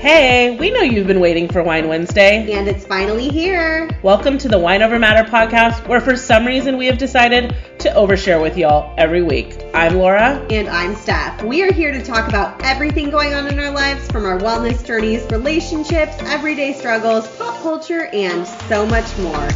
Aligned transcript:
Hey, 0.00 0.56
we 0.56 0.70
know 0.70 0.82
you've 0.82 1.08
been 1.08 1.18
waiting 1.18 1.48
for 1.48 1.60
Wine 1.60 1.88
Wednesday. 1.88 2.52
And 2.52 2.68
it's 2.68 2.86
finally 2.86 3.30
here. 3.30 3.90
Welcome 4.04 4.38
to 4.38 4.48
the 4.48 4.56
Wine 4.56 4.80
Over 4.80 4.96
Matter 4.96 5.28
podcast, 5.28 5.88
where 5.88 6.00
for 6.00 6.14
some 6.14 6.46
reason 6.46 6.76
we 6.76 6.86
have 6.86 6.98
decided 6.98 7.56
to 7.80 7.88
overshare 7.90 8.40
with 8.40 8.56
y'all 8.56 8.94
every 8.96 9.24
week. 9.24 9.60
I'm 9.74 9.96
Laura. 9.96 10.46
And 10.50 10.68
I'm 10.68 10.94
Steph. 10.94 11.42
We 11.42 11.64
are 11.64 11.72
here 11.72 11.90
to 11.90 12.00
talk 12.00 12.28
about 12.28 12.62
everything 12.62 13.10
going 13.10 13.34
on 13.34 13.48
in 13.48 13.58
our 13.58 13.72
lives 13.72 14.08
from 14.08 14.24
our 14.24 14.38
wellness 14.38 14.86
journeys, 14.86 15.26
relationships, 15.32 16.14
everyday 16.20 16.74
struggles, 16.74 17.26
pop 17.36 17.60
culture, 17.62 18.06
and 18.12 18.46
so 18.46 18.86
much 18.86 19.18
more. 19.18 19.48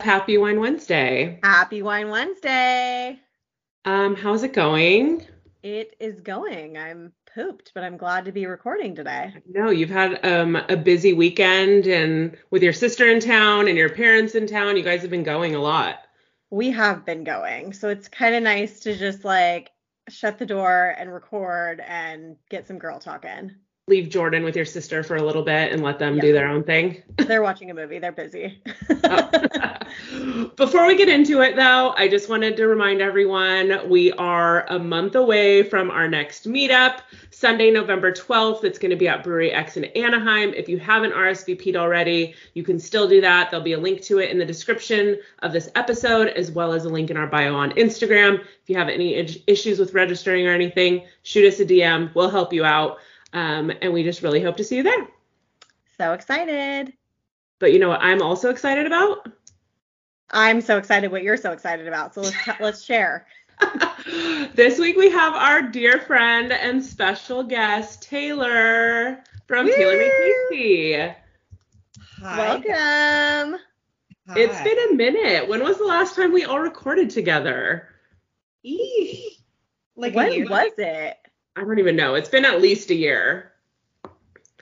Happy 0.00 0.38
Wine 0.38 0.58
Wednesday. 0.58 1.38
Happy 1.44 1.82
Wine 1.82 2.10
Wednesday. 2.10 3.20
Um, 3.84 4.16
how's 4.16 4.42
it 4.42 4.52
going? 4.52 5.24
It 5.62 5.94
is 6.00 6.20
going. 6.20 6.76
I'm 6.76 7.12
pooped, 7.34 7.70
but 7.72 7.84
I'm 7.84 7.96
glad 7.96 8.24
to 8.24 8.32
be 8.32 8.46
recording 8.46 8.96
today. 8.96 9.34
No, 9.48 9.70
you've 9.70 9.90
had 9.90 10.24
um, 10.24 10.56
a 10.56 10.76
busy 10.76 11.12
weekend 11.12 11.86
and 11.86 12.36
with 12.50 12.64
your 12.64 12.72
sister 12.72 13.08
in 13.08 13.20
town 13.20 13.68
and 13.68 13.78
your 13.78 13.88
parents 13.88 14.34
in 14.34 14.48
town. 14.48 14.76
You 14.76 14.82
guys 14.82 15.02
have 15.02 15.10
been 15.10 15.22
going 15.22 15.54
a 15.54 15.60
lot. 15.60 16.00
We 16.50 16.70
have 16.72 17.04
been 17.04 17.22
going. 17.22 17.72
So 17.74 17.88
it's 17.88 18.08
kind 18.08 18.34
of 18.34 18.42
nice 18.42 18.80
to 18.80 18.96
just 18.96 19.24
like 19.24 19.70
shut 20.08 20.38
the 20.38 20.46
door 20.46 20.94
and 20.98 21.12
record 21.12 21.80
and 21.86 22.36
get 22.50 22.66
some 22.66 22.78
girl 22.78 22.98
talking 22.98 23.52
leave 23.88 24.08
Jordan 24.08 24.44
with 24.44 24.54
your 24.54 24.64
sister 24.64 25.02
for 25.02 25.16
a 25.16 25.22
little 25.22 25.42
bit 25.42 25.72
and 25.72 25.82
let 25.82 25.98
them 25.98 26.14
yeah. 26.14 26.22
do 26.22 26.32
their 26.32 26.46
own 26.46 26.62
thing? 26.62 27.02
They're 27.16 27.42
watching 27.42 27.70
a 27.70 27.74
movie. 27.74 27.98
They're 27.98 28.12
busy. 28.12 28.62
Oh. 29.04 30.48
Before 30.56 30.86
we 30.86 30.96
get 30.96 31.08
into 31.08 31.40
it, 31.40 31.56
though, 31.56 31.92
I 31.96 32.06
just 32.06 32.28
wanted 32.28 32.56
to 32.58 32.68
remind 32.68 33.02
everyone 33.02 33.88
we 33.88 34.12
are 34.12 34.64
a 34.68 34.78
month 34.78 35.16
away 35.16 35.64
from 35.64 35.90
our 35.90 36.06
next 36.06 36.48
meetup. 36.48 37.00
Sunday, 37.30 37.72
November 37.72 38.12
12th. 38.12 38.62
It's 38.62 38.78
going 38.78 38.90
to 38.90 38.96
be 38.96 39.08
at 39.08 39.24
Brewery 39.24 39.50
X 39.52 39.76
in 39.76 39.84
Anaheim. 39.84 40.54
If 40.54 40.68
you 40.68 40.78
haven't 40.78 41.12
RSVP'd 41.12 41.76
already, 41.76 42.34
you 42.54 42.62
can 42.62 42.78
still 42.78 43.08
do 43.08 43.20
that. 43.20 43.50
There'll 43.50 43.64
be 43.64 43.72
a 43.72 43.80
link 43.80 44.00
to 44.02 44.20
it 44.20 44.30
in 44.30 44.38
the 44.38 44.46
description 44.46 45.18
of 45.40 45.52
this 45.52 45.68
episode, 45.74 46.28
as 46.28 46.52
well 46.52 46.72
as 46.72 46.84
a 46.84 46.88
link 46.88 47.10
in 47.10 47.16
our 47.16 47.26
bio 47.26 47.54
on 47.54 47.72
Instagram. 47.72 48.40
If 48.40 48.70
you 48.70 48.76
have 48.76 48.88
any 48.88 49.14
issues 49.48 49.80
with 49.80 49.92
registering 49.92 50.46
or 50.46 50.52
anything, 50.52 51.04
shoot 51.24 51.52
us 51.52 51.58
a 51.58 51.64
DM. 51.64 52.14
We'll 52.14 52.30
help 52.30 52.52
you 52.52 52.64
out. 52.64 52.98
Um, 53.32 53.72
and 53.80 53.92
we 53.92 54.02
just 54.02 54.22
really 54.22 54.42
hope 54.42 54.56
to 54.58 54.64
see 54.64 54.76
you 54.76 54.82
there. 54.82 55.08
So 55.98 56.12
excited. 56.12 56.92
But 57.58 57.72
you 57.72 57.78
know 57.78 57.88
what 57.88 58.02
I'm 58.02 58.22
also 58.22 58.50
excited 58.50 58.86
about? 58.86 59.28
I'm 60.30 60.60
so 60.60 60.78
excited 60.78 61.12
what 61.12 61.22
you're 61.22 61.36
so 61.36 61.52
excited 61.52 61.86
about. 61.86 62.14
So 62.14 62.22
let's 62.22 62.36
let's 62.60 62.82
share. 62.82 63.26
this 64.54 64.78
week 64.78 64.96
we 64.96 65.10
have 65.10 65.34
our 65.34 65.62
dear 65.62 66.00
friend 66.00 66.52
and 66.52 66.84
special 66.84 67.42
guest 67.42 68.02
Taylor 68.02 69.22
from 69.46 69.66
Woo! 69.66 69.74
Taylor 69.74 69.98
Made 70.50 71.16
Hi. 72.22 72.38
Welcome. 72.38 73.60
Hi. 74.28 74.38
It's 74.38 74.60
been 74.62 74.90
a 74.90 74.94
minute. 74.94 75.48
When 75.48 75.62
was 75.62 75.78
the 75.78 75.84
last 75.84 76.16
time 76.16 76.32
we 76.32 76.44
all 76.44 76.60
recorded 76.60 77.10
together? 77.10 77.88
Eesh. 78.64 79.38
Like 79.96 80.14
when 80.14 80.48
was 80.48 80.72
it? 80.78 81.18
I 81.56 81.60
don't 81.60 81.78
even 81.78 81.96
know. 81.96 82.14
It's 82.14 82.28
been 82.28 82.44
at 82.44 82.62
least 82.62 82.90
a 82.90 82.94
year. 82.94 83.52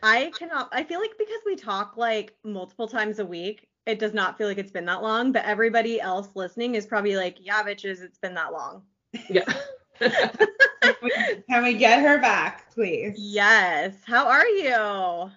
I 0.02 0.32
cannot. 0.36 0.70
I 0.72 0.82
feel 0.84 1.00
like 1.00 1.16
because 1.18 1.40
we 1.46 1.56
talk 1.56 1.96
like 1.96 2.34
multiple 2.42 2.88
times 2.88 3.18
a 3.18 3.26
week, 3.26 3.68
it 3.86 3.98
does 3.98 4.14
not 4.14 4.38
feel 4.38 4.48
like 4.48 4.58
it's 4.58 4.72
been 4.72 4.86
that 4.86 5.02
long. 5.02 5.32
But 5.32 5.44
everybody 5.44 6.00
else 6.00 6.28
listening 6.34 6.74
is 6.74 6.86
probably 6.86 7.16
like, 7.16 7.36
"Yeah, 7.40 7.62
bitches, 7.62 8.02
it's 8.02 8.18
been 8.18 8.34
that 8.34 8.52
long." 8.52 8.82
Yeah. 9.28 9.52
Can 10.00 11.62
we 11.62 11.74
get 11.74 12.02
her 12.02 12.18
back, 12.18 12.72
please? 12.72 13.14
Yes. 13.18 13.94
How 14.04 14.28
are 14.28 14.46
you? 14.46 15.30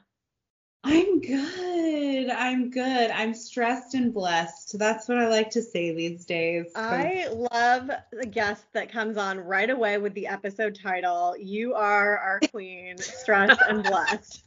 I'm 0.86 1.22
good. 1.22 2.30
I'm 2.30 2.70
good. 2.70 3.12
I'm 3.12 3.34
stressed 3.34 3.94
and 3.94 4.14
blessed. 4.14 4.78
That's 4.78 5.08
what 5.08 5.18
I 5.18 5.30
like 5.30 5.50
to 5.52 5.62
say 5.62 5.94
these 5.94 6.26
days. 6.26 6.66
I 6.76 7.30
love 7.32 7.90
the 8.12 8.26
guest 8.26 8.66
that 8.74 8.92
comes 8.92 9.16
on 9.16 9.40
right 9.40 9.70
away 9.70 9.98
with 9.98 10.14
the 10.14 10.28
episode 10.28 10.78
title. 10.82 11.36
You 11.40 11.74
are 11.74 12.18
our 12.18 12.40
queen, 12.52 12.98
stressed 12.98 13.62
and 13.70 13.84
blessed. 13.84 14.44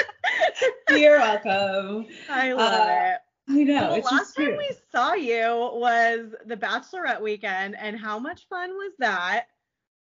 You're 0.90 1.18
welcome. 1.18 2.06
I 2.28 2.52
love 2.52 2.80
uh, 2.80 3.14
it. 3.14 3.18
I 3.50 3.62
know. 3.64 3.94
The 3.96 4.02
last 4.02 4.34
time 4.34 4.58
we 4.58 4.70
saw 4.92 5.14
you 5.14 5.70
was 5.72 6.34
the 6.44 6.56
Bachelorette 6.56 7.22
weekend, 7.22 7.74
and 7.78 7.98
how 7.98 8.18
much 8.18 8.46
fun 8.50 8.70
was 8.70 8.92
that? 8.98 9.46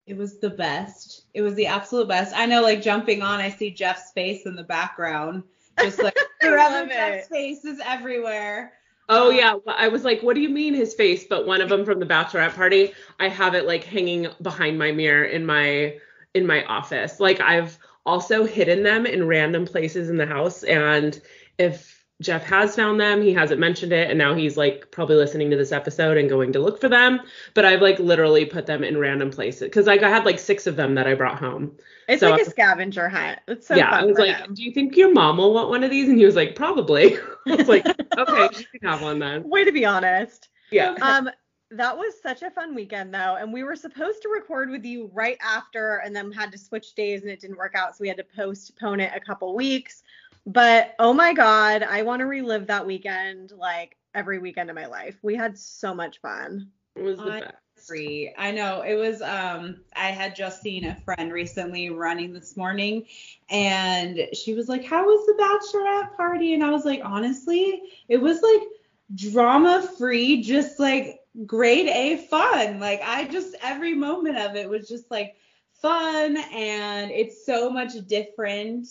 It 0.08 0.16
was 0.16 0.38
the 0.38 0.48
best. 0.48 1.26
It 1.34 1.42
was 1.42 1.54
the 1.54 1.66
absolute 1.66 2.08
best. 2.08 2.34
I 2.34 2.46
know, 2.46 2.62
like 2.62 2.80
jumping 2.80 3.20
on, 3.20 3.40
I 3.40 3.50
see 3.50 3.70
Jeff's 3.70 4.10
face 4.12 4.46
in 4.46 4.56
the 4.56 4.64
background, 4.64 5.42
just 5.78 6.02
like 6.02 6.16
wherever 6.40 6.88
Jeff's 6.88 7.28
face 7.28 7.62
is 7.66 7.78
everywhere. 7.84 8.72
Oh 9.10 9.28
um, 9.28 9.36
yeah, 9.36 9.56
I 9.66 9.88
was 9.88 10.04
like, 10.04 10.22
what 10.22 10.34
do 10.34 10.40
you 10.40 10.48
mean 10.48 10.72
his 10.72 10.94
face? 10.94 11.26
But 11.28 11.46
one 11.46 11.60
of 11.60 11.68
them 11.68 11.84
from 11.84 12.00
the 12.00 12.06
bachelorette 12.06 12.54
party, 12.54 12.92
I 13.20 13.28
have 13.28 13.54
it 13.54 13.66
like 13.66 13.84
hanging 13.84 14.28
behind 14.40 14.78
my 14.78 14.92
mirror 14.92 15.24
in 15.24 15.44
my 15.44 15.98
in 16.32 16.46
my 16.46 16.64
office. 16.64 17.20
Like 17.20 17.40
I've 17.40 17.78
also 18.06 18.46
hidden 18.46 18.82
them 18.82 19.04
in 19.04 19.26
random 19.26 19.66
places 19.66 20.08
in 20.08 20.16
the 20.16 20.26
house, 20.26 20.62
and 20.62 21.20
if 21.58 21.97
Jeff 22.20 22.44
has 22.44 22.74
found 22.74 23.00
them. 23.00 23.22
He 23.22 23.32
hasn't 23.32 23.60
mentioned 23.60 23.92
it, 23.92 24.10
and 24.10 24.18
now 24.18 24.34
he's 24.34 24.56
like 24.56 24.90
probably 24.90 25.14
listening 25.14 25.50
to 25.50 25.56
this 25.56 25.70
episode 25.70 26.16
and 26.16 26.28
going 26.28 26.52
to 26.52 26.58
look 26.58 26.80
for 26.80 26.88
them. 26.88 27.20
But 27.54 27.64
I've 27.64 27.80
like 27.80 28.00
literally 28.00 28.44
put 28.44 28.66
them 28.66 28.82
in 28.82 28.98
random 28.98 29.30
places 29.30 29.62
because 29.62 29.86
like 29.86 30.02
I 30.02 30.10
had 30.10 30.24
like 30.24 30.40
six 30.40 30.66
of 30.66 30.74
them 30.74 30.96
that 30.96 31.06
I 31.06 31.14
brought 31.14 31.38
home. 31.38 31.76
It's 32.08 32.20
so 32.20 32.30
like 32.30 32.42
a 32.42 32.50
scavenger 32.50 33.08
hunt. 33.08 33.38
It's 33.46 33.68
so 33.68 33.76
yeah. 33.76 33.90
I 33.90 34.04
was 34.04 34.18
like, 34.18 34.34
him. 34.34 34.54
do 34.54 34.64
you 34.64 34.72
think 34.72 34.96
your 34.96 35.12
mom 35.12 35.36
will 35.36 35.54
want 35.54 35.68
one 35.68 35.84
of 35.84 35.90
these? 35.90 36.08
And 36.08 36.18
he 36.18 36.24
was 36.24 36.34
like, 36.34 36.56
probably. 36.56 37.18
I 37.46 37.54
was 37.54 37.68
like, 37.68 37.86
okay, 37.86 38.48
she 38.56 38.78
can 38.78 38.88
have 38.88 39.02
one 39.02 39.20
then. 39.20 39.48
Way 39.48 39.64
to 39.64 39.72
be 39.72 39.84
honest. 39.84 40.48
Yeah. 40.70 40.96
Um, 41.00 41.30
that 41.70 41.98
was 41.98 42.14
such 42.22 42.42
a 42.42 42.50
fun 42.50 42.74
weekend 42.74 43.12
though, 43.12 43.36
and 43.38 43.52
we 43.52 43.62
were 43.62 43.76
supposed 43.76 44.22
to 44.22 44.30
record 44.30 44.70
with 44.70 44.84
you 44.84 45.10
right 45.12 45.36
after, 45.42 45.96
and 45.98 46.16
then 46.16 46.32
had 46.32 46.50
to 46.52 46.58
switch 46.58 46.94
days, 46.94 47.22
and 47.22 47.30
it 47.30 47.40
didn't 47.40 47.58
work 47.58 47.74
out, 47.74 47.94
so 47.94 47.98
we 48.00 48.08
had 48.08 48.16
to 48.16 48.24
postpone 48.24 49.00
it 49.00 49.12
a 49.14 49.20
couple 49.20 49.54
weeks. 49.54 50.02
But 50.48 50.94
oh 50.98 51.12
my 51.12 51.34
God, 51.34 51.82
I 51.82 52.00
want 52.02 52.20
to 52.20 52.26
relive 52.26 52.68
that 52.68 52.86
weekend 52.86 53.52
like 53.52 53.98
every 54.14 54.38
weekend 54.38 54.70
of 54.70 54.76
my 54.76 54.86
life. 54.86 55.18
We 55.20 55.34
had 55.36 55.58
so 55.58 55.94
much 55.94 56.22
fun. 56.22 56.70
It 56.96 57.02
was 57.02 57.18
the 57.18 57.32
I 57.32 57.40
best. 57.40 57.54
Agree. 57.84 58.34
I 58.38 58.50
know 58.50 58.80
it 58.80 58.94
was 58.94 59.20
um 59.20 59.76
I 59.94 60.06
had 60.06 60.34
just 60.34 60.62
seen 60.62 60.86
a 60.86 60.94
friend 60.94 61.30
recently 61.32 61.90
running 61.90 62.32
this 62.32 62.56
morning 62.56 63.04
and 63.50 64.20
she 64.32 64.54
was 64.54 64.70
like, 64.70 64.84
How 64.84 65.04
was 65.04 65.26
the 65.26 65.34
bachelorette 65.34 66.16
party? 66.16 66.54
And 66.54 66.64
I 66.64 66.70
was 66.70 66.86
like, 66.86 67.02
honestly, 67.04 67.82
it 68.08 68.16
was 68.16 68.40
like 68.40 68.62
drama 69.30 69.86
free, 69.98 70.42
just 70.42 70.80
like 70.80 71.20
grade 71.44 71.88
A 71.88 72.16
fun. 72.26 72.80
Like 72.80 73.02
I 73.04 73.26
just 73.26 73.54
every 73.62 73.94
moment 73.94 74.38
of 74.38 74.56
it 74.56 74.66
was 74.68 74.88
just 74.88 75.10
like 75.10 75.36
fun 75.74 76.38
and 76.54 77.10
it's 77.10 77.44
so 77.44 77.68
much 77.68 77.92
different 78.06 78.88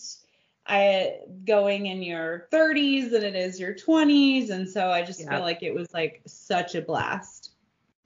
I 0.68 1.20
going 1.46 1.86
in 1.86 2.04
your 2.04 2.48
30s 2.52 3.12
than 3.12 3.24
it 3.24 3.36
is 3.36 3.60
your 3.60 3.74
20s, 3.74 4.50
and 4.50 4.70
so 4.70 4.90
I 4.90 5.02
just 5.04 5.22
yeah. 5.22 5.30
feel 5.30 5.42
like 5.42 5.64
it 5.64 5.74
was 5.74 5.94
like 5.94 6.22
such 6.26 6.76
a 6.76 6.82
blast. 6.82 7.52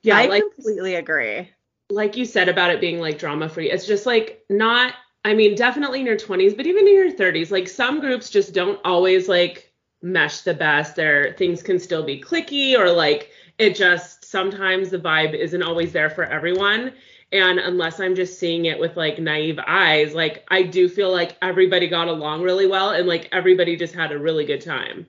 Yeah, 0.03 0.17
I 0.17 0.27
like, 0.27 0.43
completely 0.55 0.95
agree. 0.95 1.49
Like 1.89 2.15
you 2.15 2.25
said 2.25 2.49
about 2.49 2.71
it 2.71 2.79
being 2.79 2.99
like 2.99 3.19
drama 3.19 3.49
free, 3.49 3.71
it's 3.71 3.87
just 3.87 4.05
like 4.05 4.43
not. 4.49 4.93
I 5.23 5.35
mean, 5.35 5.53
definitely 5.53 5.99
in 5.99 6.07
your 6.07 6.17
20s, 6.17 6.57
but 6.57 6.65
even 6.65 6.87
in 6.87 6.95
your 6.95 7.11
30s, 7.11 7.51
like 7.51 7.67
some 7.67 7.99
groups 7.99 8.29
just 8.29 8.55
don't 8.55 8.79
always 8.83 9.29
like 9.29 9.71
mesh 10.01 10.41
the 10.41 10.53
best. 10.53 10.95
There, 10.95 11.33
things 11.37 11.61
can 11.61 11.79
still 11.79 12.03
be 12.03 12.19
clicky, 12.19 12.77
or 12.77 12.91
like 12.91 13.31
it 13.57 13.75
just 13.75 14.25
sometimes 14.25 14.89
the 14.89 14.97
vibe 14.97 15.35
isn't 15.35 15.61
always 15.61 15.91
there 15.91 16.09
for 16.09 16.23
everyone. 16.23 16.93
And 17.31 17.59
unless 17.59 17.99
I'm 17.99 18.15
just 18.15 18.39
seeing 18.39 18.65
it 18.65 18.79
with 18.79 18.97
like 18.97 19.17
naive 19.17 19.59
eyes, 19.65 20.13
like 20.13 20.45
I 20.49 20.63
do 20.63 20.89
feel 20.89 21.11
like 21.11 21.37
everybody 21.41 21.87
got 21.87 22.09
along 22.09 22.41
really 22.41 22.67
well 22.67 22.89
and 22.89 23.07
like 23.07 23.29
everybody 23.31 23.77
just 23.77 23.95
had 23.95 24.11
a 24.11 24.19
really 24.19 24.45
good 24.45 24.61
time. 24.61 25.05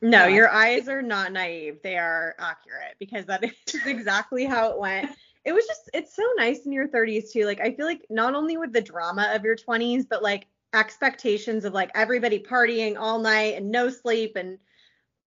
No, 0.00 0.26
your 0.26 0.50
eyes 0.50 0.88
are 0.88 1.02
not 1.02 1.32
naive. 1.32 1.78
They 1.82 1.96
are 1.96 2.34
accurate 2.38 2.96
because 2.98 3.26
that 3.26 3.44
is 3.66 3.86
exactly 3.86 4.44
how 4.44 4.70
it 4.70 4.78
went. 4.78 5.10
It 5.44 5.52
was 5.52 5.66
just, 5.66 5.90
it's 5.92 6.16
so 6.16 6.22
nice 6.36 6.66
in 6.66 6.72
your 6.72 6.88
30s 6.88 7.32
too. 7.32 7.44
Like, 7.44 7.60
I 7.60 7.72
feel 7.72 7.86
like 7.86 8.06
not 8.10 8.34
only 8.34 8.56
with 8.56 8.72
the 8.72 8.80
drama 8.80 9.30
of 9.34 9.44
your 9.44 9.56
20s, 9.56 10.06
but 10.08 10.22
like 10.22 10.46
expectations 10.74 11.64
of 11.64 11.72
like 11.74 11.90
everybody 11.94 12.38
partying 12.38 12.96
all 12.98 13.18
night 13.18 13.54
and 13.54 13.70
no 13.70 13.88
sleep 13.88 14.36
and 14.36 14.58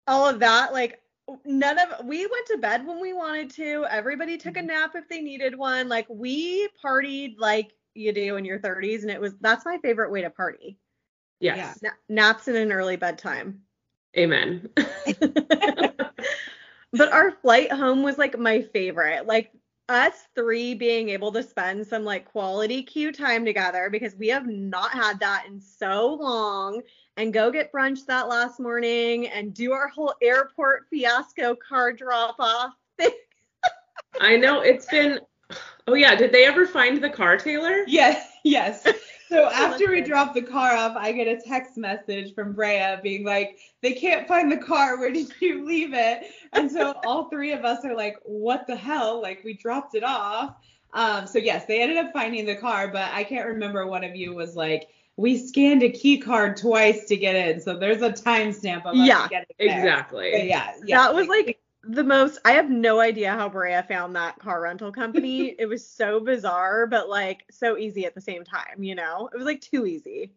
all 0.07 0.27
of 0.29 0.41
that. 0.41 0.73
Like, 0.73 1.01
none 1.45 1.79
of, 1.79 2.07
we 2.07 2.27
went 2.27 2.47
to 2.47 2.59
bed 2.59 2.87
when 2.87 3.01
we 3.01 3.13
wanted 3.13 3.51
to. 3.53 3.87
Everybody 3.91 4.37
took 4.37 4.57
a 4.57 4.61
mm-hmm. 4.61 4.69
nap 4.69 4.93
if 4.95 5.09
they 5.09 5.21
needed 5.21 5.57
one. 5.57 5.89
Like, 5.89 6.07
we 6.09 6.69
partied 6.83 7.35
like 7.39 7.73
you 7.95 8.13
do 8.13 8.37
in 8.37 8.45
your 8.45 8.59
30s. 8.59 9.03
And 9.03 9.11
it 9.11 9.21
was, 9.21 9.35
that's 9.41 9.65
my 9.65 9.79
favorite 9.83 10.11
way 10.11 10.23
to 10.23 10.31
party. 10.31 10.79
Yes. 11.41 11.81
Na- 11.83 11.91
naps 12.09 12.49
and 12.49 12.57
an 12.57 12.73
early 12.73 12.97
bedtime. 12.97 13.61
Amen. 14.17 14.69
but 16.93 17.13
our 17.13 17.33
flight 17.43 17.73
home 17.73 18.03
was 18.03 18.19
like 18.19 18.39
my 18.39 18.63
favorite. 18.63 19.27
Like 19.27 19.53
us 19.89 20.15
three 20.35 20.75
being 20.75 21.09
able 21.09 21.33
to 21.33 21.43
spend 21.43 21.87
some 21.87 22.05
like 22.05 22.31
quality 22.31 22.83
Q 22.83 23.13
time 23.13 23.45
together 23.45 23.89
because 23.91 24.15
we 24.17 24.29
have 24.29 24.47
not 24.47 24.91
had 24.93 25.21
that 25.21 25.47
in 25.47 25.61
so 25.61 26.15
long 26.15 26.83
and 27.19 27.33
go 27.33 27.51
get 27.51 27.73
brunch 27.73 28.07
that 28.07 28.29
last 28.29 28.61
morning 28.61 29.27
and 29.27 29.53
do 29.53 29.73
our 29.73 29.89
whole 29.89 30.15
airport 30.23 30.87
fiasco 30.89 31.55
car 31.57 31.93
drop 31.93 32.37
off 32.39 32.75
thing. 32.97 33.11
I 34.21 34.37
know 34.37 34.61
it's 34.61 34.87
been. 34.87 35.21
Oh 35.87 35.95
yeah, 35.95 36.15
did 36.15 36.33
they 36.33 36.45
ever 36.45 36.67
find 36.67 37.03
the 37.03 37.11
car, 37.11 37.37
Taylor? 37.37 37.85
Yes, 37.87 38.31
yes. 38.45 38.87
So 39.29 39.47
after 39.53 39.89
we 39.89 39.97
Listen. 39.97 40.11
drop 40.11 40.35
the 40.35 40.43
car 40.43 40.77
off, 40.77 40.97
I 40.97 41.13
get 41.13 41.27
a 41.27 41.41
text 41.41 41.77
message 41.77 42.35
from 42.35 42.53
Brea 42.53 42.97
being 43.03 43.25
like, 43.25 43.59
they 43.83 43.95
can't 43.95 44.29
find 44.29 44.53
the 44.53 44.59
car. 44.59 44.99
Where 44.99 45.11
did 45.11 45.33
you 45.41 45.67
leave 45.67 45.95
it? 45.95 46.31
And 46.53 46.71
so 46.71 46.93
all 47.05 47.29
three 47.31 47.53
of 47.53 47.65
us 47.65 47.85
are 47.85 47.97
like, 47.97 48.17
what 48.23 48.67
the 48.67 48.77
hell? 48.77 49.21
Like 49.21 49.43
we 49.45 49.55
dropped 49.55 49.95
it 49.95 50.05
off. 50.05 50.57
Um, 50.93 51.27
so 51.27 51.39
yes, 51.39 51.65
they 51.65 51.83
ended 51.83 51.99
up 51.99 52.13
finding 52.13 52.47
the 52.47 52.57
car, 52.57 52.89
but 52.89 53.11
I 53.13 53.25
can't 53.25 53.47
remember 53.47 53.87
one 53.87 54.05
of 54.05 54.15
you 54.15 54.35
was 54.35 54.57
like, 54.57 54.89
we 55.19 55.37
scanned 55.37 55.83
a 55.83 55.91
key 55.91 56.19
card 56.19 56.57
twice 56.57 57.05
to 57.07 57.17
get 57.17 57.35
in. 57.35 57.61
So 57.61 57.77
there's 57.77 58.03
a 58.03 58.11
timestamp 58.11 58.87
of 58.87 58.95
us 58.95 59.07
Yeah, 59.07 59.27
getting 59.29 59.47
there. 59.59 59.69
But 59.69 59.77
Exactly. 59.77 60.49
yeah, 60.49 60.75
yeah. 60.87 60.99
that 61.03 61.15
was 61.15 61.27
like 61.27 61.59
the 61.83 62.05
most 62.05 62.39
I 62.45 62.53
have 62.53 62.71
no 62.71 63.01
idea 63.01 63.33
how 63.33 63.49
Brea 63.49 63.83
found 63.89 64.15
that 64.15 64.39
car 64.39 64.61
rental 64.63 64.93
company. 64.93 65.49
it 65.59 65.67
was 65.67 65.85
so 65.85 66.21
bizarre, 66.21 66.87
but 66.87 67.09
like 67.09 67.45
so 67.51 67.77
easy 67.77 68.07
at 68.07 68.15
the 68.15 68.21
same 68.21 68.45
time, 68.45 68.83
you 68.85 68.95
know? 68.95 69.29
It 69.33 69.37
was 69.37 69.45
like 69.45 69.61
too 69.61 69.87
easy. 69.87 70.31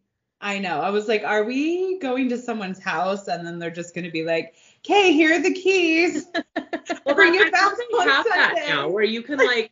I 0.43 0.57
know. 0.57 0.81
I 0.81 0.89
was 0.89 1.07
like, 1.07 1.23
are 1.23 1.43
we 1.43 1.99
going 1.99 2.29
to 2.29 2.37
someone's 2.39 2.79
house 2.79 3.27
and 3.27 3.45
then 3.45 3.59
they're 3.59 3.69
just 3.69 3.93
going 3.93 4.05
to 4.05 4.11
be 4.11 4.23
like, 4.25 4.55
okay, 4.83 5.13
here 5.13 5.35
are 5.35 5.39
the 5.43 5.53
keys. 5.53 6.25
Well, 6.33 7.13
Bring 7.15 7.33
that- 7.33 7.49
it 7.49 7.53
I 7.53 7.75
think 7.75 8.09
have 8.09 8.25
that 8.25 8.53
Sunday. 8.55 8.67
now, 8.67 8.89
where 8.89 9.03
you 9.03 9.21
can 9.21 9.37
like, 9.37 9.71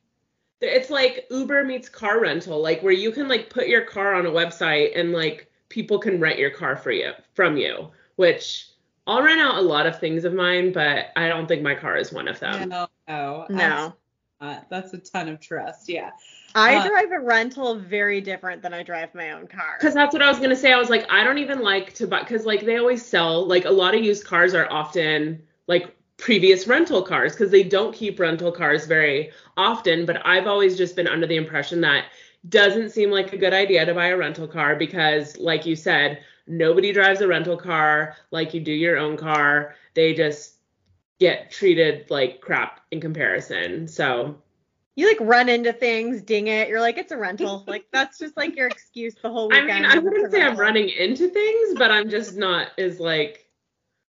it's 0.62 0.90
like 0.90 1.26
Uber 1.30 1.64
meets 1.64 1.90
car 1.90 2.20
rental, 2.22 2.62
like 2.62 2.82
where 2.82 2.94
you 2.94 3.12
can 3.12 3.28
like 3.28 3.50
put 3.50 3.68
your 3.68 3.82
car 3.82 4.16
on 4.16 4.26
a 4.26 4.32
website 4.32 5.00
and 5.00 5.12
like 5.12 5.50
people 5.70 6.00
can 6.00 6.20
rent 6.20 6.40
your 6.40 6.50
car 6.50 6.76
for 6.76 6.92
you 6.92 7.12
from 7.34 7.58
you. 7.58 7.90
Which 8.18 8.68
I'll 9.08 9.22
rent 9.22 9.40
out 9.40 9.56
a 9.56 9.62
lot 9.62 9.88
of 9.88 10.00
things 10.00 10.26
of 10.26 10.34
mine, 10.34 10.72
but 10.72 11.08
I 11.16 11.30
don't 11.30 11.48
think 11.48 11.62
my 11.62 11.76
car 11.76 11.98
is 11.98 12.12
one 12.12 12.28
of 12.28 12.40
them. 12.40 12.70
no, 12.70 12.88
no. 13.08 13.46
No. 13.50 13.96
Uh, 14.42 14.60
that's 14.70 14.94
a 14.94 14.98
ton 14.98 15.28
of 15.28 15.40
trust. 15.40 15.90
Yeah. 15.90 16.12
I 16.56 16.76
Uh, 16.76 16.88
drive 16.88 17.12
a 17.12 17.20
rental 17.20 17.76
very 17.76 18.22
different 18.22 18.62
than 18.62 18.74
I 18.74 18.84
drive 18.84 19.14
my 19.14 19.32
own 19.32 19.48
car. 19.48 19.76
Because 19.78 19.94
that's 19.94 20.14
what 20.14 20.22
I 20.22 20.30
was 20.30 20.40
gonna 20.40 20.56
say. 20.56 20.72
I 20.72 20.78
was 20.78 20.90
like, 20.90 21.06
I 21.12 21.24
don't 21.24 21.38
even 21.40 21.60
like 21.60 21.94
to 21.96 22.08
buy 22.08 22.20
because 22.20 22.46
like 22.46 22.66
they 22.66 22.78
always 22.78 23.06
sell 23.06 23.46
like 23.46 23.66
a 23.66 23.70
lot 23.72 23.96
of 23.96 24.04
used 24.04 24.26
cars 24.26 24.54
are 24.54 24.70
often 24.72 25.42
like 25.68 25.96
previous 26.20 26.68
rental 26.68 27.02
cars 27.02 27.34
because 27.34 27.50
they 27.50 27.64
don't 27.64 27.96
keep 27.96 28.20
rental 28.20 28.52
cars 28.52 28.86
very 28.86 29.32
often. 29.58 30.06
But 30.06 30.26
I've 30.26 30.48
always 30.48 30.78
just 30.78 30.96
been 30.96 31.08
under 31.08 31.26
the 31.26 31.38
impression 31.38 31.82
that 31.82 32.06
doesn't 32.48 32.92
seem 32.92 33.12
like 33.12 33.34
a 33.34 33.38
good 33.38 33.54
idea 33.54 33.86
to 33.86 33.94
buy 33.94 34.08
a 34.08 34.18
rental 34.18 34.48
car 34.48 34.76
because, 34.76 35.38
like 35.38 35.66
you 35.66 35.76
said, 35.76 36.24
nobody 36.48 36.94
drives 36.94 37.22
a 37.22 37.28
rental 37.28 37.58
car 37.58 38.16
like 38.32 38.54
you 38.54 38.60
do 38.60 38.72
your 38.72 38.98
own 38.98 39.18
car. 39.18 39.76
They 39.94 40.14
just 40.14 40.56
get 41.20 41.52
treated 41.52 42.10
like 42.10 42.40
crap 42.42 42.82
in 42.92 43.02
comparison. 43.02 43.88
So 43.88 44.38
You 44.96 45.08
like 45.08 45.20
run 45.20 45.50
into 45.50 45.74
things, 45.74 46.22
ding 46.22 46.48
it. 46.48 46.70
You're 46.70 46.82
like, 46.82 46.98
it's 46.98 47.12
a 47.12 47.18
rental. 47.18 47.64
like 47.68 47.86
that's 47.92 48.18
just 48.18 48.38
like 48.38 48.56
your 48.56 48.68
excuse 48.68 49.16
the 49.16 49.30
whole 49.30 49.50
weekend. 49.50 49.72
I 49.72 49.76
mean, 49.76 49.86
I 49.86 49.90
is 49.90 49.96
it's 49.96 49.98
a 49.98 50.02
wouldn't 50.02 50.32
say 50.32 50.42
I'm 50.42 50.58
running 50.58 50.90
into 50.90 51.30
things, 51.30 51.78
but 51.78 51.92
I'm 51.92 52.10
just 52.10 52.38
not 52.38 52.70
as 52.78 53.00
like 53.00 53.49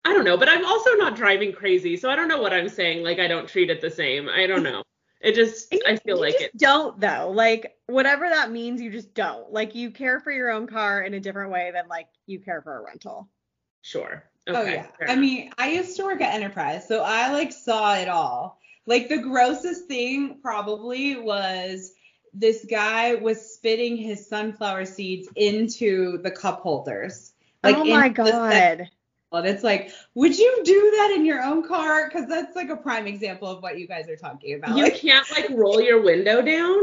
I 0.04 0.12
don't 0.14 0.24
know, 0.24 0.36
but 0.36 0.48
I'm 0.48 0.64
also 0.64 0.90
not 0.94 1.14
driving 1.16 1.52
crazy, 1.52 1.96
so 1.96 2.08
I 2.10 2.16
don't 2.16 2.28
know 2.28 2.40
what 2.40 2.52
I'm 2.52 2.68
saying. 2.68 3.02
Like 3.04 3.18
I 3.18 3.28
don't 3.28 3.48
treat 3.48 3.70
it 3.70 3.80
the 3.80 3.90
same. 3.90 4.28
I 4.28 4.46
don't 4.46 4.62
know. 4.62 4.82
It 5.20 5.34
just 5.34 5.70
And 5.72 5.82
I 5.86 5.90
you- 5.92 5.96
feel 5.98 6.16
you 6.16 6.22
like 6.22 6.32
just 6.34 6.44
it. 6.44 6.56
don't 6.58 6.98
though. 7.00 7.30
Like 7.34 7.76
whatever 7.86 8.28
that 8.28 8.50
means, 8.50 8.80
you 8.80 8.90
just 8.90 9.12
don't. 9.14 9.52
Like 9.52 9.74
you 9.74 9.90
care 9.90 10.20
for 10.20 10.32
your 10.32 10.50
own 10.50 10.66
car 10.66 11.02
in 11.02 11.14
a 11.14 11.20
different 11.20 11.50
way 11.52 11.70
than 11.74 11.86
like 11.88 12.08
you 12.26 12.38
care 12.40 12.62
for 12.62 12.78
a 12.78 12.82
rental. 12.84 13.28
Sure. 13.82 14.24
oh 14.48 14.62
yeah. 14.62 14.86
I 15.06 15.16
mean, 15.16 15.52
I 15.58 15.70
used 15.72 15.96
to 15.98 16.04
work 16.04 16.20
at 16.20 16.34
Enterprise, 16.34 16.86
so 16.88 17.02
I 17.02 17.30
like 17.32 17.52
saw 17.52 17.94
it 17.96 18.08
all. 18.08 18.58
Like 18.86 19.08
the 19.08 19.18
grossest 19.18 19.86
thing 19.86 20.38
probably 20.42 21.16
was 21.16 21.92
this 22.32 22.64
guy 22.70 23.14
was 23.16 23.54
spitting 23.54 23.96
his 23.96 24.26
sunflower 24.28 24.86
seeds 24.86 25.28
into 25.36 26.18
the 26.22 26.30
cup 26.30 26.60
holders. 26.60 27.32
Like 27.62 27.76
oh 27.76 27.84
my 27.84 28.06
into 28.06 28.22
the 28.24 28.30
god. 28.30 28.88
And 29.32 29.46
it's 29.46 29.62
like, 29.62 29.92
would 30.14 30.36
you 30.36 30.60
do 30.64 30.90
that 30.96 31.12
in 31.14 31.24
your 31.24 31.42
own 31.42 31.66
car? 31.66 32.08
Because 32.08 32.28
that's 32.28 32.56
like 32.56 32.68
a 32.68 32.76
prime 32.76 33.06
example 33.06 33.48
of 33.48 33.62
what 33.62 33.78
you 33.78 33.86
guys 33.86 34.08
are 34.08 34.16
talking 34.16 34.54
about. 34.54 34.76
you 34.76 34.84
Like, 34.84 34.96
can't 34.96 35.30
like 35.30 35.48
roll 35.50 35.80
your 35.80 36.02
window 36.02 36.42
down. 36.42 36.78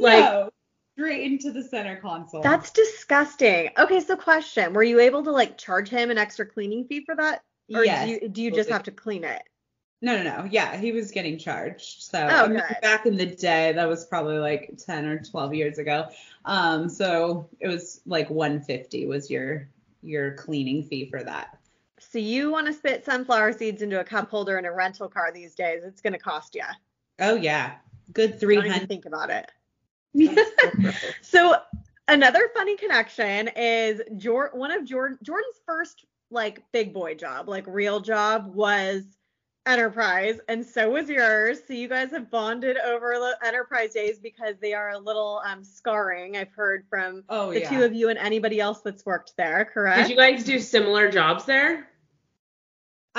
Like 0.00 0.24
no, 0.24 0.50
straight 0.96 1.24
into 1.30 1.50
the 1.50 1.62
center 1.62 1.96
console. 1.96 2.42
That's 2.42 2.70
disgusting. 2.70 3.70
Okay, 3.78 4.00
so 4.00 4.16
question: 4.16 4.72
Were 4.74 4.82
you 4.82 5.00
able 5.00 5.22
to 5.24 5.30
like 5.30 5.56
charge 5.56 5.88
him 5.88 6.10
an 6.10 6.18
extra 6.18 6.46
cleaning 6.46 6.84
fee 6.84 7.04
for 7.04 7.16
that, 7.16 7.42
or 7.74 7.84
Yes, 7.84 8.06
do 8.06 8.12
you, 8.12 8.28
do 8.28 8.42
you 8.42 8.50
just 8.50 8.70
have 8.70 8.82
to 8.84 8.90
clean 8.90 9.24
it? 9.24 9.42
No, 10.00 10.16
no, 10.16 10.22
no. 10.22 10.48
Yeah, 10.48 10.76
he 10.76 10.92
was 10.92 11.10
getting 11.10 11.38
charged. 11.38 12.02
So 12.02 12.18
Oh, 12.30 12.44
I 12.44 12.48
mean, 12.48 12.62
back 12.82 13.06
in 13.06 13.16
the 13.16 13.26
day, 13.26 13.72
that 13.72 13.88
was 13.88 14.04
probably 14.04 14.38
like 14.38 14.78
10 14.78 15.06
or 15.06 15.18
12 15.18 15.54
years 15.54 15.78
ago. 15.78 16.06
Um, 16.44 16.88
so 16.88 17.48
it 17.58 17.66
was 17.66 18.00
like 18.06 18.30
150 18.30 19.06
was 19.06 19.28
your 19.30 19.68
your 20.02 20.34
cleaning 20.34 20.84
fee 20.84 21.10
for 21.10 21.24
that. 21.24 21.57
So 22.10 22.18
you 22.18 22.50
want 22.50 22.66
to 22.66 22.72
spit 22.72 23.04
sunflower 23.04 23.52
seeds 23.52 23.82
into 23.82 24.00
a 24.00 24.04
cup 24.04 24.30
holder 24.30 24.58
in 24.58 24.64
a 24.64 24.72
rental 24.72 25.08
car 25.08 25.30
these 25.32 25.54
days? 25.54 25.82
It's 25.84 26.00
going 26.00 26.14
to 26.14 26.18
cost 26.18 26.54
you. 26.54 26.62
Oh 27.20 27.34
yeah, 27.34 27.74
good 28.12 28.38
Don't 28.40 28.52
even 28.52 28.62
300. 28.62 28.88
think 28.88 29.04
about 29.06 29.30
it. 29.30 29.50
So 31.22 31.56
another 32.08 32.50
funny 32.54 32.76
connection 32.76 33.48
is 33.54 34.00
Jor- 34.16 34.50
one 34.54 34.70
of 34.70 34.84
Jordan 34.86 35.18
Jordan's 35.22 35.60
first 35.66 36.06
like 36.30 36.62
big 36.72 36.94
boy 36.94 37.14
job, 37.14 37.48
like 37.48 37.64
real 37.66 38.00
job 38.00 38.54
was 38.54 39.02
Enterprise, 39.66 40.40
and 40.48 40.64
so 40.64 40.88
was 40.88 41.10
yours. 41.10 41.58
So 41.68 41.74
you 41.74 41.88
guys 41.88 42.10
have 42.12 42.30
bonded 42.30 42.78
over 42.78 43.14
the 43.18 43.46
Enterprise 43.46 43.92
days 43.92 44.18
because 44.18 44.54
they 44.62 44.72
are 44.72 44.90
a 44.90 44.98
little 44.98 45.42
um 45.44 45.62
scarring. 45.62 46.38
I've 46.38 46.52
heard 46.52 46.86
from 46.88 47.24
oh 47.28 47.52
the 47.52 47.60
yeah. 47.60 47.68
two 47.68 47.82
of 47.82 47.92
you 47.92 48.08
and 48.08 48.18
anybody 48.18 48.60
else 48.60 48.80
that's 48.80 49.04
worked 49.04 49.34
there, 49.36 49.66
correct? 49.66 50.08
did 50.08 50.10
you 50.10 50.16
guys 50.16 50.44
do 50.44 50.58
similar 50.58 51.10
jobs 51.10 51.44
there? 51.44 51.86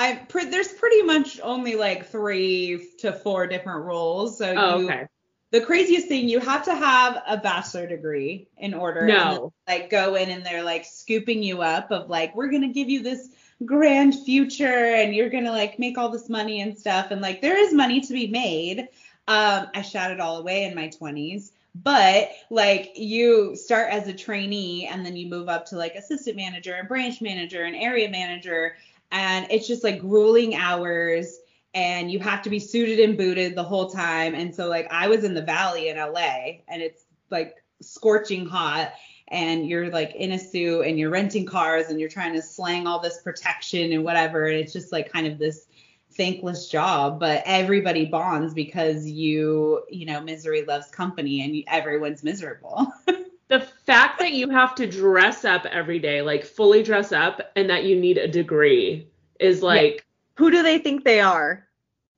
I 0.00 0.14
pre- 0.14 0.46
there's 0.46 0.72
pretty 0.72 1.02
much 1.02 1.40
only 1.42 1.74
like 1.76 2.06
three 2.06 2.88
to 3.00 3.12
four 3.12 3.46
different 3.46 3.84
roles. 3.84 4.38
So 4.38 4.54
Oh, 4.56 4.78
you, 4.78 4.84
okay. 4.90 5.06
the 5.50 5.60
craziest 5.60 6.08
thing, 6.08 6.26
you 6.26 6.40
have 6.40 6.64
to 6.64 6.74
have 6.74 7.22
a 7.28 7.36
bachelor 7.36 7.86
degree 7.86 8.48
in 8.56 8.72
order. 8.72 9.00
then, 9.00 9.08
No. 9.08 9.52
like 9.68 9.90
go 9.90 10.14
in 10.14 10.30
and 10.30 10.42
they're 10.44 10.62
like 10.62 10.86
scooping 10.86 11.42
you 11.42 11.60
up 11.60 11.90
of 11.90 12.08
like 12.08 12.34
we're 12.34 12.50
gonna 12.50 12.68
give 12.68 12.88
you 12.88 13.02
this 13.02 13.28
grand 13.66 14.14
future 14.24 14.64
and 14.94 15.14
you're 15.14 15.28
gonna 15.28 15.50
like 15.52 15.78
make 15.78 15.98
all 15.98 16.08
this 16.08 16.30
money 16.30 16.62
and 16.62 16.78
stuff 16.78 17.10
and 17.10 17.20
like 17.20 17.42
there 17.42 17.58
is 17.58 17.74
money 17.74 18.00
to 18.00 18.12
be 18.14 18.26
made. 18.26 18.88
Um, 19.28 19.68
I 19.74 19.82
shot 19.82 20.10
it 20.12 20.18
all 20.18 20.38
away 20.38 20.64
in 20.64 20.74
my 20.74 20.88
20s. 20.88 21.50
But 21.74 22.30
like 22.48 22.92
you 22.96 23.54
start 23.54 23.90
as 23.92 24.08
a 24.08 24.12
trainee 24.14 24.88
and 24.90 25.04
then 25.04 25.14
you 25.14 25.28
move 25.28 25.48
up 25.48 25.66
to 25.66 25.76
like 25.76 25.94
assistant 25.94 26.36
manager 26.36 26.74
and 26.74 26.88
branch 26.88 27.20
manager 27.20 27.62
and 27.64 27.76
area 27.76 28.08
manager 28.08 28.76
and 29.10 29.46
it's 29.50 29.66
just 29.66 29.84
like 29.84 30.00
grueling 30.00 30.54
hours 30.54 31.38
and 31.74 32.10
you 32.10 32.18
have 32.18 32.42
to 32.42 32.50
be 32.50 32.58
suited 32.58 32.98
and 33.00 33.16
booted 33.16 33.54
the 33.54 33.62
whole 33.62 33.90
time. 33.90 34.34
And 34.34 34.54
so 34.54 34.68
like 34.68 34.88
I 34.90 35.08
was 35.08 35.24
in 35.24 35.34
the 35.34 35.42
valley 35.42 35.88
in 35.88 35.96
LA 35.96 36.62
and 36.68 36.82
it's 36.82 37.04
like 37.30 37.56
scorching 37.80 38.46
hot 38.46 38.92
and 39.28 39.66
you're 39.66 39.90
like 39.90 40.14
in 40.16 40.32
a 40.32 40.38
suit 40.38 40.82
and 40.82 40.98
you're 40.98 41.10
renting 41.10 41.46
cars 41.46 41.88
and 41.88 42.00
you're 42.00 42.08
trying 42.08 42.34
to 42.34 42.42
slang 42.42 42.86
all 42.86 43.00
this 43.00 43.22
protection 43.22 43.92
and 43.92 44.04
whatever 44.04 44.46
and 44.46 44.56
it's 44.56 44.72
just 44.72 44.90
like 44.90 45.12
kind 45.12 45.26
of 45.26 45.38
this 45.38 45.66
thankless 46.12 46.68
job. 46.68 47.20
But 47.20 47.42
everybody 47.46 48.06
bonds 48.06 48.52
because 48.52 49.06
you 49.06 49.84
you 49.88 50.06
know 50.06 50.20
misery 50.20 50.64
loves 50.64 50.90
company 50.90 51.42
and 51.42 51.64
everyone's 51.68 52.24
miserable 52.24 52.92
The 53.50 53.60
fact 53.60 54.20
that 54.20 54.32
you 54.32 54.48
have 54.48 54.76
to 54.76 54.86
dress 54.86 55.44
up 55.44 55.66
every 55.66 55.98
day, 55.98 56.22
like 56.22 56.44
fully 56.44 56.84
dress 56.84 57.10
up, 57.10 57.40
and 57.56 57.68
that 57.68 57.84
you 57.84 57.96
need 57.96 58.16
a 58.16 58.28
degree 58.28 59.08
is 59.40 59.60
like 59.62 60.06
Who 60.36 60.50
do 60.50 60.62
they 60.62 60.78
think 60.78 61.04
they 61.04 61.20
are? 61.20 61.66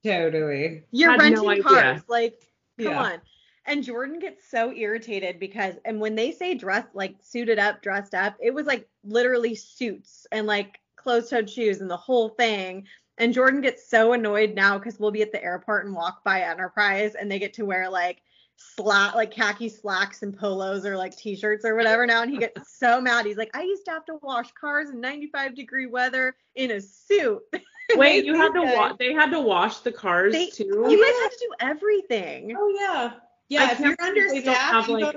Totally. 0.05 0.83
You're 0.91 1.11
Had 1.11 1.33
no 1.33 1.43
renting 1.43 1.63
cars. 1.63 2.01
Like, 2.07 2.39
come 2.77 2.87
Yeah. 2.87 3.03
on. 3.03 3.21
And 3.65 3.83
Jordan 3.83 4.19
gets 4.19 4.47
so 4.47 4.73
irritated 4.73 5.39
because, 5.39 5.75
and 5.85 5.99
when 5.99 6.15
they 6.15 6.31
say 6.31 6.53
dress, 6.53 6.85
like 6.93 7.15
suited 7.21 7.57
up, 7.57 7.81
dressed 7.81 8.13
up, 8.13 8.35
it 8.39 8.53
was 8.53 8.67
like 8.67 8.87
literally 9.03 9.55
suits 9.55 10.27
and 10.31 10.45
like 10.45 10.79
closed 10.97 11.29
toed 11.29 11.49
shoes 11.49 11.81
and 11.81 11.89
the 11.89 11.97
whole 11.97 12.29
thing. 12.29 12.85
And 13.17 13.33
Jordan 13.33 13.61
gets 13.61 13.87
so 13.87 14.13
annoyed 14.13 14.53
now 14.53 14.77
because 14.77 14.99
we'll 14.99 15.11
be 15.11 15.21
at 15.21 15.31
the 15.31 15.43
airport 15.43 15.85
and 15.85 15.95
walk 15.95 16.23
by 16.23 16.41
Enterprise 16.41 17.15
and 17.15 17.31
they 17.31 17.39
get 17.39 17.53
to 17.53 17.65
wear 17.65 17.89
like 17.89 18.21
slack, 18.75 19.15
like 19.15 19.31
khaki 19.31 19.69
slacks 19.69 20.23
and 20.23 20.37
polos 20.37 20.85
or 20.85 20.97
like 20.97 21.15
t 21.15 21.35
shirts 21.35 21.65
or 21.65 21.75
whatever 21.75 22.05
now. 22.05 22.21
And 22.21 22.31
he 22.31 22.37
gets 22.37 22.77
so 22.77 22.99
mad. 23.01 23.25
He's 23.25 23.37
like, 23.37 23.55
I 23.55 23.61
used 23.63 23.85
to 23.85 23.91
have 23.91 24.05
to 24.05 24.17
wash 24.21 24.51
cars 24.53 24.89
in 24.89 24.99
95 25.01 25.55
degree 25.55 25.85
weather 25.85 26.35
in 26.55 26.71
a 26.71 26.81
suit. 26.81 27.41
wait, 27.95 28.25
you 28.25 28.35
had 28.35 28.53
to 28.53 28.61
wash 28.61 28.93
they 28.99 29.13
had 29.13 29.29
to 29.31 29.39
wash 29.39 29.79
the 29.79 29.91
cars 29.91 30.33
They- 30.33 30.47
too. 30.49 30.85
You 30.89 31.03
guys 31.03 31.21
had 31.21 31.29
to 31.31 31.37
do 31.39 31.53
everything. 31.59 32.55
Oh 32.57 32.75
yeah. 32.79 33.11
I 33.15 33.19
Yeah, 33.49 33.71
if 33.71 33.77
can't 33.77 33.99
you're 33.99 34.13
believe 34.13 34.31
they 34.31 34.41
don't 34.43 34.55
have, 34.55 34.87
you 34.87 34.99
like- 34.99 35.15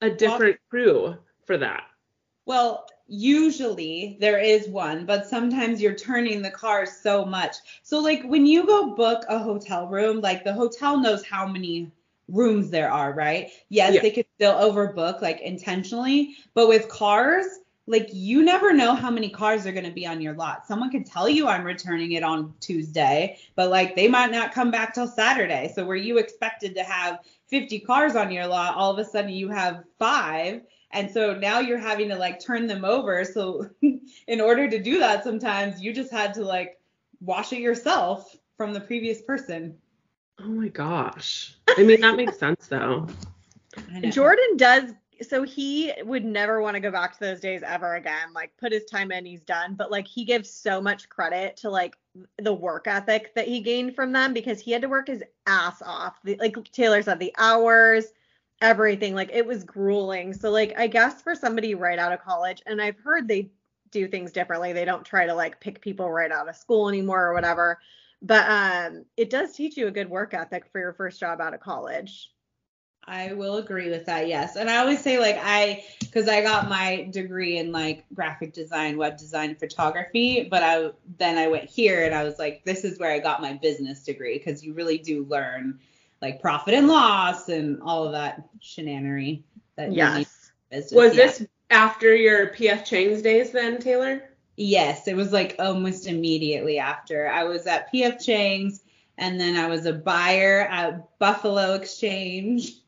a 0.00 0.10
different 0.10 0.58
crew 0.68 1.16
for 1.44 1.56
that. 1.58 1.84
Well, 2.44 2.86
usually 3.06 4.16
there 4.20 4.38
is 4.40 4.66
one, 4.68 5.06
but 5.06 5.26
sometimes 5.26 5.80
you're 5.80 5.94
turning 5.94 6.42
the 6.42 6.50
cars 6.50 6.90
so 6.90 7.24
much. 7.24 7.56
So 7.82 8.00
like 8.00 8.22
when 8.24 8.46
you 8.46 8.66
go 8.66 8.94
book 8.94 9.24
a 9.28 9.38
hotel 9.38 9.86
room, 9.86 10.20
like 10.20 10.42
the 10.42 10.52
hotel 10.52 10.98
knows 10.98 11.24
how 11.24 11.46
many 11.46 11.92
rooms 12.32 12.70
there 12.70 12.90
are, 12.90 13.12
right? 13.12 13.50
Yes, 13.68 13.94
Yeah. 13.94 14.00
they 14.00 14.10
could 14.10 14.26
still 14.34 14.54
overbook 14.54 15.22
like 15.22 15.40
intentionally, 15.40 16.36
but 16.54 16.66
with 16.66 16.88
cars, 16.88 17.46
like 17.86 18.08
you 18.12 18.44
never 18.44 18.72
know 18.72 18.94
how 18.94 19.10
many 19.10 19.28
cars 19.28 19.66
are 19.66 19.72
going 19.72 19.84
to 19.84 19.90
be 19.90 20.06
on 20.06 20.20
your 20.20 20.34
lot. 20.34 20.66
Someone 20.66 20.90
could 20.90 21.04
tell 21.04 21.28
you 21.28 21.48
I'm 21.48 21.64
returning 21.64 22.12
it 22.12 22.22
on 22.22 22.54
Tuesday, 22.60 23.38
but 23.56 23.70
like 23.70 23.94
they 23.96 24.08
might 24.08 24.30
not 24.30 24.52
come 24.52 24.70
back 24.70 24.94
till 24.94 25.08
Saturday. 25.08 25.70
So 25.74 25.84
where 25.84 25.96
you 25.96 26.18
expected 26.18 26.74
to 26.76 26.82
have 26.84 27.20
50 27.48 27.80
cars 27.80 28.16
on 28.16 28.30
your 28.30 28.46
lot, 28.46 28.76
all 28.76 28.92
of 28.92 28.98
a 28.98 29.04
sudden 29.04 29.30
you 29.30 29.48
have 29.48 29.84
5 29.98 30.62
and 30.92 31.10
so 31.10 31.34
now 31.34 31.58
you're 31.58 31.78
having 31.78 32.08
to 32.10 32.16
like 32.16 32.38
turn 32.38 32.66
them 32.66 32.84
over. 32.84 33.24
So 33.24 33.68
in 34.28 34.40
order 34.40 34.68
to 34.68 34.82
do 34.82 34.98
that, 34.98 35.24
sometimes 35.24 35.80
you 35.80 35.92
just 35.92 36.12
had 36.12 36.34
to 36.34 36.44
like 36.44 36.78
wash 37.20 37.52
it 37.52 37.60
yourself 37.60 38.36
from 38.56 38.72
the 38.72 38.80
previous 38.80 39.22
person. 39.22 39.76
Oh 40.42 40.48
my 40.48 40.68
gosh. 40.68 41.54
I 41.76 41.82
mean 41.82 42.00
that 42.00 42.16
makes 42.16 42.38
sense 42.38 42.66
though. 42.66 43.08
Jordan 44.10 44.56
does 44.56 44.92
so 45.22 45.42
he 45.42 45.92
would 46.04 46.24
never 46.24 46.60
want 46.60 46.74
to 46.74 46.80
go 46.80 46.90
back 46.90 47.12
to 47.14 47.20
those 47.20 47.40
days 47.40 47.62
ever 47.62 47.94
again. 47.94 48.32
Like 48.34 48.56
put 48.56 48.72
his 48.72 48.84
time 48.84 49.12
in, 49.12 49.24
he's 49.24 49.44
done. 49.44 49.74
But 49.74 49.90
like 49.90 50.06
he 50.06 50.24
gives 50.24 50.50
so 50.50 50.80
much 50.80 51.08
credit 51.08 51.56
to 51.58 51.70
like 51.70 51.96
the 52.38 52.52
work 52.52 52.86
ethic 52.86 53.34
that 53.34 53.48
he 53.48 53.60
gained 53.60 53.94
from 53.94 54.12
them 54.12 54.32
because 54.32 54.60
he 54.60 54.72
had 54.72 54.82
to 54.82 54.88
work 54.88 55.08
his 55.08 55.22
ass 55.46 55.82
off. 55.82 56.18
The, 56.24 56.36
like 56.40 56.56
Taylor 56.72 57.02
said, 57.02 57.18
the 57.18 57.34
hours, 57.38 58.06
everything. 58.60 59.14
Like 59.14 59.30
it 59.32 59.46
was 59.46 59.64
grueling. 59.64 60.32
So 60.32 60.50
like 60.50 60.78
I 60.78 60.86
guess 60.86 61.22
for 61.22 61.34
somebody 61.34 61.74
right 61.74 61.98
out 61.98 62.12
of 62.12 62.20
college, 62.20 62.62
and 62.66 62.80
I've 62.80 62.98
heard 62.98 63.28
they 63.28 63.50
do 63.90 64.08
things 64.08 64.32
differently. 64.32 64.72
They 64.72 64.84
don't 64.84 65.04
try 65.04 65.26
to 65.26 65.34
like 65.34 65.60
pick 65.60 65.80
people 65.80 66.10
right 66.10 66.32
out 66.32 66.48
of 66.48 66.56
school 66.56 66.88
anymore 66.88 67.26
or 67.26 67.34
whatever. 67.34 67.78
But 68.22 68.48
um 68.48 69.04
it 69.16 69.30
does 69.30 69.52
teach 69.52 69.76
you 69.76 69.88
a 69.88 69.92
good 69.92 70.08
work 70.08 70.32
ethic 70.32 70.64
for 70.70 70.78
your 70.78 70.92
first 70.92 71.18
job 71.20 71.40
out 71.40 71.54
of 71.54 71.60
college. 71.60 72.30
I 73.04 73.32
will 73.32 73.56
agree 73.56 73.90
with 73.90 74.06
that, 74.06 74.28
yes. 74.28 74.54
And 74.54 74.70
I 74.70 74.76
always 74.76 75.00
say 75.00 75.18
like 75.18 75.36
I 75.42 75.84
because 76.00 76.28
I 76.28 76.40
got 76.40 76.68
my 76.68 77.08
degree 77.10 77.58
in 77.58 77.72
like 77.72 78.04
graphic 78.14 78.52
design, 78.52 78.96
web 78.96 79.16
design, 79.18 79.56
photography, 79.56 80.46
but 80.48 80.62
I 80.62 80.90
then 81.18 81.36
I 81.36 81.48
went 81.48 81.68
here 81.68 82.04
and 82.04 82.14
I 82.14 82.22
was 82.22 82.38
like, 82.38 82.64
this 82.64 82.84
is 82.84 82.98
where 83.00 83.10
I 83.12 83.18
got 83.18 83.42
my 83.42 83.54
business 83.54 84.04
degree 84.04 84.38
because 84.38 84.64
you 84.64 84.72
really 84.72 84.98
do 84.98 85.24
learn 85.24 85.80
like 86.20 86.40
profit 86.40 86.74
and 86.74 86.86
loss 86.86 87.48
and 87.48 87.82
all 87.82 88.04
of 88.06 88.12
that 88.12 88.44
shenanery 88.60 89.42
that 89.76 89.92
Yes. 89.92 90.52
Was 90.70 90.92
Yeah. 90.92 91.26
this 91.26 91.46
after 91.70 92.14
your 92.14 92.48
PF 92.48 92.84
Chang's 92.84 93.20
days 93.20 93.50
then, 93.50 93.78
Taylor? 93.80 94.31
Yes, 94.56 95.08
it 95.08 95.16
was 95.16 95.32
like 95.32 95.56
almost 95.58 96.06
immediately 96.06 96.78
after. 96.78 97.28
I 97.28 97.44
was 97.44 97.66
at 97.66 97.92
PF 97.92 98.22
Chang's 98.24 98.82
and 99.18 99.40
then 99.40 99.56
I 99.56 99.68
was 99.68 99.86
a 99.86 99.92
buyer 99.92 100.60
at 100.62 101.18
Buffalo 101.18 101.74
Exchange. 101.74 102.72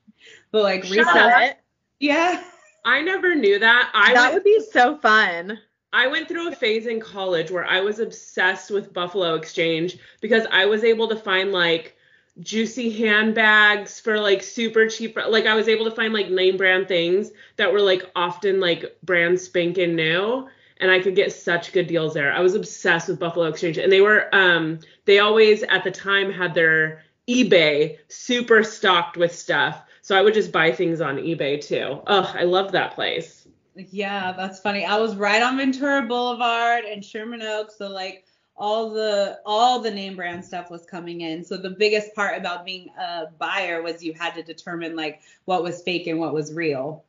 But 0.51 0.63
like 0.63 0.85
Shut 0.85 0.99
recently, 0.99 1.21
up. 1.21 1.57
yeah. 1.99 2.45
I 2.85 3.03
never 3.03 3.35
knew 3.35 3.59
that. 3.59 3.91
I 3.93 4.15
that 4.15 4.23
went, 4.23 4.35
would 4.35 4.45
be 4.45 4.61
so 4.61 4.97
fun. 4.99 5.59
I 5.93 6.07
went 6.07 6.29
through 6.29 6.47
a 6.47 6.55
phase 6.55 6.87
in 6.87 7.01
college 7.01 7.51
where 7.51 7.67
I 7.67 7.81
was 7.81 7.99
obsessed 7.99 8.71
with 8.71 8.93
Buffalo 8.93 9.35
Exchange 9.35 9.99
because 10.21 10.47
I 10.53 10.67
was 10.67 10.85
able 10.85 11.09
to 11.09 11.17
find 11.17 11.51
like 11.51 11.97
juicy 12.41 12.91
handbags 12.91 13.99
for 13.99 14.21
like 14.21 14.45
super 14.45 14.89
cheap 14.89 15.17
like 15.29 15.47
I 15.47 15.55
was 15.55 15.69
able 15.69 15.85
to 15.85 15.91
find 15.91 16.13
like 16.13 16.31
name 16.31 16.57
brand 16.57 16.89
things 16.89 17.31
that 17.57 17.73
were 17.73 17.81
like 17.81 18.11
often 18.17 18.61
like 18.61 18.97
brand 19.03 19.41
spanking 19.41 19.95
new 19.95 20.49
and 20.79 20.91
I 20.91 21.01
could 21.01 21.15
get 21.15 21.33
such 21.33 21.73
good 21.73 21.87
deals 21.87 22.15
there. 22.15 22.33
I 22.33 22.41
was 22.41 22.55
obsessed 22.55 23.09
with 23.09 23.19
Buffalo 23.19 23.47
Exchange 23.47 23.79
and 23.79 23.93
they 23.93 24.01
were 24.01 24.29
um 24.35 24.81
they 25.05 25.19
always 25.19 25.63
at 25.65 25.85
the 25.85 25.91
time 25.91 26.33
had 26.33 26.55
their 26.55 27.05
eBay 27.29 27.99
super 28.09 28.63
stocked 28.63 29.17
with 29.17 29.35
stuff. 29.35 29.83
So 30.03 30.17
I 30.17 30.23
would 30.23 30.35
just 30.35 30.53
buy 30.53 30.73
things 30.73 31.01
on 31.01 31.17
eBay 31.17 31.65
too. 31.65 32.03
Oh, 32.07 32.33
I 32.35 32.45
love 32.45 32.73
that 32.73 32.95
place. 32.95 33.47
Yeah, 33.75 34.33
that's 34.33 34.61
funny. 34.61 34.85
I 34.85 34.99
was 34.99 35.17
right 35.17 35.43
on 35.43 35.57
Ventura 35.57 36.03
Boulevard 36.03 36.85
and 36.85 37.05
Sherman 37.05 37.43
Oaks, 37.43 37.77
so 37.79 37.89
like 37.89 38.25
all 38.57 38.91
the 38.91 39.41
all 39.45 39.81
the 39.81 39.91
name 39.91 40.15
brand 40.15 40.45
stuff 40.45 40.71
was 40.71 40.85
coming 40.85 41.23
in. 41.23 41.45
So 41.45 41.57
the 41.57 41.71
biggest 41.71 42.15
part 42.15 42.39
about 42.39 42.65
being 42.65 42.91
a 42.99 43.27
buyer 43.39 43.83
was 43.83 44.03
you 44.03 44.13
had 44.13 44.35
to 44.35 44.43
determine 44.43 44.95
like 44.95 45.23
what 45.45 45.63
was 45.63 45.83
fake 45.83 46.07
and 46.07 46.21
what 46.21 46.35
was 46.35 46.53
real. 46.53 47.05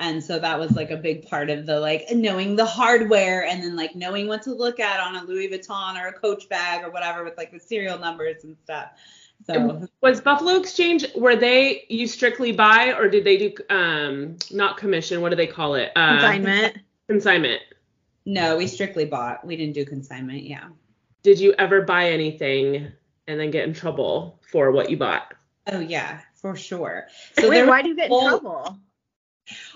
And 0.00 0.24
so 0.24 0.38
that 0.38 0.58
was 0.58 0.72
like 0.72 0.90
a 0.90 0.96
big 0.96 1.28
part 1.28 1.50
of 1.50 1.66
the 1.66 1.78
like 1.78 2.06
knowing 2.10 2.56
the 2.56 2.64
hardware 2.64 3.44
and 3.44 3.62
then 3.62 3.76
like 3.76 3.94
knowing 3.94 4.26
what 4.28 4.42
to 4.44 4.54
look 4.54 4.80
at 4.80 4.98
on 4.98 5.14
a 5.14 5.22
Louis 5.24 5.48
Vuitton 5.48 6.02
or 6.02 6.08
a 6.08 6.12
Coach 6.12 6.48
bag 6.48 6.82
or 6.82 6.90
whatever 6.90 7.22
with 7.22 7.36
like 7.36 7.52
the 7.52 7.60
serial 7.60 7.98
numbers 7.98 8.42
and 8.44 8.56
stuff. 8.64 8.92
So 9.46 9.86
Was 10.00 10.20
Buffalo 10.22 10.56
Exchange 10.56 11.06
were 11.14 11.36
they 11.36 11.84
you 11.88 12.06
strictly 12.06 12.50
buy 12.52 12.94
or 12.94 13.08
did 13.08 13.24
they 13.24 13.36
do 13.36 13.52
um 13.68 14.36
not 14.50 14.78
commission? 14.78 15.20
What 15.20 15.28
do 15.30 15.36
they 15.36 15.46
call 15.46 15.74
it? 15.74 15.92
Uh, 15.94 16.12
Consignment. 16.12 16.78
Consignment. 17.06 17.62
no, 18.24 18.56
we 18.56 18.66
strictly 18.66 19.04
bought. 19.04 19.46
We 19.46 19.56
didn't 19.56 19.74
do 19.74 19.84
consignment. 19.84 20.44
Yeah. 20.44 20.68
Did 21.22 21.38
you 21.40 21.54
ever 21.58 21.82
buy 21.82 22.08
anything 22.10 22.90
and 23.26 23.38
then 23.38 23.50
get 23.50 23.68
in 23.68 23.74
trouble 23.74 24.40
for 24.50 24.70
what 24.72 24.88
you 24.90 24.96
bought? 24.96 25.34
Oh 25.66 25.80
yeah, 25.80 26.20
for 26.34 26.56
sure. 26.56 27.06
Wait, 27.36 27.50
there 27.50 27.66
why 27.66 27.82
do 27.82 27.90
you 27.90 27.96
get 27.96 28.06
in 28.06 28.10
whole- 28.12 28.28
trouble? 28.28 28.78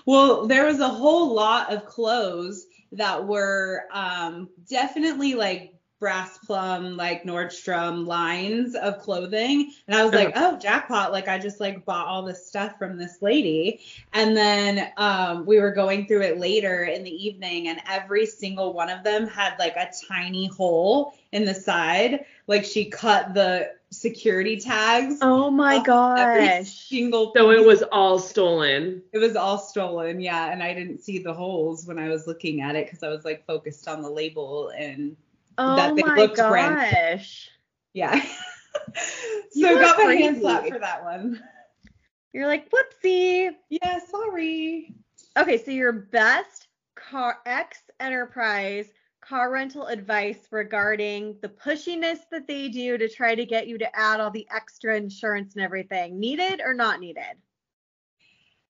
Well, 0.05 0.47
there 0.47 0.65
was 0.65 0.79
a 0.79 0.89
whole 0.89 1.33
lot 1.33 1.73
of 1.73 1.85
clothes 1.85 2.67
that 2.91 3.25
were 3.25 3.85
um, 3.91 4.49
definitely 4.69 5.35
like 5.35 5.75
brass 5.99 6.37
plum, 6.39 6.97
like 6.97 7.23
Nordstrom 7.23 8.05
lines 8.05 8.75
of 8.75 8.99
clothing. 8.99 9.71
And 9.87 9.95
I 9.95 10.03
was 10.03 10.13
like, 10.13 10.33
oh, 10.35 10.57
jackpot. 10.57 11.11
Like 11.11 11.27
I 11.27 11.39
just 11.39 11.59
like 11.59 11.85
bought 11.85 12.07
all 12.07 12.23
this 12.23 12.45
stuff 12.45 12.77
from 12.77 12.97
this 12.97 13.21
lady. 13.21 13.79
And 14.13 14.35
then 14.35 14.91
um, 14.97 15.45
we 15.45 15.59
were 15.59 15.71
going 15.71 16.05
through 16.05 16.21
it 16.21 16.37
later 16.37 16.83
in 16.83 17.03
the 17.03 17.11
evening 17.11 17.69
and 17.69 17.79
every 17.89 18.25
single 18.25 18.73
one 18.73 18.89
of 18.89 19.03
them 19.03 19.27
had 19.27 19.57
like 19.57 19.75
a 19.77 19.89
tiny 20.07 20.47
hole 20.47 21.13
in 21.31 21.45
the 21.45 21.55
side. 21.55 22.25
Like 22.47 22.65
she 22.65 22.85
cut 22.85 23.33
the 23.33 23.71
security 23.99 24.59
tags. 24.59 25.17
Oh 25.21 25.49
my 25.49 25.77
off 25.77 26.19
every 26.19 26.47
gosh. 26.47 26.69
Single 26.69 27.33
So 27.35 27.51
it 27.51 27.65
was 27.65 27.83
all 27.91 28.19
stolen. 28.19 29.01
It 29.13 29.17
was 29.19 29.35
all 29.35 29.57
stolen, 29.57 30.19
yeah, 30.19 30.51
and 30.51 30.61
I 30.61 30.73
didn't 30.73 30.99
see 30.99 31.19
the 31.19 31.33
holes 31.33 31.85
when 31.85 31.99
I 31.99 32.09
was 32.09 32.27
looking 32.27 32.61
at 32.61 32.75
it 32.75 32.85
because 32.85 33.03
I 33.03 33.09
was 33.09 33.25
like 33.25 33.45
focused 33.45 33.87
on 33.87 34.01
the 34.01 34.09
label 34.09 34.69
and 34.77 35.15
Oh 35.57 35.75
that 35.77 35.95
they 35.95 36.03
my 36.03 36.15
looked 36.15 36.35
brand- 36.37 37.21
yeah. 37.93 38.21
So 39.51 39.69
are 39.69 39.79
got 39.79 39.97
my 39.97 40.15
hand 40.15 40.35
crazy. 40.35 40.41
slapped 40.41 40.67
for 40.67 40.79
that 40.79 41.03
one. 41.03 41.41
You're 42.33 42.47
like, 42.47 42.69
whoopsie. 42.69 43.51
Yeah, 43.69 43.99
sorry. 44.11 44.93
Okay, 45.37 45.57
so 45.57 45.71
your 45.71 45.93
best 45.93 46.67
car 46.95 47.37
X 47.45 47.79
enterprise 48.01 48.87
car 49.27 49.51
rental 49.51 49.87
advice 49.87 50.47
regarding 50.51 51.37
the 51.41 51.49
pushiness 51.49 52.19
that 52.31 52.47
they 52.47 52.69
do 52.69 52.97
to 52.97 53.09
try 53.09 53.33
to 53.33 53.45
get 53.45 53.67
you 53.67 53.77
to 53.79 53.95
add 53.97 54.19
all 54.19 54.31
the 54.31 54.47
extra 54.53 54.95
insurance 54.95 55.55
and 55.55 55.63
everything. 55.63 56.19
Needed 56.19 56.61
or 56.63 56.73
not 56.73 56.99
needed? 56.99 57.35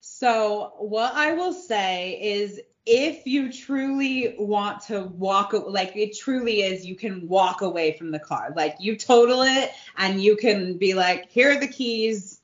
So 0.00 0.74
what 0.78 1.14
I 1.14 1.32
will 1.32 1.52
say 1.52 2.18
is 2.22 2.60
if 2.86 3.26
you 3.26 3.52
truly 3.52 4.36
want 4.38 4.80
to 4.80 5.02
walk 5.02 5.52
like 5.52 5.96
it 5.96 6.16
truly 6.16 6.62
is 6.62 6.86
you 6.86 6.94
can 6.94 7.26
walk 7.26 7.60
away 7.60 7.98
from 7.98 8.12
the 8.12 8.18
car 8.18 8.52
like 8.54 8.76
you 8.78 8.96
total 8.96 9.42
it 9.42 9.72
and 9.96 10.22
you 10.22 10.36
can 10.36 10.78
be 10.78 10.94
like 10.94 11.28
here 11.28 11.50
are 11.50 11.58
the 11.58 11.66
keys 11.66 12.40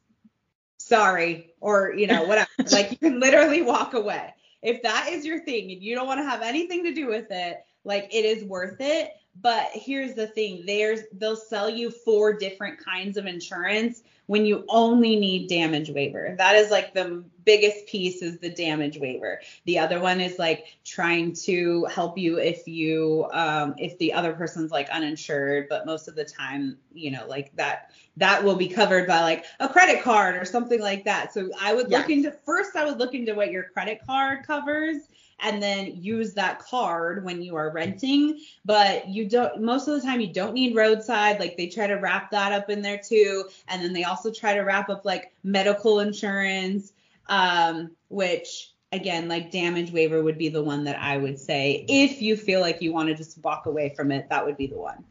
sorry 0.79 1.55
or 1.61 1.95
you 1.97 2.09
know 2.09 2.25
whatever 2.25 2.51
like 2.73 2.91
you 2.91 2.97
can 2.97 3.21
literally 3.21 3.63
walk 3.63 3.95
away 3.95 4.35
if 4.63 4.83
that 4.83 5.11
is 5.11 5.25
your 5.25 5.39
thing 5.45 5.71
and 5.71 5.81
you 5.81 5.95
don't 5.95 6.09
want 6.09 6.19
to 6.19 6.25
have 6.25 6.43
anything 6.43 6.83
to 6.83 6.93
do 6.93 7.07
with 7.07 7.31
it 7.31 7.65
like 7.85 8.09
it 8.13 8.25
is 8.25 8.45
worth 8.45 8.81
it 8.81 9.11
But 9.41 9.69
here's 9.73 10.15
the 10.15 10.27
thing: 10.27 10.65
there's 10.67 11.01
they'll 11.15 11.37
sell 11.37 11.71
you 11.71 11.91
four 11.91 12.35
different 12.35 12.79
kinds 12.85 13.17
of 13.17 13.27
insurance 13.27 14.03
when 14.27 14.45
you 14.45 14.65
only 14.69 15.17
need 15.17 15.49
damage 15.49 15.91
waiver. 15.91 16.35
That 16.37 16.55
is 16.57 16.71
like 16.71 16.93
the 16.95 17.25
biggest 17.45 17.87
piece 17.87 18.23
is 18.23 18.39
the 18.39 18.51
damage 18.51 18.99
waiver. 18.99 19.41
The 19.65 19.79
other 19.79 20.01
one 20.01 20.21
is 20.21 20.39
like 20.39 20.67
trying 20.85 21.33
to 21.47 21.87
help 21.87 22.19
you 22.19 22.39
if 22.39 22.67
you 22.69 23.27
um 23.33 23.75
if 23.79 23.97
the 23.99 24.13
other 24.13 24.35
person's 24.35 24.71
like 24.71 24.89
uninsured, 24.91 25.67
but 25.71 25.87
most 25.87 26.09
of 26.09 26.15
the 26.15 26.25
time, 26.25 26.77
you 26.93 27.11
know, 27.11 27.27
like 27.27 27.55
that 27.57 27.91
that 28.19 28.45
will 28.45 28.57
be 28.57 28.69
covered 28.69 29.07
by 29.07 29.23
like 29.23 29.45
a 29.61 29.69
credit 29.69 30.03
card 30.03 30.37
or 30.37 30.45
something 30.45 30.81
like 30.81 31.05
that. 31.05 31.33
So 31.33 31.51
I 31.61 31.73
would 31.75 31.91
look 31.91 32.11
into 32.11 32.31
first 32.31 32.77
I 32.77 32.85
would 32.85 32.99
look 32.99 33.15
into 33.15 33.35
what 33.35 33.51
your 33.51 33.65
credit 33.65 34.01
card 34.07 34.47
covers 34.47 35.09
and 35.43 35.63
then 35.63 35.97
use 35.97 36.33
that 36.35 36.61
card 36.61 37.25
when 37.25 37.43
you 37.43 37.57
are 37.57 37.71
renting. 37.71 38.41
But 38.65 39.09
you 39.09 39.29
don't 39.29 39.61
most 39.61 39.89
of 39.89 39.95
the 39.95 40.01
time 40.01 40.21
you 40.21 40.33
don't 40.33 40.55
need 40.55 40.75
roadside. 40.77 41.41
Like 41.41 41.57
they 41.57 41.67
try 41.67 41.87
to 41.87 41.95
wrap 41.95 42.31
that 42.31 42.53
up 42.53 42.71
in 42.71 42.81
there 42.81 42.99
too. 42.99 43.45
And 43.69 43.83
then 43.83 43.93
they 43.93 44.05
also 44.05 44.33
try 44.33 44.55
to 44.55 44.61
wrap 44.63 44.89
up 44.89 45.05
like 45.05 45.35
medical 45.43 46.01
insurance 46.01 46.93
um 47.29 47.93
which 48.09 48.73
again 48.91 49.29
like 49.29 49.53
damage 49.53 49.93
waiver 49.93 50.25
would 50.25 50.37
be 50.37 50.49
the 50.49 50.63
one 50.63 50.85
that 50.85 50.99
i 50.99 51.17
would 51.17 51.39
say. 51.39 51.85
If 51.89 52.21
you 52.21 52.37
feel 52.37 52.61
like 52.61 52.83
you 52.83 52.93
want 52.93 53.09
to 53.09 53.15
just 53.15 53.43
walk 53.45 53.67
away 53.67 53.95
from 53.95 54.11
it 54.11 54.29
that 54.29 54.45
would 54.45 54.57
be 54.57 54.67
the 54.67 54.79
one. 54.79 55.05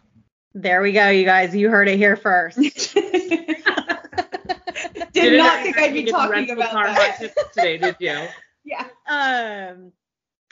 There 0.53 0.81
we 0.81 0.91
go, 0.91 1.07
you 1.07 1.23
guys. 1.23 1.55
You 1.55 1.69
heard 1.69 1.87
it 1.87 1.97
here 1.97 2.17
first. 2.17 2.57
did 5.13 5.31
Didn't 5.31 5.63
think 5.63 5.77
i'd 5.77 5.93
be 5.93 6.05
talking 6.05 6.49
about 6.49 6.73
that. 6.73 7.33
today, 7.53 7.77
did 7.77 7.95
you? 7.99 8.27
yeah. 8.63 8.87
Um 9.07 9.91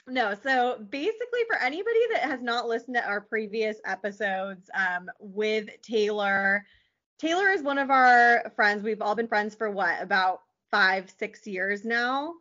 no 0.06 0.34
so 0.42 0.78
basically 0.90 1.40
for 1.46 1.56
anybody 1.58 2.00
that 2.12 2.22
has 2.22 2.40
not 2.42 2.66
listened 2.66 2.94
to 2.96 3.04
our 3.06 3.20
previous 3.20 3.76
episodes 3.84 4.70
um 4.74 5.10
with 5.20 5.68
taylor 5.82 6.64
taylor 7.18 7.48
is 7.50 7.62
one 7.62 7.78
of 7.78 7.90
our 7.90 8.50
friends 8.56 8.82
we've 8.82 9.02
all 9.02 9.14
been 9.14 9.28
friends 9.28 9.54
for 9.54 9.70
what 9.70 10.00
about 10.02 10.40
five 10.70 11.10
six 11.18 11.46
years 11.46 11.84
now 11.84 12.34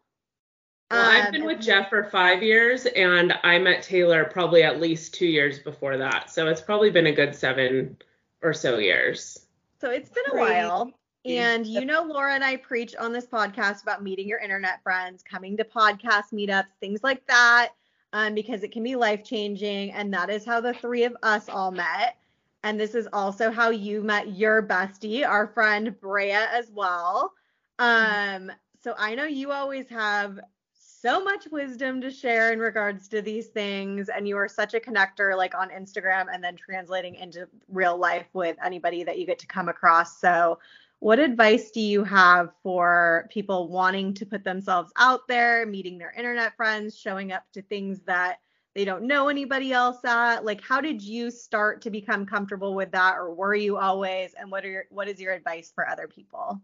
Well, 0.92 1.06
I've 1.06 1.25
Um, 1.28 1.32
been 1.32 1.46
with 1.46 1.62
Jeff 1.62 1.89
for 1.89 2.04
five 2.06 2.42
years, 2.42 2.86
and 2.88 3.34
I 3.44 3.60
met 3.60 3.84
Taylor 3.84 4.25
probably 4.25 4.63
at 4.63 4.80
least 4.80 5.13
two 5.13 5.28
years 5.28 5.60
before 5.60 5.98
that. 5.98 6.32
So 6.32 6.48
it's 6.48 6.62
probably 6.62 6.89
been 6.89 7.06
a 7.08 7.12
good 7.12 7.36
seven 7.36 7.96
or 8.42 8.54
so 8.54 8.80
years. 8.80 9.46
So 9.82 9.92
it's 9.92 10.10
been 10.10 10.25
a 10.28 10.32
Crazy. 10.32 10.51
while. 10.54 10.99
And 11.25 11.67
you 11.67 11.85
know, 11.85 12.03
Laura 12.03 12.33
and 12.33 12.43
I 12.43 12.55
preach 12.57 12.95
on 12.95 13.11
this 13.11 13.25
podcast 13.25 13.83
about 13.83 14.01
meeting 14.03 14.27
your 14.27 14.39
internet 14.39 14.81
friends, 14.83 15.21
coming 15.21 15.57
to 15.57 15.63
podcast 15.63 16.31
meetups, 16.33 16.67
things 16.79 17.03
like 17.03 17.25
that, 17.27 17.69
um, 18.13 18.33
because 18.33 18.63
it 18.63 18.71
can 18.71 18.83
be 18.83 18.95
life 18.95 19.23
changing. 19.23 19.91
And 19.91 20.13
that 20.13 20.29
is 20.29 20.45
how 20.45 20.61
the 20.61 20.73
three 20.73 21.03
of 21.03 21.15
us 21.21 21.49
all 21.49 21.71
met. 21.71 22.17
And 22.63 22.79
this 22.79 22.95
is 22.95 23.07
also 23.13 23.51
how 23.51 23.69
you 23.69 24.01
met 24.01 24.33
your 24.33 24.63
bestie, 24.63 25.27
our 25.27 25.47
friend 25.47 25.97
Brea, 25.99 26.31
as 26.31 26.71
well. 26.71 27.33
Um, 27.79 28.51
so 28.81 28.95
I 28.97 29.15
know 29.15 29.25
you 29.25 29.51
always 29.51 29.89
have 29.89 30.39
so 31.01 31.23
much 31.23 31.47
wisdom 31.49 32.01
to 32.01 32.11
share 32.11 32.51
in 32.51 32.59
regards 32.59 33.07
to 33.07 33.21
these 33.21 33.47
things 33.47 34.09
and 34.09 34.27
you 34.27 34.35
are 34.35 34.49
such 34.49 34.73
a 34.73 34.79
connector 34.81 35.38
like 35.38 35.55
on 35.55 35.69
Instagram 35.69 36.25
and 36.33 36.43
then 36.43 36.57
translating 36.57 37.15
into 37.15 37.47
real 37.69 37.97
life 37.97 38.27
with 38.33 38.57
anybody 38.63 39.03
that 39.05 39.17
you 39.17 39.25
get 39.25 39.39
to 39.39 39.47
come 39.47 39.69
across. 39.69 40.19
So 40.19 40.59
what 41.00 41.20
advice 41.20 41.72
do 41.72 41.79
you 41.79 42.03
have 42.03 42.50
for 42.62 43.29
people 43.32 43.70
wanting 43.70 44.13
to 44.15 44.25
put 44.25 44.44
themselves 44.44 44.91
out 44.98 45.22
there, 45.27 45.65
meeting 45.65 45.98
their 45.98 46.12
internet 46.12 46.56
friends, 46.56 46.98
showing 46.98 47.32
up 47.32 47.44
to 47.53 47.62
things 47.62 48.01
that 48.01 48.39
they 48.75 48.86
don't 48.86 49.03
know 49.03 49.29
anybody 49.29 49.72
else 49.72 50.03
at? 50.03 50.44
Like 50.44 50.62
how 50.62 50.82
did 50.82 51.01
you 51.01 51.32
start 51.32 51.82
to 51.84 51.89
become 51.89 52.25
comfortable 52.25 52.75
with 52.75 52.91
that 52.91 53.15
or 53.18 53.34
were 53.34 53.56
you 53.56 53.77
always 53.77 54.34
and 54.38 54.51
what 54.51 54.65
are 54.65 54.70
your 54.70 54.84
what 54.89 55.08
is 55.08 55.20
your 55.20 55.34
advice 55.34 55.72
for 55.74 55.88
other 55.88 56.08
people? 56.08 56.62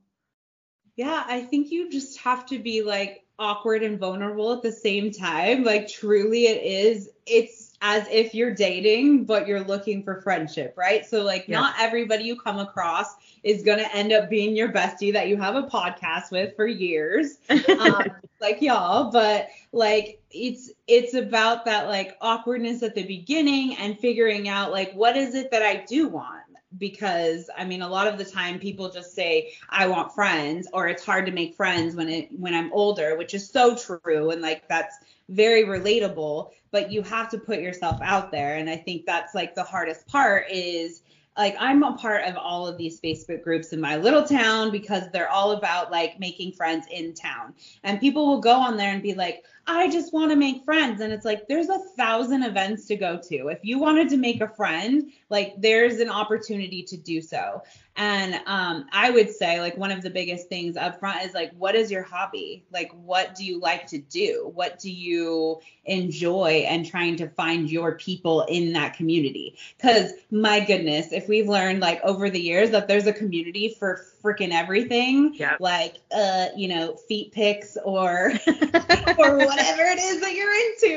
Yeah, 0.97 1.23
I 1.25 1.41
think 1.41 1.71
you 1.71 1.89
just 1.89 2.19
have 2.19 2.45
to 2.47 2.59
be 2.59 2.81
like 2.81 3.25
awkward 3.39 3.83
and 3.83 3.99
vulnerable 3.99 4.53
at 4.53 4.61
the 4.61 4.71
same 4.71 5.11
time. 5.11 5.63
Like 5.63 5.87
truly 5.87 6.45
it 6.47 6.61
is 6.63 7.09
it's 7.25 7.64
as 7.81 8.07
if 8.09 8.33
you're 8.33 8.53
dating 8.53 9.25
but 9.25 9.47
you're 9.47 9.63
looking 9.63 10.03
for 10.03 10.21
friendship, 10.21 10.73
right? 10.77 11.05
So 11.05 11.23
like 11.23 11.47
Yeah. 11.47 11.59
not 11.59 11.75
everybody 11.79 12.23
you 12.25 12.39
come 12.39 12.59
across 12.59 13.15
is 13.43 13.63
going 13.63 13.79
to 13.79 13.95
end 13.95 14.11
up 14.13 14.29
being 14.29 14.55
your 14.55 14.71
bestie 14.71 15.13
that 15.13 15.27
you 15.27 15.37
have 15.37 15.55
a 15.55 15.63
podcast 15.63 16.31
with 16.31 16.55
for 16.55 16.67
years. 16.67 17.37
Um, 17.77 18.11
like 18.41 18.61
y'all, 18.61 19.11
but 19.11 19.47
like 19.71 20.21
it's 20.31 20.71
it's 20.87 21.13
about 21.13 21.65
that 21.65 21.87
like 21.87 22.17
awkwardness 22.21 22.83
at 22.83 22.95
the 22.95 23.03
beginning 23.03 23.75
and 23.77 23.97
figuring 23.99 24.47
out 24.47 24.71
like 24.71 24.93
what 24.93 25.15
is 25.17 25.35
it 25.35 25.51
that 25.51 25.61
I 25.63 25.83
do 25.87 26.07
want 26.07 26.41
because 26.77 27.49
I 27.57 27.65
mean 27.65 27.81
a 27.81 27.87
lot 27.89 28.07
of 28.07 28.17
the 28.17 28.25
time 28.25 28.59
people 28.59 28.89
just 28.89 29.13
say 29.13 29.51
I 29.69 29.87
want 29.87 30.13
friends 30.13 30.67
or 30.73 30.87
it's 30.87 31.05
hard 31.05 31.25
to 31.25 31.31
make 31.31 31.55
friends 31.55 31.95
when 31.95 32.09
it 32.09 32.29
when 32.37 32.53
I'm 32.53 32.71
older, 32.73 33.17
which 33.17 33.33
is 33.33 33.49
so 33.49 33.75
true 33.75 34.31
and 34.31 34.41
like 34.41 34.67
that's 34.67 34.95
very 35.29 35.63
relatable, 35.63 36.51
but 36.71 36.91
you 36.91 37.01
have 37.01 37.29
to 37.29 37.37
put 37.37 37.59
yourself 37.59 37.99
out 38.01 38.31
there 38.31 38.55
and 38.55 38.69
I 38.69 38.77
think 38.77 39.05
that's 39.05 39.33
like 39.33 39.55
the 39.55 39.63
hardest 39.63 40.07
part 40.07 40.45
is 40.49 41.01
like 41.37 41.55
I'm 41.59 41.83
a 41.83 41.93
part 41.93 42.23
of 42.23 42.37
all 42.37 42.67
of 42.67 42.77
these 42.77 43.01
Facebook 43.01 43.43
groups 43.43 43.73
in 43.73 43.81
my 43.81 43.97
little 43.97 44.23
town 44.23 44.71
because 44.71 45.03
they're 45.11 45.29
all 45.29 45.51
about 45.51 45.91
like 45.91 46.19
making 46.19 46.53
friends 46.53 46.85
in 46.91 47.13
town. 47.13 47.53
And 47.83 47.99
people 47.99 48.27
will 48.27 48.39
go 48.39 48.53
on 48.53 48.77
there 48.77 48.93
and 48.93 49.03
be 49.03 49.13
like, 49.13 49.43
I 49.67 49.89
just 49.89 50.13
want 50.13 50.29
to 50.31 50.35
make 50.35 50.63
friends. 50.63 51.01
And 51.01 51.11
it's 51.11 51.25
like, 51.25 51.47
there's 51.47 51.69
a 51.69 51.79
thousand 51.97 52.43
events 52.43 52.85
to 52.87 52.95
go 52.95 53.19
to. 53.29 53.47
If 53.47 53.59
you 53.63 53.79
wanted 53.79 54.09
to 54.09 54.17
make 54.17 54.41
a 54.41 54.47
friend, 54.47 55.11
like 55.29 55.55
there's 55.57 55.99
an 55.99 56.09
opportunity 56.09 56.83
to 56.83 56.97
do 56.97 57.19
so. 57.19 57.63
And 57.97 58.35
um, 58.45 58.85
I 58.91 59.09
would 59.09 59.33
say 59.33 59.61
like 59.61 59.75
one 59.77 59.89
of 59.89 60.03
the 60.03 60.09
biggest 60.09 60.49
things 60.49 60.77
up 60.77 60.99
front 60.99 61.23
is 61.23 61.33
like, 61.33 61.51
what 61.57 61.75
is 61.75 61.89
your 61.89 62.03
hobby? 62.03 62.63
Like, 62.71 62.91
what 62.91 63.33
do 63.33 63.43
you 63.43 63.59
like 63.59 63.87
to 63.87 63.97
do? 63.97 64.51
What 64.53 64.77
do 64.79 64.91
you 64.91 65.61
enjoy? 65.85 66.65
And 66.67 66.85
trying 66.85 67.15
to 67.17 67.29
find 67.29 67.71
your 67.71 67.97
people 67.97 68.41
in 68.43 68.73
that 68.73 68.95
community. 68.95 69.57
Because 69.77 70.11
my 70.29 70.59
goodness, 70.59 71.11
if 71.11 71.27
we've 71.27 71.47
learned 71.47 71.79
like 71.79 72.01
over 72.03 72.29
the 72.29 72.41
years 72.41 72.69
that 72.71 72.87
there's 72.87 73.07
a 73.07 73.13
community 73.13 73.75
for 73.79 74.05
freaking 74.25 74.51
everything, 74.51 75.33
Yeah. 75.35 75.55
like 75.59 75.97
uh, 76.11 76.47
you 76.55 76.67
know, 76.67 76.95
feet 76.95 77.31
pics 77.31 77.77
or 77.85 78.31
or 78.47 79.37
whatever 79.37 79.83
it 79.83 79.99
is 79.99 80.19
that 80.21 80.33
you're 80.33 80.53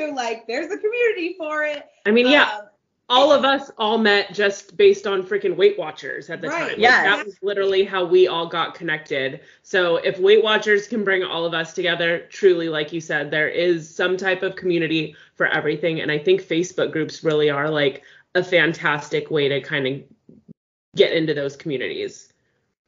into, 0.07 0.15
like 0.15 0.47
there's 0.47 0.71
a 0.71 0.77
community 0.77 1.35
for 1.37 1.63
it. 1.63 1.85
I 2.07 2.11
mean, 2.11 2.27
yeah, 2.27 2.49
Um, 2.57 2.65
all 3.11 3.31
of 3.31 3.43
us 3.43 3.71
all 3.77 3.97
met 3.97 4.33
just 4.33 4.77
based 4.77 5.07
on 5.07 5.23
freaking 5.23 5.55
Weight 5.55 5.77
Watchers 5.79 6.29
at 6.29 6.41
the 6.41 6.47
Right. 6.47 6.59
time. 6.59 6.67
Like, 6.69 6.77
Yes. 6.79 7.03
That 7.05 7.25
was 7.25 7.35
literally 7.41 7.83
how 7.83 8.05
we 8.05 8.27
all 8.27 8.47
got 8.47 8.75
connected. 8.75 9.41
So 9.63 9.97
if 9.97 10.19
Weight 10.19 10.43
Watchers 10.43 10.87
can 10.87 11.03
bring 11.03 11.23
all 11.23 11.45
of 11.45 11.53
us 11.55 11.73
together, 11.73 12.27
truly, 12.29 12.69
like 12.69 12.93
you 12.93 13.01
said, 13.01 13.31
there 13.31 13.49
is 13.49 13.93
some 13.93 14.15
type 14.17 14.43
of 14.43 14.55
community 14.55 15.15
for 15.35 15.47
everything. 15.47 16.01
And 16.01 16.11
I 16.11 16.17
think 16.19 16.41
Facebook 16.41 16.91
groups 16.91 17.23
really 17.23 17.49
are 17.49 17.69
like 17.69 18.03
a 18.35 18.43
fantastic 18.43 19.31
way 19.31 19.49
to 19.49 19.59
kind 19.61 19.87
of 19.87 20.03
get 20.95 21.11
into 21.13 21.33
those 21.33 21.55
communities. 21.55 22.31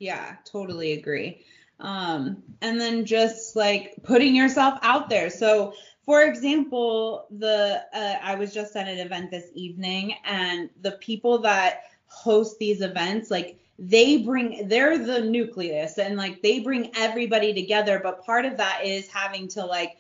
Yeah, 0.02 0.38
totally 0.46 0.94
agree. 0.94 1.46
Um, 1.80 2.42
and 2.62 2.82
then 2.82 3.06
just 3.06 3.56
like 3.56 3.94
putting 4.02 4.36
yourself 4.36 4.80
out 4.82 5.12
there. 5.12 5.30
So, 5.30 5.76
for 6.02 6.24
example, 6.24 7.28
the 7.30 7.84
uh, 7.94 8.16
I 8.24 8.34
was 8.34 8.52
just 8.52 8.76
at 8.76 8.88
an 8.88 8.98
event 8.98 9.30
this 9.30 9.50
evening, 9.54 10.16
and 10.26 10.72
the 10.82 10.94
people 10.94 11.38
that 11.44 11.84
host 12.08 12.58
these 12.58 12.82
events, 12.82 13.30
like 13.30 13.60
they 13.78 14.18
bring, 14.18 14.68
they're 14.68 14.98
the 14.98 15.22
nucleus, 15.22 16.00
and 16.00 16.18
like 16.18 16.42
they 16.42 16.62
bring 16.62 16.90
everybody 16.96 17.54
together. 17.54 18.00
But 18.02 18.26
part 18.26 18.46
of 18.46 18.58
that 18.58 18.82
is 18.84 19.08
having 19.08 19.48
to 19.50 19.64
like 19.64 19.98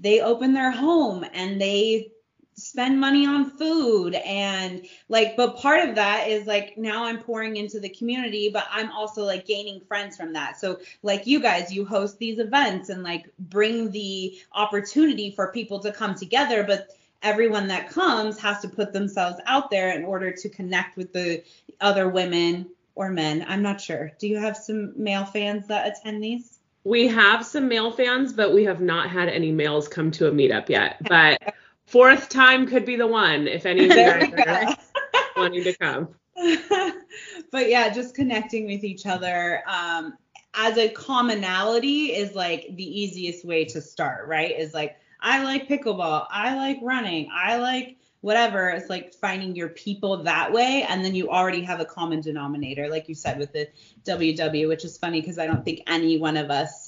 they 0.00 0.20
open 0.20 0.52
their 0.52 0.72
home 0.72 1.24
and 1.32 1.60
they 1.60 2.10
spend 2.56 3.00
money 3.00 3.26
on 3.26 3.50
food 3.50 4.14
and 4.14 4.86
like 5.08 5.36
but 5.36 5.56
part 5.56 5.88
of 5.88 5.96
that 5.96 6.28
is 6.28 6.46
like 6.46 6.78
now 6.78 7.04
I'm 7.04 7.18
pouring 7.18 7.56
into 7.56 7.80
the 7.80 7.88
community 7.88 8.48
but 8.48 8.66
I'm 8.70 8.92
also 8.92 9.24
like 9.24 9.46
gaining 9.46 9.80
friends 9.80 10.16
from 10.16 10.32
that. 10.34 10.58
So 10.60 10.78
like 11.02 11.26
you 11.26 11.40
guys 11.40 11.72
you 11.72 11.84
host 11.84 12.18
these 12.18 12.38
events 12.38 12.88
and 12.90 13.02
like 13.02 13.26
bring 13.38 13.90
the 13.90 14.38
opportunity 14.52 15.30
for 15.32 15.52
people 15.52 15.80
to 15.80 15.92
come 15.92 16.14
together 16.14 16.62
but 16.62 16.90
everyone 17.22 17.66
that 17.68 17.88
comes 17.88 18.38
has 18.38 18.60
to 18.60 18.68
put 18.68 18.92
themselves 18.92 19.40
out 19.46 19.70
there 19.70 19.92
in 19.92 20.04
order 20.04 20.30
to 20.30 20.48
connect 20.48 20.96
with 20.96 21.12
the 21.12 21.42
other 21.80 22.08
women 22.08 22.68
or 22.94 23.10
men. 23.10 23.44
I'm 23.48 23.62
not 23.62 23.80
sure. 23.80 24.12
Do 24.18 24.28
you 24.28 24.38
have 24.38 24.56
some 24.56 24.92
male 24.96 25.24
fans 25.24 25.66
that 25.68 25.88
attend 25.88 26.22
these? 26.22 26.58
We 26.84 27.08
have 27.08 27.44
some 27.44 27.66
male 27.66 27.90
fans, 27.90 28.32
but 28.32 28.52
we 28.52 28.64
have 28.64 28.80
not 28.80 29.08
had 29.08 29.28
any 29.28 29.50
males 29.50 29.88
come 29.88 30.10
to 30.12 30.28
a 30.28 30.30
meetup 30.30 30.68
yet. 30.68 30.98
But 31.08 31.54
fourth 31.86 32.28
time 32.28 32.66
could 32.66 32.84
be 32.84 32.96
the 32.96 33.06
one 33.06 33.46
if 33.46 33.66
any 33.66 33.84
of 33.84 33.96
you 33.96 34.36
guys 34.36 34.74
are 35.14 35.22
wanting 35.36 35.64
to 35.64 35.76
come. 35.76 36.08
but 37.50 37.68
yeah, 37.68 37.92
just 37.92 38.14
connecting 38.14 38.66
with 38.66 38.84
each 38.84 39.06
other 39.06 39.62
um, 39.68 40.14
as 40.54 40.76
a 40.78 40.88
commonality 40.88 42.06
is 42.06 42.34
like 42.34 42.66
the 42.76 43.00
easiest 43.00 43.44
way 43.44 43.64
to 43.64 43.80
start, 43.80 44.28
right? 44.28 44.58
Is 44.58 44.74
like 44.74 44.96
I 45.20 45.42
like 45.42 45.68
pickleball, 45.68 46.26
I 46.30 46.54
like 46.54 46.78
running, 46.82 47.28
I 47.32 47.56
like 47.56 47.96
whatever. 48.20 48.70
It's 48.70 48.88
like 48.88 49.14
finding 49.14 49.54
your 49.54 49.68
people 49.68 50.22
that 50.22 50.52
way, 50.52 50.84
and 50.88 51.04
then 51.04 51.14
you 51.14 51.28
already 51.28 51.62
have 51.62 51.80
a 51.80 51.84
common 51.84 52.20
denominator, 52.20 52.88
like 52.88 53.08
you 53.08 53.14
said 53.14 53.38
with 53.38 53.52
the 53.52 53.68
WW, 54.04 54.68
which 54.68 54.84
is 54.84 54.98
funny 54.98 55.20
because 55.20 55.38
I 55.38 55.46
don't 55.46 55.64
think 55.64 55.82
any 55.86 56.18
one 56.18 56.36
of 56.36 56.50
us 56.50 56.83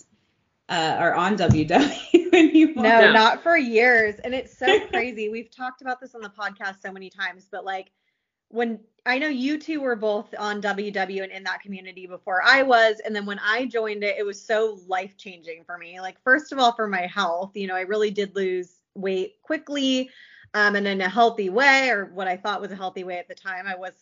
uh, 0.68 0.96
are 0.98 1.14
on 1.14 1.36
WW 1.36 2.32
anymore. 2.32 2.84
No, 2.84 2.98
No. 3.06 3.12
not 3.12 3.42
for 3.42 3.56
years. 3.56 4.16
And 4.24 4.34
it's 4.34 4.56
so 4.56 4.86
crazy. 4.88 5.28
We've 5.28 5.50
talked 5.50 5.80
about 5.82 6.00
this 6.00 6.14
on 6.14 6.20
the 6.22 6.30
podcast 6.30 6.82
so 6.82 6.92
many 6.92 7.08
times, 7.10 7.46
but 7.50 7.64
like 7.64 7.90
when 8.48 8.80
I 9.04 9.18
know 9.18 9.28
you 9.28 9.58
two 9.58 9.80
were 9.80 9.96
both 9.96 10.34
on 10.38 10.60
WW 10.60 11.22
and 11.22 11.32
in 11.32 11.44
that 11.44 11.60
community 11.60 12.06
before 12.06 12.42
I 12.44 12.62
was, 12.62 13.00
and 13.04 13.14
then 13.14 13.26
when 13.26 13.38
I 13.38 13.66
joined 13.66 14.02
it, 14.02 14.16
it 14.18 14.24
was 14.26 14.40
so 14.40 14.78
life 14.88 15.16
changing 15.16 15.64
for 15.64 15.78
me. 15.78 16.00
Like 16.00 16.20
first 16.22 16.52
of 16.52 16.58
all, 16.58 16.72
for 16.72 16.88
my 16.88 17.06
health, 17.06 17.52
you 17.54 17.66
know, 17.68 17.76
I 17.76 17.82
really 17.82 18.10
did 18.10 18.34
lose 18.34 18.80
weight 18.94 19.40
quickly, 19.42 20.10
um, 20.54 20.74
and 20.74 20.86
in 20.88 21.00
a 21.00 21.08
healthy 21.08 21.50
way, 21.50 21.90
or 21.90 22.06
what 22.06 22.26
I 22.28 22.36
thought 22.36 22.60
was 22.60 22.72
a 22.72 22.76
healthy 22.76 23.04
way 23.04 23.18
at 23.18 23.28
the 23.28 23.34
time. 23.34 23.66
I 23.66 23.76
was 23.76 23.92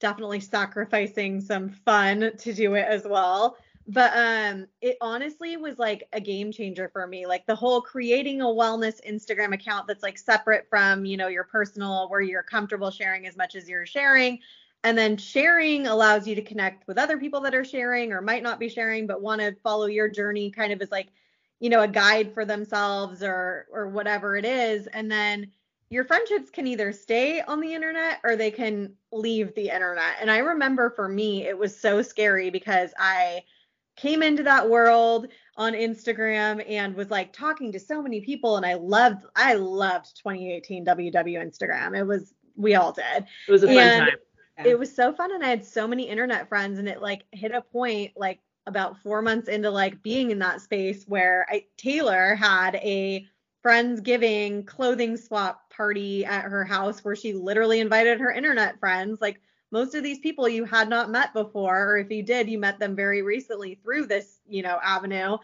definitely 0.00 0.40
sacrificing 0.40 1.40
some 1.40 1.68
fun 1.68 2.32
to 2.38 2.52
do 2.54 2.74
it 2.74 2.86
as 2.88 3.04
well 3.04 3.56
but 3.86 4.12
um 4.16 4.66
it 4.80 4.96
honestly 5.00 5.56
was 5.56 5.78
like 5.78 6.08
a 6.12 6.20
game 6.20 6.50
changer 6.50 6.88
for 6.88 7.06
me 7.06 7.26
like 7.26 7.46
the 7.46 7.54
whole 7.54 7.82
creating 7.82 8.40
a 8.40 8.46
wellness 8.46 8.98
instagram 9.08 9.52
account 9.52 9.86
that's 9.86 10.02
like 10.02 10.16
separate 10.16 10.66
from 10.70 11.04
you 11.04 11.16
know 11.16 11.28
your 11.28 11.44
personal 11.44 12.08
where 12.08 12.22
you're 12.22 12.42
comfortable 12.42 12.90
sharing 12.90 13.26
as 13.26 13.36
much 13.36 13.54
as 13.54 13.68
you're 13.68 13.86
sharing. 13.86 14.38
And 14.82 14.98
then 14.98 15.16
sharing 15.16 15.86
allows 15.86 16.28
you 16.28 16.34
to 16.34 16.42
connect 16.42 16.86
with 16.86 16.98
other 16.98 17.16
people 17.16 17.40
that 17.40 17.54
are 17.54 17.64
sharing 17.64 18.12
or 18.12 18.20
might 18.20 18.42
not 18.42 18.60
be 18.60 18.68
sharing 18.68 19.06
but 19.06 19.22
want 19.22 19.40
to 19.40 19.56
follow 19.62 19.86
your 19.86 20.10
journey 20.10 20.50
kind 20.50 20.74
of 20.74 20.82
as 20.82 20.90
like 20.90 21.08
you 21.58 21.70
know 21.70 21.80
a 21.80 21.88
guide 21.88 22.34
for 22.34 22.44
themselves 22.44 23.22
or 23.22 23.66
or 23.72 23.88
whatever 23.88 24.36
it 24.36 24.44
is. 24.44 24.86
And 24.88 25.10
then 25.10 25.50
your 25.88 26.04
friendships 26.04 26.50
can 26.50 26.66
either 26.66 26.92
stay 26.92 27.40
on 27.40 27.60
the 27.60 27.72
internet 27.72 28.18
or 28.24 28.36
they 28.36 28.50
can 28.50 28.94
leave 29.10 29.54
the 29.54 29.70
internet. 29.70 30.16
And 30.20 30.30
i 30.30 30.38
remember 30.38 30.90
for 30.90 31.08
me 31.08 31.46
it 31.46 31.56
was 31.56 31.78
so 31.78 32.02
scary 32.02 32.50
because 32.50 32.92
i 32.98 33.42
came 33.96 34.22
into 34.22 34.42
that 34.42 34.68
world 34.68 35.28
on 35.56 35.72
Instagram 35.72 36.64
and 36.68 36.94
was 36.94 37.10
like 37.10 37.32
talking 37.32 37.70
to 37.72 37.78
so 37.78 38.02
many 38.02 38.20
people 38.20 38.56
and 38.56 38.66
I 38.66 38.74
loved 38.74 39.24
I 39.36 39.54
loved 39.54 40.16
2018 40.16 40.84
WW 40.84 41.12
Instagram. 41.12 41.96
It 41.96 42.04
was 42.04 42.34
we 42.56 42.74
all 42.74 42.92
did. 42.92 43.26
It 43.48 43.52
was 43.52 43.62
a 43.62 43.68
fun 43.68 43.76
And- 43.78 44.06
time. 44.10 44.18
Yeah. 44.58 44.68
It 44.68 44.78
was 44.78 44.94
so 44.94 45.12
fun 45.12 45.32
and 45.32 45.42
I 45.44 45.48
had 45.48 45.64
so 45.64 45.86
many 45.88 46.08
internet 46.08 46.48
friends 46.48 46.78
and 46.78 46.88
it 46.88 47.02
like 47.02 47.24
hit 47.32 47.50
a 47.50 47.60
point 47.60 48.12
like 48.16 48.38
about 48.66 48.98
4 49.02 49.20
months 49.20 49.48
into 49.48 49.68
like 49.70 50.00
being 50.02 50.30
in 50.30 50.38
that 50.38 50.60
space 50.60 51.04
where 51.08 51.44
I 51.50 51.64
Taylor 51.76 52.36
had 52.36 52.76
a 52.76 53.26
friendsgiving 53.64 54.66
clothing 54.66 55.16
swap 55.16 55.70
party 55.70 56.24
at 56.24 56.44
her 56.44 56.64
house 56.64 57.04
where 57.04 57.16
she 57.16 57.32
literally 57.32 57.80
invited 57.80 58.20
her 58.20 58.30
internet 58.30 58.78
friends 58.78 59.20
like 59.20 59.40
most 59.70 59.94
of 59.94 60.02
these 60.02 60.18
people 60.18 60.48
you 60.48 60.64
had 60.64 60.88
not 60.88 61.10
met 61.10 61.32
before 61.32 61.92
or 61.92 61.98
if 61.98 62.10
you 62.10 62.22
did 62.22 62.48
you 62.48 62.58
met 62.58 62.78
them 62.78 62.94
very 62.94 63.22
recently 63.22 63.78
through 63.82 64.06
this 64.06 64.40
you 64.46 64.62
know 64.62 64.78
avenue. 64.82 65.36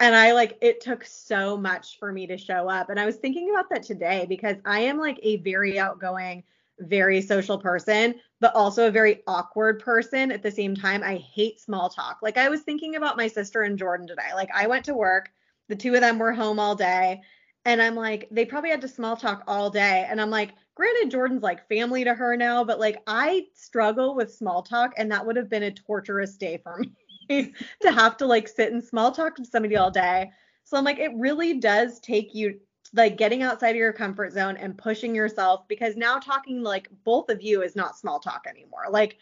And 0.00 0.14
i 0.14 0.32
like 0.32 0.58
it 0.60 0.80
took 0.80 1.04
so 1.04 1.56
much 1.56 1.98
for 1.98 2.12
me 2.12 2.26
to 2.26 2.36
show 2.36 2.68
up. 2.68 2.90
And 2.90 3.00
i 3.00 3.06
was 3.06 3.16
thinking 3.16 3.50
about 3.50 3.70
that 3.70 3.82
today 3.82 4.26
because 4.28 4.56
i 4.64 4.80
am 4.80 4.98
like 4.98 5.18
a 5.22 5.36
very 5.38 5.78
outgoing 5.78 6.42
very 6.80 7.22
social 7.22 7.58
person 7.58 8.14
but 8.38 8.54
also 8.54 8.86
a 8.86 8.90
very 8.90 9.22
awkward 9.26 9.80
person. 9.80 10.30
At 10.30 10.42
the 10.42 10.50
same 10.50 10.76
time 10.76 11.02
i 11.02 11.16
hate 11.16 11.60
small 11.60 11.88
talk. 11.88 12.18
Like 12.22 12.36
i 12.36 12.48
was 12.48 12.62
thinking 12.62 12.96
about 12.96 13.16
my 13.16 13.28
sister 13.28 13.62
and 13.62 13.78
jordan 13.78 14.06
today. 14.06 14.34
Like 14.34 14.50
i 14.54 14.66
went 14.66 14.84
to 14.86 14.94
work. 14.94 15.30
The 15.68 15.76
two 15.76 15.94
of 15.94 16.00
them 16.00 16.18
were 16.18 16.32
home 16.32 16.58
all 16.58 16.74
day. 16.74 17.22
And 17.64 17.80
i'm 17.80 17.94
like 17.94 18.28
they 18.30 18.44
probably 18.44 18.70
had 18.70 18.82
to 18.82 18.88
small 18.88 19.16
talk 19.16 19.44
all 19.46 19.70
day. 19.70 20.06
And 20.08 20.20
i'm 20.20 20.30
like 20.30 20.52
granted 20.76 21.10
jordan's 21.10 21.42
like 21.42 21.68
family 21.68 22.04
to 22.04 22.14
her 22.14 22.36
now 22.36 22.62
but 22.62 22.78
like 22.78 23.02
i 23.08 23.44
struggle 23.54 24.14
with 24.14 24.32
small 24.32 24.62
talk 24.62 24.92
and 24.96 25.10
that 25.10 25.26
would 25.26 25.36
have 25.36 25.50
been 25.50 25.64
a 25.64 25.70
torturous 25.72 26.36
day 26.36 26.60
for 26.62 26.78
me 26.78 26.92
to 27.82 27.90
have 27.90 28.16
to 28.16 28.26
like 28.26 28.46
sit 28.46 28.72
and 28.72 28.84
small 28.84 29.10
talk 29.10 29.34
to 29.34 29.44
somebody 29.44 29.76
all 29.76 29.90
day. 29.90 30.30
So 30.64 30.76
i'm 30.76 30.84
like 30.84 30.98
it 30.98 31.12
really 31.16 31.58
does 31.58 31.98
take 32.00 32.34
you 32.34 32.60
like 32.92 33.16
getting 33.16 33.42
outside 33.42 33.70
of 33.70 33.76
your 33.76 33.92
comfort 33.92 34.32
zone 34.32 34.56
and 34.56 34.78
pushing 34.78 35.14
yourself 35.14 35.66
because 35.68 35.96
now 35.96 36.18
talking 36.18 36.62
like 36.62 36.88
both 37.04 37.28
of 37.28 37.42
you 37.42 37.62
is 37.62 37.76
not 37.76 37.98
small 37.98 38.20
talk 38.20 38.46
anymore. 38.48 38.84
Like 38.90 39.18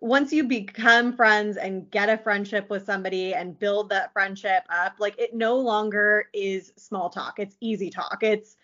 once 0.00 0.32
you 0.32 0.44
become 0.44 1.12
friends 1.12 1.56
and 1.56 1.90
get 1.90 2.08
a 2.08 2.18
friendship 2.18 2.70
with 2.70 2.84
somebody 2.84 3.34
and 3.34 3.58
build 3.58 3.88
that 3.88 4.12
friendship 4.12 4.62
up 4.70 4.94
like 4.98 5.18
it 5.18 5.34
no 5.34 5.56
longer 5.56 6.26
is 6.34 6.72
small 6.76 7.08
talk. 7.08 7.38
It's 7.38 7.56
easy 7.60 7.90
talk. 7.90 8.18
It's 8.22 8.56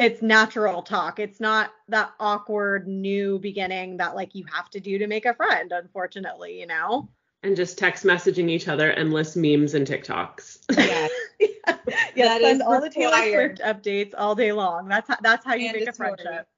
it's 0.00 0.22
natural 0.22 0.80
talk. 0.80 1.18
It's 1.18 1.40
not 1.40 1.72
that 1.88 2.12
awkward 2.18 2.88
new 2.88 3.38
beginning 3.38 3.98
that 3.98 4.16
like 4.16 4.34
you 4.34 4.44
have 4.52 4.70
to 4.70 4.80
do 4.80 4.98
to 4.98 5.06
make 5.06 5.26
a 5.26 5.34
friend, 5.34 5.70
unfortunately, 5.72 6.58
you 6.58 6.66
know? 6.66 7.10
And 7.42 7.54
just 7.54 7.78
text 7.78 8.04
messaging 8.04 8.48
each 8.48 8.66
other 8.66 8.92
endless 8.92 9.36
memes 9.36 9.74
and 9.74 9.86
TikToks. 9.86 10.58
Yeah. 10.76 11.08
yeah, 12.14 12.38
That 12.38 12.40
send 12.40 12.62
all 12.62 12.80
the 12.80 12.88
Taylor. 12.88 13.54
Swift 13.54 13.60
updates 13.60 14.14
all 14.16 14.34
day 14.34 14.52
long. 14.52 14.88
That's 14.88 15.06
how, 15.06 15.16
that's 15.22 15.44
how 15.44 15.54
you 15.54 15.70
make 15.70 15.82
a 15.82 15.84
Mandatory. 15.86 16.16
friendship. 16.16 16.48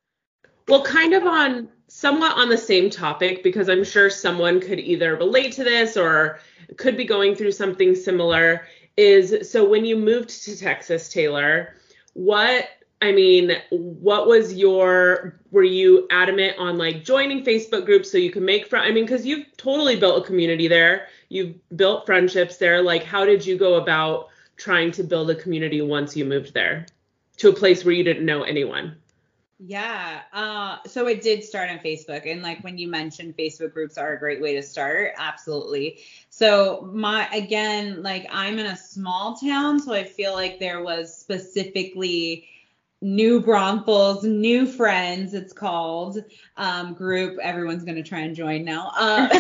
Well, 0.69 0.85
kind 0.85 1.13
of 1.13 1.25
on 1.25 1.69
somewhat 1.89 2.37
on 2.39 2.49
the 2.49 2.59
same 2.59 2.91
topic 2.91 3.43
because 3.43 3.69
I'm 3.69 3.83
sure 3.83 4.09
someone 4.09 4.61
could 4.61 4.79
either 4.79 5.17
relate 5.17 5.53
to 5.55 5.65
this 5.65 5.97
or 5.97 6.39
could 6.77 6.97
be 6.97 7.05
going 7.05 7.35
through 7.35 7.53
something 7.53 7.97
similar. 7.97 8.67
Is 8.97 9.51
so 9.51 9.69
when 9.69 9.85
you 9.85 9.97
moved 9.97 10.45
to 10.45 10.57
Texas, 10.57 11.09
Taylor, 11.09 11.75
what 12.13 12.69
I 13.03 13.11
mean, 13.11 13.57
what 13.71 14.29
was 14.29 14.55
your 14.55 15.41
were 15.51 15.65
you 15.65 16.07
adamant 16.13 16.57
on 16.57 16.79
like 16.79 17.05
joining 17.05 17.45
Facebook 17.45 17.85
groups 17.85 18.11
so 18.11 18.17
you 18.17 18.31
can 18.31 18.45
make 18.45 18.69
friends? 18.69 18.87
I 18.89 18.93
mean, 18.93 19.05
because 19.05 19.27
you've 19.27 19.45
totally 19.57 19.97
built 19.97 20.23
a 20.23 20.27
community 20.27 20.69
there, 20.69 21.09
you've 21.29 21.57
built 21.77 22.07
friendships 22.07 22.59
there. 22.59 22.81
Like, 22.81 23.03
how 23.03 23.25
did 23.25 23.45
you 23.45 23.59
go 23.59 23.75
about 23.75 24.29
trying 24.57 24.93
to 24.93 25.03
build 25.03 25.31
a 25.31 25.35
community 25.35 25.81
once 25.81 26.17
you 26.17 26.25
moved 26.25 26.55
there 26.55 26.87
to 27.39 27.49
a 27.49 27.53
place 27.53 27.85
where 27.85 27.93
you 27.93 28.05
didn't 28.05 28.25
know 28.25 28.45
anyone? 28.45 28.95
Yeah. 29.59 30.21
Uh, 30.33 30.79
so 30.87 31.09
it 31.09 31.23
did 31.23 31.43
start 31.43 31.71
on 31.71 31.81
Facebook, 31.81 32.31
and 32.31 32.41
like 32.41 32.63
when 32.63 32.79
you 32.79 32.87
mentioned, 32.87 33.37
Facebook 33.37 33.73
groups 33.73 33.99
are 33.99 34.13
a 34.13 34.19
great 34.19 34.41
way 34.41 34.55
to 34.55 34.63
start. 34.63 35.15
Absolutely. 35.19 35.99
So 36.31 36.89
my 36.93 37.29
again, 37.35 38.01
like 38.05 38.29
I'm 38.31 38.61
in 38.61 38.67
a 38.67 38.77
small 38.77 39.37
town, 39.37 39.81
so 39.81 39.93
I 39.93 40.05
feel 40.05 40.35
like 40.35 40.61
there 40.61 40.85
was 40.85 41.17
specifically 41.17 42.49
new 43.03 43.41
Braunfels, 43.41 44.23
new 44.23 44.67
friends. 44.67 45.35
It's 45.35 45.53
called 45.53 46.19
um, 46.57 46.95
group. 46.95 47.39
Everyone's 47.43 47.85
gonna 47.85 48.03
try 48.03 48.21
and 48.21 48.35
join 48.35 48.65
now. 48.65 48.93
Um, 48.99 49.29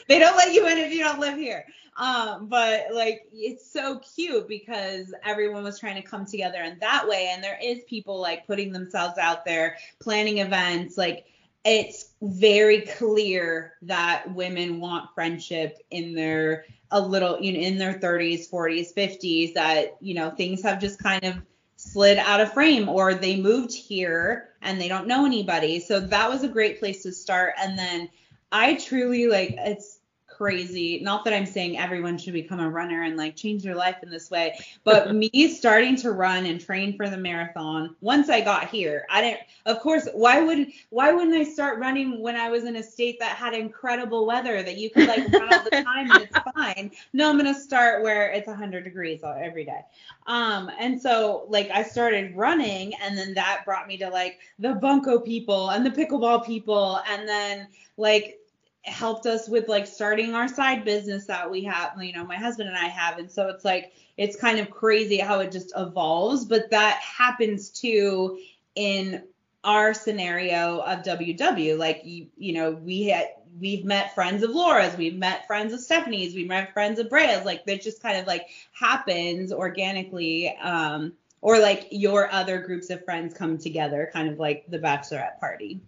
they 0.08 0.18
don't 0.18 0.36
let 0.36 0.52
you 0.52 0.66
in 0.68 0.78
if 0.78 0.92
you 0.92 1.02
don't 1.02 1.18
live 1.18 1.36
here. 1.36 1.64
Um, 1.96 2.48
but 2.48 2.86
like 2.92 3.22
it's 3.32 3.70
so 3.70 4.00
cute 4.14 4.48
because 4.48 5.14
everyone 5.24 5.62
was 5.62 5.78
trying 5.78 6.00
to 6.00 6.08
come 6.08 6.26
together 6.26 6.62
in 6.62 6.78
that 6.80 7.08
way, 7.08 7.30
and 7.32 7.42
there 7.42 7.58
is 7.62 7.80
people 7.88 8.20
like 8.20 8.46
putting 8.46 8.72
themselves 8.72 9.18
out 9.18 9.44
there, 9.44 9.76
planning 10.00 10.38
events. 10.38 10.98
Like 10.98 11.24
it's 11.64 12.12
very 12.20 12.82
clear 12.82 13.74
that 13.82 14.32
women 14.34 14.80
want 14.80 15.08
friendship 15.14 15.78
in 15.90 16.14
their 16.14 16.66
a 16.90 17.00
little, 17.00 17.40
you 17.40 17.52
know, 17.52 17.60
in 17.60 17.78
their 17.78 17.94
30s, 17.94 18.50
40s, 18.50 18.94
50s. 18.94 19.54
That 19.54 19.96
you 20.00 20.14
know 20.14 20.30
things 20.30 20.62
have 20.62 20.80
just 20.80 21.02
kind 21.02 21.24
of 21.24 21.36
slid 21.84 22.18
out 22.18 22.40
of 22.40 22.52
frame 22.52 22.88
or 22.88 23.14
they 23.14 23.36
moved 23.36 23.72
here 23.72 24.48
and 24.62 24.80
they 24.80 24.88
don't 24.88 25.06
know 25.06 25.26
anybody. 25.26 25.80
So 25.80 26.00
that 26.00 26.30
was 26.30 26.42
a 26.42 26.48
great 26.48 26.78
place 26.78 27.02
to 27.02 27.12
start. 27.12 27.54
And 27.60 27.78
then 27.78 28.08
I 28.50 28.74
truly 28.74 29.26
like 29.26 29.54
it's 29.58 29.98
crazy. 30.36 31.00
Not 31.00 31.24
that 31.24 31.34
I'm 31.34 31.46
saying 31.46 31.78
everyone 31.78 32.18
should 32.18 32.32
become 32.32 32.60
a 32.60 32.68
runner 32.68 33.02
and 33.02 33.16
like 33.16 33.36
change 33.36 33.62
their 33.62 33.74
life 33.74 33.96
in 34.02 34.10
this 34.10 34.30
way, 34.30 34.58
but 34.82 35.14
me 35.14 35.48
starting 35.48 35.96
to 35.96 36.12
run 36.12 36.46
and 36.46 36.60
train 36.60 36.96
for 36.96 37.08
the 37.08 37.16
marathon 37.16 37.96
once 38.00 38.28
I 38.28 38.40
got 38.40 38.68
here. 38.68 39.06
I 39.10 39.20
didn't 39.20 39.40
of 39.66 39.80
course, 39.80 40.08
why 40.12 40.42
would 40.42 40.68
why 40.90 41.12
wouldn't 41.12 41.34
I 41.34 41.44
start 41.44 41.78
running 41.78 42.20
when 42.20 42.36
I 42.36 42.50
was 42.50 42.64
in 42.64 42.76
a 42.76 42.82
state 42.82 43.18
that 43.20 43.36
had 43.36 43.54
incredible 43.54 44.26
weather 44.26 44.62
that 44.62 44.76
you 44.76 44.90
could 44.90 45.06
like 45.06 45.26
run 45.32 45.52
all 45.52 45.64
the 45.64 45.70
time 45.82 46.10
and 46.10 46.22
it's 46.22 46.36
fine? 46.54 46.90
No, 47.12 47.30
I'm 47.30 47.38
going 47.38 47.52
to 47.52 47.58
start 47.58 48.02
where 48.02 48.30
it's 48.30 48.46
100 48.46 48.84
degrees 48.84 49.22
all- 49.22 49.38
every 49.40 49.64
day. 49.64 49.80
Um, 50.26 50.70
and 50.78 51.00
so 51.00 51.46
like 51.48 51.70
I 51.70 51.82
started 51.82 52.36
running 52.36 52.92
and 53.02 53.16
then 53.16 53.34
that 53.34 53.62
brought 53.64 53.88
me 53.88 53.96
to 53.98 54.08
like 54.10 54.38
the 54.58 54.74
bunko 54.74 55.20
people 55.20 55.70
and 55.70 55.84
the 55.84 55.90
pickleball 55.90 56.44
people 56.44 57.00
and 57.08 57.26
then 57.26 57.68
like 57.96 58.40
helped 58.84 59.26
us 59.26 59.48
with 59.48 59.68
like 59.68 59.86
starting 59.86 60.34
our 60.34 60.48
side 60.48 60.84
business 60.84 61.26
that 61.26 61.50
we 61.50 61.64
have, 61.64 61.92
you 62.02 62.12
know, 62.12 62.24
my 62.24 62.36
husband 62.36 62.68
and 62.68 62.76
I 62.76 62.88
have. 62.88 63.18
And 63.18 63.30
so 63.30 63.48
it's 63.48 63.64
like 63.64 63.92
it's 64.16 64.36
kind 64.36 64.58
of 64.58 64.70
crazy 64.70 65.18
how 65.18 65.40
it 65.40 65.50
just 65.50 65.72
evolves, 65.76 66.44
but 66.44 66.70
that 66.70 67.00
happens 67.00 67.70
too 67.70 68.38
in 68.74 69.22
our 69.64 69.94
scenario 69.94 70.80
of 70.80 71.02
WW. 71.02 71.78
Like 71.78 72.02
you, 72.04 72.26
you 72.36 72.52
know, 72.52 72.72
we 72.72 73.04
had 73.04 73.28
we've 73.58 73.84
met 73.84 74.14
friends 74.14 74.42
of 74.42 74.50
Laura's, 74.50 74.96
we've 74.96 75.16
met 75.16 75.46
friends 75.46 75.72
of 75.72 75.80
Stephanie's, 75.80 76.34
we've 76.34 76.48
met 76.48 76.72
friends 76.72 76.98
of 76.98 77.08
Brea's. 77.08 77.44
Like 77.44 77.64
that 77.66 77.82
just 77.82 78.02
kind 78.02 78.18
of 78.18 78.26
like 78.26 78.48
happens 78.72 79.52
organically 79.52 80.54
um, 80.62 81.12
or 81.40 81.58
like 81.58 81.86
your 81.90 82.30
other 82.32 82.58
groups 82.58 82.90
of 82.90 83.04
friends 83.04 83.32
come 83.32 83.56
together, 83.56 84.10
kind 84.12 84.28
of 84.28 84.38
like 84.38 84.64
the 84.68 84.78
bachelorette 84.78 85.38
party. 85.40 85.80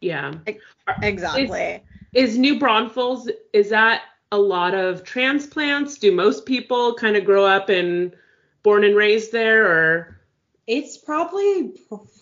Yeah. 0.00 0.34
Exactly. 1.02 1.42
Is, 1.44 1.80
is 2.14 2.38
New 2.38 2.58
Braunfels 2.58 3.28
is 3.52 3.70
that 3.70 4.02
a 4.32 4.38
lot 4.38 4.74
of 4.74 5.04
transplants? 5.04 5.98
Do 5.98 6.12
most 6.12 6.46
people 6.46 6.94
kind 6.94 7.16
of 7.16 7.24
grow 7.24 7.44
up 7.44 7.68
and 7.68 8.14
born 8.62 8.84
and 8.84 8.96
raised 8.96 9.32
there 9.32 9.66
or 9.66 10.20
It's 10.66 10.96
probably 10.96 11.74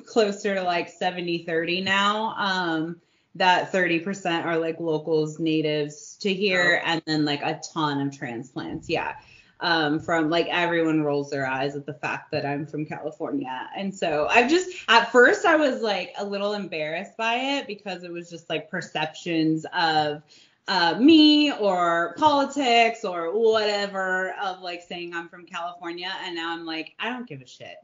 closer 0.07 0.55
to 0.55 0.63
like 0.63 0.89
70 0.89 1.45
30 1.45 1.81
now. 1.83 2.35
Um, 2.37 3.01
that 3.35 3.73
30% 3.73 4.45
are 4.45 4.59
like 4.59 4.79
locals, 4.79 5.39
natives 5.39 6.17
to 6.21 6.33
here, 6.33 6.83
and 6.85 7.03
then 7.07 7.25
like 7.25 7.41
a 7.43 7.61
ton 7.73 8.07
of 8.07 8.17
transplants. 8.17 8.91
Yeah. 8.91 9.15
Um, 9.64 10.01
from 10.01 10.29
like 10.29 10.48
everyone 10.51 11.03
rolls 11.05 11.31
their 11.31 11.46
eyes 11.46 11.77
at 11.77 11.87
the 11.87 11.94
fact 11.94 12.33
that 12.33 12.44
I'm 12.44 12.66
from 12.66 12.85
California. 12.85 13.70
And 13.77 13.94
so 13.94 14.27
I've 14.29 14.51
just, 14.51 14.70
at 14.88 15.12
first, 15.12 15.46
I 15.46 15.55
was 15.55 15.83
like 15.83 16.12
a 16.18 16.25
little 16.25 16.55
embarrassed 16.55 17.16
by 17.16 17.37
it 17.37 17.68
because 17.68 18.03
it 18.03 18.11
was 18.11 18.29
just 18.29 18.51
like 18.51 18.68
perceptions 18.68 19.64
of 19.72 20.22
uh, 20.66 20.98
me 20.98 21.53
or 21.53 22.14
politics 22.18 23.05
or 23.05 23.31
whatever 23.38 24.35
of 24.42 24.61
like 24.62 24.83
saying 24.83 25.14
I'm 25.14 25.29
from 25.29 25.46
California. 25.46 26.12
And 26.25 26.35
now 26.35 26.53
I'm 26.53 26.66
like, 26.66 26.94
I 26.98 27.09
don't 27.11 27.29
give 27.29 27.40
a 27.40 27.46
shit. 27.46 27.77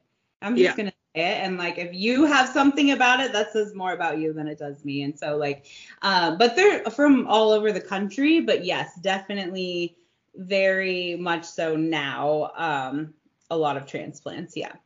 I'm 0.42 0.56
just 0.56 0.70
Yeah. 0.70 0.76
gonna 0.76 0.92
say 1.14 1.22
it. 1.22 1.44
And 1.44 1.58
like 1.58 1.78
if 1.78 1.94
you 1.94 2.24
have 2.24 2.48
something 2.48 2.92
about 2.92 3.20
it, 3.20 3.32
that 3.32 3.52
says 3.52 3.74
more 3.74 3.92
about 3.92 4.18
you 4.18 4.32
than 4.32 4.48
it 4.48 4.58
does 4.58 4.84
me. 4.84 5.02
And 5.02 5.18
so 5.18 5.36
like 5.36 5.66
uh, 6.02 6.36
but 6.36 6.56
they're 6.56 6.84
from 6.90 7.26
all 7.28 7.50
over 7.52 7.72
the 7.72 7.80
country, 7.80 8.40
but 8.40 8.64
yes, 8.64 8.98
definitely 9.00 9.97
very 10.38 11.16
much 11.16 11.44
so 11.46 11.76
now. 11.76 12.52
Um 12.56 13.14
a 13.50 13.56
lot 13.58 13.76
of 13.76 13.86
transplants, 13.86 14.56
yeah. 14.56 14.76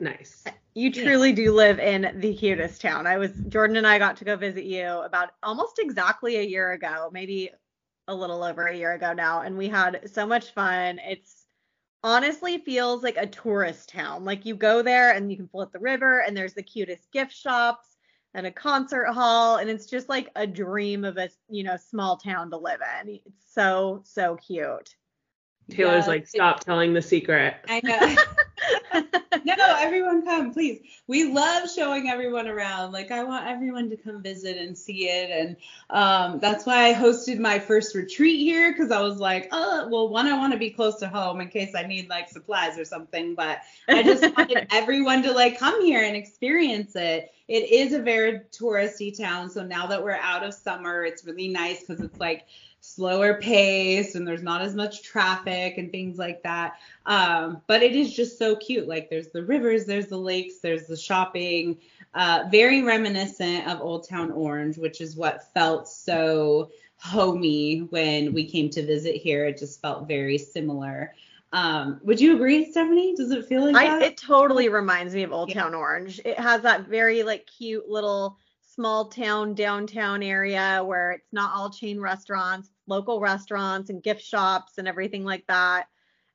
nice? 0.00 0.44
You 0.74 0.90
Yeah. 0.92 1.04
truly 1.04 1.32
do 1.32 1.52
live 1.52 1.78
in 1.80 2.20
the 2.20 2.34
cutest 2.34 2.80
town. 2.82 3.06
I 3.06 3.18
was 3.18 3.32
Jordan 3.48 3.76
and 3.76 3.86
I 3.86 3.98
got 3.98 4.16
to 4.18 4.24
go 4.24 4.36
visit 4.36 4.64
you 4.64 4.86
about 4.86 5.30
almost 5.42 5.78
exactly 5.80 6.36
a 6.36 6.42
year 6.42 6.72
ago, 6.72 7.10
maybe 7.12 7.50
a 8.08 8.14
little 8.14 8.42
over 8.44 8.66
a 8.66 8.76
year 8.76 8.92
ago 8.92 9.12
now, 9.14 9.42
and 9.42 9.56
we 9.58 9.68
had 9.68 10.10
so 10.10 10.26
much 10.26 10.50
fun. 10.52 10.98
It's 10.98 11.46
honestly 12.02 12.58
feels 12.58 13.02
like 13.02 13.16
a 13.16 13.26
tourist 13.26 13.90
town. 13.90 14.24
Like 14.24 14.44
you 14.46 14.56
go 14.56 14.82
there 14.82 15.12
and 15.12 15.30
you 15.30 15.36
can 15.36 15.48
float 15.48 15.72
the 15.72 15.78
river 15.80 16.20
and 16.20 16.36
there's 16.36 16.54
the 16.54 16.62
cutest 16.62 17.10
gift 17.12 17.32
shops 17.32 17.93
and 18.34 18.46
a 18.46 18.50
concert 18.50 19.06
hall 19.12 19.56
and 19.56 19.70
it's 19.70 19.86
just 19.86 20.08
like 20.08 20.28
a 20.36 20.46
dream 20.46 21.04
of 21.04 21.16
a, 21.16 21.30
you 21.48 21.62
know, 21.62 21.76
small 21.76 22.16
town 22.16 22.50
to 22.50 22.56
live 22.56 22.80
in. 23.00 23.20
It's 23.24 23.54
so 23.54 24.02
so 24.04 24.36
cute. 24.36 24.94
Taylor's 25.70 26.04
Yeah, 26.04 26.10
like, 26.10 26.22
it- 26.22 26.28
stop 26.28 26.60
telling 26.60 26.92
the 26.92 27.00
secret. 27.00 27.54
I 27.68 27.80
know. 27.82 29.02
no, 29.44 29.76
everyone 29.78 30.24
come, 30.24 30.52
please. 30.52 30.82
We 31.06 31.32
love 31.32 31.70
showing 31.70 32.08
everyone 32.10 32.48
around. 32.48 32.92
Like 32.92 33.10
I 33.10 33.24
want 33.24 33.46
everyone 33.46 33.88
to 33.90 33.96
come 33.96 34.22
visit 34.22 34.58
and 34.58 34.76
see 34.76 35.08
it. 35.08 35.30
And 35.30 35.56
um, 35.90 36.38
that's 36.40 36.66
why 36.66 36.88
I 36.88 36.94
hosted 36.94 37.38
my 37.38 37.58
first 37.58 37.94
retreat 37.94 38.40
here 38.40 38.72
because 38.72 38.90
I 38.90 39.00
was 39.00 39.18
like, 39.18 39.48
oh, 39.52 39.88
well, 39.90 40.08
one, 40.08 40.26
I 40.26 40.36
want 40.36 40.52
to 40.52 40.58
be 40.58 40.70
close 40.70 40.96
to 41.00 41.08
home 41.08 41.40
in 41.40 41.48
case 41.48 41.74
I 41.74 41.82
need 41.86 42.08
like 42.08 42.28
supplies 42.28 42.78
or 42.78 42.84
something. 42.84 43.34
But 43.34 43.60
I 43.88 44.02
just 44.02 44.36
wanted 44.36 44.66
everyone 44.70 45.22
to 45.22 45.32
like 45.32 45.58
come 45.58 45.82
here 45.82 46.02
and 46.02 46.16
experience 46.16 46.94
it. 46.96 47.33
It 47.46 47.70
is 47.70 47.92
a 47.92 48.00
very 48.00 48.40
touristy 48.50 49.16
town. 49.16 49.50
So 49.50 49.62
now 49.64 49.86
that 49.86 50.02
we're 50.02 50.12
out 50.12 50.44
of 50.44 50.54
summer, 50.54 51.04
it's 51.04 51.24
really 51.24 51.48
nice 51.48 51.80
because 51.80 52.00
it's 52.00 52.18
like 52.18 52.46
slower 52.80 53.40
pace 53.40 54.14
and 54.14 54.28
there's 54.28 54.42
not 54.42 54.60
as 54.60 54.74
much 54.74 55.02
traffic 55.02 55.78
and 55.78 55.90
things 55.90 56.18
like 56.18 56.42
that. 56.42 56.74
Um, 57.06 57.62
but 57.66 57.82
it 57.82 57.96
is 57.96 58.14
just 58.14 58.38
so 58.38 58.56
cute. 58.56 58.88
Like 58.88 59.10
there's 59.10 59.28
the 59.28 59.44
rivers, 59.44 59.86
there's 59.86 60.08
the 60.08 60.18
lakes, 60.18 60.58
there's 60.58 60.86
the 60.86 60.96
shopping. 60.96 61.78
Uh, 62.14 62.44
very 62.50 62.82
reminiscent 62.82 63.66
of 63.66 63.80
Old 63.80 64.08
Town 64.08 64.30
Orange, 64.30 64.78
which 64.78 65.00
is 65.00 65.16
what 65.16 65.52
felt 65.52 65.88
so 65.88 66.70
homey 66.96 67.80
when 67.90 68.32
we 68.32 68.46
came 68.46 68.70
to 68.70 68.86
visit 68.86 69.16
here. 69.16 69.46
It 69.46 69.58
just 69.58 69.80
felt 69.82 70.08
very 70.08 70.38
similar. 70.38 71.14
Um, 71.54 72.00
would 72.02 72.20
you 72.20 72.34
agree, 72.34 72.70
Stephanie? 72.70 73.14
Does 73.16 73.30
it 73.30 73.46
feel 73.46 73.64
like 73.64 73.76
I, 73.76 73.86
that? 74.00 74.02
it 74.02 74.16
totally 74.16 74.68
reminds 74.68 75.14
me 75.14 75.22
of 75.22 75.32
Old 75.32 75.48
Yeah. 75.50 75.62
Town 75.62 75.74
Orange. 75.74 76.20
It 76.24 76.38
has 76.38 76.62
that 76.62 76.88
very 76.88 77.22
like 77.22 77.46
cute 77.46 77.88
little 77.88 78.36
small 78.62 79.04
town 79.08 79.54
downtown 79.54 80.20
area 80.22 80.82
where 80.84 81.12
it's 81.12 81.32
not 81.32 81.52
all 81.54 81.70
chain 81.70 82.00
restaurants, 82.00 82.70
local 82.88 83.20
restaurants 83.20 83.88
and 83.88 84.02
gift 84.02 84.20
shops 84.22 84.78
and 84.78 84.88
everything 84.88 85.24
like 85.24 85.46
that. 85.46 85.86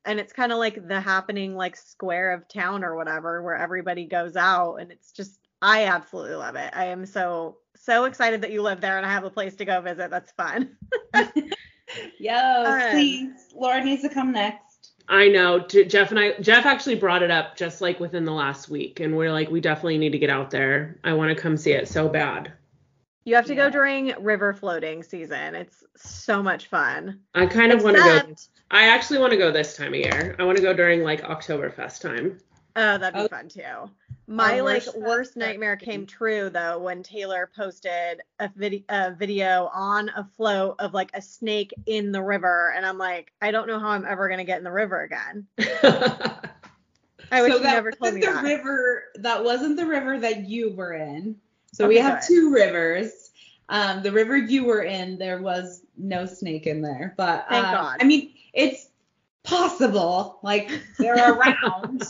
And 0.06 0.18
it's 0.18 0.32
kind 0.32 0.52
of 0.52 0.58
like 0.58 0.88
the 0.88 0.98
happening 0.98 1.54
like 1.54 1.76
square 1.76 2.32
of 2.32 2.48
town 2.48 2.82
or 2.82 2.96
whatever 2.96 3.42
where 3.42 3.56
everybody 3.56 4.06
goes 4.06 4.36
out 4.36 4.76
and 4.76 4.90
it's 4.90 5.12
just 5.12 5.38
I 5.60 5.84
absolutely 5.84 6.36
love 6.36 6.56
it. 6.56 6.70
I 6.74 6.86
am 6.86 7.04
so 7.04 7.58
so 7.76 8.04
excited 8.04 8.40
that 8.40 8.52
you 8.52 8.62
live 8.62 8.80
there 8.80 8.96
and 8.96 9.04
I 9.04 9.10
have 9.10 9.24
a 9.24 9.30
place 9.30 9.56
to 9.56 9.66
go 9.66 9.82
visit. 9.82 10.10
That's 10.10 10.32
fun. 10.32 10.78
Yo, 12.18 12.64
Um, 12.64 12.90
please. 12.92 13.48
Laura 13.54 13.84
needs 13.84 14.00
to 14.02 14.08
come 14.08 14.32
next. 14.32 14.69
I 15.10 15.26
know. 15.28 15.58
Jeff 15.58 16.10
and 16.12 16.20
I, 16.20 16.32
Jeff 16.40 16.64
actually 16.66 16.94
brought 16.94 17.24
it 17.24 17.32
up 17.32 17.56
just 17.56 17.80
like 17.80 17.98
within 17.98 18.24
the 18.24 18.32
last 18.32 18.68
week, 18.68 19.00
and 19.00 19.16
we're 19.16 19.32
like, 19.32 19.50
we 19.50 19.60
definitely 19.60 19.98
need 19.98 20.12
to 20.12 20.18
get 20.18 20.30
out 20.30 20.50
there. 20.52 20.98
I 21.02 21.12
want 21.14 21.36
to 21.36 21.40
come 21.42 21.56
see 21.56 21.72
it 21.72 21.88
so 21.88 22.08
bad. 22.08 22.52
You 23.24 23.34
have 23.34 23.44
to 23.46 23.54
Yeah. 23.54 23.66
go 23.66 23.70
during 23.70 24.14
river 24.20 24.54
floating 24.54 25.02
season. 25.02 25.56
It's 25.56 25.82
so 25.96 26.42
much 26.42 26.68
fun. 26.68 27.18
I 27.34 27.46
kind 27.46 27.72
of 27.72 27.82
want 27.82 27.96
to 27.96 28.02
go. 28.02 28.34
I 28.70 28.84
actually 28.88 29.18
want 29.18 29.32
to 29.32 29.36
go 29.36 29.50
this 29.50 29.76
time 29.76 29.94
of 29.94 30.00
year. 30.00 30.36
I 30.38 30.44
want 30.44 30.56
to 30.56 30.62
go 30.62 30.72
during 30.72 31.02
like 31.02 31.22
Oktoberfest 31.22 32.00
time. 32.00 32.38
Oh, 32.76 32.96
that'd 32.96 33.14
be 33.14 33.20
Oh. 33.20 33.28
fun 33.28 33.48
too. 33.48 33.90
My 34.30 34.60
like 34.60 34.86
worst 34.86 34.98
worst 34.98 35.36
nightmare 35.36 35.74
came 35.74 36.06
true 36.06 36.50
though 36.50 36.78
when 36.78 37.02
Taylor 37.02 37.50
posted 37.56 38.22
a 38.38 38.48
video 38.54 38.84
a 38.88 39.10
video 39.12 39.68
on 39.74 40.08
a 40.10 40.22
float 40.36 40.76
of 40.78 40.94
like 40.94 41.10
a 41.14 41.20
snake 41.20 41.74
in 41.86 42.12
the 42.12 42.22
river 42.22 42.72
and 42.76 42.86
I'm 42.86 42.96
like, 42.96 43.32
I 43.42 43.50
don't 43.50 43.66
know 43.66 43.80
how 43.80 43.88
I'm 43.88 44.06
ever 44.06 44.28
gonna 44.28 44.44
get 44.44 44.58
in 44.58 44.64
the 44.64 44.70
river 44.70 45.00
again. 45.00 45.48
I 47.32 47.42
wish 47.42 47.50
so 47.50 47.56
you 47.56 47.62
that 47.64 47.74
never 47.74 47.90
told 47.90 48.14
me 48.14 48.20
the 48.20 48.26
that. 48.26 48.44
river. 48.44 49.02
That 49.16 49.42
wasn't 49.42 49.76
the 49.76 49.86
river 49.86 50.20
that 50.20 50.48
you 50.48 50.74
were 50.74 50.92
in. 50.92 51.34
So 51.72 51.86
Okay, 51.86 51.94
we 51.94 52.00
have 52.00 52.24
two 52.24 52.52
rivers. 52.52 53.32
Um, 53.68 54.00
the 54.00 54.12
river 54.12 54.36
you 54.36 54.64
were 54.64 54.82
in, 54.82 55.18
there 55.18 55.42
was 55.42 55.82
no 55.96 56.24
snake 56.24 56.68
in 56.68 56.82
there, 56.82 57.14
but 57.16 57.46
Thank 57.48 57.66
um, 57.66 57.74
God. 57.74 57.98
I 58.00 58.04
mean, 58.04 58.32
it's 58.52 58.88
possible. 59.42 60.38
Like 60.44 60.70
they're 60.98 61.34
around, 61.34 62.04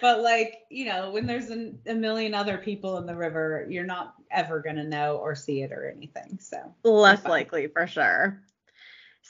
but 0.00 0.22
like 0.22 0.62
you 0.70 0.86
know, 0.86 1.10
when 1.10 1.26
there's 1.26 1.50
an, 1.50 1.78
a 1.86 1.94
million 1.94 2.34
other 2.34 2.58
people 2.58 2.98
in 2.98 3.06
the 3.06 3.16
river, 3.16 3.66
you're 3.68 3.84
not 3.84 4.14
ever 4.30 4.60
gonna 4.60 4.84
know 4.84 5.16
or 5.16 5.34
see 5.34 5.62
it 5.62 5.72
or 5.72 5.90
anything. 5.90 6.38
So 6.40 6.74
Less 6.84 7.24
likely 7.24 7.66
for 7.68 7.86
sure. 7.86 8.42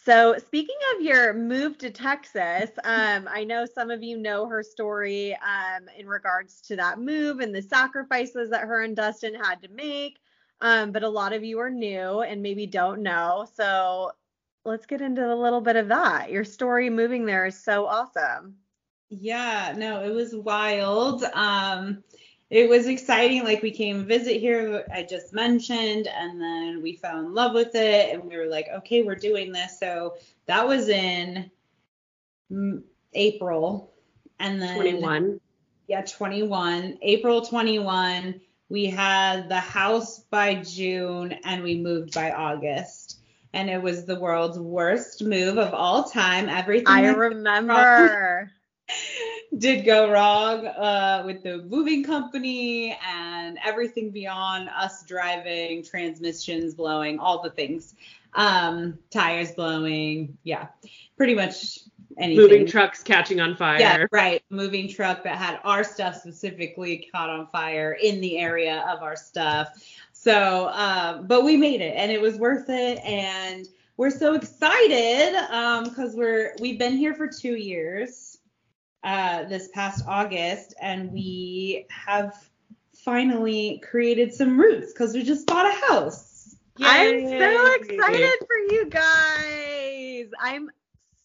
So 0.04 0.36
speaking 0.38 0.76
of 0.94 1.02
your 1.02 1.34
move 1.34 1.78
to 1.78 1.90
Texas, 1.90 2.70
um, 2.84 3.28
I 3.28 3.44
know 3.44 3.66
some 3.66 3.90
of 3.90 4.02
you 4.02 4.16
know 4.16 4.46
her 4.46 4.62
story 4.62 5.34
um, 5.34 5.88
in 5.98 6.06
regards 6.06 6.60
to 6.62 6.76
that 6.76 7.00
move 7.00 7.40
and 7.40 7.54
the 7.54 7.62
sacrifices 7.62 8.50
that 8.50 8.60
her 8.60 8.82
and 8.82 8.94
Dustin 8.94 9.34
had 9.34 9.62
to 9.62 9.68
make. 9.68 10.18
Um, 10.60 10.92
but 10.92 11.02
a 11.02 11.08
lot 11.08 11.32
of 11.32 11.44
you 11.44 11.58
are 11.58 11.70
new 11.70 12.20
and 12.20 12.42
maybe 12.42 12.66
don't 12.66 13.02
know. 13.02 13.48
So 13.54 14.12
let's 14.64 14.86
get 14.86 15.00
into 15.00 15.26
a 15.26 15.34
little 15.34 15.60
bit 15.60 15.76
of 15.76 15.88
that. 15.88 16.30
Your 16.30 16.44
story 16.44 16.88
moving 16.88 17.26
there 17.26 17.46
is 17.46 17.62
so 17.62 17.86
awesome. 17.86 18.56
Yeah, 19.08 19.74
no, 19.76 20.02
it 20.02 20.12
was 20.12 20.34
wild. 20.34 21.22
Um, 21.32 22.02
it 22.50 22.68
was 22.68 22.86
exciting. 22.86 23.44
Like 23.44 23.62
we 23.62 23.70
came 23.70 24.04
visit 24.04 24.40
here, 24.40 24.84
I 24.92 25.02
just 25.02 25.32
mentioned, 25.32 26.08
and 26.08 26.40
then 26.40 26.82
we 26.82 26.96
fell 26.96 27.20
in 27.20 27.34
love 27.34 27.54
with 27.54 27.74
it, 27.74 28.14
and 28.14 28.24
we 28.24 28.36
were 28.36 28.46
like, 28.46 28.68
okay, 28.78 29.02
we're 29.02 29.16
doing 29.16 29.52
this. 29.52 29.78
So 29.78 30.14
that 30.46 30.66
was 30.66 30.88
in 30.88 31.50
April, 33.14 33.92
and 34.38 34.60
then 34.60 34.74
21. 34.74 35.40
yeah, 35.88 36.02
21, 36.02 36.98
April 37.02 37.42
21. 37.42 38.40
We 38.68 38.86
had 38.86 39.48
the 39.48 39.60
house 39.60 40.18
by 40.18 40.56
June, 40.56 41.32
and 41.44 41.62
we 41.62 41.78
moved 41.78 42.14
by 42.14 42.32
August. 42.32 43.20
And 43.52 43.70
it 43.70 43.80
was 43.80 44.04
the 44.04 44.20
world's 44.20 44.58
worst 44.58 45.22
move 45.22 45.56
of 45.56 45.72
all 45.72 46.04
time. 46.04 46.48
Everything 46.48 46.88
I 46.88 47.06
remember. 47.06 48.52
did 49.58 49.84
go 49.84 50.10
wrong 50.10 50.66
uh, 50.66 51.22
with 51.24 51.42
the 51.42 51.58
moving 51.64 52.04
company 52.04 52.96
and 53.06 53.58
everything 53.64 54.10
beyond 54.10 54.68
us 54.68 55.04
driving, 55.04 55.82
transmissions 55.82 56.74
blowing, 56.74 57.18
all 57.18 57.42
the 57.42 57.50
things, 57.50 57.94
um, 58.34 58.98
tires 59.10 59.52
blowing, 59.52 60.36
yeah, 60.42 60.66
pretty 61.16 61.34
much 61.34 61.80
anything. 62.18 62.42
Moving 62.42 62.66
trucks 62.66 63.02
catching 63.02 63.40
on 63.40 63.56
fire. 63.56 63.78
Yeah, 63.78 64.06
right. 64.12 64.42
Moving 64.50 64.88
truck 64.88 65.22
that 65.24 65.36
had 65.36 65.60
our 65.64 65.84
stuff 65.84 66.16
specifically 66.16 67.08
caught 67.12 67.30
on 67.30 67.46
fire 67.48 67.96
in 68.02 68.20
the 68.20 68.38
area 68.38 68.84
of 68.88 69.02
our 69.02 69.16
stuff. 69.16 69.68
So, 70.12 70.68
um, 70.72 71.26
but 71.26 71.44
we 71.44 71.56
made 71.56 71.80
it 71.80 71.94
and 71.96 72.10
it 72.10 72.20
was 72.20 72.36
worth 72.36 72.68
it. 72.68 72.98
And 73.04 73.66
we're 73.96 74.10
so 74.10 74.34
excited 74.34 75.32
because 75.84 76.14
we're 76.14 76.54
we've 76.60 76.78
been 76.78 76.96
here 76.96 77.14
for 77.14 77.28
two 77.28 77.56
years. 77.56 78.25
Uh, 79.06 79.44
this 79.44 79.68
past 79.68 80.04
August, 80.08 80.74
and 80.82 81.12
we 81.12 81.86
have 81.88 82.34
finally 82.92 83.80
created 83.88 84.34
some 84.34 84.58
roots 84.58 84.92
because 84.92 85.14
we 85.14 85.22
just 85.22 85.46
bought 85.46 85.64
a 85.64 85.86
house. 85.86 86.56
I'm 86.82 87.20
so 87.20 87.72
excited 87.74 88.38
for 88.46 88.56
you 88.68 88.90
guys. 88.90 90.26
I'm 90.40 90.70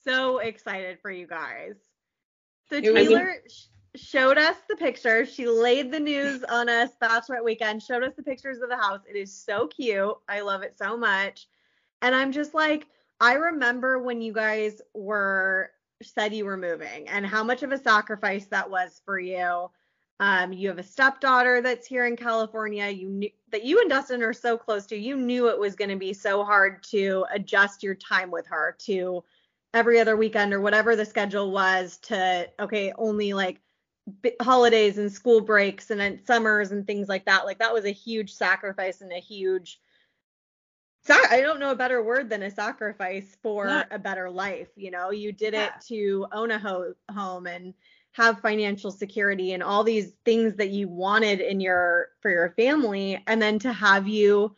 so 0.03 0.37
excited 0.37 0.99
for 1.01 1.09
you 1.09 1.25
guys. 1.25 1.73
So 2.69 2.77
It 2.77 2.93
was 2.93 3.07
a- 3.07 3.09
Taylor 3.09 3.35
showed 3.95 4.37
us 4.37 4.57
the 4.69 4.75
pictures. 4.75 5.33
She 5.33 5.47
laid 5.47 5.91
the 5.91 5.99
news 5.99 6.43
on 6.43 6.69
us 6.69 6.91
bachelorette 7.01 7.43
weekend, 7.43 7.81
showed 7.81 8.03
us 8.03 8.13
the 8.15 8.23
pictures 8.23 8.61
of 8.61 8.69
the 8.69 8.77
house. 8.77 9.01
It 9.09 9.17
is 9.17 9.33
so 9.33 9.65
cute. 9.67 10.15
I 10.29 10.41
love 10.41 10.61
it 10.61 10.77
so 10.77 10.95
much. 10.95 11.47
And 12.03 12.13
I'm 12.13 12.31
just 12.31 12.53
like, 12.53 12.85
I 13.19 13.33
remember 13.33 13.97
when 13.99 14.21
you 14.21 14.33
guys 14.33 14.81
were 14.93 15.71
said 16.03 16.33
you 16.33 16.45
were 16.45 16.57
moving 16.57 17.07
and 17.07 17.25
how 17.25 17.43
much 17.43 17.63
of 17.63 17.71
a 17.71 17.77
sacrifice 17.77 18.45
that 18.47 18.69
was 18.69 19.01
for 19.05 19.19
you. 19.19 19.69
Um, 20.19 20.53
you 20.53 20.67
have 20.67 20.77
a 20.77 20.83
stepdaughter 20.83 21.61
that's 21.61 21.87
here 21.87 22.05
in 22.05 22.15
California. 22.15 22.87
You 22.87 23.09
knew 23.09 23.29
that 23.51 23.63
you 23.63 23.79
and 23.79 23.89
Dustin 23.89 24.21
are 24.21 24.33
so 24.33 24.55
close 24.57 24.85
to. 24.87 24.95
You 24.95 25.17
knew 25.17 25.49
it 25.49 25.59
was 25.59 25.75
going 25.75 25.89
to 25.89 25.95
be 25.95 26.13
so 26.13 26.43
hard 26.43 26.83
to 26.83 27.25
adjust 27.33 27.81
your 27.81 27.95
time 27.95 28.29
with 28.29 28.45
her 28.47 28.75
to 28.81 29.23
every 29.73 29.99
other 29.99 30.15
weekend 30.15 30.53
or 30.53 30.61
whatever 30.61 30.95
the 30.95 31.05
schedule 31.05 31.51
was 31.51 31.97
to 32.03 32.47
okay, 32.59 32.93
only 32.97 33.33
like 33.33 33.61
b- 34.21 34.35
holidays 34.41 34.97
and 34.97 35.11
school 35.11 35.41
breaks 35.41 35.89
and 35.89 35.99
then 35.99 36.19
summers 36.25 36.71
and 36.71 36.85
things 36.85 37.09
like 37.09 37.25
that. 37.25 37.45
Like 37.45 37.59
that 37.59 37.73
was 37.73 37.85
a 37.85 37.91
huge 37.91 38.33
sacrifice 38.33 39.01
and 39.01 39.11
a 39.11 39.19
huge 39.19 39.79
sac- 41.03 41.31
I 41.31 41.41
don't 41.41 41.59
know 41.59 41.71
a 41.71 41.75
better 41.75 42.03
word 42.03 42.29
than 42.29 42.43
a 42.43 42.51
sacrifice 42.51 43.35
for 43.41 43.67
Yeah. 43.67 43.83
a 43.91 43.99
better 43.99 44.29
life. 44.29 44.69
You 44.75 44.91
know, 44.91 45.11
you 45.11 45.31
did 45.31 45.53
Yeah. 45.53 45.67
it 45.67 45.73
to 45.87 46.27
own 46.31 46.51
a 46.51 46.59
ho- 46.59 46.93
home 47.11 47.47
and 47.47 47.73
have 48.13 48.41
financial 48.41 48.91
security 48.91 49.53
and 49.53 49.63
all 49.63 49.83
these 49.83 50.11
things 50.25 50.55
that 50.57 50.69
you 50.69 50.87
wanted 50.89 51.39
in 51.39 51.59
your 51.61 52.09
for 52.21 52.29
your 52.29 52.51
family 52.57 53.21
and 53.27 53.41
then 53.41 53.57
to 53.59 53.71
have 53.71 54.07
you 54.07 54.53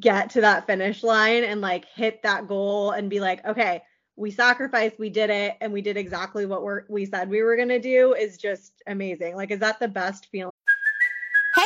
get 0.00 0.30
to 0.30 0.40
that 0.40 0.66
finish 0.66 1.04
line 1.04 1.44
and 1.44 1.60
like 1.60 1.84
hit 1.94 2.20
that 2.24 2.48
goal 2.48 2.90
and 2.90 3.08
be 3.08 3.20
like 3.20 3.44
okay 3.46 3.80
we 4.16 4.32
sacrificed 4.32 4.98
we 4.98 5.08
did 5.10 5.30
it 5.30 5.56
and 5.60 5.72
we 5.72 5.80
did 5.80 5.96
exactly 5.96 6.44
what 6.46 6.64
we're 6.64 6.82
we 6.88 7.06
said 7.06 7.28
we 7.30 7.40
were 7.42 7.54
going 7.54 7.68
to 7.68 7.78
do 7.78 8.12
is 8.14 8.36
just 8.38 8.82
amazing 8.88 9.36
like 9.36 9.52
is 9.52 9.60
that 9.60 9.78
the 9.78 9.86
best 9.86 10.26
feeling 10.32 10.50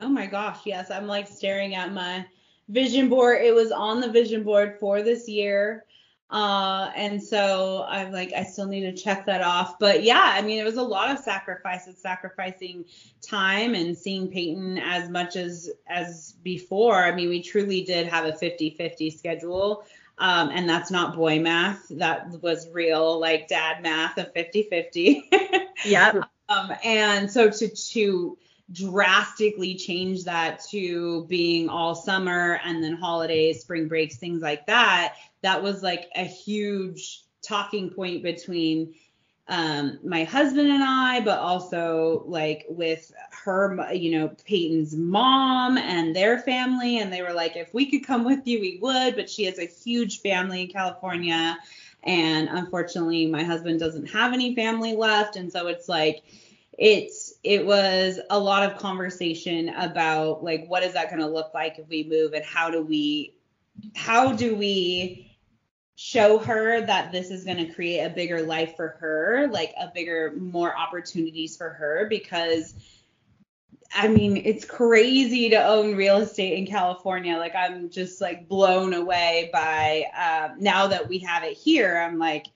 Oh 0.00 0.08
my 0.08 0.26
gosh, 0.26 0.60
yes. 0.64 0.90
I'm 0.90 1.06
like 1.06 1.28
staring 1.28 1.74
at 1.74 1.92
my 1.92 2.24
vision 2.68 3.08
board. 3.08 3.42
It 3.42 3.54
was 3.54 3.72
on 3.72 4.00
the 4.00 4.10
vision 4.10 4.42
board 4.42 4.78
for 4.78 5.02
this 5.02 5.28
year. 5.28 5.84
Uh, 6.30 6.92
and 6.94 7.20
so 7.20 7.84
I'm 7.88 8.12
like, 8.12 8.32
I 8.32 8.44
still 8.44 8.66
need 8.66 8.82
to 8.82 8.92
check 8.92 9.26
that 9.26 9.42
off. 9.42 9.80
But 9.80 10.04
yeah, 10.04 10.22
I 10.24 10.42
mean, 10.42 10.60
it 10.60 10.64
was 10.64 10.76
a 10.76 10.82
lot 10.82 11.10
of 11.10 11.18
sacrifices, 11.18 11.98
sacrificing 11.98 12.84
time 13.20 13.74
and 13.74 13.98
seeing 13.98 14.28
Peyton 14.28 14.78
as 14.78 15.10
much 15.10 15.34
as 15.34 15.70
as 15.88 16.36
before. 16.44 17.02
I 17.02 17.12
mean, 17.12 17.28
we 17.28 17.42
truly 17.42 17.82
did 17.82 18.06
have 18.06 18.26
a 18.26 18.32
50-50 18.32 19.12
schedule. 19.12 19.84
Um, 20.18 20.50
and 20.50 20.68
that's 20.68 20.90
not 20.90 21.16
boy 21.16 21.40
math. 21.40 21.88
That 21.90 22.40
was 22.42 22.68
real, 22.72 23.18
like 23.18 23.48
dad 23.48 23.82
math 23.82 24.18
of 24.18 24.32
50-50. 24.34 25.22
yeah. 25.84 26.22
Um, 26.48 26.72
and 26.84 27.30
so 27.30 27.50
to 27.50 27.68
to 27.68 28.38
drastically 28.72 29.74
change 29.74 30.24
that 30.24 30.62
to 30.70 31.24
being 31.26 31.68
all 31.68 31.94
summer 31.94 32.60
and 32.64 32.82
then 32.82 32.94
holidays, 32.94 33.60
spring 33.60 33.88
breaks, 33.88 34.16
things 34.16 34.42
like 34.42 34.66
that, 34.66 35.14
that 35.42 35.62
was 35.62 35.82
like 35.82 36.08
a 36.14 36.24
huge 36.24 37.24
talking 37.42 37.90
point 37.90 38.22
between 38.22 38.94
um, 39.48 39.98
my 40.04 40.22
husband 40.22 40.68
and 40.70 40.82
I, 40.82 41.20
but 41.20 41.40
also 41.40 42.22
like 42.26 42.64
with 42.68 43.12
her, 43.32 43.92
you 43.92 44.16
know, 44.16 44.30
Peyton's 44.44 44.94
mom 44.94 45.76
and 45.76 46.14
their 46.14 46.38
family. 46.38 46.98
And 46.98 47.12
they 47.12 47.22
were 47.22 47.32
like, 47.32 47.56
if 47.56 47.74
we 47.74 47.86
could 47.86 48.06
come 48.06 48.24
with 48.24 48.46
you, 48.46 48.60
we 48.60 48.78
would. 48.80 49.16
But 49.16 49.28
she 49.28 49.44
has 49.44 49.58
a 49.58 49.66
huge 49.66 50.20
family 50.20 50.62
in 50.62 50.68
California. 50.68 51.58
And 52.04 52.48
unfortunately, 52.48 53.26
my 53.26 53.42
husband 53.42 53.80
doesn't 53.80 54.06
have 54.06 54.32
any 54.32 54.54
family 54.54 54.94
left. 54.94 55.34
And 55.34 55.50
so 55.50 55.66
it's 55.66 55.88
like, 55.88 56.22
it's 56.78 57.19
it 57.42 57.64
was 57.64 58.20
a 58.28 58.38
lot 58.38 58.70
of 58.70 58.78
conversation 58.78 59.70
about 59.70 60.44
like 60.44 60.66
what 60.66 60.82
is 60.82 60.92
that 60.92 61.08
going 61.08 61.20
to 61.20 61.26
look 61.26 61.52
like 61.54 61.78
if 61.78 61.88
we 61.88 62.04
move 62.04 62.32
and 62.32 62.44
how 62.44 62.70
do 62.70 62.82
we 62.82 63.34
how 63.94 64.32
do 64.32 64.54
we 64.54 65.26
show 65.94 66.38
her 66.38 66.80
that 66.80 67.12
this 67.12 67.30
is 67.30 67.44
going 67.44 67.56
to 67.56 67.72
create 67.72 68.00
a 68.00 68.10
bigger 68.10 68.42
life 68.42 68.74
for 68.76 68.88
her 69.00 69.48
like 69.50 69.72
a 69.80 69.90
bigger 69.94 70.34
more 70.38 70.76
opportunities 70.76 71.56
for 71.56 71.70
her 71.70 72.06
because 72.08 72.74
I 73.92 74.08
mean, 74.08 74.36
it's 74.36 74.64
crazy 74.64 75.50
to 75.50 75.66
own 75.66 75.96
real 75.96 76.18
estate 76.18 76.56
in 76.56 76.66
California. 76.66 77.36
Like, 77.36 77.56
I'm 77.56 77.90
just 77.90 78.20
like 78.20 78.48
blown 78.48 78.94
away 78.94 79.50
by 79.52 80.04
um, 80.16 80.60
now 80.60 80.86
that 80.86 81.08
we 81.08 81.18
have 81.18 81.42
it 81.42 81.56
here. 81.56 81.98
I'm 81.98 82.18
like, 82.18 82.46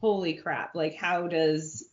holy 0.00 0.34
crap! 0.34 0.74
Like, 0.74 0.96
how 0.96 1.28
does 1.28 1.88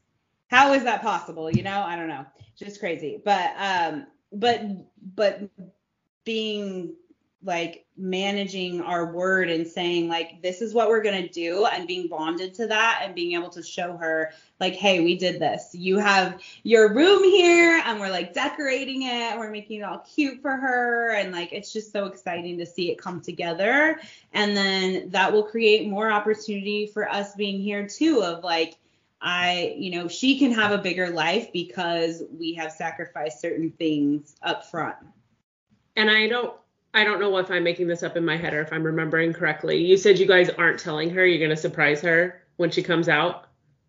how 0.47 0.73
is 0.73 0.83
that 0.86 1.03
possible? 1.03 1.51
You 1.51 1.62
know, 1.62 1.81
I 1.81 1.95
don't 1.95 2.07
know, 2.07 2.25
just 2.57 2.79
crazy. 2.79 3.21
But 3.23 3.51
um, 3.57 4.07
but 4.31 4.61
but 5.15 5.49
being 6.25 6.95
like 7.43 7.85
managing 7.95 8.81
our 8.81 9.13
word 9.13 9.49
and 9.49 9.67
saying 9.67 10.09
like 10.09 10.41
this 10.41 10.61
is 10.61 10.73
what 10.73 10.89
we're 10.89 11.01
going 11.01 11.21
to 11.21 11.29
do 11.29 11.65
and 11.65 11.87
being 11.87 12.07
bonded 12.07 12.53
to 12.53 12.67
that 12.67 13.01
and 13.03 13.13
being 13.13 13.33
able 13.33 13.49
to 13.49 13.61
show 13.61 13.95
her 13.95 14.31
like 14.59 14.73
hey 14.73 15.01
we 15.01 15.15
did 15.15 15.39
this 15.39 15.69
you 15.73 15.97
have 15.97 16.41
your 16.63 16.93
room 16.93 17.23
here 17.23 17.81
and 17.85 17.99
we're 17.99 18.09
like 18.09 18.33
decorating 18.33 19.03
it 19.03 19.37
we're 19.37 19.51
making 19.51 19.79
it 19.79 19.83
all 19.83 19.99
cute 19.99 20.41
for 20.41 20.51
her 20.51 21.13
and 21.13 21.31
like 21.31 21.53
it's 21.53 21.71
just 21.71 21.91
so 21.91 22.05
exciting 22.05 22.57
to 22.57 22.65
see 22.65 22.91
it 22.91 22.97
come 22.97 23.21
together 23.21 23.99
and 24.33 24.57
then 24.57 25.09
that 25.11 25.31
will 25.31 25.43
create 25.43 25.87
more 25.87 26.11
opportunity 26.11 26.87
for 26.87 27.07
us 27.09 27.35
being 27.35 27.61
here 27.61 27.87
too 27.87 28.23
of 28.23 28.43
like 28.43 28.77
I, 29.21 29.75
you 29.77 29.91
know, 29.91 30.08
she 30.08 30.38
can 30.38 30.51
have 30.51 30.71
a 30.71 30.77
bigger 30.77 31.10
life 31.10 31.51
because 31.51 32.23
we 32.32 32.53
have 32.56 32.71
sacrificed 32.71 33.41
certain 33.41 33.71
things 33.71 34.36
up 34.41 34.65
front. 34.69 34.95
And 35.95 36.10
I 36.10 36.27
don't 36.27 36.53
I 36.93 37.03
don't 37.03 37.19
know 37.19 37.38
if 37.38 37.51
I'm 37.51 37.63
making 37.63 37.88
this 37.88 38.03
up 38.03 38.15
in 38.17 38.25
my 38.25 38.38
head 38.38 38.53
or 38.53 38.62
if 38.62 38.71
I'm 38.71 38.84
remembering 38.84 39.34
correctly. 39.34 39.77
You 39.84 39.97
said 39.97 40.17
you 40.19 40.25
guys 40.25 40.49
aren't 40.49 40.80
telling 40.80 41.10
her 41.12 41.25
you're 41.25 41.39
going 41.39 41.49
to 41.51 41.56
surprise 41.58 42.01
her 42.01 42.41
when 42.56 42.71
she 42.71 42.84
comes 42.84 43.10
out. 43.10 43.45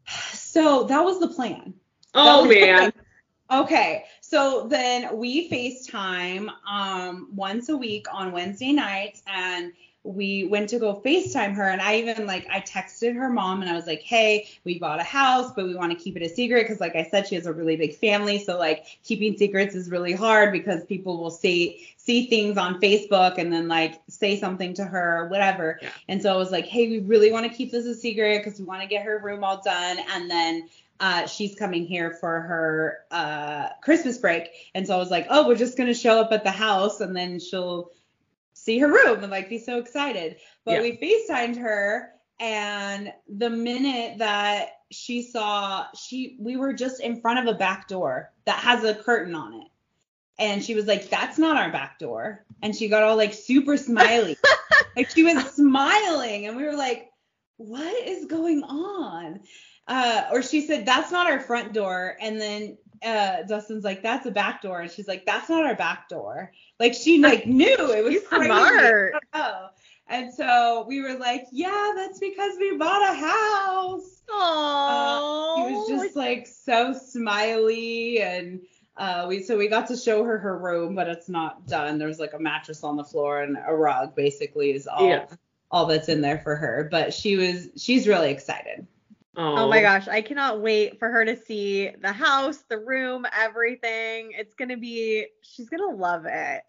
So 0.33 0.85
that 0.85 1.05
was 1.05 1.21
the 1.21 1.29
plan. 1.29 1.75
Oh 2.15 2.25
That 2.25 2.49
was 2.49 2.49
the 2.49 2.67
man. 2.67 2.77
plan. 2.77 3.63
Okay. 3.63 4.05
So 4.21 4.67
then 4.69 5.17
we 5.17 5.49
FaceTime 5.51 6.49
um 6.69 7.29
once 7.35 7.69
a 7.69 7.77
week 7.77 8.07
on 8.13 8.33
Wednesday 8.33 8.73
nights 8.73 9.23
and 9.27 9.73
we 10.05 10.45
went 10.45 10.71
to 10.71 10.79
go 10.79 11.03
FaceTime 11.05 11.55
her 11.55 11.69
and 11.69 11.83
I 11.83 11.97
even 11.97 12.27
like 12.27 12.47
I 12.51 12.61
texted 12.61 13.15
her 13.17 13.29
mom 13.29 13.63
and 13.63 13.71
I 13.71 13.75
was 13.75 13.87
like, 13.87 14.01
"Hey, 14.01 14.49
we 14.65 14.79
bought 14.79 15.01
a 15.01 15.05
house, 15.05 15.53
but 15.55 15.67
we 15.67 15.75
want 15.75 15.93
to 15.93 15.99
keep 15.99 16.17
it 16.17 16.23
a 16.23 16.29
secret 16.29 16.63
because 16.63 16.81
like 16.81 16.97
I 16.97 17.05
said 17.05 17.27
she 17.27 17.35
has 17.35 17.47
a 17.47 17.53
really 17.53 17.77
big 17.77 17.95
family, 17.95 18.39
so 18.39 18.59
like 18.59 18.87
keeping 19.05 19.37
secrets 19.37 19.75
is 19.75 19.91
really 19.91 20.13
hard 20.13 20.53
because 20.53 20.85
people 20.85 21.19
will 21.19 21.31
see 21.31 21.89
see 21.97 22.27
things 22.27 22.57
on 22.57 22.81
Facebook 22.81 23.39
and 23.39 23.53
then 23.53 23.69
like 23.69 24.01
say 24.09 24.39
something 24.39 24.73
to 24.75 24.85
her 24.85 25.25
or 25.25 25.29
whatever." 25.29 25.79
Yeah. 25.83 25.91
And 26.09 26.23
so 26.23 26.33
I 26.33 26.37
was 26.37 26.53
like, 26.53 26.67
"Hey, 26.67 26.89
we 26.89 27.01
really 27.01 27.33
want 27.33 27.51
to 27.51 27.57
keep 27.57 27.71
this 27.71 27.85
a 27.85 27.95
secret 27.95 28.45
because 28.45 28.59
we 28.59 28.65
want 28.65 28.83
to 28.83 28.89
get 28.89 29.05
her 29.05 29.19
room 29.19 29.45
all 29.45 29.61
done 29.63 29.99
and 30.15 30.31
then 30.31 30.69
uh, 31.01 31.27
she's 31.27 31.55
coming 31.55 31.87
here 31.87 32.11
for 32.11 32.41
her 32.41 32.99
uh, 33.11 33.69
Christmas 33.83 34.19
break. 34.19 34.49
And 34.75 34.87
so 34.87 34.95
I 34.95 34.97
was 34.97 35.11
like, 35.11 35.27
oh, 35.31 35.47
we're 35.47 35.55
just 35.55 35.77
going 35.77 35.87
to 35.87 35.95
show 35.95 36.21
up 36.21 36.33
at 36.33 36.43
the 36.43 36.51
house 36.51 37.01
and 37.01 37.15
then 37.15 37.39
she'll 37.39 37.93
see 38.69 38.79
her 38.79 38.89
room 38.89 39.23
and 39.23 39.31
like 39.31 39.49
be 39.49 39.59
so 39.59 39.79
excited. 39.79 40.37
But 40.67 40.75
Yeah. 40.75 40.83
we 40.83 40.99
FaceTimed 40.99 41.57
her 41.59 42.13
and 42.39 43.13
the 43.27 43.49
minute 43.49 44.19
that 44.19 44.69
she 44.91 45.23
saw 45.23 45.87
she 45.95 46.37
we 46.39 46.57
were 46.57 46.75
just 46.75 47.01
in 47.01 47.21
front 47.21 47.39
of 47.41 47.55
a 47.55 47.59
back 47.59 47.89
door 47.89 48.31
that 48.45 48.59
has 48.59 48.85
a 48.85 48.95
curtain 48.95 49.35
on 49.35 49.55
it. 49.55 49.69
And 50.39 50.63
she 50.63 50.75
was 50.75 50.87
like, 50.87 51.09
that's 51.09 51.39
not 51.39 51.57
our 51.57 51.73
back 51.73 51.99
door. 51.99 52.45
And 52.63 52.77
she 52.77 52.89
got 52.89 53.03
all 53.03 53.17
like 53.17 53.33
super 53.33 53.77
smiley. 53.77 54.37
like 54.97 55.11
she 55.11 55.25
was 55.25 55.43
smiling 55.55 56.47
and 56.47 56.57
we 56.57 56.65
were 56.65 56.77
like, 56.77 57.11
what 57.57 58.07
is 58.07 58.27
going 58.27 58.63
on? 58.63 59.41
Uh, 59.89 60.25
or 60.31 60.43
she 60.43 60.61
said, 60.61 60.85
that's 60.85 61.11
not 61.11 61.27
our 61.27 61.41
front 61.41 61.73
door. 61.73 62.17
And 62.21 62.39
then 62.39 62.77
uh, 63.05 63.43
Dustin's 63.45 63.85
like, 63.85 64.03
that's 64.03 64.27
a 64.27 64.31
back 64.31 64.63
door. 64.63 64.81
And 64.81 64.91
she's 64.91 65.09
like, 65.09 65.25
that's 65.27 65.49
not 65.49 65.65
our 65.65 65.75
back 65.77 66.09
door. 66.09 66.53
Like 66.81 66.95
she 66.95 67.19
like 67.21 67.47
knew 67.47 67.67
it 67.79 68.05
was 68.05 68.13
She's 68.15 68.23
crazy. 68.29 68.47
smart. 68.47 69.15
Oh. 69.35 69.69
And 70.11 70.33
so 70.33 70.87
we 70.89 71.03
were 71.03 71.15
like, 71.19 71.45
yeah, 71.53 71.93
that's 71.95 72.19
because 72.19 72.57
we 72.59 72.77
bought 72.79 73.03
a 73.11 73.15
house. 73.15 74.23
Oh, 74.31 75.55
Uh, 75.59 75.69
he 75.69 75.75
was 75.75 75.89
just 75.89 76.17
like 76.17 76.47
so 76.47 76.93
smiley 76.95 78.21
and 78.23 78.61
uh, 78.97 79.27
we 79.29 79.43
so 79.43 79.57
we 79.57 79.69
got 79.69 79.87
to 79.89 79.97
show 79.97 80.25
her 80.25 80.39
her 80.39 80.59
room, 80.59 80.95
but 80.95 81.09
it's 81.09 81.29
not 81.29 81.67
done. 81.69 81.99
There's 81.99 82.19
like 82.19 82.33
a 82.33 82.39
mattress 82.39 82.83
on 82.83 82.97
the 82.97 83.05
floor 83.05 83.43
and 83.43 83.57
a 83.65 83.73
rug 83.75 84.17
basically 84.17 84.73
is 84.73 84.87
all 84.89 85.09
Yeah. 85.09 85.27
all 85.71 85.87
that's 85.87 86.09
in 86.09 86.21
there 86.21 86.39
for 86.39 86.57
her. 86.57 86.89
But 86.91 87.15
she 87.15 87.37
was 87.37 87.69
she's 87.77 88.09
really 88.09 88.31
excited. 88.31 88.87
Oh 89.39 89.69
my 89.69 89.81
gosh, 89.81 90.09
I 90.09 90.21
cannot 90.21 90.61
wait 90.61 90.99
for 90.99 91.09
her 91.09 91.25
to 91.25 91.37
see 91.37 91.91
the 91.91 92.13
house, 92.13 92.65
the 92.69 92.79
room, 92.79 93.25
everything. 93.33 94.33
It's 94.37 94.55
gonna 94.55 94.77
be, 94.77 95.27
she's 95.43 95.69
gonna 95.69 95.95
love 95.95 96.27
it. 96.27 96.63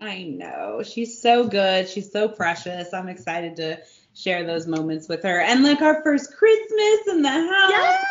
I 0.00 0.24
know 0.24 0.82
she's 0.82 1.22
so 1.22 1.48
good. 1.48 1.88
She's 1.88 2.12
so 2.12 2.28
precious. 2.28 2.92
I'm 2.92 3.08
excited 3.08 3.56
to 3.56 3.78
share 4.14 4.44
those 4.44 4.66
moments 4.66 5.08
with 5.08 5.22
her 5.22 5.40
and 5.40 5.62
like 5.62 5.80
our 5.80 6.02
first 6.02 6.36
Christmas 6.36 7.08
in 7.08 7.22
the 7.22 7.28
house 7.30 8.04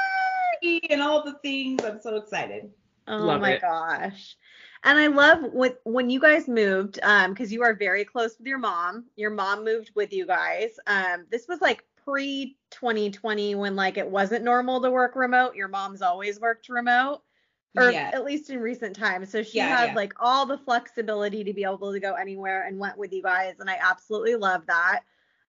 Yay! 0.61 0.79
and 0.89 1.01
all 1.01 1.23
the 1.23 1.33
things. 1.43 1.83
I'm 1.83 2.01
so 2.01 2.15
excited. 2.15 2.71
Oh 3.07 3.19
Love 3.25 3.41
my 3.41 3.51
it. 3.51 3.61
gosh. 3.61 4.35
And 4.83 4.97
I 4.97 5.07
love 5.07 5.53
with 5.53 5.77
when 5.83 6.09
you 6.09 6.19
guys 6.19 6.47
moved, 6.47 6.99
um, 7.03 7.31
because 7.31 7.53
you 7.53 7.63
are 7.63 7.73
very 7.73 8.05
close 8.05 8.37
with 8.37 8.47
your 8.47 8.57
mom. 8.57 9.05
Your 9.15 9.29
mom 9.29 9.63
moved 9.63 9.91
with 9.95 10.11
you 10.11 10.25
guys. 10.25 10.71
Um, 10.87 11.25
this 11.29 11.47
was 11.47 11.61
like 11.61 11.85
pre 12.05 12.57
2020 12.71 13.55
when 13.55 13.75
like 13.75 13.97
it 13.97 14.09
wasn't 14.09 14.43
normal 14.43 14.81
to 14.81 14.91
work 14.91 15.15
remote. 15.15 15.55
Your 15.55 15.67
mom's 15.67 16.01
always 16.01 16.39
worked 16.39 16.69
remote. 16.69 17.21
Or 17.75 17.89
Yeah. 17.89 18.11
at 18.13 18.23
least 18.23 18.51
in 18.51 18.59
recent 18.59 18.95
times. 18.95 19.31
So 19.31 19.41
she 19.41 19.57
Yeah, 19.57 19.67
had 19.67 19.85
yeah. 19.87 19.95
like 19.95 20.13
all 20.19 20.45
the 20.45 20.59
flexibility 20.59 21.43
to 21.43 21.53
be 21.53 21.63
able 21.63 21.91
to 21.91 21.99
go 21.99 22.13
anywhere 22.13 22.67
and 22.67 22.77
went 22.77 22.97
with 22.99 23.11
you 23.11 23.23
guys. 23.23 23.55
And 23.59 23.67
I 23.69 23.79
absolutely 23.81 24.35
love 24.35 24.67
that. 24.67 25.01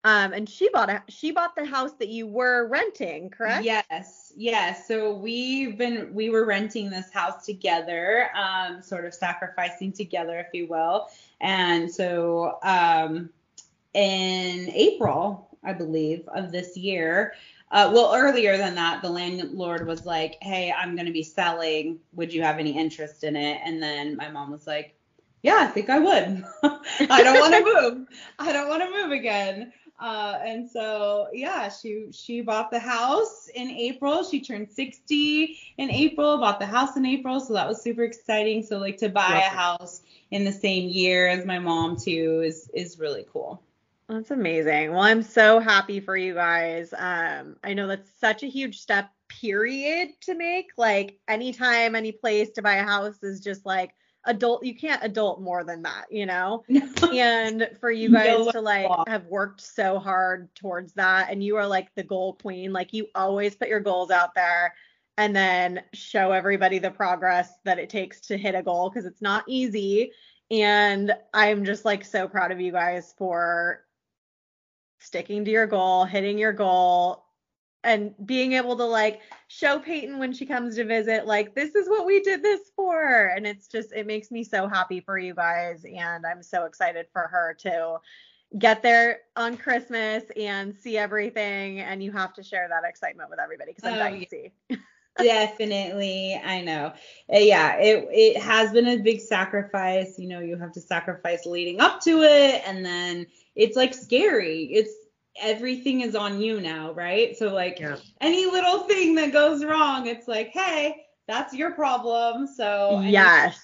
Um, 0.04 0.34
and 0.34 0.48
she 0.48 0.68
bought 0.70 0.90
a 0.90 1.02
she 1.08 1.30
bought 1.32 1.56
the 1.56 1.64
house 1.64 1.92
that 1.94 2.08
you 2.08 2.26
were 2.26 2.66
renting, 2.68 3.30
correct? 3.30 3.64
Yes, 3.64 4.32
yes. 4.36 4.86
So 4.86 5.14
we've 5.14 5.78
been 5.78 6.14
we 6.14 6.30
were 6.30 6.44
renting 6.44 6.90
this 6.90 7.10
house 7.10 7.44
together, 7.46 8.28
um, 8.34 8.82
sort 8.82 9.06
of 9.06 9.14
sacrificing 9.14 9.92
together, 9.92 10.38
if 10.38 10.48
you 10.52 10.66
will. 10.66 11.08
And 11.40 11.90
so 11.90 12.58
um, 12.62 13.30
in 13.94 14.70
April, 14.70 15.53
I 15.64 15.72
believe, 15.72 16.28
of 16.28 16.52
this 16.52 16.76
year, 16.76 17.34
uh, 17.70 17.90
well, 17.92 18.14
earlier 18.14 18.56
than 18.56 18.76
that, 18.76 19.02
the 19.02 19.10
landlord 19.10 19.86
was 19.86 20.06
like, 20.06 20.36
"Hey, 20.40 20.72
I'm 20.72 20.94
going 20.94 21.06
to 21.06 21.12
be 21.12 21.24
selling. 21.24 21.98
Would 22.12 22.32
you 22.32 22.42
have 22.42 22.58
any 22.58 22.78
interest 22.78 23.24
in 23.24 23.34
it?" 23.36 23.60
And 23.64 23.82
then 23.82 24.16
my 24.16 24.30
mom 24.30 24.52
was 24.52 24.66
like, 24.66 24.94
"Yeah, 25.42 25.56
I 25.58 25.66
think 25.66 25.90
I 25.90 25.98
would. 25.98 26.44
I 27.10 27.22
don't 27.24 27.40
want 27.40 27.54
to 27.54 27.64
move. 27.90 28.08
I 28.38 28.52
don't 28.52 28.68
want 28.68 28.82
to 28.82 28.90
move 28.90 29.12
again." 29.12 29.72
Uh, 29.98 30.38
and 30.44 30.68
so 30.70 31.28
yeah, 31.32 31.68
she 31.68 32.06
she 32.12 32.42
bought 32.42 32.70
the 32.70 32.78
house 32.78 33.48
in 33.54 33.70
April. 33.70 34.22
She 34.22 34.40
turned 34.40 34.70
60 34.70 35.58
in 35.78 35.90
April. 35.90 36.38
Bought 36.38 36.60
the 36.60 36.66
house 36.66 36.96
in 36.96 37.06
April, 37.06 37.40
so 37.40 37.54
that 37.54 37.66
was 37.66 37.82
super 37.82 38.02
exciting. 38.02 38.62
So 38.62 38.78
like 38.78 38.98
to 38.98 39.08
buy 39.08 39.34
Love 39.34 39.52
a 39.52 39.56
house 39.56 40.02
in 40.30 40.44
the 40.44 40.52
same 40.52 40.88
year 40.88 41.26
as 41.26 41.44
my 41.44 41.58
mom 41.58 41.96
too 41.96 42.42
is 42.44 42.70
is 42.74 42.98
really 42.98 43.26
cool. 43.32 43.62
That's 44.08 44.30
amazing. 44.30 44.92
Well, 44.92 45.00
I'm 45.00 45.22
so 45.22 45.60
happy 45.60 45.98
for 46.00 46.16
you 46.16 46.34
guys. 46.34 46.92
Um, 46.96 47.56
I 47.64 47.72
know 47.72 47.86
that's 47.86 48.10
such 48.20 48.42
a 48.42 48.48
huge 48.48 48.78
step, 48.78 49.10
period, 49.28 50.10
to 50.22 50.34
make. 50.34 50.72
Like 50.76 51.18
anytime, 51.26 51.94
any 51.94 52.12
place 52.12 52.50
to 52.52 52.62
buy 52.62 52.74
a 52.74 52.84
house 52.84 53.22
is 53.22 53.40
just 53.40 53.64
like 53.64 53.94
adult. 54.26 54.64
You 54.64 54.76
can't 54.76 55.02
adult 55.02 55.40
more 55.40 55.64
than 55.64 55.82
that, 55.82 56.06
you 56.10 56.26
know? 56.26 56.64
And 57.14 57.70
for 57.80 57.90
you 57.90 58.08
No 58.08 58.44
guys 58.44 58.52
to 58.52 58.60
like 58.60 58.90
have 59.06 59.26
worked 59.26 59.60
so 59.60 59.98
hard 59.98 60.54
towards 60.54 60.92
that, 60.94 61.28
and 61.30 61.42
you 61.42 61.56
are 61.56 61.66
like 61.66 61.94
the 61.94 62.02
goal 62.02 62.34
queen. 62.34 62.72
Like 62.72 62.92
you 62.92 63.06
always 63.14 63.54
put 63.54 63.68
your 63.68 63.80
goals 63.80 64.10
out 64.10 64.34
there 64.34 64.74
and 65.16 65.34
then 65.34 65.82
show 65.92 66.32
everybody 66.32 66.78
the 66.78 66.90
progress 66.90 67.50
that 67.64 67.78
it 67.78 67.88
takes 67.88 68.20
to 68.22 68.36
hit 68.36 68.54
a 68.54 68.62
goal 68.62 68.90
because 68.90 69.06
it's 69.06 69.22
not 69.22 69.44
easy. 69.46 70.10
And 70.50 71.14
I'm 71.32 71.64
just 71.64 71.84
like 71.84 72.04
so 72.04 72.28
proud 72.28 72.52
of 72.52 72.60
you 72.60 72.72
guys 72.72 73.14
for 73.16 73.84
sticking 75.04 75.44
to 75.44 75.50
your 75.50 75.66
goal, 75.66 76.04
hitting 76.04 76.38
your 76.38 76.52
goal, 76.52 77.24
and 77.82 78.14
being 78.24 78.54
able 78.54 78.76
to 78.76 78.84
like 78.84 79.20
show 79.48 79.78
Peyton 79.78 80.18
when 80.18 80.32
she 80.32 80.46
comes 80.46 80.76
to 80.76 80.84
visit, 80.84 81.26
like, 81.26 81.54
this 81.54 81.74
is 81.74 81.88
what 81.88 82.06
we 82.06 82.22
did 82.22 82.42
this 82.42 82.72
for. 82.74 83.26
And 83.36 83.46
it's 83.46 83.68
just, 83.68 83.92
it 83.92 84.06
makes 84.06 84.30
me 84.30 84.42
so 84.42 84.66
happy 84.66 85.00
for 85.00 85.18
you 85.18 85.34
guys. 85.34 85.84
And 85.84 86.24
I'm 86.24 86.42
so 86.42 86.64
excited 86.64 87.06
for 87.12 87.28
her 87.28 87.54
to 87.60 87.98
get 88.58 88.82
there 88.82 89.20
on 89.36 89.56
Christmas 89.58 90.24
and 90.36 90.74
see 90.74 90.96
everything. 90.96 91.80
And 91.80 92.02
you 92.02 92.10
have 92.12 92.32
to 92.34 92.42
share 92.42 92.68
that 92.68 92.88
excitement 92.88 93.28
with 93.28 93.38
everybody 93.38 93.72
because 93.74 93.84
I'm 93.88 93.96
Oh, 93.96 93.98
dying 93.98 94.14
yeah. 94.14 94.24
to 94.24 94.30
see. 94.30 94.78
Definitely, 95.16 96.40
I 96.44 96.60
know. 96.62 96.92
Uh, 97.32 97.38
yeah, 97.38 97.76
it 97.76 98.08
it 98.10 98.42
has 98.42 98.72
been 98.72 98.88
a 98.88 98.96
big 98.96 99.20
sacrifice. 99.20 100.18
You 100.18 100.26
know, 100.26 100.40
you 100.40 100.56
have 100.56 100.72
to 100.72 100.80
sacrifice 100.80 101.46
leading 101.46 101.80
up 101.80 102.00
to 102.00 102.22
it, 102.22 102.62
and 102.66 102.84
then 102.84 103.26
it's 103.54 103.76
like 103.76 103.94
scary. 103.94 104.64
It's 104.72 104.92
everything 105.40 106.00
is 106.00 106.14
on 106.14 106.40
you 106.40 106.60
now, 106.60 106.92
right? 106.92 107.36
So 107.36 107.52
like 107.52 107.78
Yeah. 107.78 107.96
any 108.20 108.46
little 108.46 108.80
thing 108.80 109.14
that 109.16 109.32
goes 109.32 109.64
wrong, 109.64 110.06
it's 110.06 110.28
like, 110.28 110.48
hey, 110.48 111.04
that's 111.26 111.54
your 111.54 111.72
problem. 111.72 112.46
So 112.46 113.00
yes. 113.04 113.58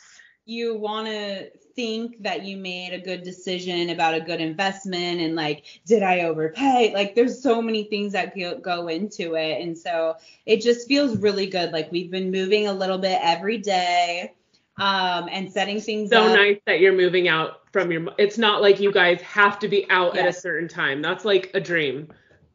you 0.44 0.76
want 0.76 1.06
to 1.06 1.50
think 1.74 2.22
that 2.22 2.44
you 2.44 2.56
made 2.56 2.92
a 2.92 2.98
good 2.98 3.22
decision 3.22 3.90
about 3.90 4.14
a 4.14 4.20
good 4.20 4.40
investment 4.40 5.20
and 5.20 5.34
like 5.34 5.64
did 5.86 6.02
i 6.02 6.20
overpay 6.20 6.92
like 6.92 7.14
there's 7.14 7.40
so 7.42 7.62
many 7.62 7.84
things 7.84 8.12
that 8.12 8.36
go, 8.36 8.58
go 8.58 8.88
into 8.88 9.34
it 9.34 9.62
and 9.62 9.76
so 9.78 10.14
it 10.46 10.60
just 10.60 10.86
feels 10.88 11.16
really 11.18 11.46
good 11.46 11.72
like 11.72 11.90
we've 11.92 12.10
been 12.10 12.30
moving 12.30 12.66
a 12.66 12.72
little 12.72 12.98
bit 12.98 13.18
every 13.22 13.56
day 13.58 14.32
um 14.78 15.28
and 15.30 15.50
setting 15.50 15.80
things 15.80 16.12
up. 16.12 16.24
so 16.24 16.28
up 16.28 16.34
nice 16.34 16.58
that 16.66 16.80
you're 16.80 16.92
moving 16.92 17.28
out 17.28 17.59
from 17.72 17.90
your 17.92 18.08
it's 18.18 18.38
not 18.38 18.62
like 18.62 18.80
you 18.80 18.92
guys 18.92 19.20
have 19.22 19.58
to 19.60 19.68
be 19.68 19.88
out 19.90 20.16
at 20.16 20.26
a 20.26 20.32
certain 20.32 20.68
time. 20.68 21.02
That's 21.02 21.24
like 21.24 21.50
a 21.54 21.60
dream. 21.60 22.08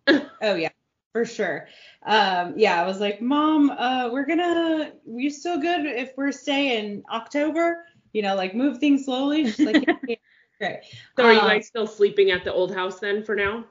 Oh 0.42 0.56
yeah 0.56 0.70
for 1.14 1.26
sure. 1.26 1.68
Um 2.06 2.54
yeah 2.58 2.82
i 2.82 2.86
was 2.86 3.00
like 3.00 3.22
mom 3.22 3.70
uh 3.72 4.10
we're 4.12 4.26
gonna 4.26 4.92
we 5.06 5.30
still 5.30 5.60
good 5.60 5.86
if 5.86 6.12
we're 6.18 6.32
staying 6.32 7.04
october? 7.12 7.86
You 8.14 8.22
know 8.24 8.36
like 8.36 8.56
move 8.56 8.80
things 8.80 9.06
slowly. 9.06 9.46
She's 9.48 9.66
like 9.66 9.82
yeah, 10.08 10.16
great. 10.60 10.80
So 11.18 11.26
are 11.26 11.34
you 11.34 11.42
Um, 11.42 11.46
guys 11.46 11.68
still 11.68 11.88
sleeping 11.88 12.32
at 12.32 12.44
the 12.44 12.54
old 12.54 12.74
house 12.76 13.00
then 13.00 13.24
for 13.24 13.36
now? 13.36 13.66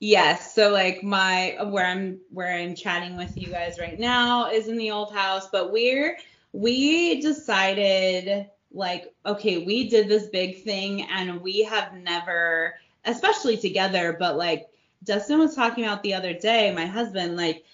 Yes, 0.00 0.54
so 0.54 0.70
like 0.70 1.02
my 1.02 1.56
where 1.70 1.86
I'm 1.86 2.20
where 2.30 2.52
I'm 2.54 2.74
chatting 2.74 3.16
with 3.16 3.36
you 3.36 3.48
guys 3.50 3.78
right 3.78 3.98
now 3.98 4.50
is 4.50 4.68
in 4.68 4.76
the 4.76 4.90
old 4.90 5.12
house, 5.12 5.48
but 5.50 5.72
we're 5.72 6.18
we 6.52 7.20
decided 7.20 8.48
like 8.72 9.12
okay, 9.26 9.64
we 9.64 9.88
did 9.88 10.08
this 10.08 10.26
big 10.26 10.62
thing 10.62 11.02
and 11.02 11.40
we 11.40 11.64
have 11.64 11.94
never 11.94 12.74
especially 13.04 13.56
together, 13.56 14.16
but 14.18 14.36
like 14.36 14.68
Dustin 15.04 15.38
was 15.38 15.54
talking 15.54 15.84
about 15.84 16.02
the 16.02 16.14
other 16.14 16.34
day, 16.34 16.72
my 16.74 16.86
husband 16.86 17.36
like 17.36 17.64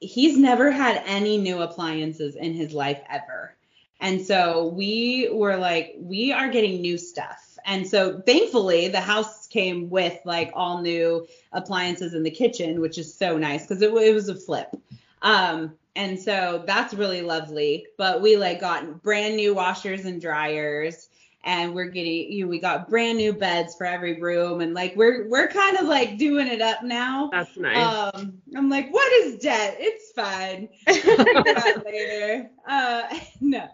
he's 0.00 0.36
never 0.36 0.70
had 0.70 1.02
any 1.06 1.38
new 1.38 1.60
appliances 1.60 2.34
in 2.36 2.54
his 2.54 2.72
life 2.72 3.00
ever. 3.08 3.54
And 4.00 4.24
so 4.24 4.68
we 4.68 5.28
were 5.30 5.56
like, 5.56 5.94
we 5.98 6.32
are 6.32 6.48
getting 6.48 6.80
new 6.80 6.96
stuff. 6.96 7.58
And 7.66 7.86
so 7.86 8.20
thankfully, 8.20 8.88
the 8.88 9.00
house 9.00 9.46
came 9.46 9.90
with 9.90 10.18
like 10.24 10.50
all 10.54 10.80
new 10.80 11.26
appliances 11.52 12.14
in 12.14 12.22
the 12.22 12.30
kitchen, 12.30 12.80
which 12.80 12.96
is 12.96 13.14
so 13.14 13.36
nice 13.36 13.62
because 13.66 13.82
it, 13.82 13.92
it 13.92 14.14
was 14.14 14.30
a 14.30 14.34
flip. 14.34 14.74
Um, 15.20 15.76
and 15.96 16.18
so 16.18 16.62
that's 16.66 16.94
really 16.94 17.22
lovely. 17.22 17.86
But 17.98 18.22
we 18.22 18.36
like 18.36 18.60
got 18.60 19.02
brand 19.02 19.36
new 19.36 19.54
washers 19.54 20.04
and 20.04 20.20
dryers. 20.20 21.08
And 21.42 21.74
we're 21.74 21.86
getting 21.88 22.30
you. 22.30 22.44
know, 22.44 22.50
We 22.50 22.58
got 22.60 22.90
brand 22.90 23.16
new 23.16 23.32
beds 23.32 23.74
for 23.74 23.86
every 23.86 24.20
room, 24.20 24.60
and 24.60 24.74
like 24.74 24.94
we're 24.94 25.26
we're 25.26 25.48
kind 25.48 25.78
of 25.78 25.86
like 25.86 26.18
doing 26.18 26.46
it 26.46 26.60
up 26.60 26.82
now. 26.82 27.30
that's 27.32 27.56
nice 27.56 27.78
Um, 28.14 28.42
I'm 28.54 28.68
like, 28.68 28.92
what 28.92 29.10
is 29.22 29.38
debt? 29.38 29.78
It's 29.80 30.12
fine. 30.12 30.68
Figure 30.86 31.14
it 31.16 31.56
out 31.56 31.86
later. 31.86 32.50
Uh, 32.68 33.18
no, 33.40 33.68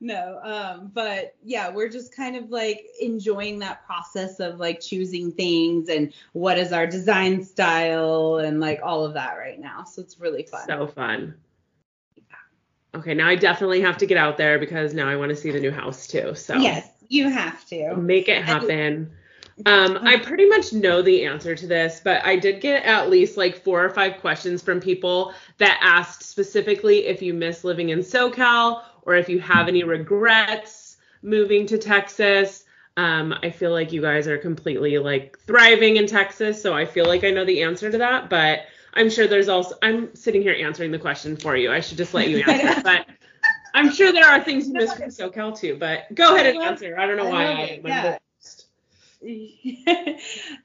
no. 0.00 0.40
Um, 0.42 0.90
but 0.92 1.36
yeah, 1.44 1.70
we're 1.70 1.88
just 1.88 2.12
kind 2.12 2.34
of 2.34 2.50
like 2.50 2.86
enjoying 3.00 3.60
that 3.60 3.86
process 3.86 4.40
of 4.40 4.58
like 4.58 4.80
choosing 4.80 5.30
things 5.30 5.88
and 5.90 6.12
what 6.32 6.58
is 6.58 6.72
our 6.72 6.88
design 6.88 7.44
style 7.44 8.38
and 8.38 8.58
like 8.58 8.80
all 8.82 9.04
of 9.04 9.14
that 9.14 9.34
right 9.38 9.60
now. 9.60 9.84
So 9.84 10.02
it's 10.02 10.18
really 10.18 10.42
fun. 10.42 10.66
so 10.66 10.88
fun 10.88 11.34
okay 12.94 13.14
now 13.14 13.28
i 13.28 13.34
definitely 13.34 13.80
have 13.80 13.96
to 13.98 14.06
get 14.06 14.16
out 14.16 14.36
there 14.36 14.58
because 14.58 14.94
now 14.94 15.08
i 15.08 15.16
want 15.16 15.30
to 15.30 15.36
see 15.36 15.50
the 15.50 15.60
new 15.60 15.70
house 15.70 16.06
too 16.06 16.34
so 16.34 16.56
yes, 16.56 16.88
you 17.08 17.28
have 17.28 17.64
to. 17.66 17.94
make 17.96 18.28
it 18.28 18.42
happen 18.42 19.10
Um, 19.66 19.98
I 20.02 20.16
pretty 20.16 20.48
much 20.48 20.72
know 20.72 21.02
the 21.02 21.24
answer 21.26 21.54
to 21.54 21.66
this, 21.66 22.00
but 22.02 22.24
I 22.24 22.36
did 22.36 22.60
get 22.60 22.84
at 22.84 23.10
least 23.10 23.36
like 23.36 23.62
four 23.62 23.84
or 23.84 23.90
five 23.90 24.18
questions 24.20 24.62
from 24.62 24.80
people 24.80 25.34
that 25.58 25.78
asked 25.82 26.22
specifically 26.22 27.06
if 27.06 27.20
you 27.22 27.34
miss 27.34 27.62
living 27.62 27.90
in 27.90 28.00
SoCal 28.00 28.82
or 29.02 29.14
if 29.14 29.28
you 29.28 29.40
have 29.40 29.68
any 29.68 29.84
regrets 29.84 30.96
moving 31.20 31.66
to 31.66 31.78
Texas. 31.78 32.64
Um, 32.96 33.34
I 33.42 33.50
feel 33.50 33.70
like 33.72 33.92
you 33.92 34.00
guys 34.00 34.26
are 34.26 34.38
completely 34.38 34.98
like 34.98 35.38
thriving 35.46 35.96
in 35.96 36.06
Texas, 36.06 36.60
so 36.60 36.74
I 36.74 36.84
feel 36.86 37.06
like 37.06 37.22
I 37.22 37.30
know 37.30 37.44
the 37.44 37.62
answer 37.62 37.90
to 37.90 37.98
that, 37.98 38.30
but 38.30 38.60
I'm 38.94 39.10
sure 39.10 39.26
there's 39.26 39.48
also 39.48 39.76
I'm 39.82 40.14
sitting 40.14 40.42
here 40.42 40.56
answering 40.58 40.90
the 40.90 40.98
question 40.98 41.36
for 41.36 41.56
you. 41.56 41.72
I 41.72 41.80
should 41.80 41.98
just 41.98 42.14
let 42.14 42.28
you 42.28 42.42
answer, 42.42 42.82
but 42.82 43.06
I'm 43.74 43.90
sure 43.90 44.12
there 44.12 44.26
are 44.26 44.42
things 44.42 44.68
you 44.68 44.74
miss 44.74 44.92
from 44.92 45.08
SoCal 45.08 45.56
too. 45.56 45.76
But 45.78 46.14
go 46.14 46.34
ahead 46.34 46.54
and 46.54 46.62
answer. 46.62 46.98
I 46.98 47.06
don't 47.06 47.16
know 47.16 47.28
why 47.28 47.44
I, 47.44 47.52
I 47.52 47.80
yeah. 47.84 48.18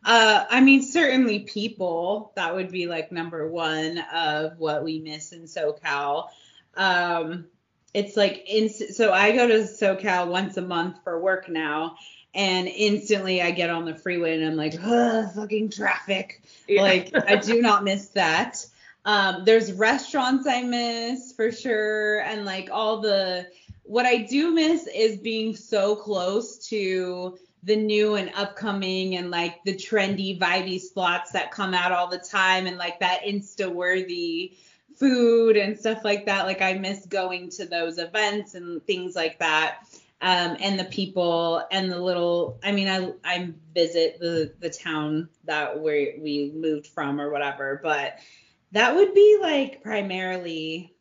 uh, 0.03 0.45
I 0.49 0.61
mean, 0.61 0.81
certainly 0.81 1.39
people. 1.39 2.33
That 2.35 2.55
would 2.55 2.71
be 2.71 2.87
like 2.87 3.11
number 3.11 3.47
one 3.47 3.99
of 4.13 4.57
what 4.57 4.83
we 4.83 4.99
miss 4.99 5.31
in 5.31 5.43
SoCal. 5.43 6.29
Um, 6.75 7.45
it's 7.93 8.17
like 8.17 8.43
in, 8.47 8.69
so 8.69 9.13
I 9.13 9.31
go 9.31 9.47
to 9.47 9.59
SoCal 9.59 10.27
once 10.27 10.57
a 10.57 10.61
month 10.61 10.97
for 11.03 11.19
work 11.19 11.49
now, 11.49 11.95
and 12.37 12.67
instantly 12.67 13.41
I 13.41 13.49
get 13.49 13.71
on 13.71 13.83
the 13.83 13.95
freeway 13.95 14.35
and 14.35 14.45
I'm 14.45 14.55
like, 14.55 14.79
fucking 14.79 15.71
traffic. 15.71 16.43
Yeah. 16.67 16.83
Like 16.83 17.11
I 17.27 17.35
do 17.35 17.61
not 17.61 17.83
miss 17.83 18.09
that. 18.09 18.65
Um, 19.05 19.43
there's 19.43 19.73
restaurants 19.73 20.47
I 20.47 20.61
miss 20.61 21.33
for 21.33 21.51
sure, 21.51 22.19
and 22.21 22.45
like 22.45 22.69
all 22.71 22.99
the 22.99 23.47
what 23.83 24.05
I 24.05 24.17
do 24.17 24.51
miss 24.51 24.87
is 24.87 25.17
being 25.17 25.55
so 25.55 25.95
close 25.95 26.57
to 26.69 27.37
the 27.63 27.75
new 27.75 28.15
and 28.15 28.31
upcoming 28.35 29.15
and 29.15 29.31
like 29.31 29.63
the 29.63 29.73
trendy 29.73 30.37
vibey 30.37 30.79
spots 30.79 31.31
that 31.31 31.51
come 31.51 31.73
out 31.73 31.91
all 31.91 32.07
the 32.07 32.17
time 32.17 32.67
and 32.67 32.77
like 32.77 32.99
that 32.99 33.21
insta 33.23 33.67
worthy 33.67 34.57
food 34.95 35.57
and 35.57 35.77
stuff 35.77 36.03
like 36.03 36.25
that 36.25 36.45
like 36.45 36.61
i 36.61 36.73
miss 36.73 37.05
going 37.07 37.49
to 37.49 37.65
those 37.65 37.97
events 37.97 38.55
and 38.55 38.85
things 38.85 39.15
like 39.15 39.37
that 39.39 39.83
um, 40.21 40.57
and 40.59 40.79
the 40.79 40.85
people 40.85 41.63
and 41.71 41.91
the 41.91 41.99
little 41.99 42.59
i 42.63 42.71
mean 42.71 42.87
i 42.87 43.11
i 43.23 43.51
visit 43.73 44.19
the 44.19 44.53
the 44.59 44.69
town 44.69 45.29
that 45.45 45.81
we 45.81 46.15
we 46.21 46.51
moved 46.55 46.87
from 46.87 47.21
or 47.21 47.29
whatever 47.29 47.79
but 47.83 48.17
that 48.71 48.95
would 48.95 49.13
be 49.13 49.37
like 49.41 49.83
primarily 49.83 50.93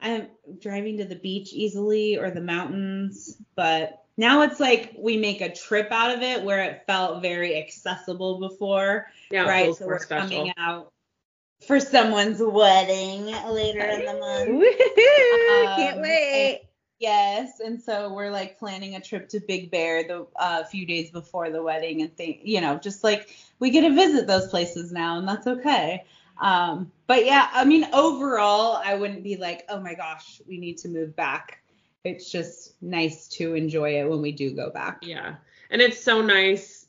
i'm 0.00 0.28
driving 0.60 0.98
to 0.98 1.04
the 1.04 1.16
beach 1.16 1.52
easily 1.52 2.16
or 2.16 2.30
the 2.30 2.40
mountains 2.40 3.36
but 3.56 4.04
now 4.16 4.42
it's 4.42 4.60
like 4.60 4.94
we 4.98 5.16
make 5.16 5.40
a 5.40 5.52
trip 5.52 5.90
out 5.90 6.14
of 6.14 6.22
it 6.22 6.42
where 6.42 6.62
it 6.62 6.82
felt 6.86 7.22
very 7.22 7.56
accessible 7.56 8.38
before 8.38 9.06
yeah, 9.30 9.42
right 9.42 9.74
so 9.74 9.86
we're 9.86 9.98
special. 9.98 10.28
coming 10.28 10.52
out 10.56 10.92
for 11.66 11.80
someone's 11.80 12.40
wedding 12.40 13.26
later 13.50 13.80
in 13.80 14.04
the 14.04 14.12
month. 14.12 14.48
Um, 14.48 15.76
Can't 15.76 16.00
wait. 16.00 16.67
Yes, 16.98 17.60
and 17.60 17.80
so 17.80 18.12
we're 18.12 18.30
like 18.30 18.58
planning 18.58 18.96
a 18.96 19.00
trip 19.00 19.28
to 19.28 19.40
Big 19.40 19.70
Bear 19.70 20.02
the 20.02 20.26
uh, 20.36 20.64
few 20.64 20.84
days 20.84 21.10
before 21.10 21.48
the 21.48 21.62
wedding 21.62 22.02
and 22.02 22.14
think, 22.16 22.40
you 22.42 22.60
know, 22.60 22.76
just 22.76 23.04
like 23.04 23.36
we 23.60 23.70
get 23.70 23.82
to 23.82 23.94
visit 23.94 24.26
those 24.26 24.48
places 24.48 24.90
now, 24.90 25.18
and 25.18 25.28
that's 25.28 25.46
okay. 25.46 26.04
Um, 26.40 26.90
but 27.06 27.24
yeah, 27.24 27.48
I 27.52 27.64
mean, 27.64 27.86
overall, 27.92 28.80
I 28.84 28.94
wouldn't 28.96 29.22
be 29.22 29.36
like, 29.36 29.64
oh 29.68 29.80
my 29.80 29.94
gosh, 29.94 30.40
we 30.48 30.58
need 30.58 30.78
to 30.78 30.88
move 30.88 31.14
back. 31.14 31.60
It's 32.02 32.32
just 32.32 32.74
nice 32.82 33.28
to 33.28 33.54
enjoy 33.54 34.00
it 34.00 34.08
when 34.08 34.20
we 34.20 34.32
do 34.32 34.50
go 34.52 34.70
back. 34.70 34.98
Yeah, 35.02 35.36
and 35.70 35.80
it's 35.80 36.02
so 36.02 36.20
nice 36.20 36.86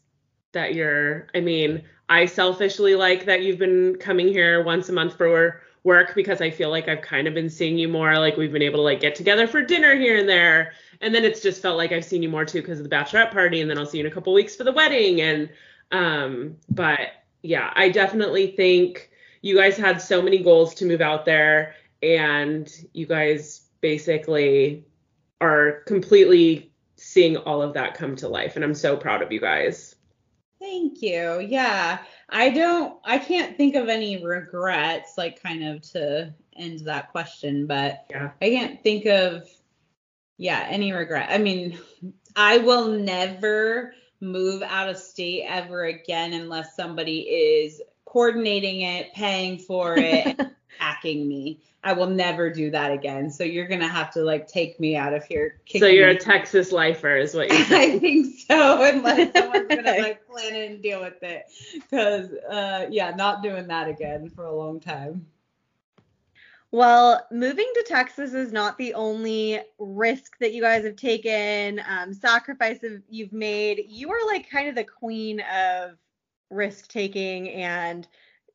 that 0.53 0.74
you're. 0.74 1.28
I 1.36 1.39
mean, 1.39 1.84
I 2.10 2.26
selfishly 2.26 2.95
like 2.95 3.26
that 3.26 3.43
you've 3.43 3.60
been 3.60 3.95
coming 3.97 4.28
here 4.28 4.64
once 4.64 4.89
a 4.89 4.93
month 4.93 5.18
for 5.18 5.62
work 5.84 6.13
because 6.15 6.41
I 6.41 6.49
feel 6.49 6.69
like 6.69 6.88
I've 6.88 7.01
kind 7.01 7.27
of 7.27 7.34
been 7.34 7.49
seeing 7.49 7.77
you 7.77 7.88
more. 7.88 8.17
Like 8.19 8.38
we've 8.38 8.51
been 8.51 8.61
able 8.61 8.80
to 8.80 8.84
like 8.84 8.99
get 8.99 9.15
together 9.15 9.47
for 9.47 9.61
dinner 9.61 9.95
here 9.95 10.17
and 10.17 10.27
there. 10.27 10.73
And 11.01 11.15
then 11.15 11.23
it's 11.23 11.41
just 11.41 11.61
felt 11.61 11.77
like 11.77 11.91
I've 11.91 12.05
seen 12.05 12.21
you 12.21 12.30
more 12.30 12.45
too 12.45 12.61
because 12.61 12.80
of 12.80 12.89
the 12.89 12.95
bachelorette 12.95 13.32
party. 13.32 13.61
And 13.61 13.69
then 13.69 13.77
I'll 13.77 13.86
see 13.86 13.99
you 13.99 14.05
in 14.05 14.11
a 14.11 14.13
couple 14.13 14.34
weeks 14.34 14.55
for 14.55 14.63
the 14.63 14.71
wedding. 14.71 15.21
And 15.21 15.49
um, 15.91 16.57
but 16.69 16.99
yeah, 17.41 17.71
I 17.75 17.89
definitely 17.89 18.47
think 18.47 19.09
you 19.41 19.55
guys 19.55 19.77
had 19.77 20.01
so 20.01 20.21
many 20.21 20.39
goals 20.43 20.75
to 20.75 20.86
move 20.86 21.01
out 21.01 21.25
there 21.25 21.75
and 22.03 22.69
you 22.93 23.05
guys 23.05 23.61
basically 23.82 24.86
are 25.41 25.84
completely 25.88 26.71
seeing 26.97 27.38
all 27.38 27.61
of 27.61 27.73
that 27.73 27.93
come 27.93 28.15
to 28.17 28.27
life. 28.27 28.55
And 28.55 28.65
I'm 28.65 28.75
so 28.75 28.97
proud 28.97 29.21
of 29.21 29.32
you 29.32 29.39
guys. 29.39 29.95
Thank 30.60 31.01
you. 31.01 31.39
Yeah. 31.39 31.99
I 32.30 32.49
don't 32.49 32.99
I 33.05 33.18
can't 33.18 33.55
think 33.57 33.76
of 33.76 33.88
any 33.88 34.24
regrets 34.24 35.18
like 35.18 35.41
kind 35.41 35.64
of 35.64 35.82
to 35.93 36.34
end 36.55 36.82
that 36.82 37.12
question, 37.12 37.66
but 37.66 38.05
yeah. 38.10 38.32
I 38.41 38.49
can't 38.49 38.84
think 38.84 39.05
of 39.05 39.49
yeah, 40.38 40.66
any 40.70 40.93
regret. 40.93 41.28
I 41.30 41.38
mean, 41.38 41.78
I 42.36 42.60
will 42.60 42.88
never 42.88 43.93
move 44.22 44.62
out 44.64 44.89
of 44.89 44.97
state 44.97 45.43
ever 45.47 45.86
again 45.86 46.34
unless 46.34 46.76
somebody 46.76 47.20
is 47.20 47.82
coordinating 48.10 48.82
it, 48.82 49.14
paying 49.14 49.60
for 49.60 49.95
it, 49.95 50.39
hacking 50.80 51.28
me. 51.28 51.62
I 51.84 51.93
will 51.93 52.07
never 52.07 52.49
do 52.49 52.72
that 52.72 52.91
again. 52.91 53.30
So 53.30 53.43
you're 53.43 53.68
gonna 53.68 53.88
have 53.88 54.12
to 54.14 54.22
like 54.22 54.47
take 54.47 54.80
me 54.80 54.97
out 54.97 55.14
of 55.14 55.24
here. 55.24 55.62
So 55.78 55.86
you're 55.86 56.10
a 56.10 56.18
Texas 56.18 56.72
lifer, 56.72 57.16
is 57.16 57.36
what 57.36 57.49
you're 57.49 57.66
saying. 57.66 57.97
I 57.97 57.99
think 57.99 58.39
so, 58.47 58.84
unless 58.84 59.32
someone's 59.34 59.68
gonna 59.68 59.84
like 59.99 60.28
plan 60.28 60.55
it 60.55 60.72
and 60.72 60.82
deal 60.82 61.01
with 61.01 61.22
it. 61.22 61.45
Cause 61.89 62.32
uh, 62.49 62.88
yeah, 62.89 63.12
not 63.12 63.43
doing 63.43 63.68
that 63.68 63.88
again 63.88 64.30
for 64.30 64.45
a 64.45 64.55
long 64.55 64.80
time. 64.80 65.26
Well, 66.72 67.26
moving 67.32 67.72
to 67.76 67.86
Texas 67.88 68.34
is 68.34 68.51
not 68.51 68.78
the 68.78 68.93
only 68.93 69.60
risk 69.80 70.38
that 70.39 70.53
you 70.53 70.62
guys 70.62 70.84
have 70.84 70.97
taken, 70.97 71.82
um, 71.88 72.14
sacrifice 72.14 72.80
you've 73.10 73.34
made. 73.34 73.86
You 73.88 74.12
are 74.12 74.28
like 74.28 74.49
kind 74.49 74.70
of 74.70 74.76
the 74.76 74.84
queen 74.84 75.41
of 75.51 75.97
risk 76.49 76.87
taking 76.87 77.49
and 77.49 78.07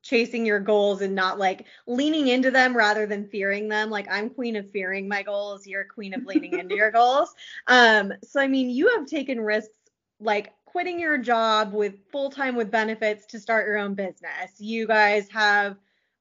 chasing 0.03 0.45
your 0.45 0.61
goals 0.61 1.01
and 1.01 1.15
not 1.15 1.39
like 1.39 1.67
leaning 1.87 2.29
into 2.29 2.51
them 2.51 2.77
rather 2.77 3.07
than 3.07 3.27
fearing 3.27 3.69
them. 3.69 3.91
Like 3.91 4.07
I'm 4.11 4.29
queen 4.29 4.57
of 4.57 4.71
fearing 4.71 5.09
my 5.09 5.23
goals, 5.23 5.67
you're 5.67 5.85
queen 5.85 6.15
of 6.15 6.25
leaning 6.27 6.59
into 6.59 6.77
your 6.77 6.91
goals. 6.93 7.35
Um, 7.67 8.13
so 8.23 8.41
I 8.41 8.47
mean, 8.47 8.71
you 8.71 8.89
have 8.89 9.07
taken 9.07 9.41
risks 9.41 9.73
like 10.21 10.53
quitting 10.67 11.01
your 11.01 11.19
job 11.19 11.73
with 11.73 11.95
full 12.13 12.31
time 12.31 12.55
with 12.55 12.71
benefits 12.71 13.27
to 13.27 13.41
start 13.41 13.67
your 13.67 13.79
own 13.79 13.95
business. 13.95 14.59
You 14.59 14.87
guys 14.87 15.29
have 15.31 15.77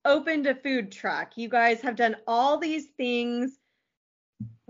opened 0.05 0.47
a 0.47 0.55
food 0.55 0.91
truck. 0.91 1.37
You 1.37 1.49
guys 1.49 1.81
have 1.81 1.95
done 1.95 2.15
all 2.27 2.57
these 2.57 2.87
things 2.97 3.59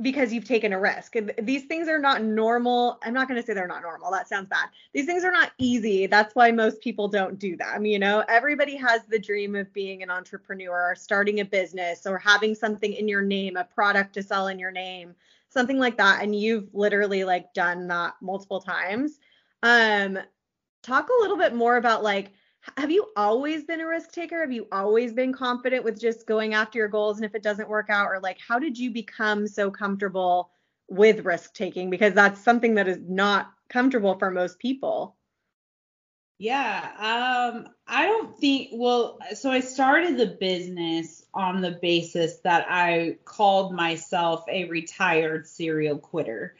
because 0.01 0.33
you've 0.33 0.45
taken 0.45 0.73
a 0.73 0.79
risk. 0.79 1.13
These 1.41 1.65
things 1.65 1.87
are 1.87 1.99
not 1.99 2.23
normal. 2.23 2.99
I'm 3.03 3.13
not 3.13 3.27
going 3.27 3.39
to 3.39 3.45
say 3.45 3.53
they're 3.53 3.67
not 3.67 3.83
normal. 3.83 4.11
That 4.11 4.27
sounds 4.27 4.49
bad. 4.49 4.69
These 4.91 5.05
things 5.05 5.23
are 5.23 5.31
not 5.31 5.51
easy. 5.59 6.07
That's 6.07 6.33
why 6.33 6.51
most 6.51 6.81
people 6.81 7.07
don't 7.07 7.37
do 7.37 7.55
them. 7.55 7.85
You 7.85 7.99
know, 7.99 8.23
everybody 8.27 8.75
has 8.75 9.01
the 9.07 9.19
dream 9.19 9.55
of 9.55 9.71
being 9.71 10.01
an 10.01 10.09
entrepreneur 10.09 10.91
or 10.91 10.95
starting 10.95 11.41
a 11.41 11.45
business 11.45 12.07
or 12.07 12.17
having 12.17 12.55
something 12.55 12.91
in 12.91 13.07
your 13.07 13.21
name, 13.21 13.55
a 13.55 13.65
product 13.65 14.13
to 14.15 14.23
sell 14.23 14.47
in 14.47 14.57
your 14.57 14.71
name, 14.71 15.13
something 15.49 15.77
like 15.77 15.97
that. 15.97 16.23
And 16.23 16.35
you've 16.35 16.73
literally 16.73 17.23
like 17.23 17.53
done 17.53 17.87
that 17.89 18.15
multiple 18.19 18.61
times. 18.61 19.19
Um, 19.61 20.17
talk 20.81 21.09
a 21.09 21.21
little 21.21 21.37
bit 21.37 21.53
more 21.53 21.77
about 21.77 22.03
like 22.03 22.31
have 22.77 22.91
you 22.91 23.07
always 23.15 23.63
been 23.63 23.81
a 23.81 23.87
risk 23.87 24.11
taker? 24.11 24.41
Have 24.41 24.51
you 24.51 24.67
always 24.71 25.13
been 25.13 25.33
confident 25.33 25.83
with 25.83 25.99
just 25.99 26.25
going 26.25 26.53
after 26.53 26.77
your 26.77 26.87
goals 26.87 27.17
and 27.17 27.25
if 27.25 27.35
it 27.35 27.43
doesn't 27.43 27.69
work 27.69 27.89
out 27.89 28.07
or 28.07 28.19
like 28.19 28.37
how 28.45 28.59
did 28.59 28.77
you 28.77 28.91
become 28.91 29.47
so 29.47 29.69
comfortable 29.69 30.51
with 30.89 31.25
risk 31.25 31.53
taking 31.53 31.89
because 31.89 32.13
that's 32.13 32.43
something 32.43 32.75
that 32.75 32.87
is 32.87 32.99
not 33.07 33.51
comfortable 33.69 34.17
for 34.17 34.31
most 34.31 34.59
people. 34.59 35.15
Yeah, 36.39 37.53
um 37.53 37.69
I 37.87 38.05
don't 38.05 38.37
think 38.37 38.69
well 38.73 39.19
so 39.35 39.51
I 39.51 39.59
started 39.59 40.17
the 40.17 40.37
business 40.39 41.25
on 41.33 41.61
the 41.61 41.71
basis 41.81 42.37
that 42.39 42.65
I 42.69 43.17
called 43.25 43.73
myself 43.73 44.45
a 44.49 44.65
retired 44.65 45.47
serial 45.47 45.97
quitter 45.97 46.55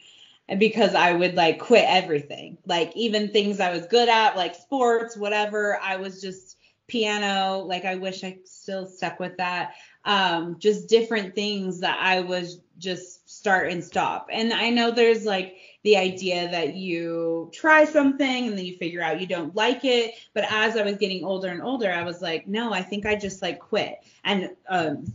because 0.58 0.94
I 0.94 1.12
would 1.12 1.34
like 1.34 1.58
quit 1.58 1.84
everything. 1.88 2.58
Like 2.66 2.92
even 2.96 3.28
things 3.28 3.60
I 3.60 3.72
was 3.72 3.86
good 3.86 4.08
at, 4.08 4.36
like 4.36 4.54
sports, 4.54 5.16
whatever, 5.16 5.78
I 5.82 5.96
was 5.96 6.20
just 6.20 6.58
piano, 6.86 7.64
like 7.66 7.84
I 7.84 7.94
wish 7.94 8.24
I 8.24 8.38
still 8.44 8.86
stuck 8.86 9.18
with 9.18 9.36
that. 9.38 9.74
Um, 10.04 10.58
just 10.58 10.88
different 10.88 11.34
things 11.34 11.80
that 11.80 11.98
I 11.98 12.20
was 12.20 12.60
just 12.78 13.28
start 13.30 13.70
and 13.70 13.82
stop. 13.82 14.28
And 14.30 14.52
I 14.52 14.70
know 14.70 14.90
there's 14.90 15.24
like 15.24 15.56
the 15.82 15.96
idea 15.96 16.50
that 16.50 16.74
you 16.74 17.50
try 17.54 17.84
something 17.84 18.48
and 18.48 18.58
then 18.58 18.64
you 18.64 18.76
figure 18.76 19.02
out 19.02 19.20
you 19.20 19.26
don't 19.26 19.54
like 19.54 19.84
it. 19.84 20.14
But 20.34 20.44
as 20.50 20.76
I 20.76 20.82
was 20.82 20.96
getting 20.96 21.24
older 21.24 21.48
and 21.48 21.62
older, 21.62 21.90
I 21.90 22.02
was 22.02 22.20
like, 22.20 22.46
no, 22.46 22.72
I 22.72 22.82
think 22.82 23.06
I 23.06 23.16
just 23.16 23.40
like 23.40 23.60
quit. 23.60 24.04
And 24.24 24.50
um, 24.68 25.06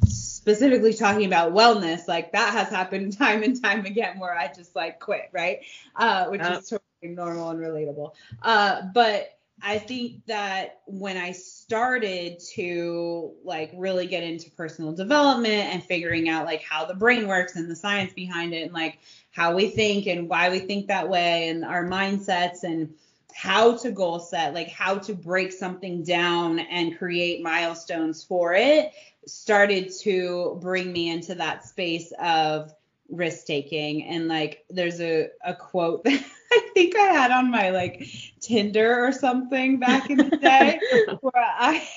specifically 0.49 0.93
talking 0.93 1.25
about 1.25 1.53
wellness, 1.53 2.07
like 2.07 2.31
that 2.31 2.53
has 2.53 2.69
happened 2.69 3.15
time 3.17 3.43
and 3.43 3.61
time 3.61 3.85
again 3.85 4.19
where 4.19 4.33
I 4.35 4.51
just 4.51 4.75
like 4.75 4.99
quit, 4.99 5.29
right? 5.31 5.59
Uh, 5.95 6.25
which 6.27 6.41
is 6.41 6.69
totally 6.69 7.15
normal 7.15 7.49
and 7.49 7.59
relatable. 7.59 8.13
Uh, 8.41 8.81
but 8.93 9.37
I 9.61 9.77
think 9.77 10.25
that 10.25 10.79
when 10.87 11.17
I 11.17 11.33
started 11.33 12.39
to 12.55 13.33
like 13.43 13.71
really 13.75 14.07
get 14.07 14.23
into 14.23 14.49
personal 14.51 14.93
development 14.93 15.73
and 15.73 15.83
figuring 15.83 16.29
out 16.29 16.45
like 16.45 16.63
how 16.63 16.85
the 16.85 16.95
brain 16.95 17.27
works 17.27 17.55
and 17.55 17.69
the 17.69 17.75
science 17.75 18.13
behind 18.13 18.53
it 18.53 18.63
and 18.63 18.73
like 18.73 18.99
how 19.31 19.53
we 19.53 19.67
think 19.67 20.07
and 20.07 20.29
why 20.29 20.49
we 20.49 20.59
think 20.59 20.87
that 20.87 21.09
way 21.09 21.49
and 21.49 21.63
our 21.63 21.85
mindsets 21.85 22.63
and 22.63 22.93
how 23.33 23.77
to 23.77 23.91
goal 23.91 24.19
set, 24.19 24.53
like 24.53 24.69
how 24.69 24.97
to 24.97 25.13
break 25.13 25.51
something 25.51 26.03
down 26.03 26.59
and 26.59 26.97
create 26.97 27.43
milestones 27.43 28.23
for 28.23 28.53
it, 28.53 28.91
started 29.31 29.91
to 30.01 30.57
bring 30.61 30.91
me 30.91 31.09
into 31.09 31.35
that 31.35 31.65
space 31.65 32.11
of 32.21 32.73
risk 33.09 33.45
taking. 33.45 34.03
And 34.03 34.27
like 34.27 34.65
there's 34.69 35.01
a, 35.01 35.29
a 35.43 35.53
quote 35.53 36.03
that 36.05 36.23
I 36.51 36.69
think 36.73 36.95
I 36.95 37.05
had 37.05 37.31
on 37.31 37.51
my 37.51 37.69
like 37.69 38.07
Tinder 38.39 39.05
or 39.05 39.11
something 39.11 39.79
back 39.79 40.09
in 40.09 40.17
the 40.17 40.37
day 40.37 40.79
where 41.21 41.33
I 41.35 41.87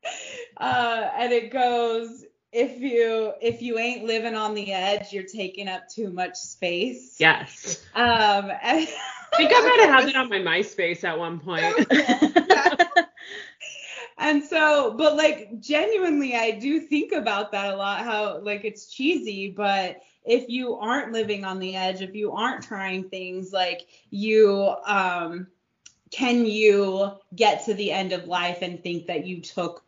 uh 0.58 1.10
and 1.16 1.32
it 1.32 1.50
goes 1.50 2.24
if 2.52 2.80
you 2.80 3.32
if 3.40 3.60
you 3.60 3.78
ain't 3.78 4.04
living 4.04 4.34
on 4.34 4.54
the 4.54 4.72
edge, 4.72 5.12
you're 5.12 5.24
taking 5.24 5.68
up 5.68 5.88
too 5.88 6.10
much 6.10 6.36
space. 6.36 7.16
Yes. 7.18 7.84
Um 7.94 8.50
and 8.62 8.88
I 9.32 9.36
think 9.36 9.52
I 9.54 9.60
might 9.60 9.86
have 9.86 10.00
had 10.00 10.08
that 10.08 10.16
on 10.16 10.28
my 10.30 10.38
MySpace 10.38 11.04
at 11.04 11.18
one 11.18 11.38
point. 11.38 11.74
And 14.18 14.42
so, 14.42 14.94
but 14.96 15.16
like 15.16 15.60
genuinely, 15.60 16.34
I 16.34 16.52
do 16.52 16.80
think 16.80 17.12
about 17.12 17.52
that 17.52 17.74
a 17.74 17.76
lot. 17.76 18.00
How 18.04 18.38
like 18.40 18.64
it's 18.64 18.90
cheesy, 18.90 19.50
but 19.50 20.00
if 20.24 20.48
you 20.48 20.74
aren't 20.76 21.12
living 21.12 21.44
on 21.44 21.58
the 21.58 21.76
edge, 21.76 22.02
if 22.02 22.14
you 22.14 22.32
aren't 22.32 22.64
trying 22.64 23.08
things, 23.08 23.52
like 23.52 23.86
you 24.10 24.74
um 24.86 25.46
can 26.10 26.46
you 26.46 27.10
get 27.34 27.64
to 27.66 27.74
the 27.74 27.90
end 27.92 28.12
of 28.12 28.26
life 28.26 28.58
and 28.62 28.82
think 28.82 29.06
that 29.06 29.26
you 29.26 29.40
took 29.40 29.82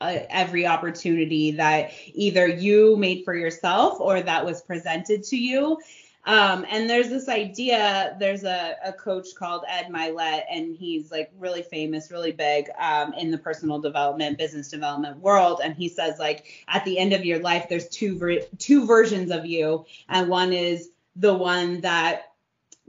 uh, 0.00 0.18
every 0.28 0.66
opportunity 0.66 1.52
that 1.52 1.92
either 2.12 2.46
you 2.46 2.96
made 2.96 3.24
for 3.24 3.34
yourself 3.34 4.00
or 4.00 4.20
that 4.20 4.44
was 4.44 4.60
presented 4.60 5.22
to 5.22 5.36
you 5.36 5.78
um, 6.26 6.64
and 6.70 6.88
there's 6.88 7.08
this 7.08 7.28
idea, 7.28 8.16
there's 8.18 8.44
a, 8.44 8.76
a 8.84 8.92
coach 8.92 9.34
called 9.34 9.64
Ed 9.68 9.88
Mylett, 9.90 10.42
and 10.50 10.74
he's 10.74 11.10
like 11.10 11.30
really 11.38 11.62
famous, 11.62 12.10
really 12.10 12.32
big 12.32 12.70
um, 12.78 13.12
in 13.14 13.30
the 13.30 13.38
personal 13.38 13.78
development, 13.78 14.38
business 14.38 14.68
development 14.68 15.18
world. 15.18 15.60
And 15.62 15.74
he 15.74 15.88
says 15.88 16.18
like 16.18 16.64
at 16.68 16.84
the 16.84 16.98
end 16.98 17.12
of 17.12 17.24
your 17.24 17.40
life, 17.40 17.66
there's 17.68 17.88
two 17.88 18.18
ver- 18.18 18.40
two 18.58 18.86
versions 18.86 19.30
of 19.30 19.44
you, 19.44 19.84
and 20.08 20.28
one 20.28 20.52
is 20.52 20.90
the 21.16 21.34
one 21.34 21.80
that 21.82 22.33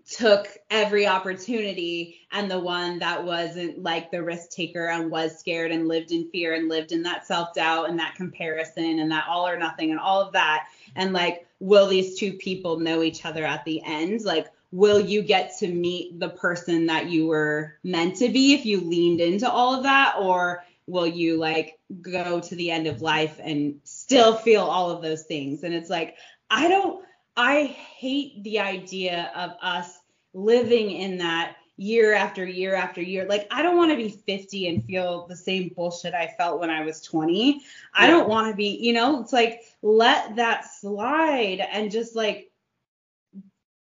took 0.10 0.48
every 0.70 1.08
opportunity 1.08 2.20
and 2.32 2.50
the 2.50 2.60
one 2.60 3.00
that 3.00 3.24
wasn't 3.24 3.82
like 3.82 4.12
the 4.12 4.22
risk 4.22 4.52
taker 4.52 4.88
and 4.88 5.10
was 5.10 5.40
scared 5.40 5.72
and 5.72 5.88
lived 5.88 6.12
in 6.12 6.30
fear 6.30 6.54
and 6.54 6.70
lived 6.70 6.92
in 6.92 7.04
that 7.04 7.26
self 7.26 7.54
doubt 7.56 7.90
and 7.90 7.98
that 8.00 8.16
comparison 8.16 9.00
and 9.00 9.12
that 9.12 9.26
all 9.28 9.48
or 9.48 9.58
nothing 9.58 9.92
and 9.92 10.00
all 10.00 10.22
of 10.22 10.34
that. 10.34 10.68
And 10.96 11.12
like 11.12 11.48
will 11.60 11.88
these 11.88 12.20
two 12.20 12.34
people 12.34 12.80
know 12.80 13.02
each 13.02 13.26
other 13.26 13.46
at 13.46 13.66
the 13.66 13.82
end? 13.84 14.22
Like 14.24 14.48
will 14.72 15.00
you 15.00 15.24
get 15.24 15.58
to 15.60 15.68
meet 15.68 16.20
the 16.20 16.30
person 16.30 16.86
that 16.88 17.08
you 17.08 17.28
were 17.28 17.76
meant 17.84 18.18
to 18.18 18.30
be 18.30 18.54
if 18.54 18.66
you 18.66 18.82
leaned 18.82 19.22
into 19.22 19.50
all 19.50 19.76
of 19.76 19.84
that? 19.84 20.16
Or 20.20 20.64
will 20.86 21.08
you 21.08 21.38
like 21.38 21.80
go 22.02 22.40
to 22.42 22.56
the 22.56 22.70
end 22.70 22.86
of 22.86 23.02
life 23.02 23.40
and 23.42 23.80
still 23.84 24.36
feel 24.36 24.62
all 24.62 24.92
of 24.92 25.02
those 25.02 25.24
things? 25.24 25.64
And 25.64 25.74
it's 25.74 25.90
like 25.90 26.16
i 26.52 26.68
don't 26.68 27.05
i 27.38 27.64
hate 27.66 28.44
the 28.44 28.60
idea 28.60 29.32
of 29.36 29.52
us 29.62 30.00
living 30.34 30.92
in 30.92 31.18
that 31.18 31.56
year 31.78 32.14
after 32.14 32.46
year 32.46 32.76
after 32.76 33.02
year. 33.02 33.26
Like 33.28 33.48
I 33.52 33.62
don't 33.62 33.78
want 33.78 33.92
to 33.92 33.98
be 33.98 34.10
50 34.10 34.70
and 34.70 34.84
feel 34.84 35.28
the 35.28 35.36
same 35.36 35.72
bullshit 35.76 36.14
I 36.14 36.34
felt 36.38 36.60
when 36.60 36.70
I 36.70 36.84
was 36.84 37.02
20. 37.02 37.62
I 37.94 38.08
don't 38.08 38.30
want 38.30 38.50
to 38.50 38.56
be, 38.56 38.78
you 38.82 38.94
know, 38.94 39.22
it's 39.22 39.34
like 39.34 39.62
let 39.82 40.36
that 40.38 40.66
slide 40.66 41.60
and 41.72 41.92
just 41.92 42.16
like 42.16 42.50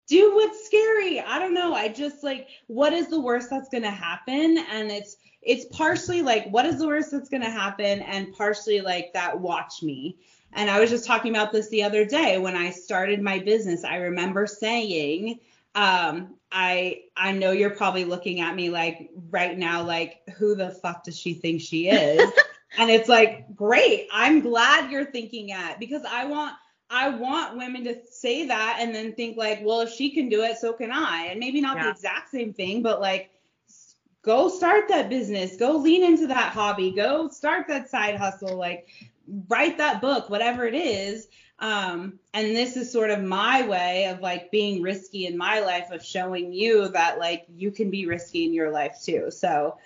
do 0.07 0.35
what's 0.35 0.65
scary. 0.65 1.19
I 1.19 1.39
don't 1.39 1.53
know. 1.53 1.73
I 1.73 1.89
just 1.89 2.23
like 2.23 2.47
what 2.67 2.93
is 2.93 3.07
the 3.07 3.19
worst 3.19 3.49
that's 3.49 3.69
going 3.69 3.83
to 3.83 3.91
happen 3.91 4.57
and 4.71 4.89
it's 4.91 5.17
it's 5.41 5.65
partially 5.75 6.21
like 6.21 6.47
what 6.47 6.65
is 6.65 6.77
the 6.77 6.87
worst 6.87 7.11
that's 7.11 7.29
going 7.29 7.43
to 7.43 7.49
happen 7.49 7.99
and 8.01 8.33
partially 8.33 8.79
like 8.79 9.11
that 9.13 9.37
watch 9.37 9.83
me. 9.83 10.17
And 10.53 10.69
I 10.69 10.79
was 10.79 10.89
just 10.89 11.05
talking 11.05 11.31
about 11.31 11.51
this 11.51 11.69
the 11.69 11.83
other 11.83 12.05
day 12.05 12.37
when 12.37 12.55
I 12.55 12.71
started 12.71 13.21
my 13.21 13.39
business. 13.39 13.83
I 13.83 13.97
remember 13.97 14.47
saying 14.47 15.39
um 15.75 16.35
i 16.51 17.01
i 17.15 17.31
know 17.31 17.51
you're 17.51 17.69
probably 17.69 18.03
looking 18.03 18.41
at 18.41 18.55
me 18.55 18.69
like 18.69 19.09
right 19.29 19.57
now 19.57 19.81
like 19.81 20.21
who 20.37 20.53
the 20.53 20.69
fuck 20.69 21.03
does 21.03 21.17
she 21.17 21.33
think 21.33 21.61
she 21.61 21.89
is? 21.89 22.31
And 22.77 22.89
it's 22.89 23.09
like 23.09 23.53
great 23.53 24.07
i'm 24.13 24.39
glad 24.39 24.89
you're 24.89 25.11
thinking 25.11 25.47
that 25.47 25.75
because 25.77 26.03
i 26.09 26.23
want 26.23 26.55
i 26.89 27.09
want 27.09 27.57
women 27.57 27.83
to 27.83 27.97
say 28.09 28.47
that 28.47 28.77
and 28.79 28.95
then 28.95 29.13
think 29.13 29.35
like 29.35 29.59
well 29.61 29.81
if 29.81 29.91
she 29.91 30.09
can 30.09 30.29
do 30.29 30.43
it 30.43 30.57
so 30.57 30.71
can 30.71 30.89
i. 30.89 31.27
And 31.29 31.39
maybe 31.39 31.59
not 31.59 31.75
yeah. 31.75 31.83
the 31.83 31.89
exact 31.89 32.31
same 32.31 32.53
thing 32.53 32.81
but 32.81 33.01
like 33.01 33.29
go 34.21 34.49
start 34.49 34.87
that 34.89 35.09
business. 35.09 35.57
Go 35.57 35.77
lean 35.77 36.03
into 36.03 36.27
that 36.27 36.53
hobby. 36.53 36.91
Go 36.91 37.27
start 37.29 37.67
that 37.67 37.89
side 37.89 38.15
hustle. 38.15 38.55
Like 38.55 38.87
write 39.47 39.77
that 39.77 40.01
book 40.01 40.29
whatever 40.29 40.65
it 40.65 40.75
is 40.75 41.27
um, 41.61 42.19
and 42.33 42.55
this 42.55 42.75
is 42.75 42.91
sort 42.91 43.11
of 43.11 43.23
my 43.23 43.67
way 43.67 44.07
of 44.07 44.19
like 44.19 44.49
being 44.49 44.81
risky 44.81 45.27
in 45.27 45.37
my 45.37 45.59
life 45.59 45.91
of 45.91 46.03
showing 46.03 46.51
you 46.51 46.87
that 46.89 47.19
like 47.19 47.45
you 47.55 47.69
can 47.69 47.91
be 47.91 48.07
risky 48.07 48.45
in 48.45 48.53
your 48.53 48.71
life 48.71 48.97
too. 49.03 49.29
So 49.29 49.77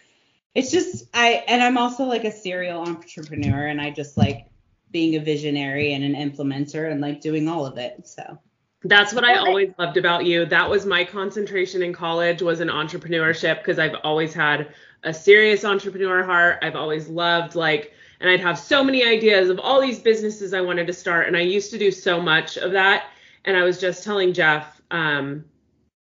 it's 0.56 0.72
just 0.72 1.10
I 1.14 1.44
and 1.50 1.62
I'm 1.62 1.78
also 1.78 2.06
like 2.06 2.24
a 2.24 2.32
serial 2.32 2.82
entrepreneur 2.82 3.68
and 3.68 3.82
I 3.82 3.90
just 3.90 4.16
like 4.16 4.48
being 4.90 5.18
a 5.18 5.20
visionary 5.20 5.94
and 5.94 6.04
an 6.06 6.16
implementer 6.16 6.90
and 6.90 7.02
like 7.02 7.20
doing 7.20 7.50
all 7.50 7.66
of 7.66 7.78
it. 7.78 8.08
So 8.08 8.40
that's 8.86 9.14
what 9.14 9.26
I 9.26 9.36
always 9.36 9.72
loved 9.78 9.98
about 9.98 10.26
you. 10.26 10.46
That 10.46 10.70
was 10.70 10.86
my 10.86 11.04
concentration 11.04 11.84
in 11.84 11.92
college 11.92 12.42
was 12.42 12.62
in 12.62 12.70
entrepreneurship 12.70 13.58
because 13.58 13.80
I've 13.80 13.96
always 14.02 14.34
had 14.34 14.74
a 15.04 15.14
serious 15.14 15.66
entrepreneur 15.66 16.24
heart. 16.24 16.60
I've 16.62 16.78
always 16.78 17.10
loved 17.10 17.56
like 17.56 17.92
and 18.20 18.30
I'd 18.30 18.42
have 18.42 18.58
so 18.58 18.84
many 18.84 19.04
ideas 19.04 19.50
of 19.50 19.60
all 19.60 19.82
these 19.82 20.00
businesses 20.00 20.54
I 20.54 20.62
wanted 20.62 20.88
to 20.88 20.94
start. 20.94 21.28
And 21.28 21.36
I 21.36 21.42
used 21.42 21.72
to 21.72 21.78
do 21.78 21.92
so 21.92 22.22
much 22.22 22.58
of 22.58 22.72
that. 22.72 23.08
And 23.44 23.58
I 23.58 23.64
was 23.64 23.80
just 23.80 24.04
telling 24.04 24.34
Jeff, 24.34 24.82
um, 24.92 25.46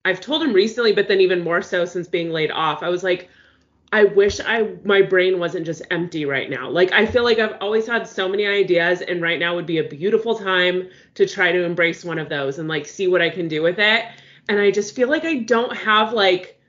I've 0.05 0.19
told 0.19 0.43
him 0.43 0.53
recently, 0.53 0.91
but 0.91 1.07
then 1.07 1.21
even 1.21 1.43
more 1.43 1.61
so 1.61 1.85
since 1.85 2.07
being 2.07 2.31
laid 2.31 2.51
off, 2.51 2.83
I 2.83 2.89
was 2.89 3.03
like, 3.03 3.29
I 3.93 4.05
wish 4.05 4.39
I 4.39 4.69
my 4.83 5.03
brain 5.03 5.37
wasn't 5.37 5.67
just 5.67 5.83
empty 5.91 6.25
right 6.25 6.49
now. 6.49 6.67
Like 6.67 6.91
I 6.91 7.05
feel 7.05 7.23
like 7.23 7.37
I've 7.37 7.57
always 7.61 7.85
had 7.85 8.07
so 8.07 8.27
many 8.27 8.47
ideas 8.47 9.01
and 9.01 9.21
right 9.21 9.39
now 9.39 9.53
would 9.53 9.67
be 9.67 9.77
a 9.77 9.83
beautiful 9.83 10.35
time 10.35 10.89
to 11.13 11.27
try 11.27 11.51
to 11.51 11.63
embrace 11.63 12.03
one 12.03 12.17
of 12.17 12.27
those 12.27 12.57
and 12.57 12.67
like 12.67 12.87
see 12.87 13.07
what 13.07 13.21
I 13.21 13.29
can 13.29 13.47
do 13.47 13.61
with 13.61 13.77
it. 13.77 14.05
And 14.49 14.59
I 14.59 14.71
just 14.71 14.95
feel 14.95 15.09
like 15.09 15.25
I 15.25 15.35
don't 15.35 15.77
have 15.77 16.11
like 16.11 16.59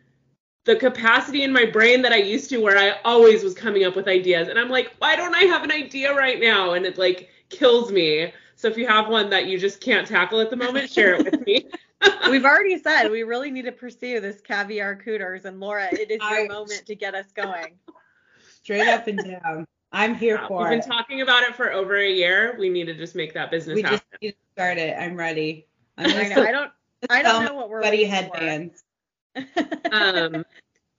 the 0.64 0.76
capacity 0.76 1.42
in 1.42 1.52
my 1.52 1.66
brain 1.66 2.02
that 2.02 2.12
I 2.12 2.16
used 2.16 2.48
to 2.50 2.58
where 2.58 2.76
I 2.76 2.98
always 3.04 3.44
was 3.44 3.54
coming 3.54 3.84
up 3.84 3.96
with 3.96 4.08
ideas. 4.08 4.48
And 4.48 4.58
I'm 4.58 4.70
like, 4.70 4.94
why 4.98 5.14
don't 5.14 5.34
I 5.34 5.42
have 5.42 5.62
an 5.62 5.70
idea 5.70 6.14
right 6.14 6.40
now? 6.40 6.72
And 6.72 6.86
it 6.86 6.96
like 6.96 7.28
kills 7.50 7.92
me. 7.92 8.32
So 8.56 8.68
if 8.68 8.78
you 8.78 8.86
have 8.86 9.08
one 9.08 9.28
that 9.30 9.46
you 9.46 9.58
just 9.58 9.80
can't 9.80 10.06
tackle 10.06 10.40
at 10.40 10.48
the 10.48 10.56
moment, 10.56 10.90
share 10.90 11.14
it 11.14 11.24
with 11.24 11.46
me. 11.46 11.68
We've 12.30 12.44
already 12.44 12.78
said 12.78 13.10
we 13.10 13.22
really 13.22 13.50
need 13.50 13.66
to 13.66 13.72
pursue 13.72 14.20
this 14.20 14.40
caviar 14.40 14.96
cooters. 14.96 15.44
And 15.44 15.60
Laura, 15.60 15.88
it 15.92 16.10
is 16.10 16.18
your 16.18 16.44
I, 16.44 16.46
moment 16.46 16.86
to 16.86 16.94
get 16.94 17.14
us 17.14 17.26
going. 17.34 17.78
Straight 18.62 18.88
up 18.88 19.06
and 19.06 19.18
down. 19.18 19.66
I'm 19.92 20.14
here 20.14 20.38
for 20.48 20.62
We've 20.62 20.66
it. 20.66 20.70
We've 20.70 20.80
been 20.80 20.90
talking 20.90 21.20
about 21.20 21.42
it 21.44 21.54
for 21.54 21.72
over 21.72 21.96
a 21.96 22.10
year. 22.10 22.56
We 22.58 22.68
need 22.68 22.86
to 22.86 22.94
just 22.94 23.14
make 23.14 23.34
that 23.34 23.50
business 23.50 23.76
we 23.76 23.82
happen. 23.82 23.98
just 23.98 24.22
need 24.22 24.30
to 24.32 24.36
start 24.54 24.78
it. 24.78 24.96
I'm 24.98 25.16
ready. 25.16 25.66
I'm 25.98 26.06
I, 26.06 26.34
know, 26.34 26.42
I 26.42 26.50
don't 26.50 26.72
I 27.10 27.22
don't 27.22 27.44
know 27.44 27.54
what 27.54 27.68
we're 27.68 27.80
ready 27.80 28.04
headbands 28.04 28.82
um, 29.92 30.44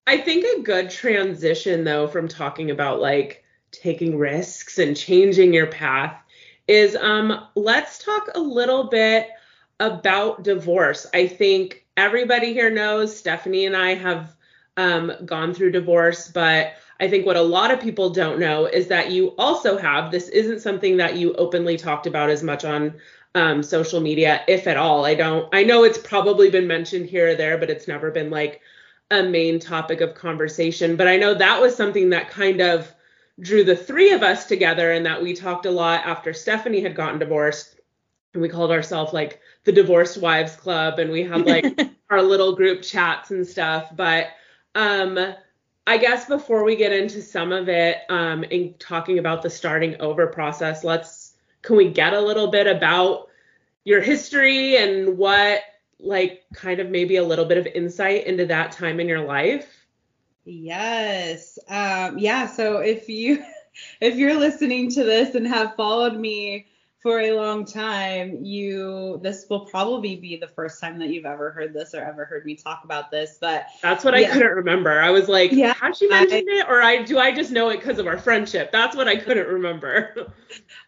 I 0.08 0.18
think 0.18 0.46
a 0.46 0.62
good 0.62 0.90
transition 0.90 1.84
though 1.84 2.08
from 2.08 2.28
talking 2.28 2.72
about 2.72 3.00
like 3.00 3.44
taking 3.72 4.18
risks 4.18 4.78
and 4.78 4.96
changing 4.96 5.54
your 5.54 5.68
path 5.68 6.16
is 6.68 6.96
um 6.96 7.48
let's 7.56 8.04
talk 8.04 8.30
a 8.34 8.40
little 8.40 8.86
bit 8.86 9.30
about 9.80 10.44
divorce. 10.44 11.06
I 11.14 11.28
think 11.28 11.86
everybody 11.98 12.54
here 12.54 12.70
knows 12.70 13.16
Stephanie 13.16 13.66
and 13.66 13.76
I 13.76 13.96
have 13.96 14.36
um, 14.78 15.12
gone 15.26 15.54
through 15.54 15.72
divorce, 15.72 16.30
but 16.30 16.74
I 17.00 17.10
think 17.10 17.26
what 17.26 17.36
a 17.36 17.42
lot 17.42 17.72
of 17.72 17.82
people 17.82 18.10
don't 18.10 18.40
know 18.40 18.66
is 18.66 18.88
that 18.88 19.12
you 19.12 19.34
also 19.38 19.78
have 19.78 20.12
this 20.12 20.30
isn't 20.30 20.62
something 20.62 20.98
that 20.98 21.18
you 21.18 21.34
openly 21.34 21.78
talked 21.78 22.08
about 22.08 22.30
as 22.30 22.42
much 22.42 22.64
on 22.64 22.96
um, 23.36 23.62
social 23.62 24.00
media, 24.00 24.42
if 24.48 24.66
at 24.66 24.78
all. 24.78 25.06
I 25.06 25.14
don't, 25.14 25.48
I 25.54 25.64
know 25.64 25.84
it's 25.84 25.98
probably 25.98 26.50
been 26.50 26.68
mentioned 26.68 27.06
here 27.06 27.30
or 27.30 27.36
there, 27.36 27.58
but 27.58 27.70
it's 27.70 27.88
never 27.88 28.10
been 28.10 28.32
like 28.32 28.62
a 29.12 29.22
main 29.22 29.60
topic 29.60 30.02
of 30.02 30.16
conversation. 30.16 30.96
But 30.96 31.08
I 31.08 31.18
know 31.18 31.36
that 31.36 31.62
was 31.62 31.76
something 31.76 32.10
that 32.10 32.30
kind 32.32 32.62
of 32.62 32.92
drew 33.40 33.64
the 33.64 33.76
three 33.76 34.12
of 34.12 34.24
us 34.24 34.46
together 34.46 34.92
and 34.92 35.06
that 35.06 35.22
we 35.22 35.34
talked 35.34 35.66
a 35.66 35.72
lot 35.72 36.06
after 36.06 36.34
Stephanie 36.34 36.82
had 36.82 36.96
gotten 36.96 37.20
divorced 37.20 37.76
and 38.36 38.42
we 38.42 38.50
called 38.50 38.72
ourselves 38.72 39.14
like 39.14 39.40
the 39.64 39.72
divorced 39.72 40.18
wives 40.18 40.56
club 40.56 41.00
and 41.00 41.10
we 41.10 41.24
had 41.24 41.46
like 41.48 41.66
our 42.10 42.22
little 42.22 42.56
group 42.56 42.84
chats 42.84 43.32
and 43.32 43.48
stuff 43.48 43.90
but 43.96 44.28
um 44.76 45.18
i 45.88 45.98
guess 45.98 46.26
before 46.26 46.64
we 46.64 46.76
get 46.76 46.92
into 46.92 47.22
some 47.22 47.52
of 47.52 47.68
it 47.68 48.00
um 48.10 48.44
in 48.44 48.76
talking 48.78 49.18
about 49.18 49.42
the 49.42 49.50
starting 49.50 50.00
over 50.00 50.28
process 50.28 50.84
let's 50.84 51.25
can 51.66 51.76
we 51.76 51.90
get 51.90 52.14
a 52.14 52.22
little 52.22 52.48
bit 52.48 52.68
about 52.68 53.28
your 53.84 54.02
history 54.02 54.78
and 54.78 55.18
what 55.18 55.62
like 56.00 56.44
kind 56.54 56.80
of 56.80 56.90
maybe 56.90 57.16
a 57.18 57.24
little 57.24 57.46
bit 57.46 57.58
of 57.58 57.68
insight 57.68 58.26
into 58.26 58.46
that 58.46 58.72
time 58.72 59.00
in 59.00 59.08
your 59.08 59.26
life 59.26 59.86
Yes. 60.46 61.58
Um, 61.68 62.20
yeah. 62.20 62.46
So 62.46 62.78
if 62.78 63.10
you 63.10 63.44
if 64.00 64.16
you're 64.16 64.40
listening 64.40 64.92
to 64.92 65.04
this 65.04 65.36
and 65.36 65.48
have 65.48 65.76
followed 65.76 66.16
me 66.16 66.68
for 67.06 67.20
a 67.20 67.34
long 67.34 67.66
time, 67.66 68.44
you 68.44 69.20
this 69.22 69.46
will 69.48 69.60
probably 69.60 70.16
be 70.16 70.38
the 70.38 70.48
first 70.48 70.82
time 70.82 70.98
that 70.98 71.10
you've 71.10 71.28
ever 71.28 71.52
heard 71.52 71.72
this 71.72 71.94
or 71.94 72.00
ever 72.00 72.26
heard 72.26 72.44
me 72.48 72.56
talk 72.56 72.84
about 72.84 73.12
this. 73.12 73.38
But 73.40 73.68
that's 73.80 74.04
what 74.04 74.20
yeah. 74.20 74.28
I 74.28 74.32
couldn't 74.32 74.54
remember. 74.56 75.00
I 75.00 75.12
was 75.12 75.30
like, 75.30 75.52
Yeah, 75.52 75.76
how'd 75.76 75.96
she 75.96 76.08
mention 76.08 76.50
I- 76.50 76.62
it? 76.62 76.66
Or 76.68 76.82
I 76.82 77.04
do 77.04 77.20
I 77.20 77.32
just 77.32 77.52
know 77.52 77.70
it 77.70 77.78
because 77.78 78.00
of 78.00 78.08
our 78.08 78.18
friendship? 78.18 78.72
That's 78.72 78.96
what 78.96 79.08
I 79.08 79.18
couldn't 79.18 79.48
remember. 79.48 80.34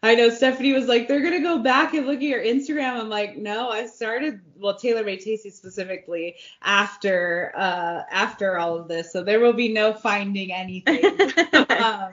I 0.02 0.16
know 0.16 0.28
Stephanie 0.28 0.72
was 0.72 0.86
like, 0.88 1.06
they're 1.06 1.22
gonna 1.22 1.40
go 1.40 1.60
back 1.60 1.94
and 1.94 2.04
look 2.04 2.16
at 2.16 2.22
your 2.22 2.42
Instagram. 2.42 2.98
I'm 2.98 3.08
like, 3.08 3.36
no, 3.36 3.70
I 3.70 3.86
started 3.86 4.40
well, 4.56 4.76
Taylor 4.76 5.04
Made 5.04 5.20
Tasty 5.20 5.50
specifically 5.50 6.34
after 6.62 7.52
uh 7.54 8.02
after 8.10 8.58
all 8.58 8.76
of 8.76 8.88
this, 8.88 9.12
so 9.12 9.22
there 9.22 9.38
will 9.38 9.52
be 9.52 9.68
no 9.72 9.92
finding 9.92 10.52
anything. 10.52 11.04
um, 11.70 12.10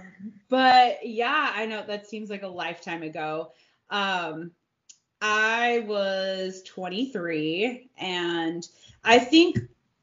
but 0.47 0.99
yeah, 1.03 1.53
I 1.55 1.65
know 1.65 1.83
that 1.87 2.05
seems 2.05 2.29
like 2.29 2.43
a 2.43 2.47
lifetime 2.47 3.01
ago. 3.01 3.51
Um, 3.89 4.51
I 5.21 5.83
was 5.87 6.61
23, 6.63 7.89
and 7.97 8.67
I 9.03 9.19
think 9.19 9.57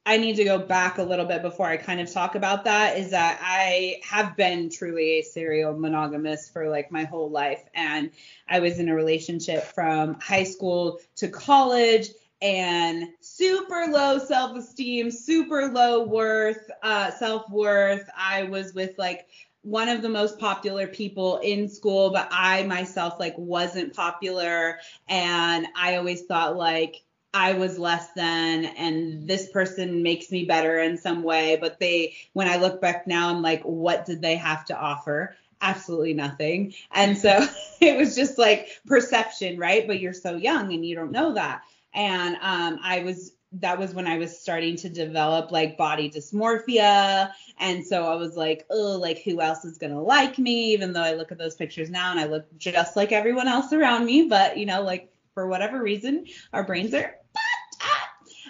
I 0.04 0.16
need 0.16 0.36
to 0.36 0.44
go 0.44 0.58
back 0.58 0.98
a 0.98 1.02
little 1.02 1.26
bit 1.26 1.42
before 1.42 1.66
I 1.66 1.76
kind 1.76 2.00
of 2.00 2.10
talk 2.10 2.34
about 2.34 2.64
that. 2.64 2.98
Is 2.98 3.10
that 3.10 3.38
I 3.40 4.00
have 4.02 4.36
been 4.36 4.68
truly 4.68 5.20
a 5.20 5.22
serial 5.22 5.78
monogamous 5.78 6.48
for 6.48 6.68
like 6.68 6.90
my 6.90 7.04
whole 7.04 7.30
life, 7.30 7.62
and 7.74 8.10
I 8.48 8.60
was 8.60 8.78
in 8.78 8.88
a 8.88 8.94
relationship 8.94 9.62
from 9.62 10.14
high 10.20 10.44
school 10.44 10.98
to 11.16 11.28
college 11.28 12.08
and 12.40 13.08
super 13.20 13.86
low 13.88 14.18
self-esteem, 14.18 15.12
super 15.12 15.68
low 15.68 16.02
worth, 16.02 16.68
uh, 16.82 17.12
self-worth. 17.12 18.10
I 18.16 18.42
was 18.44 18.74
with 18.74 18.98
like 18.98 19.28
one 19.62 19.88
of 19.88 20.02
the 20.02 20.08
most 20.08 20.38
popular 20.38 20.86
people 20.86 21.38
in 21.38 21.68
school, 21.68 22.10
but 22.10 22.28
I 22.30 22.64
myself 22.64 23.18
like 23.18 23.34
wasn't 23.38 23.94
popular, 23.94 24.78
and 25.08 25.66
I 25.76 25.96
always 25.96 26.22
thought 26.22 26.56
like 26.56 27.02
I 27.34 27.54
was 27.54 27.78
less 27.78 28.12
than, 28.12 28.64
and 28.64 29.26
this 29.26 29.48
person 29.48 30.02
makes 30.02 30.30
me 30.30 30.44
better 30.44 30.80
in 30.80 30.98
some 30.98 31.22
way. 31.22 31.56
But 31.60 31.80
they, 31.80 32.14
when 32.34 32.48
I 32.48 32.56
look 32.56 32.80
back 32.80 33.06
now, 33.06 33.30
I'm 33.30 33.40
like, 33.40 33.62
what 33.62 34.04
did 34.04 34.20
they 34.20 34.36
have 34.36 34.64
to 34.66 34.78
offer? 34.78 35.34
Absolutely 35.60 36.12
nothing. 36.12 36.74
And 36.90 37.16
so 37.16 37.46
it 37.80 37.96
was 37.96 38.14
just 38.14 38.36
like 38.36 38.68
perception, 38.86 39.58
right? 39.58 39.86
But 39.86 40.00
you're 40.00 40.12
so 40.12 40.36
young 40.36 40.72
and 40.74 40.84
you 40.84 40.94
don't 40.94 41.12
know 41.12 41.34
that. 41.34 41.62
And 41.94 42.36
um, 42.42 42.80
I 42.82 43.00
was 43.00 43.32
that 43.55 43.78
was 43.78 43.94
when 43.94 44.07
I 44.07 44.16
was 44.18 44.38
starting 44.38 44.76
to 44.76 44.88
develop 44.88 45.53
like 45.53 45.76
body 45.76 46.11
dysmorphia. 46.11 47.30
And 47.59 47.84
so 47.84 48.07
I 48.07 48.14
was 48.14 48.36
like, 48.36 48.64
oh, 48.70 48.98
like 48.98 49.22
who 49.22 49.40
else 49.40 49.64
is 49.64 49.78
gonna 49.78 50.00
like 50.00 50.38
me? 50.38 50.72
Even 50.72 50.92
though 50.92 51.03
I 51.03 51.14
look 51.14 51.32
at 51.32 51.38
those 51.38 51.55
pictures 51.55 51.90
now 51.90 52.11
and 52.11 52.20
I 52.20 52.24
look 52.24 52.46
just 52.59 52.96
like 52.96 53.12
everyone 53.12 53.48
else 53.48 53.72
around 53.72 54.07
me, 54.07 54.28
but 54.28 54.57
you 54.57 54.66
know, 54.66 54.82
like 54.82 55.12
for 55.34 55.46
whatever 55.46 55.82
reason, 55.82 56.26
our 56.53 56.64
brains 56.64 56.94
are 56.94 57.14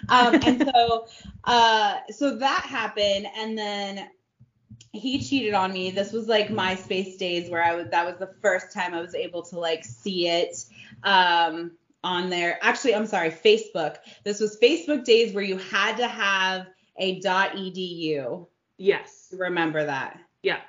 um, 0.09 0.35
and 0.43 0.63
so 0.73 1.07
uh 1.43 1.97
so 2.09 2.35
that 2.37 2.63
happened 2.63 3.27
and 3.35 3.57
then 3.57 4.09
he 4.91 5.19
cheated 5.19 5.55
on 5.55 5.73
me. 5.73 5.89
This 5.89 6.11
was 6.11 6.27
like 6.27 6.49
MySpace 6.49 7.17
days 7.17 7.49
where 7.49 7.63
I 7.63 7.73
was 7.73 7.87
that 7.89 8.05
was 8.05 8.17
the 8.17 8.33
first 8.41 8.71
time 8.71 8.93
I 8.93 9.01
was 9.01 9.15
able 9.15 9.41
to 9.43 9.59
like 9.59 9.83
see 9.83 10.27
it 10.27 10.55
um 11.03 11.71
on 12.03 12.29
there. 12.29 12.59
Actually, 12.61 12.95
I'm 12.95 13.07
sorry, 13.07 13.29
Facebook. 13.29 13.97
This 14.23 14.39
was 14.39 14.59
Facebook 14.61 15.05
days 15.05 15.33
where 15.33 15.43
you 15.43 15.57
had 15.57 15.97
to 15.97 16.07
have 16.07 16.67
a 16.97 17.19
.edu. 17.21 18.47
yes. 18.77 19.33
Remember 19.37 19.85
that? 19.85 20.19
Yeah. 20.41 20.59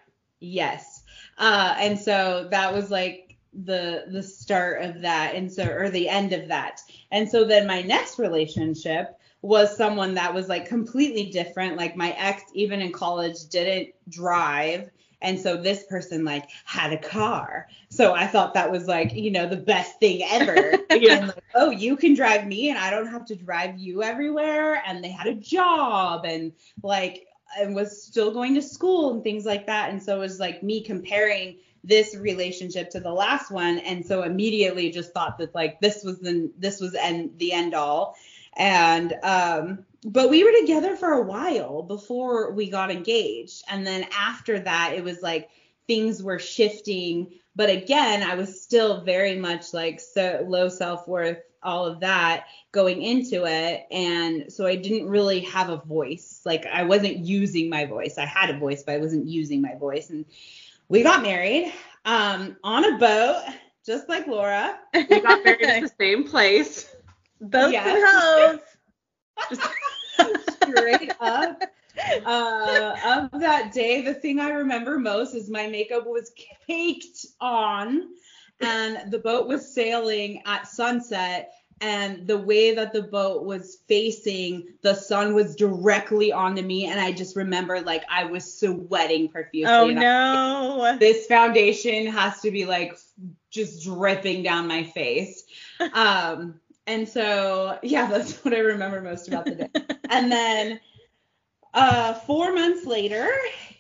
Yes. 0.40 1.02
Uh, 1.38 1.74
and 1.78 1.98
so 1.98 2.48
that 2.50 2.72
was 2.72 2.90
like 2.90 3.36
the 3.52 4.04
the 4.10 4.22
start 4.22 4.82
of 4.82 5.02
that, 5.02 5.34
and 5.34 5.52
so 5.52 5.68
or 5.68 5.90
the 5.90 6.08
end 6.08 6.32
of 6.32 6.48
that. 6.48 6.80
And 7.10 7.28
so 7.28 7.44
then 7.44 7.66
my 7.66 7.82
next 7.82 8.18
relationship 8.18 9.18
was 9.42 9.76
someone 9.76 10.14
that 10.14 10.32
was 10.32 10.48
like 10.48 10.66
completely 10.66 11.30
different. 11.30 11.76
Like 11.76 11.96
my 11.96 12.12
ex, 12.18 12.42
even 12.54 12.80
in 12.80 12.92
college, 12.92 13.46
didn't 13.50 13.90
drive. 14.08 14.90
And 15.24 15.40
so 15.40 15.56
this 15.56 15.84
person 15.84 16.24
like 16.24 16.48
had 16.64 16.92
a 16.92 16.98
car. 16.98 17.68
So 17.88 18.14
I 18.14 18.26
thought 18.26 18.54
that 18.54 18.70
was 18.70 18.86
like, 18.86 19.14
you 19.14 19.30
know, 19.30 19.48
the 19.48 19.56
best 19.56 19.98
thing 19.98 20.22
ever. 20.22 20.78
Yeah. 20.94 21.14
And 21.16 21.26
like, 21.28 21.44
oh, 21.56 21.70
you 21.70 21.96
can 21.96 22.14
drive 22.14 22.46
me 22.46 22.70
and 22.70 22.78
I 22.78 22.90
don't 22.90 23.08
have 23.08 23.24
to 23.26 23.34
drive 23.34 23.78
you 23.78 24.04
everywhere. 24.04 24.80
And 24.86 25.02
they 25.02 25.08
had 25.08 25.26
a 25.26 25.34
job 25.34 26.24
and 26.24 26.52
like 26.82 27.26
and 27.58 27.74
was 27.74 28.02
still 28.02 28.30
going 28.30 28.54
to 28.54 28.62
school 28.62 29.12
and 29.12 29.24
things 29.24 29.44
like 29.44 29.66
that. 29.66 29.90
And 29.90 30.00
so 30.00 30.16
it 30.16 30.20
was 30.20 30.38
like 30.38 30.62
me 30.62 30.82
comparing 30.82 31.56
this 31.82 32.16
relationship 32.16 32.90
to 32.90 33.00
the 33.00 33.12
last 33.12 33.50
one. 33.50 33.78
And 33.78 34.06
so 34.06 34.22
immediately 34.22 34.90
just 34.90 35.12
thought 35.12 35.38
that 35.38 35.54
like 35.54 35.80
this 35.80 36.04
was 36.04 36.20
the 36.20 36.50
this 36.58 36.80
was 36.80 36.94
end 36.94 37.38
the 37.38 37.52
end 37.52 37.74
all. 37.74 38.16
And 38.56 39.14
um 39.22 39.84
but 40.04 40.28
we 40.30 40.44
were 40.44 40.52
together 40.60 40.96
for 40.96 41.12
a 41.12 41.22
while 41.22 41.82
before 41.82 42.52
we 42.52 42.68
got 42.70 42.90
engaged. 42.90 43.64
And 43.70 43.86
then 43.86 44.06
after 44.16 44.60
that 44.60 44.92
it 44.94 45.02
was 45.02 45.22
like 45.22 45.48
things 45.86 46.22
were 46.22 46.38
shifting. 46.38 47.32
But 47.56 47.70
again, 47.70 48.22
I 48.22 48.34
was 48.34 48.62
still 48.62 49.00
very 49.00 49.36
much 49.36 49.72
like 49.72 50.00
so 50.00 50.44
low 50.46 50.68
self-worth, 50.68 51.38
all 51.62 51.86
of 51.86 52.00
that 52.00 52.46
going 52.72 53.00
into 53.02 53.44
it. 53.46 53.86
And 53.90 54.52
so 54.52 54.66
I 54.66 54.76
didn't 54.76 55.08
really 55.08 55.40
have 55.40 55.70
a 55.70 55.76
voice. 55.78 56.42
Like 56.44 56.66
I 56.66 56.82
wasn't 56.82 57.18
using 57.18 57.70
my 57.70 57.86
voice. 57.86 58.18
I 58.18 58.26
had 58.26 58.50
a 58.50 58.58
voice, 58.58 58.82
but 58.82 58.96
I 58.96 58.98
wasn't 58.98 59.26
using 59.26 59.62
my 59.62 59.74
voice. 59.76 60.10
And 60.10 60.26
we 60.88 61.02
got 61.02 61.22
married 61.22 61.72
um, 62.04 62.56
on 62.62 62.84
a 62.84 62.98
boat, 62.98 63.42
just 63.86 64.08
like 64.08 64.26
Laura. 64.26 64.78
We 64.94 65.20
got 65.20 65.42
married 65.44 65.62
at 65.62 65.80
the 65.82 65.90
same 65.98 66.24
place. 66.24 66.94
Boats 67.40 67.72
Yes. 67.72 67.86
and 67.86 68.60
hoes. 68.60 69.60
Straight 70.76 71.12
up. 71.20 71.62
Uh, 72.26 73.28
of 73.32 73.40
that 73.40 73.72
day, 73.72 74.00
the 74.00 74.14
thing 74.14 74.40
I 74.40 74.50
remember 74.50 74.98
most 74.98 75.34
is 75.34 75.48
my 75.48 75.68
makeup 75.68 76.06
was 76.06 76.32
caked 76.66 77.26
on, 77.40 78.08
and 78.60 79.12
the 79.12 79.18
boat 79.18 79.46
was 79.46 79.72
sailing 79.72 80.42
at 80.46 80.66
sunset. 80.66 81.52
And 81.80 82.26
the 82.26 82.38
way 82.38 82.74
that 82.74 82.92
the 82.92 83.02
boat 83.02 83.44
was 83.44 83.78
facing, 83.88 84.68
the 84.82 84.94
sun 84.94 85.34
was 85.34 85.54
directly 85.54 86.32
onto 86.32 86.62
me, 86.62 86.86
and 86.86 86.98
I 86.98 87.12
just 87.12 87.36
remember 87.36 87.80
like 87.80 88.04
I 88.08 88.24
was 88.24 88.58
sweating 88.58 89.28
profusely. 89.28 89.74
Oh 89.74 89.88
no. 89.90 90.96
this 90.98 91.26
foundation 91.26 92.06
has 92.06 92.40
to 92.40 92.50
be 92.50 92.64
like 92.64 92.96
just 93.50 93.84
dripping 93.84 94.42
down 94.42 94.66
my 94.66 94.84
face. 94.84 95.44
Um, 95.92 96.60
and 96.86 97.08
so 97.08 97.78
yeah, 97.82 98.06
that's 98.06 98.44
what 98.44 98.54
I 98.54 98.58
remember 98.58 99.00
most 99.00 99.28
about 99.28 99.44
the 99.44 99.54
day. 99.54 99.68
and 100.10 100.30
then 100.30 100.80
uh 101.72 102.14
four 102.14 102.52
months 102.52 102.86
later, 102.86 103.28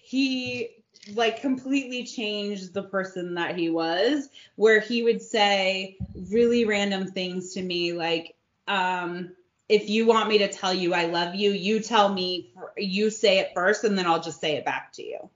he 0.02 0.70
like 1.12 1.40
completely 1.40 2.04
changed 2.04 2.72
the 2.72 2.82
person 2.82 3.34
that 3.34 3.56
he 3.56 3.70
was, 3.70 4.28
where 4.56 4.80
he 4.80 5.02
would 5.02 5.22
say 5.22 5.96
really 6.30 6.64
random 6.64 7.06
things 7.06 7.54
to 7.54 7.62
me 7.62 7.92
like, 7.92 8.34
um, 8.68 9.32
if 9.68 9.88
you 9.88 10.06
want 10.06 10.28
me 10.28 10.38
to 10.38 10.48
tell 10.48 10.74
you 10.74 10.94
I 10.94 11.06
love 11.06 11.34
you, 11.34 11.50
you 11.50 11.80
tell 11.80 12.12
me, 12.12 12.52
you 12.76 13.10
say 13.10 13.38
it 13.38 13.52
first, 13.54 13.84
and 13.84 13.96
then 13.98 14.06
I'll 14.06 14.22
just 14.22 14.40
say 14.40 14.56
it 14.56 14.64
back 14.64 14.92
to 14.94 15.02
you. 15.02 15.30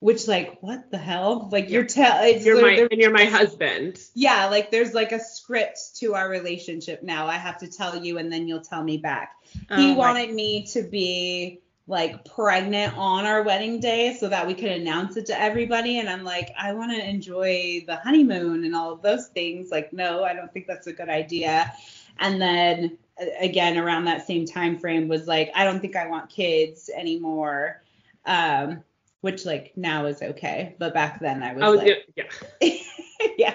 Which 0.00 0.26
like 0.26 0.62
what 0.62 0.90
the 0.90 0.98
hell? 0.98 1.48
Like 1.52 1.68
you're 1.68 1.84
tell 1.84 2.24
it's 2.24 2.44
You're 2.44 2.60
my 2.62 2.72
and 2.90 3.00
you're 3.00 3.12
my 3.12 3.26
husband. 3.26 4.00
yeah, 4.14 4.46
like 4.46 4.70
there's 4.70 4.94
like 4.94 5.12
a 5.12 5.20
script 5.20 5.96
to 5.96 6.14
our 6.14 6.28
relationship 6.28 7.02
now. 7.02 7.26
I 7.26 7.34
have 7.34 7.58
to 7.58 7.68
tell 7.68 8.02
you 8.02 8.16
and 8.16 8.32
then 8.32 8.48
you'll 8.48 8.62
tell 8.62 8.82
me 8.82 8.96
back. 8.96 9.34
He 9.52 9.92
Oh 9.92 9.94
wanted 9.94 10.32
me 10.32 10.66
to 10.72 10.82
be 10.82 11.60
like 11.86 12.24
pregnant 12.24 12.96
on 12.96 13.26
our 13.26 13.42
wedding 13.42 13.80
day 13.80 14.16
so 14.18 14.28
that 14.28 14.46
we 14.46 14.54
could 14.54 14.70
announce 14.70 15.16
it 15.16 15.26
to 15.26 15.38
everybody 15.38 15.98
and 15.98 16.08
I'm 16.08 16.22
like 16.22 16.52
I 16.56 16.72
want 16.72 16.92
to 16.92 17.08
enjoy 17.08 17.82
the 17.84 17.96
honeymoon 17.96 18.64
and 18.64 18.76
all 18.76 18.92
of 18.92 19.02
those 19.02 19.26
things. 19.28 19.70
Like 19.70 19.92
no, 19.92 20.22
I 20.22 20.32
don't 20.32 20.52
think 20.52 20.66
that's 20.66 20.86
a 20.86 20.92
good 20.92 21.08
idea. 21.08 21.72
And 22.18 22.40
then 22.40 22.96
again 23.40 23.76
around 23.76 24.04
that 24.04 24.26
same 24.26 24.46
time 24.46 24.78
frame 24.78 25.08
was 25.08 25.26
like 25.26 25.50
I 25.54 25.64
don't 25.64 25.80
think 25.80 25.96
I 25.96 26.06
want 26.06 26.30
kids 26.30 26.90
anymore. 26.94 27.82
Um 28.24 28.84
which 29.20 29.44
like 29.44 29.72
now 29.76 30.06
is 30.06 30.22
okay, 30.22 30.76
but 30.78 30.94
back 30.94 31.20
then 31.20 31.42
I 31.42 31.52
was, 31.52 31.62
I 31.62 31.68
was 31.70 31.80
like 31.80 32.06
yeah. 32.16 32.74
yeah. 33.36 33.49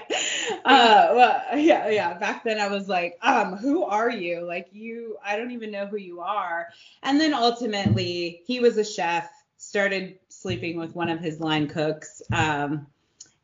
uh, 0.65 1.07
well, 1.13 1.41
yeah, 1.57 1.89
yeah. 1.89 2.13
Back 2.17 2.43
then 2.43 2.59
I 2.59 2.67
was 2.67 2.87
like, 2.87 3.17
um, 3.21 3.57
who 3.57 3.83
are 3.83 4.09
you? 4.09 4.41
Like 4.41 4.67
you, 4.71 5.17
I 5.23 5.37
don't 5.37 5.51
even 5.51 5.71
know 5.71 5.85
who 5.85 5.97
you 5.97 6.21
are. 6.21 6.69
And 7.03 7.19
then 7.19 7.33
ultimately, 7.33 8.41
he 8.45 8.59
was 8.59 8.77
a 8.77 8.85
chef. 8.85 9.29
Started 9.57 10.19
sleeping 10.27 10.77
with 10.77 10.95
one 10.95 11.09
of 11.09 11.19
his 11.19 11.39
line 11.39 11.67
cooks. 11.67 12.21
Um, 12.31 12.85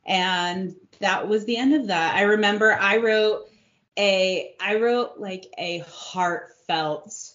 and 0.06 0.76
that 1.00 1.26
was 1.26 1.44
the 1.46 1.56
end 1.56 1.74
of 1.74 1.86
that. 1.88 2.14
I 2.14 2.22
remember 2.22 2.74
I 2.74 2.98
wrote 2.98 3.48
a, 3.98 4.54
I 4.60 4.76
wrote 4.76 5.14
like 5.18 5.46
a 5.58 5.78
heartfelt 5.88 7.31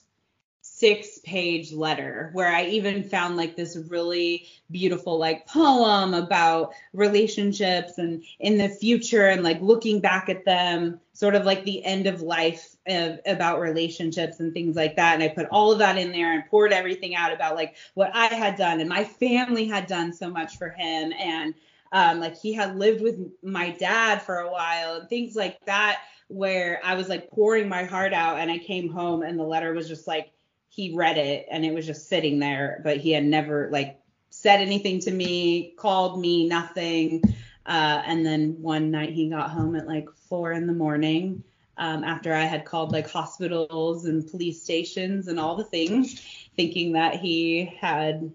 six 0.78 1.18
page 1.20 1.74
letter 1.74 2.30
where 2.34 2.48
I 2.48 2.66
even 2.66 3.04
found 3.04 3.36
like 3.36 3.56
this 3.56 3.76
really 3.90 4.48
beautiful 4.70 5.18
like 5.18 5.48
poem 5.48 6.14
about 6.14 6.72
relationships 6.94 7.98
and 7.98 8.24
in 8.40 8.60
the 8.60 8.70
future 8.70 9.28
and 9.28 9.42
like 9.42 9.60
looking 9.60 10.00
back 10.00 10.30
at 10.30 10.46
them, 10.46 11.00
sort 11.14 11.34
of 11.34 11.46
like 11.46 11.64
the 11.64 11.84
end 11.84 12.06
of 12.06 12.22
life 12.22 12.76
of, 12.86 13.20
about 13.26 13.60
relationships 13.60 14.40
and 14.40 14.54
things 14.54 14.76
like 14.76 14.96
that. 14.98 15.16
And 15.16 15.24
I 15.24 15.30
put 15.30 15.48
all 15.50 15.72
of 15.72 15.80
that 15.80 15.98
in 15.98 16.12
there 16.12 16.34
and 16.34 16.46
poured 16.46 16.72
everything 16.72 17.16
out 17.16 17.34
about 17.34 17.56
like 17.56 17.76
what 17.96 18.12
I 18.14 18.28
had 18.28 18.56
done 18.56 18.80
and 18.80 18.88
my 18.88 19.04
family 19.04 19.66
had 19.66 19.88
done 19.88 20.14
so 20.14 20.30
much 20.30 20.58
for 20.60 20.70
him. 20.70 21.12
And 21.12 21.56
um, 21.92 22.20
like 22.20 22.38
he 22.38 22.54
had 22.54 22.78
lived 22.78 23.02
with 23.02 23.18
my 23.42 23.72
dad 23.72 24.22
for 24.22 24.38
a 24.38 24.52
while 24.52 24.98
and 24.98 25.10
things 25.10 25.36
like 25.36 25.60
that 25.66 26.02
where 26.28 26.80
I 26.84 26.94
was 26.94 27.10
like 27.10 27.32
pouring 27.32 27.68
my 27.68 27.84
heart 27.84 28.14
out 28.14 28.38
and 28.38 28.52
I 28.52 28.60
came 28.60 28.90
home 28.90 29.24
and 29.24 29.40
the 29.40 29.44
letter 29.44 29.74
was 29.74 29.88
just 29.88 30.06
like 30.06 30.32
he 30.78 30.94
read 30.94 31.18
it 31.18 31.48
and 31.50 31.66
it 31.66 31.74
was 31.74 31.88
just 31.88 32.08
sitting 32.08 32.38
there, 32.38 32.80
but 32.84 32.98
he 32.98 33.12
had 33.12 33.26
never 33.26 33.68
like 33.72 34.00
said 34.30 34.62
anything 34.62 35.00
to 35.00 35.12
me, 35.12 35.74
called 35.76 36.22
me, 36.22 36.48
nothing. 36.48 37.24
Uh, 37.66 38.04
and 38.06 38.24
then 38.24 38.62
one 38.62 38.92
night 38.92 39.10
he 39.10 39.28
got 39.28 39.50
home 39.50 39.76
at 39.76 39.88
like 39.88 40.08
four 40.30 40.52
in 40.52 40.68
the 40.68 40.74
morning 40.74 41.44
um, 41.80 42.04
after 42.04 42.32
I 42.32 42.44
had 42.44 42.64
called 42.64 42.92
like 42.92 43.10
hospitals 43.10 44.06
and 44.06 44.30
police 44.30 44.62
stations 44.62 45.28
and 45.28 45.40
all 45.40 45.56
the 45.56 45.64
things, 45.64 46.22
thinking 46.56 46.92
that 46.92 47.16
he 47.16 47.66
had 47.66 48.32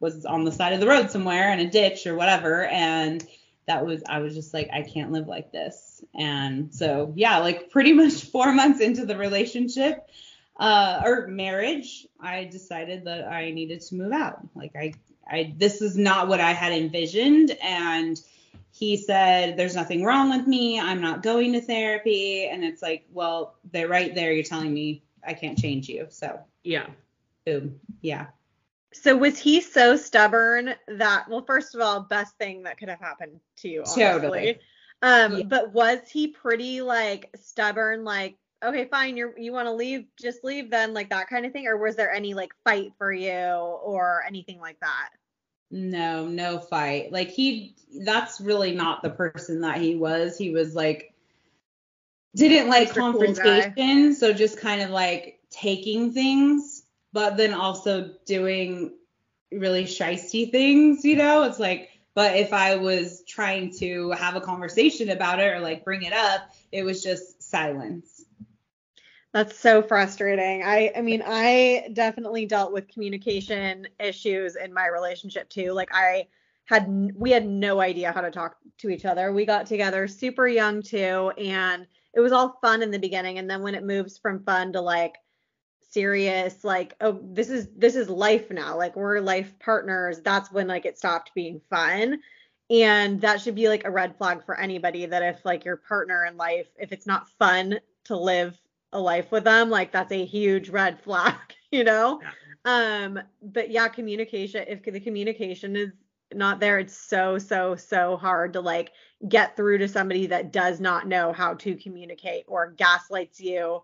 was 0.00 0.26
on 0.26 0.42
the 0.42 0.52
side 0.52 0.72
of 0.72 0.80
the 0.80 0.88
road 0.88 1.12
somewhere 1.12 1.52
in 1.52 1.60
a 1.60 1.70
ditch 1.70 2.08
or 2.08 2.16
whatever. 2.16 2.66
And 2.66 3.24
that 3.68 3.86
was 3.86 4.02
I 4.08 4.18
was 4.18 4.34
just 4.34 4.52
like 4.52 4.68
I 4.72 4.82
can't 4.82 5.12
live 5.12 5.28
like 5.28 5.52
this. 5.52 6.04
And 6.12 6.74
so 6.74 7.12
yeah, 7.14 7.38
like 7.38 7.70
pretty 7.70 7.92
much 7.92 8.24
four 8.24 8.52
months 8.52 8.80
into 8.80 9.06
the 9.06 9.16
relationship, 9.16 10.08
uh, 10.56 11.02
or 11.04 11.26
marriage, 11.26 12.06
I 12.20 12.44
decided 12.44 13.04
that 13.04 13.26
I 13.26 13.50
needed 13.50 13.80
to 13.82 13.94
move 13.96 14.12
out. 14.12 14.40
Like 14.54 14.76
I, 14.76 14.94
I, 15.28 15.54
this 15.56 15.82
is 15.82 15.96
not 15.96 16.28
what 16.28 16.40
I 16.40 16.52
had 16.52 16.72
envisioned. 16.72 17.56
And 17.62 18.20
he 18.70 18.96
said, 18.96 19.56
there's 19.56 19.74
nothing 19.74 20.04
wrong 20.04 20.30
with 20.30 20.46
me. 20.46 20.80
I'm 20.80 21.00
not 21.00 21.22
going 21.22 21.52
to 21.54 21.60
therapy. 21.60 22.46
And 22.46 22.64
it's 22.64 22.82
like, 22.82 23.06
well, 23.12 23.56
they're 23.72 23.88
right 23.88 24.14
there. 24.14 24.32
You're 24.32 24.44
telling 24.44 24.72
me 24.72 25.02
I 25.26 25.34
can't 25.34 25.58
change 25.58 25.88
you. 25.88 26.06
So 26.10 26.40
yeah. 26.62 26.86
Boom. 27.44 27.80
Yeah. 28.00 28.26
So 28.92 29.16
was 29.16 29.38
he 29.38 29.60
so 29.60 29.96
stubborn 29.96 30.74
that 30.86 31.28
well, 31.28 31.44
first 31.44 31.74
of 31.74 31.80
all, 31.80 32.00
best 32.00 32.38
thing 32.38 32.62
that 32.62 32.78
could 32.78 32.88
have 32.88 33.00
happened 33.00 33.40
to 33.58 33.68
you, 33.68 33.80
honestly. 33.80 34.02
Totally. 34.04 34.58
Um, 35.02 35.36
yeah. 35.36 35.42
but 35.44 35.72
was 35.72 35.98
he 36.08 36.28
pretty 36.28 36.80
like 36.80 37.28
stubborn, 37.36 38.04
like 38.04 38.36
okay, 38.64 38.86
fine, 38.86 39.16
you're 39.16 39.38
you 39.38 39.52
want 39.52 39.66
to 39.66 39.72
leave, 39.72 40.06
just 40.20 40.44
leave 40.44 40.70
then, 40.70 40.94
like 40.94 41.10
that 41.10 41.28
kind 41.28 41.46
of 41.46 41.52
thing, 41.52 41.66
or 41.66 41.76
was 41.76 41.96
there 41.96 42.12
any 42.12 42.34
like 42.34 42.52
fight 42.64 42.92
for 42.98 43.12
you 43.12 43.30
or 43.30 44.22
anything 44.26 44.60
like 44.60 44.78
that? 44.80 45.10
No, 45.70 46.26
no 46.26 46.58
fight. 46.58 47.12
Like 47.12 47.30
he, 47.30 47.74
that's 48.04 48.40
really 48.40 48.74
not 48.74 49.02
the 49.02 49.10
person 49.10 49.62
that 49.62 49.78
he 49.78 49.96
was. 49.96 50.38
He 50.38 50.50
was 50.50 50.74
like 50.74 51.14
didn't 52.34 52.68
like 52.68 52.90
Mr. 52.90 52.94
confrontation, 52.94 53.74
cool 54.06 54.14
so 54.14 54.32
just 54.32 54.58
kind 54.58 54.82
of 54.82 54.90
like 54.90 55.40
taking 55.50 56.12
things, 56.12 56.82
but 57.12 57.36
then 57.36 57.54
also 57.54 58.10
doing 58.26 58.92
really 59.52 59.84
shisty 59.84 60.50
things, 60.50 61.04
you 61.04 61.16
know? 61.16 61.44
It's 61.44 61.60
like, 61.60 61.90
but 62.14 62.36
if 62.36 62.52
I 62.52 62.76
was 62.76 63.22
trying 63.26 63.72
to 63.78 64.10
have 64.12 64.36
a 64.36 64.40
conversation 64.40 65.10
about 65.10 65.40
it 65.40 65.52
or 65.52 65.60
like 65.60 65.84
bring 65.84 66.02
it 66.02 66.12
up, 66.12 66.50
it 66.72 66.84
was 66.84 67.02
just 67.02 67.42
silence. 67.42 68.13
That's 69.34 69.58
so 69.58 69.82
frustrating. 69.82 70.62
I 70.62 70.92
I 70.96 71.02
mean, 71.02 71.20
I 71.26 71.88
definitely 71.92 72.46
dealt 72.46 72.72
with 72.72 72.86
communication 72.86 73.88
issues 73.98 74.54
in 74.54 74.72
my 74.72 74.86
relationship 74.86 75.48
too. 75.50 75.72
Like 75.72 75.90
I 75.92 76.28
had 76.66 76.86
we 77.16 77.32
had 77.32 77.44
no 77.44 77.80
idea 77.80 78.12
how 78.12 78.20
to 78.20 78.30
talk 78.30 78.56
to 78.78 78.90
each 78.90 79.04
other. 79.04 79.32
We 79.32 79.44
got 79.44 79.66
together 79.66 80.06
super 80.06 80.46
young 80.46 80.82
too 80.82 81.32
and 81.36 81.88
it 82.14 82.20
was 82.20 82.30
all 82.30 82.58
fun 82.62 82.80
in 82.80 82.92
the 82.92 82.98
beginning 82.98 83.38
and 83.38 83.50
then 83.50 83.60
when 83.62 83.74
it 83.74 83.82
moves 83.82 84.18
from 84.18 84.44
fun 84.44 84.72
to 84.74 84.80
like 84.80 85.16
serious 85.90 86.64
like 86.64 86.94
oh 87.00 87.20
this 87.22 87.50
is 87.50 87.68
this 87.76 87.96
is 87.96 88.08
life 88.08 88.52
now. 88.52 88.78
Like 88.78 88.94
we're 88.94 89.18
life 89.18 89.52
partners. 89.58 90.20
That's 90.20 90.52
when 90.52 90.68
like 90.68 90.86
it 90.86 90.96
stopped 90.96 91.32
being 91.34 91.60
fun. 91.70 92.20
And 92.70 93.20
that 93.22 93.40
should 93.40 93.56
be 93.56 93.68
like 93.68 93.84
a 93.84 93.90
red 93.90 94.16
flag 94.16 94.44
for 94.46 94.58
anybody 94.58 95.06
that 95.06 95.22
if 95.24 95.44
like 95.44 95.64
your 95.64 95.76
partner 95.76 96.24
in 96.24 96.36
life 96.36 96.68
if 96.78 96.92
it's 96.92 97.06
not 97.06 97.28
fun 97.30 97.80
to 98.04 98.16
live 98.16 98.56
a 98.94 99.00
life 99.00 99.30
with 99.30 99.44
them, 99.44 99.68
like 99.68 99.92
that's 99.92 100.12
a 100.12 100.24
huge 100.24 100.70
red 100.70 100.98
flag, 101.00 101.34
you 101.70 101.84
know? 101.84 102.20
Yeah. 102.22 102.30
Um, 102.64 103.20
but 103.42 103.70
yeah, 103.70 103.88
communication, 103.88 104.64
if 104.66 104.82
the 104.82 105.00
communication 105.00 105.76
is 105.76 105.90
not 106.32 106.60
there, 106.60 106.78
it's 106.78 106.96
so, 106.96 107.36
so, 107.36 107.76
so 107.76 108.16
hard 108.16 108.54
to 108.54 108.60
like 108.60 108.92
get 109.28 109.56
through 109.56 109.78
to 109.78 109.88
somebody 109.88 110.26
that 110.28 110.52
does 110.52 110.80
not 110.80 111.06
know 111.06 111.32
how 111.32 111.54
to 111.54 111.74
communicate 111.74 112.44
or 112.48 112.70
gaslights 112.70 113.40
you 113.40 113.82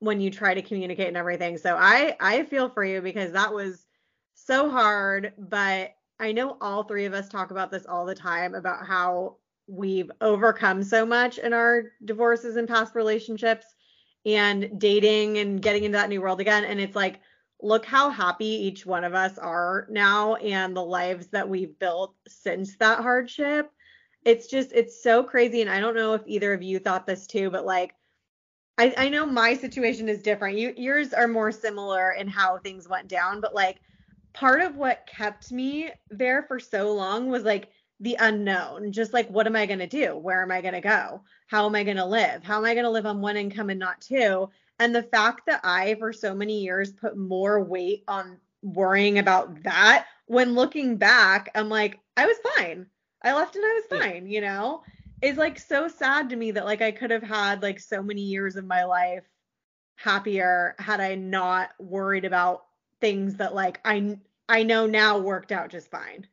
when 0.00 0.20
you 0.20 0.30
try 0.30 0.54
to 0.54 0.62
communicate 0.62 1.08
and 1.08 1.16
everything. 1.16 1.56
So 1.56 1.76
I 1.76 2.16
I 2.20 2.44
feel 2.44 2.68
for 2.68 2.84
you 2.84 3.00
because 3.00 3.32
that 3.32 3.52
was 3.52 3.86
so 4.34 4.70
hard, 4.70 5.32
but 5.38 5.94
I 6.20 6.32
know 6.32 6.56
all 6.60 6.84
three 6.84 7.04
of 7.04 7.14
us 7.14 7.28
talk 7.28 7.50
about 7.50 7.70
this 7.70 7.86
all 7.86 8.04
the 8.04 8.14
time 8.14 8.54
about 8.54 8.86
how 8.86 9.36
we've 9.66 10.10
overcome 10.20 10.82
so 10.82 11.04
much 11.04 11.38
in 11.38 11.52
our 11.52 11.84
divorces 12.04 12.56
and 12.56 12.68
past 12.68 12.94
relationships 12.94 13.66
and 14.26 14.78
dating 14.78 15.38
and 15.38 15.62
getting 15.62 15.84
into 15.84 15.96
that 15.98 16.08
new 16.08 16.20
world 16.20 16.40
again. 16.40 16.64
And 16.64 16.80
it's 16.80 16.96
like, 16.96 17.20
look 17.60 17.84
how 17.84 18.10
happy 18.10 18.46
each 18.46 18.86
one 18.86 19.04
of 19.04 19.14
us 19.14 19.38
are 19.38 19.86
now 19.90 20.36
and 20.36 20.76
the 20.76 20.84
lives 20.84 21.28
that 21.28 21.48
we've 21.48 21.78
built 21.78 22.14
since 22.26 22.76
that 22.76 23.00
hardship. 23.00 23.70
It's 24.24 24.46
just, 24.46 24.72
it's 24.72 25.02
so 25.02 25.22
crazy. 25.22 25.60
And 25.60 25.70
I 25.70 25.80
don't 25.80 25.96
know 25.96 26.14
if 26.14 26.22
either 26.26 26.52
of 26.52 26.62
you 26.62 26.78
thought 26.78 27.06
this 27.06 27.26
too, 27.26 27.50
but 27.50 27.64
like, 27.64 27.94
I, 28.76 28.94
I 28.96 29.08
know 29.08 29.26
my 29.26 29.54
situation 29.54 30.08
is 30.08 30.22
different. 30.22 30.58
You, 30.58 30.72
yours 30.76 31.12
are 31.12 31.26
more 31.26 31.50
similar 31.50 32.12
in 32.12 32.28
how 32.28 32.58
things 32.58 32.88
went 32.88 33.08
down, 33.08 33.40
but 33.40 33.54
like, 33.54 33.78
part 34.34 34.60
of 34.60 34.76
what 34.76 35.08
kept 35.08 35.50
me 35.50 35.90
there 36.10 36.44
for 36.44 36.60
so 36.60 36.92
long 36.92 37.28
was 37.28 37.42
like 37.42 37.70
the 38.00 38.16
unknown. 38.20 38.92
Just 38.92 39.12
like, 39.12 39.28
what 39.28 39.46
am 39.46 39.56
I 39.56 39.66
going 39.66 39.78
to 39.80 39.86
do? 39.86 40.16
Where 40.16 40.42
am 40.42 40.50
I 40.50 40.60
going 40.60 40.74
to 40.74 40.80
go? 40.80 41.22
How 41.46 41.66
am 41.66 41.74
I 41.74 41.84
going 41.84 41.96
to 41.96 42.04
live? 42.04 42.44
How 42.44 42.58
am 42.58 42.64
I 42.64 42.74
going 42.74 42.84
to 42.84 42.90
live 42.90 43.06
on 43.06 43.20
one 43.20 43.36
income 43.36 43.70
and 43.70 43.80
not 43.80 44.00
two? 44.00 44.48
And 44.78 44.94
the 44.94 45.02
fact 45.02 45.46
that 45.46 45.60
I, 45.64 45.96
for 45.98 46.12
so 46.12 46.34
many 46.34 46.60
years, 46.60 46.92
put 46.92 47.16
more 47.16 47.62
weight 47.62 48.04
on 48.06 48.38
worrying 48.62 49.18
about 49.18 49.62
that, 49.64 50.06
when 50.26 50.54
looking 50.54 50.96
back, 50.96 51.50
I'm 51.54 51.68
like, 51.68 51.98
I 52.16 52.26
was 52.26 52.36
fine. 52.56 52.86
I 53.22 53.34
left 53.34 53.56
and 53.56 53.64
I 53.64 53.80
was 53.90 54.00
fine, 54.00 54.26
you 54.28 54.40
know? 54.40 54.82
Is 55.20 55.36
like 55.36 55.58
so 55.58 55.88
sad 55.88 56.30
to 56.30 56.36
me 56.36 56.52
that 56.52 56.64
like 56.64 56.80
I 56.80 56.92
could 56.92 57.10
have 57.10 57.24
had 57.24 57.62
like 57.62 57.80
so 57.80 58.02
many 58.02 58.20
years 58.20 58.54
of 58.54 58.64
my 58.64 58.84
life 58.84 59.24
happier 59.96 60.76
had 60.78 61.00
I 61.00 61.16
not 61.16 61.70
worried 61.80 62.24
about 62.24 62.66
things 63.00 63.34
that 63.36 63.52
like 63.52 63.80
I 63.84 64.18
I 64.48 64.62
know 64.62 64.86
now 64.86 65.18
worked 65.18 65.50
out 65.50 65.70
just 65.70 65.90
fine. 65.90 66.28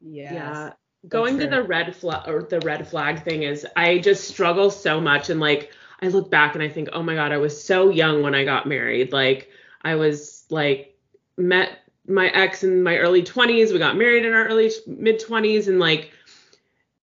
Yes. 0.00 0.32
Yeah. 0.32 0.72
Going 1.08 1.38
to 1.38 1.46
the 1.46 1.62
red 1.62 1.94
flag 1.94 2.28
or 2.28 2.42
the 2.42 2.60
red 2.60 2.88
flag 2.88 3.22
thing 3.22 3.44
is 3.44 3.66
I 3.76 3.98
just 3.98 4.28
struggle 4.28 4.70
so 4.70 5.00
much 5.00 5.30
and 5.30 5.40
like 5.40 5.72
I 6.02 6.08
look 6.08 6.30
back 6.30 6.54
and 6.54 6.62
I 6.62 6.68
think, 6.68 6.88
oh 6.92 7.02
my 7.02 7.14
God, 7.14 7.32
I 7.32 7.38
was 7.38 7.62
so 7.62 7.90
young 7.90 8.22
when 8.22 8.34
I 8.34 8.44
got 8.44 8.66
married. 8.66 9.12
Like 9.12 9.48
I 9.82 9.94
was 9.94 10.44
like 10.50 10.96
met 11.36 11.80
my 12.06 12.28
ex 12.28 12.64
in 12.64 12.82
my 12.82 12.98
early 12.98 13.22
20s. 13.22 13.72
We 13.72 13.78
got 13.78 13.96
married 13.96 14.24
in 14.24 14.32
our 14.32 14.46
early 14.46 14.72
mid 14.86 15.20
20s 15.20 15.68
and 15.68 15.78
like 15.78 16.10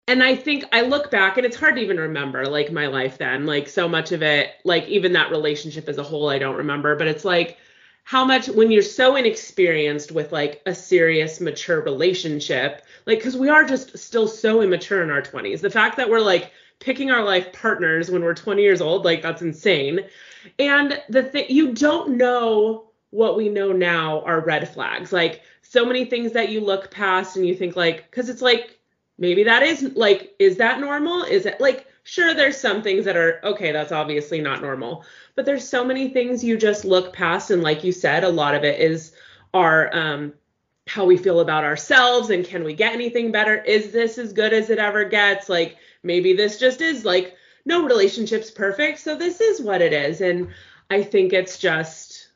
and 0.07 0.23
I 0.23 0.35
think 0.35 0.65
I 0.73 0.81
look 0.81 1.11
back 1.11 1.37
and 1.37 1.45
it's 1.45 1.55
hard 1.55 1.75
to 1.75 1.81
even 1.81 1.97
remember 1.97 2.45
like 2.45 2.71
my 2.71 2.87
life 2.87 3.19
then. 3.19 3.45
Like 3.45 3.69
so 3.69 3.87
much 3.87 4.11
of 4.11 4.23
it, 4.23 4.55
like 4.65 4.87
even 4.87 5.13
that 5.13 5.29
relationship 5.29 5.87
as 5.87 5.99
a 5.99 6.03
whole, 6.03 6.29
I 6.29 6.39
don't 6.39 6.57
remember. 6.57 6.95
But 6.95 7.07
it's 7.07 7.23
like 7.23 7.57
how 8.09 8.25
much 8.25 8.47
when 8.47 8.71
you're 8.71 8.81
so 8.81 9.15
inexperienced 9.15 10.11
with 10.11 10.31
like 10.31 10.61
a 10.65 10.73
serious 10.73 11.39
mature 11.39 11.81
relationship 11.81 12.83
like 13.05 13.19
because 13.19 13.37
we 13.37 13.49
are 13.49 13.63
just 13.63 13.97
still 13.97 14.27
so 14.27 14.61
immature 14.61 15.03
in 15.03 15.09
our 15.11 15.21
20s 15.21 15.61
the 15.61 15.69
fact 15.69 15.95
that 15.97 16.09
we're 16.09 16.19
like 16.19 16.51
picking 16.79 17.11
our 17.11 17.23
life 17.23 17.51
partners 17.53 18.09
when 18.09 18.23
we're 18.23 18.33
20 18.33 18.61
years 18.61 18.81
old 18.81 19.05
like 19.05 19.21
that's 19.21 19.41
insane. 19.41 20.01
And 20.57 21.01
the 21.09 21.23
thing 21.23 21.45
you 21.49 21.73
don't 21.73 22.17
know 22.17 22.85
what 23.11 23.35
we 23.37 23.49
know 23.49 23.71
now 23.71 24.21
are 24.21 24.39
red 24.39 24.67
flags. 24.69 25.11
Like 25.11 25.41
so 25.61 25.85
many 25.85 26.05
things 26.05 26.31
that 26.33 26.49
you 26.49 26.61
look 26.61 26.89
past 26.89 27.35
and 27.35 27.45
you 27.45 27.55
think 27.55 27.75
like 27.75 28.09
because 28.09 28.29
it's 28.29 28.41
like 28.41 28.79
maybe 29.17 29.43
that 29.43 29.63
is 29.63 29.91
like 29.95 30.33
is 30.39 30.57
that 30.57 30.79
normal? 30.79 31.23
Is 31.23 31.45
it 31.45 31.59
like 31.59 31.85
sure 32.09 32.33
there's 32.33 32.57
some 32.57 32.81
things 32.81 33.05
that 33.05 33.15
are 33.15 33.39
okay 33.43 33.71
that's 33.71 33.91
obviously 33.91 34.41
not 34.41 34.61
normal 34.61 35.05
but 35.35 35.45
there's 35.45 35.67
so 35.67 35.85
many 35.85 36.09
things 36.09 36.43
you 36.43 36.57
just 36.57 36.83
look 36.83 37.13
past 37.13 37.51
and 37.51 37.61
like 37.61 37.83
you 37.83 37.91
said 37.91 38.23
a 38.23 38.29
lot 38.29 38.55
of 38.55 38.63
it 38.63 38.79
is 38.79 39.11
our 39.53 39.95
um 39.95 40.33
how 40.87 41.05
we 41.05 41.17
feel 41.17 41.39
about 41.39 41.63
ourselves 41.63 42.31
and 42.31 42.43
can 42.45 42.63
we 42.63 42.73
get 42.73 42.93
anything 42.93 43.31
better? 43.31 43.61
Is 43.63 43.91
this 43.91 44.17
as 44.17 44.33
good 44.33 44.53
as 44.53 44.71
it 44.71 44.79
ever 44.79 45.05
gets? 45.05 45.47
Like 45.47 45.77
maybe 46.01 46.33
this 46.33 46.57
just 46.57 46.81
is 46.81 47.05
like 47.05 47.35
no 47.63 47.85
relationship's 47.85 48.49
perfect 48.49 48.97
so 48.97 49.15
this 49.15 49.39
is 49.39 49.61
what 49.61 49.81
it 49.81 49.93
is. 49.93 50.21
And 50.21 50.49
i 50.89 51.03
think 51.03 51.33
it's 51.33 51.59
just 51.59 52.29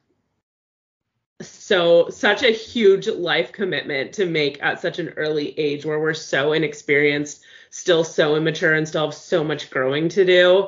so 1.42 2.10
such 2.10 2.44
a 2.44 2.52
huge 2.52 3.08
life 3.08 3.52
commitment 3.52 4.14
to 4.14 4.26
make 4.26 4.62
at 4.62 4.80
such 4.80 5.00
an 5.00 5.10
early 5.18 5.58
age 5.58 5.84
where 5.84 6.00
we're 6.00 6.14
so 6.14 6.54
inexperienced 6.54 7.44
still 7.74 8.04
so 8.04 8.36
immature 8.36 8.76
and 8.76 8.88
still 8.88 9.06
have 9.06 9.16
so 9.16 9.44
much 9.44 9.72
growing 9.72 10.08
to 10.08 10.24
do 10.24 10.68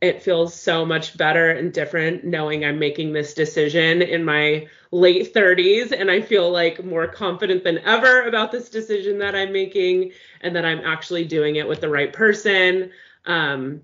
it 0.00 0.22
feels 0.22 0.54
so 0.54 0.84
much 0.84 1.16
better 1.16 1.50
and 1.50 1.72
different 1.72 2.24
knowing 2.24 2.64
i'm 2.64 2.78
making 2.78 3.12
this 3.12 3.34
decision 3.34 4.00
in 4.00 4.24
my 4.24 4.64
late 4.92 5.34
30s 5.34 5.90
and 5.90 6.08
i 6.08 6.20
feel 6.20 6.48
like 6.48 6.84
more 6.84 7.08
confident 7.08 7.64
than 7.64 7.78
ever 7.78 8.22
about 8.22 8.52
this 8.52 8.70
decision 8.70 9.18
that 9.18 9.34
i'm 9.34 9.52
making 9.52 10.12
and 10.40 10.54
that 10.54 10.64
i'm 10.64 10.80
actually 10.84 11.24
doing 11.24 11.56
it 11.56 11.66
with 11.66 11.80
the 11.80 11.88
right 11.88 12.12
person 12.12 12.92
um, 13.24 13.82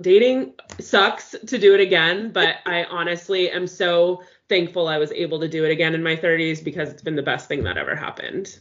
dating 0.00 0.54
sucks 0.78 1.34
to 1.46 1.58
do 1.58 1.74
it 1.74 1.80
again 1.80 2.30
but 2.30 2.58
i 2.66 2.84
honestly 2.84 3.50
am 3.50 3.66
so 3.66 4.22
thankful 4.48 4.88
I 4.88 4.98
was 4.98 5.12
able 5.12 5.40
to 5.40 5.48
do 5.48 5.64
it 5.64 5.70
again 5.70 5.94
in 5.94 6.02
my 6.02 6.16
30s 6.16 6.62
because 6.62 6.88
it's 6.90 7.02
been 7.02 7.16
the 7.16 7.22
best 7.22 7.48
thing 7.48 7.64
that 7.64 7.76
ever 7.76 7.96
happened. 7.96 8.58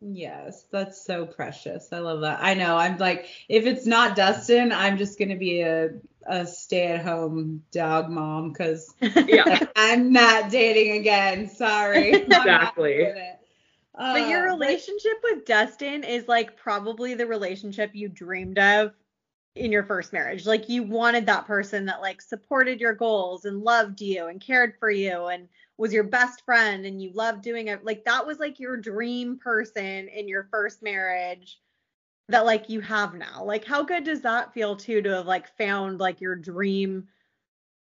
Yes, 0.00 0.64
that's 0.70 1.04
so 1.04 1.26
precious. 1.26 1.88
I 1.92 1.98
love 1.98 2.20
that. 2.20 2.38
I 2.40 2.54
know. 2.54 2.76
I'm 2.76 2.98
like, 2.98 3.26
if 3.48 3.66
it's 3.66 3.84
not 3.84 4.14
Dustin, 4.14 4.70
I'm 4.70 4.96
just 4.96 5.18
gonna 5.18 5.36
be 5.36 5.62
a 5.62 5.90
a 6.28 6.46
stay-at-home 6.46 7.62
dog 7.72 8.10
mom 8.10 8.52
because 8.52 8.94
yeah. 9.00 9.66
I'm 9.74 10.12
not 10.12 10.50
dating 10.50 10.98
again. 10.98 11.48
Sorry. 11.48 12.10
exactly. 12.12 13.06
Uh, 13.94 14.12
but 14.12 14.28
your 14.28 14.44
relationship 14.44 15.14
but, 15.22 15.36
with 15.36 15.46
Dustin 15.46 16.04
is 16.04 16.28
like 16.28 16.56
probably 16.56 17.14
the 17.14 17.26
relationship 17.26 17.90
you 17.94 18.08
dreamed 18.08 18.58
of 18.58 18.92
in 19.56 19.72
your 19.72 19.84
first 19.84 20.12
marriage. 20.12 20.46
Like 20.46 20.68
you 20.68 20.82
wanted 20.82 21.26
that 21.26 21.46
person 21.46 21.86
that 21.86 22.00
like 22.00 22.20
supported 22.20 22.80
your 22.80 22.94
goals 22.94 23.46
and 23.46 23.62
loved 23.62 24.00
you 24.00 24.26
and 24.26 24.40
cared 24.40 24.74
for 24.78 24.90
you 24.90 25.26
and 25.26 25.48
was 25.78 25.92
your 25.92 26.04
best 26.04 26.44
friend 26.44 26.84
and 26.84 27.00
you 27.00 27.12
loved 27.14 27.42
doing 27.42 27.68
it. 27.68 27.84
Like 27.84 28.04
that 28.04 28.26
was 28.26 28.38
like 28.38 28.58
your 28.58 28.76
dream 28.76 29.38
person 29.38 30.08
in 30.08 30.28
your 30.28 30.48
first 30.50 30.82
marriage 30.82 31.60
that 32.28 32.44
like 32.44 32.68
you 32.68 32.80
have 32.80 33.14
now. 33.14 33.44
Like 33.44 33.64
how 33.64 33.84
good 33.84 34.04
does 34.04 34.20
that 34.22 34.52
feel 34.52 34.76
too 34.76 35.00
to 35.00 35.10
have 35.10 35.26
like 35.26 35.56
found 35.56 36.00
like 36.00 36.20
your 36.20 36.34
dream 36.34 37.06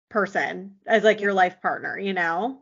person 0.08 0.74
as 0.86 1.04
like 1.04 1.20
your 1.20 1.34
life 1.34 1.60
partner, 1.60 1.98
you 1.98 2.14
know? 2.14 2.58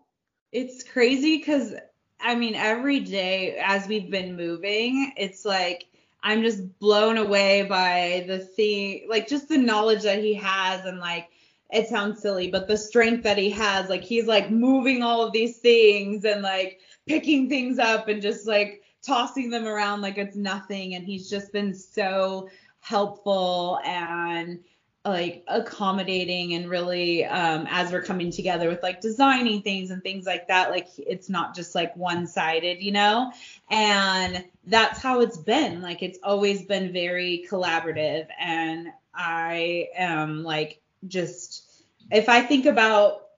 It's 0.53 0.83
crazy 0.83 1.39
cuz 1.39 1.75
I 2.21 2.35
mean 2.35 2.55
every 2.55 3.01
day 3.01 3.57
as 3.65 3.87
we've 3.87 4.11
been 4.11 4.37
moving, 4.37 5.13
it's 5.17 5.45
like 5.45 5.87
I'm 6.23 6.43
just 6.43 6.79
blown 6.81 7.17
away 7.17 7.63
by 7.63 8.25
the 8.27 8.41
thing, 8.41 9.07
like 9.09 9.29
just 9.29 9.49
the 9.49 9.57
knowledge 9.57 10.03
that 10.03 10.19
he 10.19 10.35
has 10.35 10.85
and 10.85 10.99
like 10.99 11.29
it 11.73 11.89
sounds 11.89 12.21
silly, 12.21 12.51
but 12.51 12.67
the 12.67 12.77
strength 12.77 13.23
that 13.25 13.39
he 13.39 13.51
has, 13.51 13.89
like 13.89 14.03
he's 14.03 14.27
like 14.27 14.51
moving 14.51 15.03
all 15.03 15.23
of 15.23 15.33
these 15.33 15.59
things 15.59 16.25
and 16.25 16.43
like 16.43 16.81
picking 17.07 17.49
things 17.49 17.79
up 17.79 18.09
and 18.09 18.23
just 18.23 18.47
like 18.47 18.83
tossing 19.03 19.51
them 19.51 19.67
around 19.67 20.01
like 20.01 20.19
it's 20.19 20.37
nothing. 20.37 20.95
And 20.95 21.05
he's 21.05 21.31
just 21.31 21.53
been 21.53 21.75
so 21.75 22.49
helpful 22.81 23.81
and 23.85 24.61
like 25.05 25.43
accommodating 25.49 26.53
and 26.53 26.69
really 26.69 27.25
um 27.25 27.67
as 27.71 27.91
we're 27.91 28.03
coming 28.03 28.31
together 28.31 28.69
with 28.69 28.83
like 28.83 29.01
designing 29.01 29.63
things 29.63 29.91
and 29.91 30.03
things 30.03 30.27
like 30.27 30.47
that 30.49 30.71
like 30.71 30.89
it's 30.99 31.31
not 31.31 31.55
just 31.55 31.75
like 31.75 31.97
one 31.97 32.27
sided 32.27 32.83
you 32.83 32.93
know? 32.93 33.33
And 33.71 34.45
that's 34.67 35.01
how 35.01 35.21
it's 35.21 35.39
been. 35.39 35.81
Like 35.81 36.03
it's 36.03 36.19
always 36.23 36.65
been 36.65 36.93
very 36.93 37.47
collaborative. 37.51 38.27
And 38.39 38.89
i 39.15 39.89
am 39.97 40.45
like 40.45 40.81
just 41.07 41.85
if 42.11 42.29
i 42.29 42.41
think 42.41 42.67
about 42.67 43.29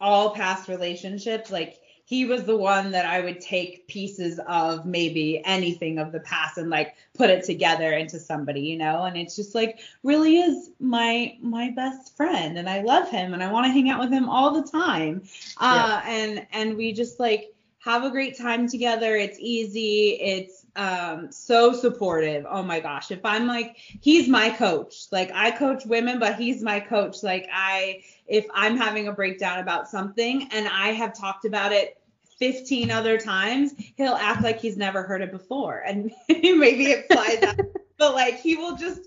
all 0.00 0.34
past 0.34 0.68
relationships 0.68 1.50
like 1.50 1.78
he 2.12 2.26
was 2.26 2.44
the 2.44 2.56
one 2.56 2.90
that 2.90 3.06
I 3.06 3.20
would 3.20 3.40
take 3.40 3.86
pieces 3.88 4.38
of 4.46 4.84
maybe 4.84 5.40
anything 5.46 5.98
of 5.98 6.12
the 6.12 6.20
past 6.20 6.58
and 6.58 6.68
like 6.68 6.94
put 7.14 7.30
it 7.30 7.44
together 7.44 7.92
into 7.92 8.18
somebody, 8.18 8.60
you 8.60 8.76
know? 8.76 9.04
And 9.04 9.16
it's 9.16 9.34
just 9.34 9.54
like 9.54 9.80
really 10.02 10.36
is 10.36 10.70
my 10.78 11.36
my 11.40 11.70
best 11.70 12.14
friend 12.14 12.58
and 12.58 12.68
I 12.68 12.82
love 12.82 13.08
him 13.08 13.32
and 13.32 13.42
I 13.42 13.50
want 13.50 13.66
to 13.66 13.72
hang 13.72 13.88
out 13.88 14.00
with 14.00 14.10
him 14.10 14.28
all 14.28 14.60
the 14.60 14.68
time. 14.68 15.22
Uh 15.56 16.02
and 16.04 16.46
and 16.52 16.76
we 16.76 16.92
just 16.92 17.18
like 17.18 17.54
have 17.78 18.04
a 18.04 18.10
great 18.10 18.36
time 18.36 18.68
together. 18.68 19.16
It's 19.16 19.38
easy. 19.40 20.18
It's 20.20 20.61
um 20.76 21.30
so 21.30 21.72
supportive. 21.72 22.46
Oh 22.48 22.62
my 22.62 22.80
gosh. 22.80 23.10
If 23.10 23.24
I'm 23.24 23.46
like 23.46 23.76
he's 23.76 24.28
my 24.28 24.50
coach. 24.50 25.06
Like 25.10 25.30
I 25.34 25.50
coach 25.50 25.84
women, 25.84 26.18
but 26.18 26.36
he's 26.36 26.62
my 26.62 26.80
coach. 26.80 27.22
Like 27.22 27.48
I 27.52 28.02
if 28.26 28.46
I'm 28.54 28.76
having 28.76 29.08
a 29.08 29.12
breakdown 29.12 29.58
about 29.58 29.88
something 29.88 30.48
and 30.52 30.68
I 30.68 30.88
have 30.88 31.16
talked 31.16 31.44
about 31.44 31.72
it 31.72 31.98
15 32.38 32.90
other 32.90 33.18
times, 33.18 33.74
he'll 33.96 34.14
act 34.14 34.42
like 34.42 34.58
he's 34.58 34.76
never 34.76 35.02
heard 35.02 35.22
it 35.22 35.30
before. 35.30 35.82
And 35.86 36.10
maybe 36.28 36.86
it 36.86 37.06
flies 37.12 37.42
out. 37.42 37.60
but 37.98 38.14
like 38.14 38.40
he 38.40 38.56
will 38.56 38.76
just 38.76 39.02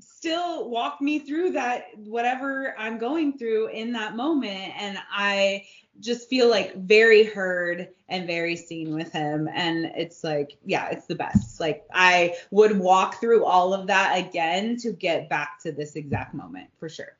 still 0.00 0.68
walk 0.68 1.00
me 1.00 1.18
through 1.18 1.50
that 1.50 1.86
whatever 1.96 2.74
I'm 2.78 2.98
going 2.98 3.38
through 3.38 3.68
in 3.68 3.92
that 3.92 4.16
moment. 4.16 4.72
And 4.76 4.98
I 5.12 5.66
just 6.00 6.28
feel 6.28 6.48
like 6.48 6.74
very 6.76 7.24
heard 7.24 7.88
and 8.08 8.26
very 8.26 8.56
seen 8.56 8.94
with 8.94 9.12
him. 9.12 9.48
And 9.52 9.86
it's 9.96 10.22
like, 10.22 10.56
yeah, 10.64 10.88
it's 10.90 11.06
the 11.06 11.14
best. 11.14 11.60
Like 11.60 11.84
I 11.92 12.36
would 12.50 12.78
walk 12.78 13.20
through 13.20 13.44
all 13.44 13.74
of 13.74 13.86
that 13.88 14.18
again 14.18 14.76
to 14.78 14.92
get 14.92 15.28
back 15.28 15.60
to 15.62 15.72
this 15.72 15.96
exact 15.96 16.34
moment 16.34 16.70
for 16.78 16.88
sure. 16.88 17.16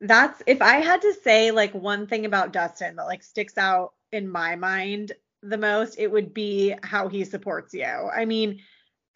That's 0.00 0.42
if 0.46 0.62
I 0.62 0.76
had 0.76 1.02
to 1.02 1.14
say 1.24 1.50
like 1.50 1.74
one 1.74 2.06
thing 2.06 2.24
about 2.24 2.52
Dustin 2.52 2.96
that 2.96 3.06
like 3.06 3.22
sticks 3.22 3.58
out 3.58 3.94
in 4.12 4.28
my 4.28 4.56
mind 4.56 5.12
the 5.42 5.58
most, 5.58 5.98
it 5.98 6.10
would 6.10 6.34
be 6.34 6.74
how 6.82 7.08
he 7.08 7.24
supports 7.24 7.74
you. 7.74 7.84
I 7.84 8.24
mean, 8.24 8.60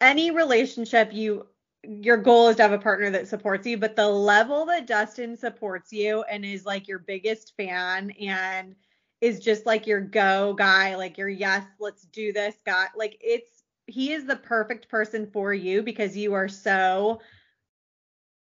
any 0.01 0.31
relationship 0.31 1.13
you 1.13 1.47
your 1.85 2.17
goal 2.17 2.47
is 2.47 2.55
to 2.55 2.61
have 2.61 2.71
a 2.71 2.77
partner 2.77 3.09
that 3.09 3.27
supports 3.27 3.67
you, 3.67 3.77
but 3.77 3.95
the 3.95 4.07
level 4.07 4.65
that 4.65 4.87
Dustin 4.87 5.35
supports 5.35 5.91
you 5.91 6.23
and 6.23 6.45
is 6.45 6.65
like 6.65 6.87
your 6.87 6.99
biggest 6.99 7.53
fan 7.57 8.11
and 8.11 8.75
is 9.23 9.39
just 9.39 9.65
like 9.65 9.87
your 9.87 10.01
go 10.01 10.53
guy, 10.53 10.97
like 10.97 11.17
your 11.17 11.29
yes, 11.29 11.63
let's 11.79 12.03
do 12.07 12.33
this 12.33 12.55
guy. 12.65 12.87
Like 12.93 13.17
it's 13.21 13.63
he 13.87 14.11
is 14.11 14.25
the 14.25 14.35
perfect 14.35 14.89
person 14.89 15.29
for 15.31 15.53
you 15.53 15.81
because 15.81 16.17
you 16.17 16.33
are 16.33 16.49
so 16.49 17.21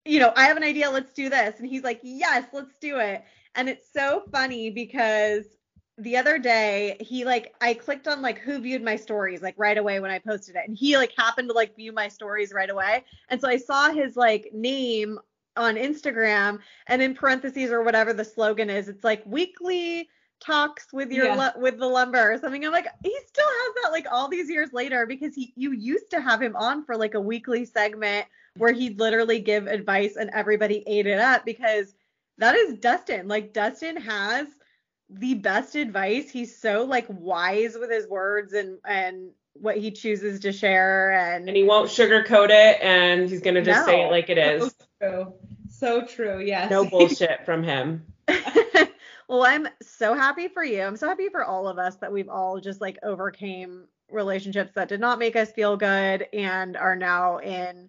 you 0.03 0.19
know, 0.19 0.33
I 0.35 0.47
have 0.47 0.57
an 0.57 0.63
idea, 0.63 0.89
let's 0.89 1.13
do 1.13 1.29
this. 1.29 1.59
And 1.59 1.67
he's 1.69 1.83
like, 1.83 1.99
"Yes, 2.01 2.45
let's 2.51 2.79
do 2.79 2.97
it." 2.97 3.23
And 3.53 3.69
it's 3.69 3.93
so 3.93 4.23
funny 4.31 4.71
because 4.71 5.45
the 5.99 6.17
other 6.17 6.39
day 6.39 6.97
he 6.99 7.25
like 7.25 7.53
I 7.61 7.75
clicked 7.75 8.07
on 8.07 8.23
like 8.23 8.39
who 8.39 8.59
viewed 8.59 8.81
my 8.81 8.95
stories 8.95 9.43
like 9.43 9.53
right 9.57 9.77
away 9.77 9.99
when 9.99 10.09
I 10.09 10.17
posted 10.17 10.55
it 10.55 10.67
and 10.67 10.75
he 10.75 10.97
like 10.97 11.13
happened 11.15 11.49
to 11.49 11.53
like 11.53 11.75
view 11.75 11.91
my 11.91 12.07
stories 12.07 12.53
right 12.53 12.71
away 12.71 13.03
and 13.29 13.39
so 13.39 13.47
I 13.47 13.57
saw 13.57 13.91
his 13.91 14.15
like 14.15 14.49
name 14.51 15.19
on 15.57 15.75
Instagram 15.75 16.59
and 16.87 17.03
in 17.03 17.13
parentheses 17.13 17.69
or 17.71 17.83
whatever 17.83 18.13
the 18.13 18.25
slogan 18.25 18.69
is 18.69 18.87
it's 18.87 19.03
like 19.03 19.21
weekly 19.27 20.09
talks 20.41 20.91
with 20.91 21.11
your 21.11 21.25
yeah. 21.25 21.51
with 21.55 21.77
the 21.77 21.85
lumber 21.85 22.33
or 22.33 22.37
something 22.37 22.65
I'm 22.65 22.71
like 22.71 22.87
he 23.03 23.15
still 23.27 23.45
has 23.45 23.73
that 23.83 23.91
like 23.91 24.07
all 24.11 24.27
these 24.27 24.49
years 24.49 24.73
later 24.73 25.05
because 25.05 25.35
he 25.35 25.53
you 25.55 25.71
used 25.71 26.09
to 26.11 26.19
have 26.19 26.41
him 26.41 26.55
on 26.55 26.83
for 26.83 26.97
like 26.97 27.13
a 27.13 27.21
weekly 27.21 27.63
segment 27.63 28.25
where 28.57 28.73
he'd 28.73 28.99
literally 28.99 29.39
give 29.39 29.67
advice 29.67 30.15
and 30.15 30.31
everybody 30.33 30.83
ate 30.87 31.05
it 31.05 31.19
up 31.19 31.45
because 31.45 31.93
that 32.39 32.55
is 32.55 32.79
Dustin 32.79 33.27
like 33.27 33.53
Dustin 33.53 33.97
has 33.97 34.47
the 35.11 35.35
best 35.35 35.75
advice. 35.75 36.29
He's 36.29 36.57
so 36.57 36.83
like 36.83 37.05
wise 37.09 37.75
with 37.79 37.91
his 37.91 38.07
words 38.07 38.53
and 38.53 38.77
and 38.85 39.31
what 39.53 39.77
he 39.77 39.91
chooses 39.91 40.39
to 40.39 40.53
share 40.53 41.11
and 41.11 41.47
and 41.47 41.57
he 41.57 41.63
won't 41.63 41.89
sugarcoat 41.89 42.49
it 42.49 42.81
and 42.81 43.29
he's 43.29 43.41
gonna 43.41 43.61
just 43.61 43.81
no. 43.81 43.85
say 43.85 44.05
it 44.05 44.11
like 44.11 44.29
it 44.29 44.37
is. 44.37 44.63
So 44.63 44.73
true. 45.01 45.33
So 45.69 46.05
true. 46.05 46.39
Yes. 46.39 46.71
No 46.71 46.85
bullshit 46.89 47.45
from 47.45 47.63
him. 47.63 48.05
well, 49.31 49.45
I'm 49.45 49.65
so 49.81 50.13
happy 50.13 50.49
for 50.49 50.61
you. 50.61 50.81
I'm 50.81 50.97
so 50.97 51.07
happy 51.07 51.29
for 51.29 51.45
all 51.45 51.69
of 51.69 51.79
us 51.79 51.95
that 51.95 52.11
we've 52.11 52.27
all 52.27 52.59
just 52.59 52.81
like 52.81 52.99
overcame 53.01 53.87
relationships 54.11 54.73
that 54.75 54.89
did 54.89 54.99
not 54.99 55.19
make 55.19 55.37
us 55.37 55.53
feel 55.53 55.77
good 55.77 56.27
and 56.33 56.75
are 56.75 56.97
now 56.97 57.37
in 57.37 57.87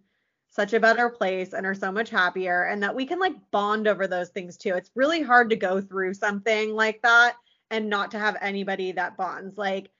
such 0.50 0.72
a 0.72 0.78
better 0.78 1.10
place 1.10 1.52
and 1.52 1.66
are 1.66 1.74
so 1.74 1.90
much 1.90 2.10
happier 2.10 2.62
and 2.66 2.80
that 2.84 2.94
we 2.94 3.04
can 3.04 3.18
like 3.18 3.34
bond 3.50 3.88
over 3.88 4.06
those 4.06 4.28
things 4.28 4.56
too. 4.56 4.74
It's 4.74 4.92
really 4.94 5.20
hard 5.20 5.50
to 5.50 5.56
go 5.56 5.80
through 5.80 6.14
something 6.14 6.74
like 6.74 7.02
that 7.02 7.34
and 7.72 7.90
not 7.90 8.12
to 8.12 8.20
have 8.20 8.36
anybody 8.40 8.92
that 8.92 9.16
bonds. 9.16 9.58
Like 9.58 9.90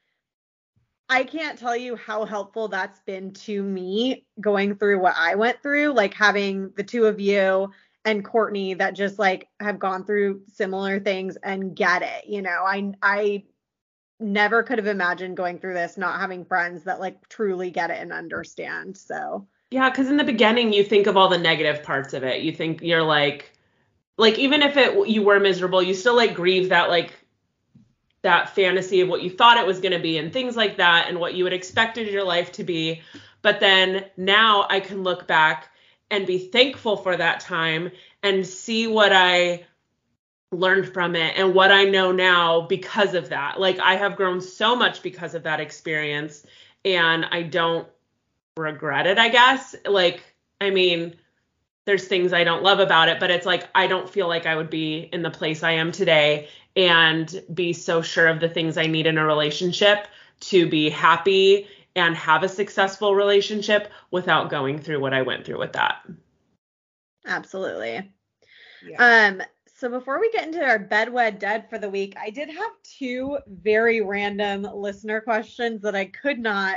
I 1.09 1.25
can't 1.25 1.59
tell 1.59 1.77
you 1.77 1.97
how 1.97 2.25
helpful 2.25 2.69
that's 2.69 3.01
been 3.01 3.33
to 3.33 3.61
me 3.65 4.27
going 4.41 4.77
through 4.77 5.01
what 5.01 5.17
I 5.19 5.35
went 5.35 5.61
through, 5.61 5.93
like 5.93 6.15
having 6.15 6.71
the 6.77 6.85
two 6.85 7.07
of 7.07 7.19
you 7.19 7.73
and 8.05 8.25
Courtney 8.25 8.75
that 8.75 8.95
just 8.95 9.19
like 9.19 9.49
have 9.61 9.79
gone 9.79 10.05
through 10.05 10.43
similar 10.53 11.01
things 11.01 11.37
and 11.37 11.75
get 11.75 12.03
it. 12.03 12.27
You 12.27 12.43
know, 12.43 12.51
I 12.51 12.93
I 13.03 13.45
never 14.19 14.63
could 14.63 14.79
have 14.79 14.87
imagined 14.87 15.37
going 15.37 15.59
through 15.59 15.75
this 15.75 15.97
not 15.97 16.21
having 16.21 16.45
friends 16.45 16.85
that 16.85 17.01
like 17.01 17.29
truly 17.29 17.71
get 17.71 17.91
it 17.91 17.99
and 18.01 18.13
understand. 18.13 18.97
So 18.97 19.47
Yeah, 19.71 19.91
because 19.91 20.09
in 20.09 20.17
the 20.17 20.25
beginning 20.25 20.73
you 20.73 20.85
think 20.85 21.07
of 21.07 21.17
all 21.17 21.29
the 21.29 21.39
negative 21.39 21.83
parts 21.83 22.15
of 22.15 22.23
it. 22.23 22.43
You 22.43 22.53
think 22.53 22.83
you're 22.83 23.03
like, 23.03 23.53
like 24.17 24.39
even 24.39 24.63
if 24.63 24.77
it 24.77 25.09
you 25.09 25.23
were 25.23 25.41
miserable, 25.41 25.83
you 25.83 25.95
still 25.95 26.17
like 26.17 26.35
grieve 26.35 26.69
that 26.71 26.89
like 26.89 27.13
that 28.23 28.55
fantasy 28.55 29.01
of 29.01 29.09
what 29.09 29.23
you 29.23 29.31
thought 29.31 29.59
it 29.59 29.67
was 29.67 29.81
going 29.81 29.93
to 29.93 29.99
be 29.99 30.17
and 30.17 30.33
things 30.33 30.57
like 30.57 30.77
that 30.77 31.09
and 31.09 31.19
what 31.19 31.35
you 31.35 31.45
had 31.45 31.53
expected 31.53 32.09
your 32.09 32.23
life 32.23 32.53
to 32.53 32.63
be. 32.63 33.03
But 33.43 33.59
then 33.59 34.05
now 34.17 34.67
I 34.71 34.79
can 34.79 35.03
look 35.03 35.27
back 35.27 35.72
and 36.13 36.27
be 36.27 36.39
thankful 36.39 36.99
for 36.99 37.17
that 37.17 37.41
time 37.41 37.91
and 38.23 38.47
see 38.47 38.87
what 38.87 39.13
I 39.13 39.65
learned 40.53 40.93
from 40.93 41.17
it 41.17 41.39
and 41.39 41.55
what 41.55 41.73
I 41.73 41.85
know 41.85 42.13
now 42.13 42.61
because 42.61 43.15
of 43.15 43.31
that. 43.31 43.59
Like 43.59 43.81
I 43.81 43.97
have 43.97 44.15
grown 44.15 44.43
so 44.43 44.77
much 44.77 45.03
because 45.03 45.35
of 45.35 45.43
that 45.45 45.59
experience 45.59 46.47
and 46.85 47.25
I 47.25 47.43
don't 47.43 47.89
regret 48.59 49.07
it, 49.07 49.19
I 49.19 49.31
guess. 49.31 49.75
Like 49.87 50.23
I 50.61 50.69
mean, 50.69 51.17
there's 51.87 52.07
things 52.07 52.35
I 52.35 52.45
don't 52.45 52.63
love 52.63 52.79
about 52.79 53.09
it, 53.09 53.19
but 53.19 53.31
it's 53.31 53.47
like 53.47 53.69
I 53.75 53.87
don't 53.87 54.09
feel 54.09 54.29
like 54.29 54.45
I 54.45 54.55
would 54.55 54.71
be 54.71 55.09
in 55.13 55.23
the 55.23 55.31
place 55.31 55.63
I 55.63 55.73
am 55.73 55.93
today 55.93 56.49
and 56.77 57.43
be 57.55 57.73
so 57.73 58.03
sure 58.03 58.29
of 58.29 58.39
the 58.39 58.51
things 58.51 58.77
I 58.77 58.87
need 58.87 59.07
in 59.07 59.17
a 59.17 59.25
relationship 59.25 60.07
to 60.41 60.69
be 60.69 60.91
happy 60.91 61.69
and 61.95 62.17
have 62.17 62.43
a 62.43 62.49
successful 62.49 63.15
relationship 63.15 63.91
without 64.11 64.51
going 64.51 64.79
through 64.79 65.01
what 65.01 65.13
I 65.13 65.23
went 65.23 65.45
through 65.45 65.59
with 65.59 65.73
that. 65.75 65.97
absolutely. 67.27 68.13
Yeah. 68.87 69.29
Um, 69.29 69.43
so 69.83 69.89
before 69.89 70.21
we 70.21 70.31
get 70.31 70.47
into 70.47 70.65
our 70.65 70.79
bedwed 70.79 71.41
dead 71.41 71.69
for 71.69 71.77
the 71.77 71.91
week, 71.91 72.15
I 72.17 72.31
did 72.31 72.49
have 72.49 72.71
two 72.85 73.39
very 73.49 74.01
random 74.01 74.63
listener 74.63 75.21
questions 75.21 75.83
that 75.83 75.97
I 75.97 76.05
could 76.05 76.39
not 76.39 76.77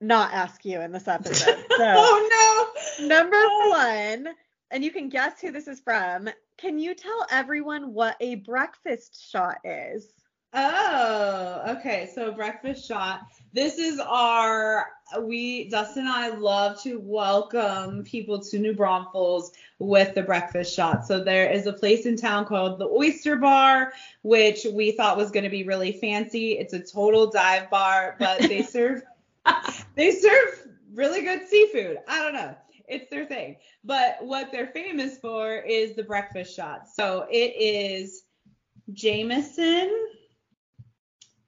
not 0.00 0.32
ask 0.32 0.64
you 0.64 0.80
in 0.80 0.92
this 0.92 1.08
episode. 1.08 1.64
So 1.76 1.94
oh 1.96 2.74
no. 3.00 3.06
number 3.06 3.40
one, 3.68 4.34
and 4.70 4.84
you 4.84 4.90
can 4.90 5.08
guess 5.08 5.40
who 5.40 5.50
this 5.50 5.66
is 5.66 5.80
from. 5.80 6.28
Can 6.56 6.78
you 6.78 6.94
tell 6.94 7.26
everyone 7.30 7.94
what 7.94 8.16
a 8.20 8.36
breakfast 8.36 9.30
shot 9.30 9.58
is? 9.64 10.08
Oh, 10.52 11.62
okay. 11.68 12.10
So 12.14 12.32
breakfast 12.32 12.86
shot. 12.86 13.22
This 13.54 13.78
is 13.78 14.00
our 14.00 14.88
we 15.20 15.68
Dustin 15.68 16.08
and 16.08 16.08
I 16.08 16.30
love 16.30 16.82
to 16.82 16.98
welcome 16.98 18.02
people 18.02 18.40
to 18.40 18.58
New 18.58 18.74
Braunfels 18.74 19.52
with 19.78 20.16
the 20.16 20.22
breakfast 20.22 20.74
shot. 20.74 21.06
So 21.06 21.22
there 21.22 21.48
is 21.48 21.64
a 21.68 21.72
place 21.72 22.04
in 22.04 22.16
town 22.16 22.46
called 22.46 22.80
the 22.80 22.88
Oyster 22.88 23.36
Bar, 23.36 23.92
which 24.22 24.66
we 24.72 24.90
thought 24.90 25.16
was 25.16 25.30
going 25.30 25.44
to 25.44 25.50
be 25.50 25.62
really 25.62 25.92
fancy. 25.92 26.58
It's 26.58 26.72
a 26.72 26.80
total 26.80 27.30
dive 27.30 27.70
bar, 27.70 28.16
but 28.18 28.40
they 28.40 28.62
serve 28.64 29.02
they 29.94 30.10
serve 30.10 30.66
really 30.92 31.22
good 31.22 31.46
seafood. 31.46 31.98
I 32.08 32.18
don't 32.18 32.34
know. 32.34 32.56
It's 32.88 33.08
their 33.08 33.24
thing. 33.24 33.58
But 33.84 34.16
what 34.20 34.50
they're 34.50 34.66
famous 34.66 35.16
for 35.18 35.54
is 35.58 35.94
the 35.94 36.02
breakfast 36.02 36.56
shot. 36.56 36.88
So 36.92 37.28
it 37.30 37.54
is 37.56 38.24
Jameson 38.92 40.08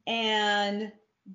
and 0.06 0.92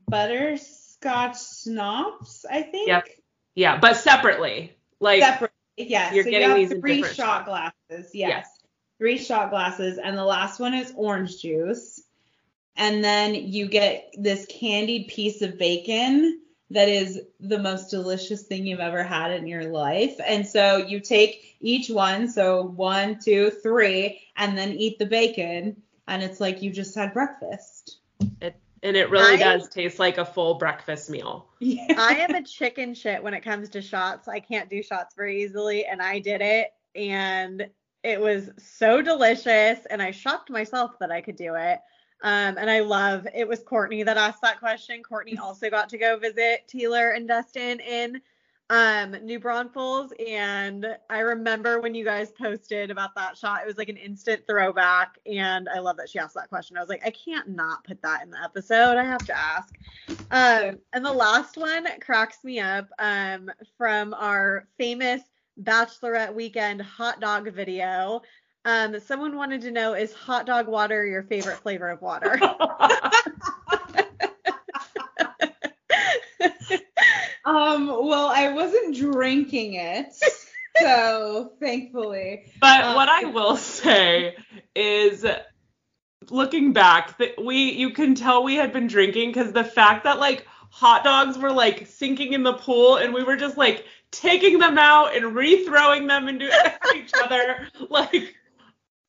butterscotch 0.07 1.37
schnapps, 1.63 2.45
I 2.49 2.61
think. 2.63 2.87
Yep. 2.87 3.07
Yeah, 3.55 3.79
but 3.79 3.97
separately. 3.97 4.75
Like 4.99 5.21
Separate. 5.21 5.51
Yeah. 5.77 6.13
You're 6.13 6.23
so 6.23 6.29
getting 6.29 6.49
you 6.49 6.55
have 6.61 6.69
these 6.69 6.79
three 6.79 7.03
shot 7.03 7.15
shots. 7.15 7.45
glasses. 7.45 8.11
Yes. 8.13 8.29
Yes. 8.29 8.47
Three 8.97 9.17
shot 9.17 9.49
glasses. 9.49 9.97
And 9.97 10.17
the 10.17 10.25
last 10.25 10.59
one 10.59 10.73
is 10.73 10.93
orange 10.95 11.41
juice. 11.41 12.01
And 12.75 13.03
then 13.03 13.35
you 13.35 13.67
get 13.67 14.13
this 14.17 14.45
candied 14.45 15.07
piece 15.07 15.41
of 15.41 15.57
bacon 15.57 16.39
that 16.69 16.87
is 16.87 17.19
the 17.39 17.59
most 17.59 17.89
delicious 17.89 18.43
thing 18.43 18.65
you've 18.65 18.79
ever 18.79 19.03
had 19.03 19.31
in 19.31 19.45
your 19.45 19.65
life. 19.65 20.19
And 20.25 20.47
so 20.47 20.77
you 20.77 21.01
take 21.01 21.57
each 21.59 21.89
one, 21.89 22.29
so 22.29 22.63
one, 22.63 23.19
two, 23.19 23.49
three, 23.49 24.21
and 24.37 24.57
then 24.57 24.71
eat 24.71 24.97
the 24.97 25.05
bacon. 25.05 25.81
And 26.07 26.23
it's 26.23 26.39
like 26.39 26.61
you 26.61 26.71
just 26.71 26.95
had 26.95 27.13
breakfast. 27.13 27.97
It, 28.81 28.87
and 28.87 28.97
it 28.97 29.09
really 29.09 29.33
I- 29.33 29.37
does 29.37 29.69
taste 29.69 29.99
like 29.99 30.17
a 30.17 30.25
full 30.25 30.55
breakfast 30.55 31.09
meal. 31.09 31.47
Yeah. 31.59 31.93
I 31.97 32.15
am 32.15 32.35
a 32.35 32.43
chicken 32.43 32.93
shit 32.93 33.21
when 33.21 33.33
it 33.33 33.41
comes 33.41 33.69
to 33.69 33.81
shots. 33.81 34.27
I 34.27 34.39
can't 34.39 34.69
do 34.69 34.81
shots 34.81 35.15
very 35.15 35.43
easily, 35.43 35.85
and 35.85 36.01
I 36.01 36.19
did 36.19 36.41
it, 36.41 36.73
and 36.95 37.69
it 38.03 38.19
was 38.19 38.49
so 38.57 39.01
delicious. 39.01 39.85
And 39.89 40.01
I 40.01 40.11
shocked 40.11 40.49
myself 40.49 40.97
that 40.99 41.11
I 41.11 41.21
could 41.21 41.35
do 41.35 41.55
it. 41.55 41.79
Um, 42.23 42.57
and 42.57 42.69
I 42.69 42.81
love 42.81 43.27
it 43.33 43.47
was 43.47 43.63
Courtney 43.63 44.03
that 44.03 44.17
asked 44.17 44.41
that 44.41 44.59
question. 44.59 45.01
Courtney 45.03 45.37
also 45.41 45.69
got 45.69 45.89
to 45.89 45.97
go 45.97 46.17
visit 46.17 46.67
Taylor 46.67 47.11
and 47.11 47.27
Dustin 47.27 47.79
in 47.79 48.21
um 48.71 49.11
New 49.25 49.37
Braunfels 49.37 50.13
and 50.25 50.87
I 51.09 51.19
remember 51.19 51.81
when 51.81 51.93
you 51.93 52.05
guys 52.05 52.31
posted 52.31 52.89
about 52.89 53.13
that 53.15 53.37
shot 53.37 53.61
it 53.61 53.67
was 53.67 53.77
like 53.77 53.89
an 53.89 53.97
instant 53.97 54.47
throwback 54.47 55.19
and 55.25 55.67
I 55.67 55.79
love 55.79 55.97
that 55.97 56.09
she 56.09 56.19
asked 56.19 56.35
that 56.35 56.47
question. 56.47 56.77
I 56.77 56.79
was 56.79 56.87
like 56.87 57.05
I 57.05 57.11
can't 57.11 57.49
not 57.49 57.83
put 57.83 58.01
that 58.01 58.23
in 58.23 58.31
the 58.31 58.41
episode. 58.41 58.95
I 58.95 59.03
have 59.03 59.25
to 59.25 59.37
ask. 59.37 59.75
Um 60.31 60.79
and 60.93 61.03
the 61.03 61.11
last 61.11 61.57
one 61.57 61.85
cracks 61.99 62.45
me 62.45 62.61
up 62.61 62.87
um 62.97 63.51
from 63.77 64.13
our 64.13 64.69
famous 64.77 65.21
bachelorette 65.61 66.33
weekend 66.33 66.81
hot 66.81 67.19
dog 67.19 67.51
video. 67.51 68.21
Um 68.63 68.97
someone 69.01 69.35
wanted 69.35 69.59
to 69.63 69.71
know 69.71 69.95
is 69.95 70.13
hot 70.13 70.45
dog 70.45 70.69
water 70.69 71.05
your 71.05 71.23
favorite 71.23 71.57
flavor 71.57 71.89
of 71.89 72.01
water? 72.01 72.39
Um, 77.51 77.87
well, 77.87 78.31
I 78.33 78.53
wasn't 78.53 78.95
drinking 78.95 79.73
it, 79.73 80.13
so 80.79 81.51
thankfully. 81.59 82.45
But 82.61 82.81
Uh, 82.81 82.93
what 82.93 83.09
I 83.09 83.25
will 83.25 83.57
say 83.57 84.35
is 84.73 85.25
looking 86.29 86.71
back 86.71 87.17
that 87.17 87.43
we 87.43 87.73
you 87.73 87.89
can 87.89 88.15
tell 88.15 88.43
we 88.43 88.55
had 88.55 88.71
been 88.71 88.87
drinking 88.87 89.31
because 89.31 89.51
the 89.51 89.65
fact 89.65 90.05
that 90.05 90.19
like 90.19 90.47
hot 90.69 91.03
dogs 91.03 91.37
were 91.37 91.51
like 91.51 91.87
sinking 91.87 92.31
in 92.31 92.43
the 92.43 92.53
pool 92.53 92.95
and 92.95 93.13
we 93.13 93.23
were 93.23 93.35
just 93.35 93.57
like 93.57 93.83
taking 94.11 94.57
them 94.57 94.77
out 94.77 95.13
and 95.13 95.35
rethrowing 95.35 96.07
them 96.07 96.29
into 96.29 96.45
each 96.95 97.11
other 97.21 97.67
like 97.89 98.33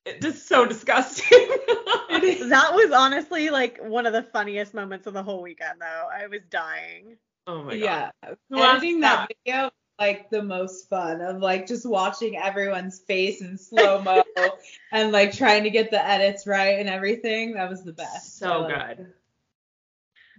it 0.04 0.20
just 0.20 0.48
so 0.48 0.66
disgusting. 0.66 1.48
that 2.08 2.70
was 2.74 2.90
honestly 2.90 3.50
like 3.50 3.78
one 3.80 4.04
of 4.06 4.12
the 4.12 4.22
funniest 4.24 4.74
moments 4.74 5.06
of 5.06 5.14
the 5.14 5.22
whole 5.22 5.42
weekend 5.42 5.80
though. 5.80 6.08
I 6.12 6.26
was 6.26 6.40
dying. 6.50 7.18
Oh 7.46 7.64
my 7.64 7.78
god. 7.78 7.78
yeah, 7.78 8.10
asked 8.24 8.40
editing 8.52 9.00
that 9.00 9.28
video 9.28 9.70
like 9.98 10.30
the 10.30 10.42
most 10.42 10.88
fun 10.88 11.20
of 11.20 11.40
like 11.40 11.66
just 11.66 11.86
watching 11.86 12.36
everyone's 12.36 12.98
face 13.00 13.40
in 13.40 13.56
slow 13.56 14.02
mo 14.02 14.22
and 14.92 15.12
like 15.12 15.32
trying 15.32 15.62
to 15.62 15.70
get 15.70 15.90
the 15.90 16.04
edits 16.04 16.46
right 16.46 16.80
and 16.80 16.88
everything. 16.88 17.54
That 17.54 17.70
was 17.70 17.84
the 17.84 17.92
best. 17.92 18.38
So 18.38 18.66
good. 18.66 19.12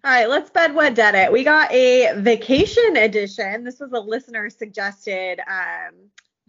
All 0.06 0.12
right, 0.12 0.28
let's 0.28 0.50
bedwed 0.50 0.96
dead 0.96 1.16
it. 1.16 1.32
We 1.32 1.46
got 1.46 1.72
a 1.72 2.14
vacation 2.18 2.98
edition. 2.98 3.64
This 3.64 3.80
was 3.80 3.94
a 3.94 4.00
listener 4.00 4.50
suggested 4.50 5.40
um, 5.48 5.94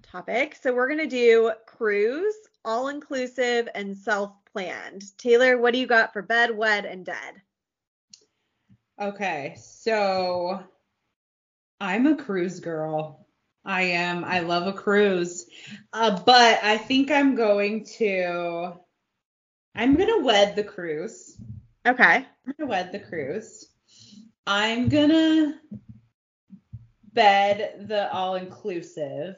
topic. 0.02 0.56
So 0.60 0.74
we're 0.74 0.88
gonna 0.88 1.06
do 1.06 1.52
cruise, 1.64 2.34
all 2.64 2.88
inclusive, 2.88 3.68
and 3.76 3.96
self 3.96 4.32
planned. 4.52 5.16
Taylor, 5.18 5.56
what 5.56 5.72
do 5.72 5.78
you 5.78 5.86
got 5.86 6.12
for 6.12 6.20
bed, 6.20 6.56
wed, 6.56 6.84
and 6.84 7.06
dead? 7.06 7.42
Okay, 9.00 9.56
so 9.58 10.62
I'm 11.80 12.06
a 12.06 12.16
cruise 12.16 12.60
girl. 12.60 13.26
I 13.64 13.82
am. 13.82 14.24
I 14.24 14.40
love 14.40 14.66
a 14.66 14.72
cruise. 14.72 15.46
Uh, 15.92 16.20
but 16.24 16.62
I 16.62 16.78
think 16.78 17.10
I'm 17.10 17.34
going 17.34 17.84
to. 17.98 18.74
I'm 19.74 19.96
gonna 19.96 20.20
wed 20.20 20.54
the 20.54 20.62
cruise. 20.62 21.36
Okay. 21.86 22.24
I'm 22.46 22.54
gonna 22.56 22.70
wed 22.70 22.92
the 22.92 23.00
cruise. 23.00 23.66
I'm 24.46 24.88
gonna 24.88 25.60
bed 27.12 27.86
the 27.88 28.12
all 28.12 28.36
inclusive. 28.36 29.36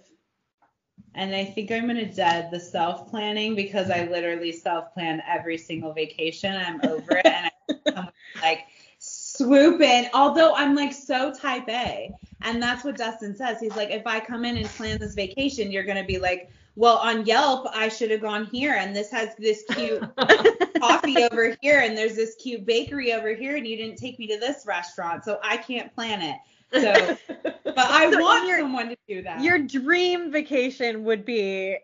And 1.14 1.34
I 1.34 1.46
think 1.46 1.70
I'm 1.70 1.86
gonna 1.86 2.12
dead 2.12 2.50
the 2.50 2.60
self 2.60 3.08
planning 3.08 3.54
because 3.54 3.90
I 3.90 4.04
literally 4.04 4.52
self 4.52 4.92
plan 4.92 5.22
every 5.26 5.56
single 5.56 5.94
vacation. 5.94 6.54
I'm 6.54 6.80
over 6.82 7.16
it 7.16 7.26
and 7.26 7.46
I 7.46 7.90
come 7.94 8.10
like 8.42 8.66
swoop 9.36 9.80
in. 9.80 10.08
Although 10.14 10.54
I'm 10.54 10.74
like 10.74 10.92
so 10.92 11.32
type 11.32 11.68
A. 11.68 12.10
And 12.42 12.62
that's 12.62 12.84
what 12.84 12.96
Dustin 12.96 13.34
says. 13.34 13.58
He's 13.60 13.74
like, 13.76 13.90
if 13.90 14.06
I 14.06 14.20
come 14.20 14.44
in 14.44 14.56
and 14.56 14.66
plan 14.66 14.98
this 14.98 15.14
vacation, 15.14 15.70
you're 15.72 15.84
gonna 15.84 16.04
be 16.04 16.18
like, 16.18 16.50
well, 16.76 16.98
on 16.98 17.24
Yelp, 17.24 17.66
I 17.72 17.88
should 17.88 18.10
have 18.10 18.20
gone 18.20 18.44
here, 18.44 18.74
and 18.74 18.94
this 18.94 19.10
has 19.10 19.34
this 19.38 19.64
cute 19.70 20.02
coffee 20.78 21.24
over 21.24 21.56
here, 21.62 21.80
and 21.80 21.96
there's 21.96 22.14
this 22.14 22.34
cute 22.34 22.66
bakery 22.66 23.14
over 23.14 23.34
here, 23.34 23.56
and 23.56 23.66
you 23.66 23.76
didn't 23.78 23.96
take 23.96 24.18
me 24.18 24.26
to 24.26 24.38
this 24.38 24.64
restaurant, 24.66 25.24
so 25.24 25.38
I 25.42 25.56
can't 25.56 25.94
plan 25.94 26.20
it. 26.20 26.36
So, 26.82 27.16
but 27.64 27.78
I 27.78 28.10
So 28.10 28.20
want 28.20 28.46
your- 28.46 28.58
someone 28.58 28.90
to 28.90 28.96
do 29.08 29.22
that. 29.22 29.40
Your 29.42 29.58
dream 29.58 30.30
vacation 30.30 31.04
would 31.04 31.24
be 31.24 31.78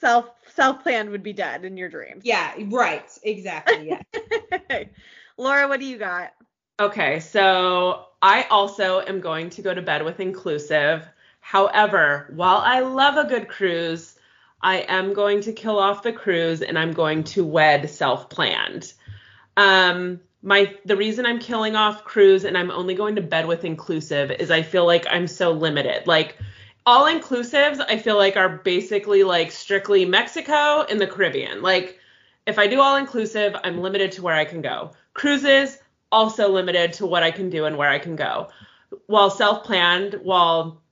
self 0.00 0.30
self 0.54 0.82
planned 0.82 1.10
would 1.10 1.22
be 1.22 1.34
dead 1.34 1.66
in 1.66 1.76
your 1.76 1.90
dreams. 1.90 2.22
yeah, 2.24 2.54
right, 2.70 3.04
exactly. 3.22 3.88
Yeah. 3.90 4.84
Laura, 5.38 5.68
what 5.68 5.80
do 5.80 5.86
you 5.86 5.98
got? 5.98 6.32
Okay, 6.80 7.20
so 7.20 8.06
I 8.22 8.44
also 8.50 9.00
am 9.00 9.20
going 9.20 9.50
to 9.50 9.62
go 9.62 9.72
to 9.72 9.82
bed 9.82 10.04
with 10.04 10.20
inclusive. 10.20 11.06
However, 11.40 12.32
while 12.34 12.58
I 12.58 12.80
love 12.80 13.16
a 13.16 13.28
good 13.28 13.48
cruise, 13.48 14.18
I 14.60 14.78
am 14.88 15.12
going 15.12 15.42
to 15.42 15.52
kill 15.52 15.78
off 15.78 16.02
the 16.02 16.12
cruise 16.12 16.62
and 16.62 16.78
I'm 16.78 16.92
going 16.92 17.24
to 17.24 17.44
wed 17.44 17.88
self-planned. 17.88 18.92
Um 19.56 20.20
my 20.42 20.74
the 20.84 20.96
reason 20.96 21.26
I'm 21.26 21.38
killing 21.38 21.76
off 21.76 22.04
cruise 22.04 22.44
and 22.44 22.56
I'm 22.56 22.70
only 22.70 22.94
going 22.94 23.16
to 23.16 23.22
bed 23.22 23.46
with 23.46 23.64
inclusive 23.64 24.30
is 24.30 24.50
I 24.50 24.62
feel 24.62 24.86
like 24.86 25.06
I'm 25.10 25.26
so 25.26 25.52
limited. 25.52 26.06
Like 26.06 26.36
all 26.84 27.04
inclusives 27.04 27.84
I 27.88 27.98
feel 27.98 28.16
like 28.16 28.36
are 28.36 28.58
basically 28.58 29.24
like 29.24 29.50
strictly 29.50 30.04
Mexico 30.04 30.82
and 30.82 31.00
the 31.00 31.06
Caribbean. 31.06 31.62
Like 31.62 31.98
if 32.46 32.58
I 32.58 32.66
do 32.66 32.80
all 32.80 32.96
inclusive, 32.96 33.56
I'm 33.64 33.80
limited 33.80 34.12
to 34.12 34.22
where 34.22 34.34
I 34.34 34.44
can 34.44 34.62
go. 34.62 34.92
Cruises 35.14 35.78
also 36.12 36.48
limited 36.48 36.92
to 36.94 37.06
what 37.06 37.22
I 37.22 37.30
can 37.30 37.50
do 37.50 37.64
and 37.64 37.76
where 37.76 37.88
I 37.88 37.98
can 37.98 38.16
go. 38.16 38.48
While 39.06 39.30
self-planned, 39.30 40.20
while 40.22 40.82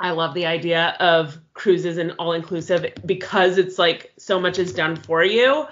I 0.00 0.10
love 0.10 0.34
the 0.34 0.46
idea 0.46 0.96
of 1.00 1.38
cruises 1.54 1.98
and 1.98 2.12
all 2.18 2.32
inclusive 2.32 2.86
because 3.04 3.58
it's 3.58 3.78
like 3.78 4.12
so 4.16 4.38
much 4.38 4.58
is 4.58 4.72
done 4.72 4.96
for 4.96 5.24
you. 5.24 5.66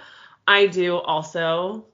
I 0.48 0.66
do 0.66 0.96
also 0.96 1.86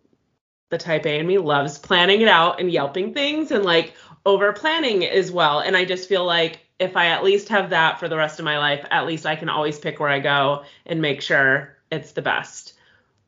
the 0.71 0.79
type 0.79 1.05
A 1.05 1.19
in 1.19 1.27
me 1.27 1.39
loves 1.39 1.79
planning 1.79 2.23
it 2.23 2.29
out 2.29 2.59
and 2.59 2.71
yelping 2.71 3.13
things 3.13 3.51
and 3.51 3.65
like 3.65 3.95
over 4.25 4.53
planning 4.53 5.05
as 5.05 5.31
well. 5.31 5.61
And 5.61 5.77
I 5.77 5.85
just 5.85 6.09
feel 6.09 6.25
like 6.25 6.61
if 6.79 6.97
I 6.97 7.09
at 7.09 7.25
least 7.25 7.49
have 7.51 7.71
that 7.71 8.01
for 8.01 8.09
the 8.09 8.17
rest 8.17 8.39
of 8.39 8.45
my 8.45 8.59
life, 8.59 8.85
at 8.91 9.07
least 9.07 9.27
I 9.27 9.37
can 9.37 9.51
always 9.51 9.79
pick 9.79 10.01
where 10.01 10.09
I 10.09 10.21
go 10.21 10.65
and 10.87 11.03
make 11.03 11.21
sure 11.21 11.77
it's 11.91 12.13
the 12.13 12.23
best. 12.23 12.72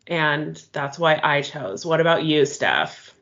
And 0.06 0.62
that's 0.72 0.98
why 0.98 1.20
I 1.22 1.42
chose. 1.42 1.86
What 1.86 2.00
about 2.00 2.24
you, 2.24 2.44
Steph? 2.44 3.14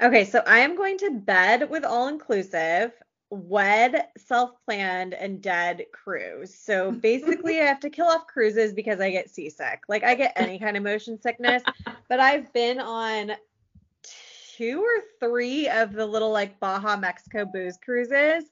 Okay, 0.00 0.24
so 0.24 0.42
I 0.46 0.60
am 0.60 0.76
going 0.76 0.98
to 0.98 1.10
bed 1.10 1.70
with 1.70 1.84
all 1.84 2.08
inclusive, 2.08 2.92
wed 3.30 4.08
self 4.16 4.50
planned, 4.64 5.14
and 5.14 5.40
dead 5.40 5.84
cruise. 5.92 6.54
So 6.54 6.90
basically, 7.02 7.60
I 7.60 7.64
have 7.64 7.80
to 7.80 7.90
kill 7.90 8.06
off 8.06 8.26
cruises 8.26 8.72
because 8.72 9.00
I 9.00 9.10
get 9.10 9.30
seasick. 9.30 9.82
Like 9.88 10.04
I 10.04 10.14
get 10.14 10.32
any 10.36 10.58
kind 10.58 10.76
of 10.76 10.82
motion 10.82 11.20
sickness, 11.20 11.62
but 12.08 12.20
I've 12.20 12.52
been 12.52 12.80
on 12.80 13.32
two 14.56 14.82
or 14.82 15.02
three 15.20 15.68
of 15.68 15.92
the 15.92 16.06
little 16.06 16.30
like 16.30 16.60
Baja 16.60 16.96
Mexico 16.96 17.44
booze 17.44 17.78
cruises. 17.82 18.44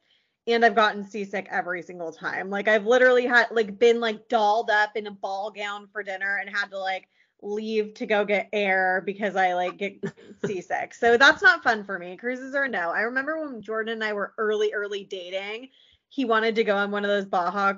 And 0.46 0.64
I've 0.64 0.74
gotten 0.74 1.04
seasick 1.04 1.46
every 1.50 1.82
single 1.82 2.12
time. 2.12 2.48
Like 2.48 2.66
I've 2.66 2.86
literally 2.86 3.26
had 3.26 3.48
like 3.50 3.78
been 3.78 4.00
like 4.00 4.28
dolled 4.28 4.70
up 4.70 4.96
in 4.96 5.06
a 5.06 5.10
ball 5.10 5.50
gown 5.50 5.86
for 5.92 6.02
dinner 6.02 6.38
and 6.40 6.48
had 6.48 6.70
to 6.70 6.78
like 6.78 7.08
leave 7.42 7.94
to 7.94 8.06
go 8.06 8.24
get 8.24 8.48
air 8.52 9.02
because 9.04 9.36
I 9.36 9.54
like 9.54 9.76
get 9.78 10.02
seasick. 10.46 10.94
So 10.94 11.16
that's 11.16 11.42
not 11.42 11.62
fun 11.62 11.84
for 11.84 11.98
me. 11.98 12.16
Cruises 12.16 12.54
are 12.54 12.68
no. 12.68 12.90
I 12.90 13.02
remember 13.02 13.40
when 13.40 13.62
Jordan 13.62 13.94
and 13.94 14.04
I 14.04 14.12
were 14.12 14.34
early, 14.38 14.72
early 14.72 15.04
dating, 15.04 15.68
he 16.08 16.24
wanted 16.24 16.56
to 16.56 16.64
go 16.64 16.76
on 16.76 16.90
one 16.90 17.04
of 17.04 17.08
those 17.08 17.26
Baja 17.26 17.74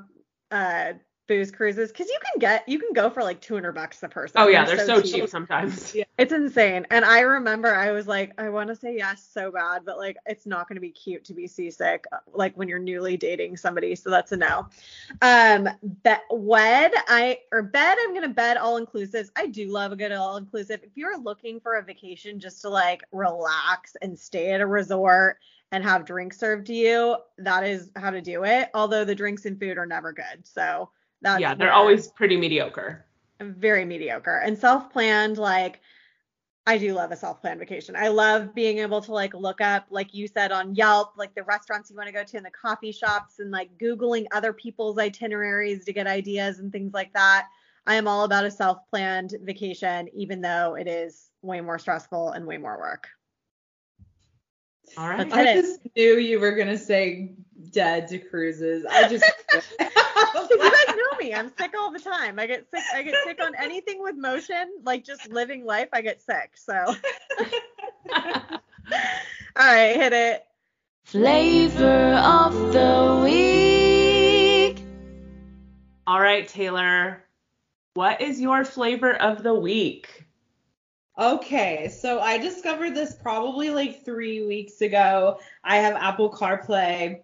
uh 0.51 0.93
booze 1.29 1.51
cruises 1.51 1.91
because 1.91 2.09
you 2.09 2.19
can 2.23 2.39
get 2.39 2.69
you 2.69 2.79
can 2.79 2.93
go 2.93 3.09
for 3.09 3.23
like 3.23 3.41
200 3.41 3.73
bucks 3.73 4.03
a 4.03 4.09
person. 4.09 4.41
Oh 4.41 4.49
yeah, 4.49 4.65
they're 4.65 4.85
so 4.85 5.01
cheap 5.01 5.29
sometimes. 5.29 5.95
It's 6.19 6.33
insane. 6.33 6.87
And 6.91 7.07
I 7.07 7.21
remember 7.21 7.75
I 7.75 7.91
was 7.91 8.07
like, 8.07 8.33
I 8.37 8.51
want 8.51 8.69
to 8.69 8.77
say 8.77 8.95
yes 8.97 9.27
so 9.33 9.51
bad, 9.51 9.85
but 9.87 9.97
like 9.97 10.19
it's 10.27 10.45
not 10.45 10.69
going 10.69 10.77
to 10.77 10.81
be 10.81 10.91
cute 10.91 11.25
to 11.25 11.35
be 11.35 11.47
seasick 11.47 12.05
like 12.35 12.55
when 12.57 12.69
you're 12.69 12.79
newly 12.79 13.17
dating 13.17 13.57
somebody. 13.57 13.95
So 13.95 14.11
that's 14.11 14.31
a 14.33 14.37
no. 14.37 14.69
Um, 15.23 15.69
bet 15.83 16.23
wed 16.31 16.93
I 17.09 17.39
or 17.51 17.63
bed 17.63 17.97
I'm 17.99 18.13
gonna 18.13 18.29
bed 18.29 18.59
all 18.59 18.79
inclusives. 18.79 19.31
I 19.37 19.47
do 19.47 19.69
love 19.69 19.93
a 19.93 19.97
good 19.97 20.13
all 20.13 20.37
inclusive. 20.37 20.81
If 20.83 20.91
you're 20.97 21.19
looking 21.19 21.61
for 21.61 21.77
a 21.77 21.83
vacation 21.83 22.39
just 22.39 22.61
to 22.61 22.69
like 22.69 23.03
relax 23.11 23.97
and 24.03 24.19
stay 24.19 24.53
at 24.53 24.61
a 24.61 24.67
resort 24.67 25.39
and 25.73 25.83
have 25.83 26.05
drinks 26.05 26.39
served 26.39 26.67
to 26.67 26.75
you, 26.75 27.17
that 27.39 27.65
is 27.65 27.91
how 27.97 28.11
to 28.11 28.21
do 28.21 28.45
it. 28.45 28.69
Although 28.75 29.07
the 29.07 29.15
drinks 29.15 29.47
and 29.47 29.59
food 29.59 29.79
are 29.79 29.87
never 29.87 30.13
good. 30.13 30.45
So 30.45 30.91
that's 31.23 31.41
yeah, 31.41 31.55
they're 31.55 31.73
always 31.73 32.09
pretty 32.09 32.37
mediocre. 32.37 33.07
very 33.41 33.85
mediocre 33.87 34.39
and 34.39 34.59
self-planned 34.59 35.39
like 35.39 35.81
I 36.67 36.79
do 36.79 36.95
love 36.95 37.11
a 37.11 37.17
self-planned 37.17 37.59
vacation. 37.59 37.97
I 37.97 38.09
love 38.09 38.55
being 38.55 38.79
able 38.79 39.01
to 39.01 39.13
like 39.13 39.35
look 39.35 39.61
up 39.61 39.87
like 39.91 40.15
you 40.15 40.29
said 40.29 40.53
on 40.53 40.77
Yelp 40.77 41.15
like 41.17 41.35
the 41.35 41.43
restaurants 41.43 41.91
you 41.91 41.97
want 41.97 42.07
to 42.07 42.13
go 42.13 42.23
to 42.23 42.37
and 42.37 42.47
the 42.47 42.51
coffee 42.51 42.93
shops 42.93 43.41
and 43.41 43.51
like 43.51 43.77
googling 43.79 44.27
other 44.33 44.53
people's 44.53 44.99
itineraries 44.99 45.85
to 45.85 45.93
get 45.93 46.07
ideas 46.07 46.61
and 46.61 46.71
things 46.71 46.95
like 46.95 47.13
that. 47.15 47.49
I 47.85 47.97
am 47.97 48.07
all 48.07 48.23
about 48.25 48.45
a 48.45 48.51
self-planned 48.51 49.35
vacation 49.43 50.09
even 50.15 50.41
though 50.41 50.77
it 50.77 50.87
is 50.87 51.31
way 51.43 51.61
more 51.61 51.81
stressful 51.81 52.31
and 52.31 52.47
way 52.47 52.59
more 52.59 52.79
work. 52.79 53.09
All 54.97 55.09
right. 55.09 55.33
I 55.33 55.55
just 55.55 55.81
knew 55.97 56.19
you 56.19 56.39
were 56.39 56.53
gonna 56.53 56.79
say 56.79 57.33
dead 57.73 58.09
to 58.09 58.19
cruises. 58.19 58.85
I 58.89 59.09
just. 59.09 59.25
You 60.51 60.59
guys 60.59 60.97
know 60.97 61.19
me. 61.19 61.35
I'm 61.35 61.51
sick 61.59 61.73
all 61.79 61.91
the 61.91 61.99
time. 61.99 62.39
I 62.39 62.47
get 62.47 62.67
sick. 62.71 62.83
I 62.95 63.03
get 63.03 63.15
sick 63.25 63.43
on 63.43 63.55
anything 63.59 64.01
with 64.03 64.17
motion, 64.17 64.73
like 64.85 65.05
just 65.05 65.29
living 65.29 65.65
life. 65.65 65.89
I 65.93 66.01
get 66.01 66.23
sick. 66.23 66.53
So, 66.55 66.73
all 68.15 68.55
right, 69.57 69.97
hit 69.97 70.13
it. 70.13 70.45
Flavor 71.05 72.15
of 72.15 72.73
the 72.73 73.21
week. 73.23 74.83
All 76.07 76.21
right, 76.21 76.47
Taylor. 76.47 77.25
What 77.95 78.21
is 78.21 78.41
your 78.41 78.65
flavor 78.65 79.13
of 79.13 79.43
the 79.43 79.55
week? 79.55 80.25
Okay, 81.19 81.89
so 81.89 82.21
I 82.21 82.39
discovered 82.39 82.95
this 82.95 83.15
probably 83.15 83.71
like 83.71 84.05
three 84.05 84.47
weeks 84.47 84.81
ago. 84.81 85.41
I 85.63 85.77
have 85.79 85.95
Apple 85.97 86.31
CarPlay 86.31 87.21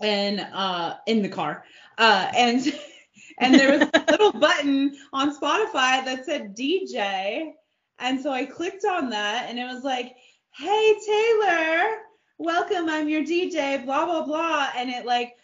and 0.00 0.40
uh 0.40 0.94
in 1.06 1.22
the 1.22 1.28
car. 1.28 1.64
Uh 1.98 2.30
and 2.36 2.72
and 3.38 3.54
there 3.54 3.78
was 3.78 3.88
a 3.92 4.04
little 4.10 4.32
button 4.32 4.96
on 5.12 5.36
Spotify 5.36 6.04
that 6.04 6.24
said 6.24 6.56
DJ. 6.56 7.52
And 7.98 8.20
so 8.20 8.30
I 8.30 8.44
clicked 8.46 8.84
on 8.84 9.10
that 9.10 9.46
and 9.48 9.58
it 9.58 9.64
was 9.64 9.84
like, 9.84 10.16
hey 10.54 10.94
Taylor, 11.06 11.98
welcome, 12.38 12.88
I'm 12.88 13.08
your 13.08 13.22
DJ, 13.22 13.84
blah 13.84 14.06
blah 14.06 14.24
blah. 14.24 14.68
And 14.76 14.90
it 14.90 15.06
like 15.06 15.36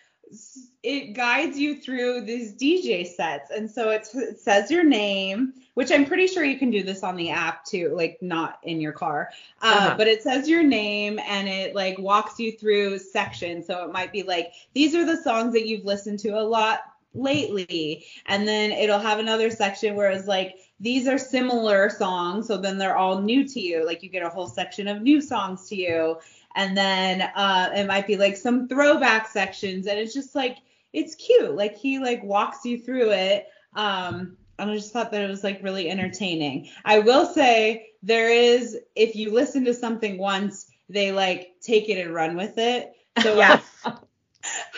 it 0.83 1.13
guides 1.15 1.59
you 1.59 1.81
through 1.81 2.23
these 2.23 2.55
DJ 2.55 3.07
sets. 3.07 3.51
And 3.51 3.71
so 3.71 3.91
it, 3.91 4.09
it 4.15 4.41
says 4.41 4.71
your 4.71 4.85
name, 4.85 5.55
which 5.75 5.91
I'm 5.91 6.05
pretty 6.05 6.27
sure 6.27 6.45
you 6.45 6.59
can 6.59 6.71
do 6.71 6.83
this 6.83 7.03
on 7.03 7.17
the 7.17 7.31
app 7.31 7.65
too, 7.65 7.93
like 7.95 8.19
not 8.21 8.59
in 8.63 8.81
your 8.81 8.93
car. 8.93 9.31
Uh, 9.61 9.75
Uh-huh. 9.77 9.95
But 9.99 10.07
it 10.07 10.23
says 10.23 10.49
your 10.49 10.63
name 10.63 11.19
and 11.19 11.49
it 11.49 11.75
like 11.75 11.99
walks 11.99 12.39
you 12.39 12.53
through 12.53 12.99
sections. 12.99 13.67
So 13.67 13.85
it 13.85 13.93
might 13.93 14.13
be 14.13 14.23
like, 14.23 14.53
these 14.75 14.95
are 14.95 15.05
the 15.05 15.17
songs 15.17 15.53
that 15.55 15.67
you've 15.67 15.85
listened 15.85 16.21
to 16.21 16.31
a 16.31 16.43
lot 16.43 16.81
lately. 17.15 18.07
And 18.27 18.47
then 18.47 18.71
it'll 18.71 18.99
have 18.99 19.19
another 19.19 19.51
section 19.51 19.95
where 19.97 20.11
it's 20.11 20.29
like, 20.29 20.57
these 20.81 21.09
are 21.09 21.19
similar 21.19 21.91
songs. 21.91 22.47
So 22.47 22.57
then 22.57 22.79
they're 22.79 22.97
all 22.97 23.21
new 23.21 23.47
to 23.49 23.61
you. 23.61 23.85
Like 23.85 24.03
you 24.03 24.09
get 24.09 24.23
a 24.23 24.29
whole 24.29 24.47
section 24.47 24.87
of 24.87 25.03
new 25.03 25.21
songs 25.21 25.69
to 25.69 25.77
you. 25.77 26.19
And 26.55 26.77
then 26.77 27.23
uh, 27.23 27.71
it 27.75 27.87
might 27.87 28.07
be 28.07 28.17
like 28.17 28.37
some 28.37 28.69
throwback 28.69 29.29
sections. 29.29 29.87
And 29.87 29.99
it's 29.99 30.15
just 30.15 30.35
like, 30.35 30.59
it's 30.93 31.15
cute. 31.15 31.55
Like 31.55 31.77
he 31.77 31.99
like 31.99 32.23
walks 32.23 32.65
you 32.65 32.79
through 32.79 33.11
it. 33.13 33.47
Um, 33.75 34.37
and 34.59 34.71
I 34.71 34.75
just 34.75 34.93
thought 34.93 35.13
that 35.13 35.23
it 35.23 35.31
was 35.31 35.45
like 35.45 35.63
really 35.63 35.89
entertaining. 35.89 36.69
I 36.85 37.01
will 37.01 37.27
say 37.27 37.91
there 38.03 38.31
is, 38.31 38.79
if 38.97 39.15
you 39.15 39.33
listen 39.33 39.65
to 39.67 39.75
something 39.75 40.19
once, 40.19 40.67
they 40.89 41.13
like 41.13 41.55
take 41.61 41.89
it 41.89 42.05
and 42.05 42.15
run 42.15 42.37
with 42.37 42.59
it. 42.59 42.93
So 43.23 43.37
Yes. 43.37 43.63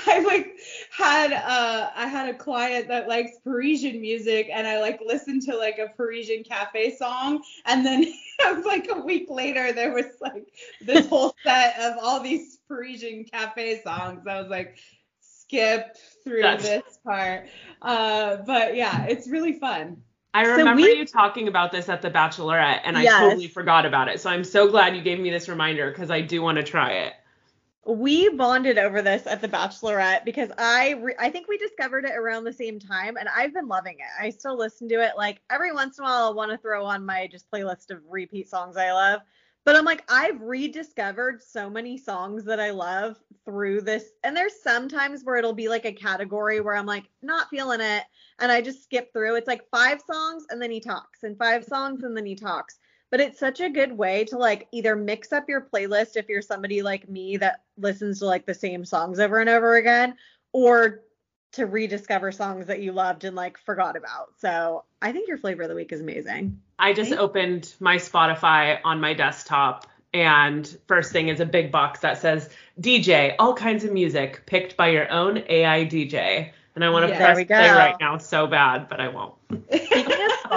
I 0.06 0.20
like 0.20 0.56
had 0.90 1.32
uh 1.32 1.90
I 1.94 2.06
had 2.06 2.28
a 2.28 2.35
client 2.39 2.89
that 2.89 3.09
likes 3.09 3.32
Parisian 3.44 4.01
music 4.01 4.48
and 4.52 4.66
I 4.66 4.81
like 4.81 5.01
listened 5.05 5.43
to 5.43 5.56
like 5.56 5.78
a 5.78 5.89
Parisian 5.97 6.44
cafe 6.44 6.94
song 6.97 7.43
and 7.66 7.85
then 7.85 8.06
like 8.64 8.89
a 8.90 8.98
week 9.01 9.27
later 9.31 9.72
there 9.72 9.93
was 9.93 10.06
like 10.20 10.47
this 10.81 11.06
whole 11.09 11.35
set 11.44 11.78
of 11.81 11.97
all 12.02 12.20
these 12.20 12.59
Parisian 12.68 13.24
cafe 13.24 13.81
songs. 13.82 14.27
I 14.27 14.40
was 14.40 14.51
like 14.51 14.78
skip 15.20 15.97
through 16.24 16.43
That's- 16.43 16.62
this 16.62 16.98
part. 17.05 17.48
Uh 17.82 18.36
but 18.47 18.77
yeah, 18.77 19.06
it's 19.06 19.28
really 19.28 19.55
fun. 19.55 20.02
I 20.32 20.44
So 20.44 20.56
remember 20.59 20.82
we- 20.82 20.97
you 20.98 21.05
talking 21.06 21.48
about 21.48 21.72
this 21.72 21.89
at 21.89 22.02
the 22.02 22.10
Bachelorette, 22.10 22.82
and 22.85 22.97
I 22.97 23.02
Yes. 23.02 23.18
totally 23.20 23.48
forgot 23.48 23.85
about 23.85 24.06
it. 24.09 24.20
So 24.20 24.31
I'm 24.31 24.44
so 24.44 24.70
glad 24.70 24.94
you 24.94 25.02
gave 25.02 25.18
me 25.18 25.28
this 25.31 25.48
reminder 25.48 25.90
because 25.90 26.09
I 26.10 26.20
do 26.20 26.40
want 26.40 26.56
to 26.59 26.62
try 26.62 26.90
it. 26.93 27.14
We 27.86 28.28
bonded 28.28 28.77
over 28.78 29.01
this 29.01 29.27
at 29.27 29.40
the 29.40 29.48
Bachelorette 29.48 30.24
because 30.27 30.51
I 30.59 30.90
re- 31.01 31.15
I 31.19 31.31
think 31.31 31.48
we 31.48 31.57
discovered 31.57 32.05
it 32.05 32.15
around 32.15 32.44
the 32.44 32.52
same 32.52 32.78
time 32.78 33.16
and 33.16 33.28
I've 33.28 33.55
been 33.55 33.69
loving 33.69 33.97
it. 33.98 34.23
I 34.23 34.31
still 34.31 34.57
listen 34.57 34.89
to 34.90 35.01
it 35.01 35.12
like 35.16 35.40
every 35.48 35.73
once 35.73 35.98
in 35.98 36.05
a 36.05 36.07
while 36.07 36.28
I 36.28 36.31
want 36.31 36.51
to 36.51 36.59
throw 36.59 36.85
on 36.85 37.07
my 37.07 37.27
just 37.27 37.51
playlist 37.51 37.90
of 37.90 38.02
repeat 38.07 38.51
songs 38.51 38.77
I 38.77 38.93
love. 38.93 39.23
But 39.65 39.77
I'm 39.77 39.86
like 39.86 40.05
I've 40.11 40.40
rediscovered 40.43 41.43
so 41.43 41.70
many 41.70 41.97
songs 41.97 42.44
that 42.44 42.61
I 42.61 42.70
love 42.70 43.16
through 43.47 43.81
this 43.81 44.11
and 44.24 44.36
there's 44.36 44.62
sometimes 44.62 45.24
where 45.24 45.36
it'll 45.36 45.55
be 45.55 45.69
like 45.69 45.86
a 45.86 45.93
category 45.93 46.61
where 46.61 46.77
I'm 46.77 46.86
like 46.86 47.09
not 47.23 47.48
feeling 47.48 47.81
it 47.81 48.05
and 48.40 48.52
I 48.52 48.61
just 48.61 48.85
skip 48.85 49.11
through. 49.15 49.36
It's 49.36 49.48
like 49.48 49.69
five 49.70 50.02
songs 50.07 50.44
and 50.51 50.61
then 50.61 50.70
he 50.70 50.81
talks 50.81 51.23
and 51.23 51.39
five 51.39 51.65
songs 51.65 52.02
and 52.02 52.15
then 52.15 52.27
he 52.27 52.35
talks 52.35 52.78
but 53.11 53.20
it's 53.20 53.39
such 53.39 53.61
a 53.61 53.69
good 53.69 53.93
way 53.93 54.24
to 54.24 54.39
like 54.39 54.69
either 54.73 54.97
mix 54.97 55.32
up 55.32 55.49
your 55.49 55.61
playlist 55.61 56.16
if 56.16 56.28
you're 56.28 56.43
somebody 56.43 56.82
like 56.82 57.09
me 57.09 57.37
that 57.37 57.62
listens 57.77 58.20
to 58.20 58.27
like 58.27 58.47
the 58.47 58.55
same 58.55 58.85
songs 58.85 59.19
over 59.19 59.39
and 59.39 59.51
over 59.51 59.77
again 59.77 60.15
or 60.53 61.01
to 61.53 61.66
rediscover 61.66 62.31
songs 62.31 62.66
that 62.66 62.81
you 62.81 62.93
loved 62.93 63.24
and 63.24 63.35
like 63.35 63.59
forgot 63.59 63.97
about. 63.97 64.32
So 64.39 64.85
I 65.03 65.12
think 65.12 65.27
your 65.27 65.39
flavor 65.39 65.65
of 65.65 65.69
the 65.69 65.74
week 65.74 65.93
is 65.93 66.01
amazing. 66.01 66.61
I 66.78 66.93
just 66.93 67.12
opened 67.12 67.74
my 67.81 67.97
Spotify 67.97 68.78
on 68.85 69.01
my 69.01 69.12
desktop 69.12 69.87
and 70.12 70.77
first 70.89 71.12
thing 71.12 71.28
is 71.28 71.41
a 71.41 71.47
big 71.47 71.70
box 71.70 72.01
that 72.01 72.19
says 72.19 72.51
DJ, 72.81 73.35
all 73.39 73.55
kinds 73.55 73.85
of 73.85 73.93
music 73.93 74.43
picked 74.47 74.77
by 74.77 74.89
your 74.89 75.11
own 75.11 75.45
AI 75.49 75.85
DJ. 75.87 76.51
And 76.74 76.85
I 76.85 76.91
want 76.91 77.05
to 77.07 77.11
Yeah. 77.11 77.19
Press 77.19 77.45
play 77.45 77.70
right 77.70 77.97
now 78.01 78.16
so 78.16 78.47
bad, 78.47 78.89
but 78.89 79.01
I 79.01 79.09
won't. 79.09 79.35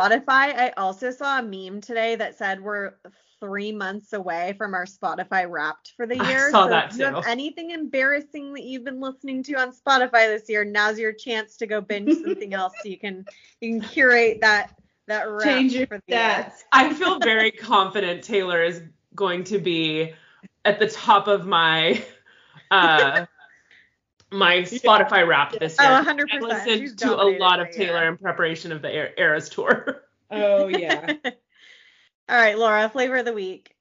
Spotify, 0.03 0.55
I 0.55 0.73
also 0.77 1.11
saw 1.11 1.39
a 1.39 1.43
meme 1.43 1.81
today 1.81 2.15
that 2.15 2.37
said 2.37 2.61
we're 2.61 2.93
three 3.39 3.71
months 3.71 4.13
away 4.13 4.53
from 4.57 4.73
our 4.73 4.85
Spotify 4.85 5.49
wrapped 5.49 5.93
for 5.95 6.05
the 6.05 6.19
I 6.19 6.29
year. 6.29 6.51
saw 6.51 6.65
so 6.65 6.69
that 6.69 6.91
if 6.93 6.99
you 6.99 7.05
have 7.05 7.25
anything 7.27 7.71
embarrassing 7.71 8.53
that 8.53 8.63
you've 8.63 8.83
been 8.83 8.99
listening 8.99 9.43
to 9.43 9.53
on 9.55 9.73
Spotify 9.73 10.27
this 10.27 10.49
year, 10.49 10.65
now's 10.65 10.99
your 10.99 11.13
chance 11.13 11.57
to 11.57 11.67
go 11.67 11.81
binge 11.81 12.13
something 12.23 12.53
else 12.53 12.73
so 12.81 12.89
you 12.89 12.99
can 12.99 13.25
you 13.61 13.79
can 13.79 13.89
curate 13.89 14.39
that 14.41 14.75
that 15.07 15.29
wrap 15.29 15.43
Change 15.45 15.73
your 15.73 15.87
for 15.87 15.99
the 16.07 16.15
year. 16.15 16.19
stats. 16.19 16.53
I 16.71 16.93
feel 16.93 17.19
very 17.19 17.51
confident 17.51 18.23
Taylor 18.23 18.63
is 18.63 18.81
going 19.15 19.43
to 19.45 19.59
be 19.59 20.13
at 20.65 20.79
the 20.79 20.87
top 20.87 21.27
of 21.27 21.45
my 21.45 22.03
uh 22.71 23.25
my 24.33 24.57
Spotify 24.59 25.25
wrap 25.27 25.53
this 25.57 25.77
Oh, 25.79 25.83
year. 25.83 26.03
100%. 26.03 26.25
I 26.31 26.39
listened 26.39 26.99
to 26.99 27.13
a 27.21 27.37
lot 27.37 27.59
of 27.59 27.71
Taylor 27.71 28.01
year. 28.01 28.09
in 28.09 28.17
preparation 28.17 28.71
of 28.71 28.81
the 28.81 28.89
Er- 28.89 29.13
Eras 29.17 29.49
tour. 29.49 30.03
Oh 30.35 30.67
yeah. 30.67 31.13
All 32.29 32.35
right, 32.37 32.57
Laura, 32.57 32.89
flavor 32.89 33.17
of 33.17 33.25
the 33.25 33.33
week. 33.33 33.75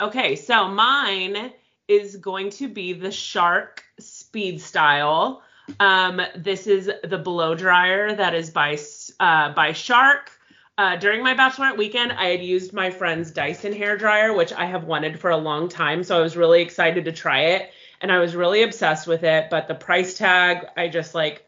Okay, 0.00 0.34
so 0.34 0.66
mine 0.68 1.52
is 1.88 2.16
going 2.16 2.48
to 2.50 2.68
be 2.68 2.94
the 2.94 3.10
Shark 3.10 3.84
SpeedStyle. 4.00 5.40
Um, 5.78 6.22
this 6.36 6.66
is 6.66 6.90
the 7.04 7.18
blow 7.18 7.54
dryer 7.54 8.14
that 8.14 8.34
is 8.34 8.48
by 8.50 8.78
uh, 9.18 9.52
by 9.52 9.72
Shark. 9.72 10.30
Uh, 10.78 10.96
during 10.96 11.22
my 11.22 11.34
bachelorette 11.34 11.76
weekend, 11.76 12.12
I 12.12 12.26
had 12.28 12.42
used 12.42 12.72
my 12.72 12.88
friend's 12.90 13.30
Dyson 13.30 13.74
hair 13.74 13.98
dryer, 13.98 14.32
which 14.32 14.52
I 14.54 14.64
have 14.64 14.84
wanted 14.84 15.20
for 15.20 15.28
a 15.30 15.36
long 15.36 15.68
time. 15.68 16.02
So 16.02 16.16
I 16.16 16.22
was 16.22 16.36
really 16.36 16.62
excited 16.62 17.04
to 17.04 17.12
try 17.12 17.40
it, 17.42 17.70
and 18.00 18.10
I 18.10 18.18
was 18.18 18.34
really 18.34 18.62
obsessed 18.62 19.06
with 19.06 19.24
it. 19.24 19.50
But 19.50 19.68
the 19.68 19.74
price 19.74 20.14
tag, 20.14 20.66
I 20.76 20.88
just 20.88 21.14
like 21.14 21.44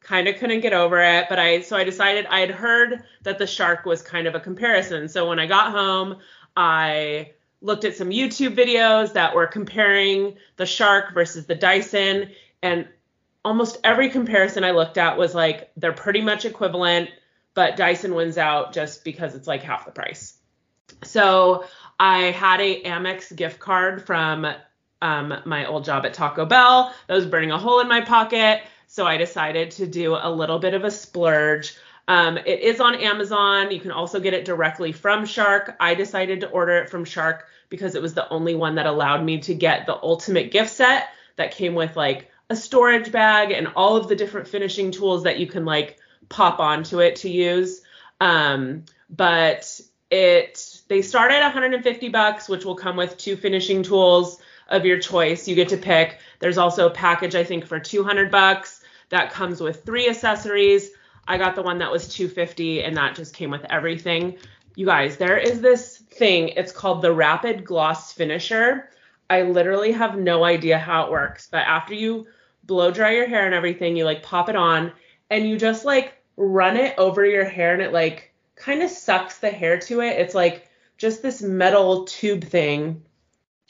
kind 0.00 0.28
of 0.28 0.36
couldn't 0.36 0.60
get 0.60 0.72
over 0.72 1.00
it. 1.00 1.26
But 1.28 1.38
I 1.38 1.62
so 1.62 1.76
I 1.76 1.84
decided 1.84 2.26
I 2.26 2.40
had 2.40 2.50
heard 2.50 3.04
that 3.22 3.38
the 3.38 3.46
Shark 3.46 3.84
was 3.84 4.02
kind 4.02 4.26
of 4.26 4.34
a 4.34 4.40
comparison. 4.40 5.08
So 5.08 5.28
when 5.28 5.38
I 5.38 5.46
got 5.46 5.72
home, 5.72 6.18
I 6.56 7.32
looked 7.60 7.84
at 7.84 7.96
some 7.96 8.10
YouTube 8.10 8.54
videos 8.54 9.14
that 9.14 9.34
were 9.34 9.46
comparing 9.46 10.36
the 10.56 10.66
Shark 10.66 11.14
versus 11.14 11.46
the 11.46 11.54
Dyson, 11.54 12.30
and 12.62 12.86
almost 13.44 13.78
every 13.84 14.10
comparison 14.10 14.64
I 14.64 14.72
looked 14.72 14.98
at 14.98 15.16
was 15.16 15.34
like 15.34 15.70
they're 15.76 15.92
pretty 15.92 16.20
much 16.20 16.44
equivalent, 16.44 17.10
but 17.54 17.76
Dyson 17.76 18.14
wins 18.14 18.38
out 18.38 18.74
just 18.74 19.04
because 19.04 19.34
it's 19.34 19.46
like 19.46 19.62
half 19.62 19.86
the 19.86 19.92
price. 19.92 20.34
So 21.02 21.64
I 21.98 22.24
had 22.24 22.60
a 22.60 22.82
Amex 22.82 23.34
gift 23.34 23.58
card 23.60 24.06
from 24.06 24.46
um, 25.04 25.34
my 25.44 25.66
old 25.66 25.84
job 25.84 26.06
at 26.06 26.14
Taco 26.14 26.46
Bell 26.46 26.94
that 27.06 27.14
was 27.14 27.26
burning 27.26 27.50
a 27.50 27.58
hole 27.58 27.80
in 27.80 27.88
my 27.88 28.00
pocket. 28.00 28.62
So 28.86 29.06
I 29.06 29.18
decided 29.18 29.70
to 29.72 29.86
do 29.86 30.14
a 30.14 30.30
little 30.30 30.58
bit 30.58 30.72
of 30.72 30.82
a 30.84 30.90
splurge. 30.90 31.76
Um, 32.08 32.38
it 32.38 32.60
is 32.60 32.80
on 32.80 32.94
Amazon. 32.94 33.70
You 33.70 33.80
can 33.80 33.90
also 33.90 34.18
get 34.18 34.32
it 34.32 34.46
directly 34.46 34.92
from 34.92 35.26
Shark. 35.26 35.76
I 35.78 35.94
decided 35.94 36.40
to 36.40 36.48
order 36.48 36.78
it 36.78 36.88
from 36.88 37.04
Shark 37.04 37.46
because 37.68 37.94
it 37.94 38.00
was 38.00 38.14
the 38.14 38.26
only 38.30 38.54
one 38.54 38.76
that 38.76 38.86
allowed 38.86 39.22
me 39.22 39.38
to 39.40 39.54
get 39.54 39.84
the 39.84 40.02
ultimate 40.02 40.50
gift 40.50 40.70
set 40.70 41.08
that 41.36 41.50
came 41.50 41.74
with 41.74 41.96
like 41.96 42.30
a 42.48 42.56
storage 42.56 43.12
bag 43.12 43.50
and 43.50 43.68
all 43.76 43.96
of 43.96 44.08
the 44.08 44.16
different 44.16 44.48
finishing 44.48 44.90
tools 44.90 45.24
that 45.24 45.38
you 45.38 45.46
can 45.46 45.66
like 45.66 45.98
pop 46.30 46.60
onto 46.60 47.00
it 47.00 47.16
to 47.16 47.28
use. 47.28 47.82
Um, 48.22 48.84
but 49.10 49.80
it 50.10 50.80
they 50.88 51.02
start 51.02 51.30
at 51.30 51.42
150 51.42 52.08
bucks, 52.08 52.48
which 52.48 52.64
will 52.64 52.76
come 52.76 52.96
with 52.96 53.18
two 53.18 53.36
finishing 53.36 53.82
tools 53.82 54.40
of 54.68 54.84
your 54.84 54.98
choice. 54.98 55.46
You 55.46 55.54
get 55.54 55.68
to 55.70 55.76
pick. 55.76 56.18
There's 56.38 56.58
also 56.58 56.86
a 56.86 56.90
package 56.90 57.34
I 57.34 57.44
think 57.44 57.66
for 57.66 57.78
200 57.78 58.30
bucks 58.30 58.82
that 59.10 59.30
comes 59.30 59.60
with 59.60 59.84
three 59.84 60.08
accessories. 60.08 60.90
I 61.26 61.38
got 61.38 61.54
the 61.54 61.62
one 61.62 61.78
that 61.78 61.90
was 61.90 62.08
250 62.08 62.82
and 62.82 62.96
that 62.96 63.14
just 63.14 63.34
came 63.34 63.50
with 63.50 63.64
everything. 63.70 64.36
You 64.76 64.86
guys, 64.86 65.16
there 65.16 65.38
is 65.38 65.60
this 65.60 65.98
thing. 65.98 66.48
It's 66.48 66.72
called 66.72 67.00
the 67.00 67.12
Rapid 67.12 67.64
Gloss 67.64 68.12
Finisher. 68.12 68.90
I 69.30 69.42
literally 69.42 69.92
have 69.92 70.18
no 70.18 70.44
idea 70.44 70.78
how 70.78 71.04
it 71.04 71.10
works, 71.10 71.48
but 71.50 71.66
after 71.66 71.94
you 71.94 72.26
blow 72.64 72.90
dry 72.90 73.12
your 73.12 73.26
hair 73.26 73.46
and 73.46 73.54
everything, 73.54 73.96
you 73.96 74.04
like 74.04 74.22
pop 74.22 74.48
it 74.48 74.56
on 74.56 74.92
and 75.30 75.48
you 75.48 75.56
just 75.56 75.84
like 75.84 76.14
run 76.36 76.76
it 76.76 76.94
over 76.98 77.24
your 77.24 77.44
hair 77.44 77.72
and 77.72 77.82
it 77.82 77.92
like 77.92 78.34
kind 78.56 78.82
of 78.82 78.90
sucks 78.90 79.38
the 79.38 79.50
hair 79.50 79.78
to 79.78 80.00
it. 80.00 80.18
It's 80.18 80.34
like 80.34 80.68
just 80.98 81.22
this 81.22 81.42
metal 81.42 82.04
tube 82.04 82.44
thing 82.44 83.02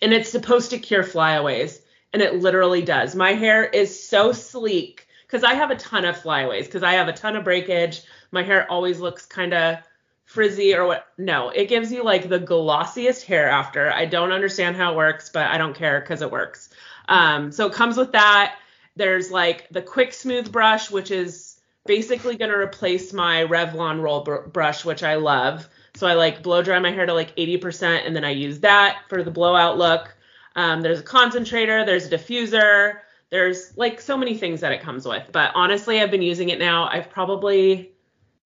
and 0.04 0.12
it's 0.12 0.28
supposed 0.28 0.70
to 0.70 0.78
cure 0.78 1.02
flyaways 1.02 1.80
and 2.12 2.20
it 2.20 2.34
literally 2.34 2.82
does. 2.82 3.16
My 3.16 3.32
hair 3.32 3.64
is 3.64 4.06
so 4.06 4.32
sleek 4.32 5.08
because 5.26 5.42
I 5.42 5.54
have 5.54 5.70
a 5.70 5.76
ton 5.76 6.04
of 6.04 6.20
flyaways 6.20 6.66
because 6.66 6.82
I 6.82 6.92
have 6.92 7.08
a 7.08 7.12
ton 7.14 7.36
of 7.36 7.44
breakage. 7.44 8.02
My 8.30 8.42
hair 8.42 8.70
always 8.70 9.00
looks 9.00 9.24
kind 9.24 9.54
of 9.54 9.78
frizzy 10.26 10.74
or 10.74 10.86
what. 10.86 11.06
No, 11.16 11.48
it 11.48 11.70
gives 11.70 11.90
you 11.90 12.04
like 12.04 12.28
the 12.28 12.38
glossiest 12.38 13.24
hair 13.24 13.48
after. 13.48 13.90
I 13.90 14.04
don't 14.04 14.30
understand 14.30 14.76
how 14.76 14.92
it 14.92 14.96
works, 14.96 15.30
but 15.30 15.46
I 15.46 15.56
don't 15.56 15.74
care 15.74 16.00
because 16.00 16.20
it 16.20 16.30
works. 16.30 16.68
Um, 17.08 17.50
so 17.50 17.66
it 17.66 17.72
comes 17.72 17.96
with 17.96 18.12
that. 18.12 18.58
There's 18.96 19.30
like 19.30 19.70
the 19.70 19.82
quick 19.82 20.12
smooth 20.12 20.52
brush, 20.52 20.90
which 20.90 21.10
is 21.10 21.58
basically 21.86 22.36
going 22.36 22.50
to 22.50 22.58
replace 22.58 23.14
my 23.14 23.44
Revlon 23.44 24.02
roll 24.02 24.22
br- 24.22 24.48
brush, 24.52 24.84
which 24.84 25.02
I 25.02 25.14
love. 25.14 25.66
So 25.96 26.06
I 26.06 26.14
like 26.14 26.42
blow 26.42 26.62
dry 26.62 26.78
my 26.78 26.90
hair 26.90 27.06
to 27.06 27.14
like 27.14 27.34
80% 27.36 28.06
and 28.06 28.14
then 28.14 28.24
I 28.24 28.30
use 28.30 28.60
that 28.60 29.02
for 29.08 29.22
the 29.22 29.30
blowout 29.30 29.78
look. 29.78 30.14
Um, 30.56 30.82
there's 30.82 31.00
a 31.00 31.04
concentrator, 31.04 31.84
there's 31.84 32.06
a 32.06 32.16
diffuser, 32.16 32.98
there's 33.30 33.76
like 33.76 34.00
so 34.00 34.16
many 34.16 34.36
things 34.36 34.60
that 34.60 34.72
it 34.72 34.80
comes 34.80 35.06
with. 35.06 35.28
But 35.32 35.52
honestly, 35.54 36.00
I've 36.00 36.10
been 36.10 36.22
using 36.22 36.50
it 36.50 36.58
now. 36.58 36.88
I've 36.88 37.10
probably 37.10 37.92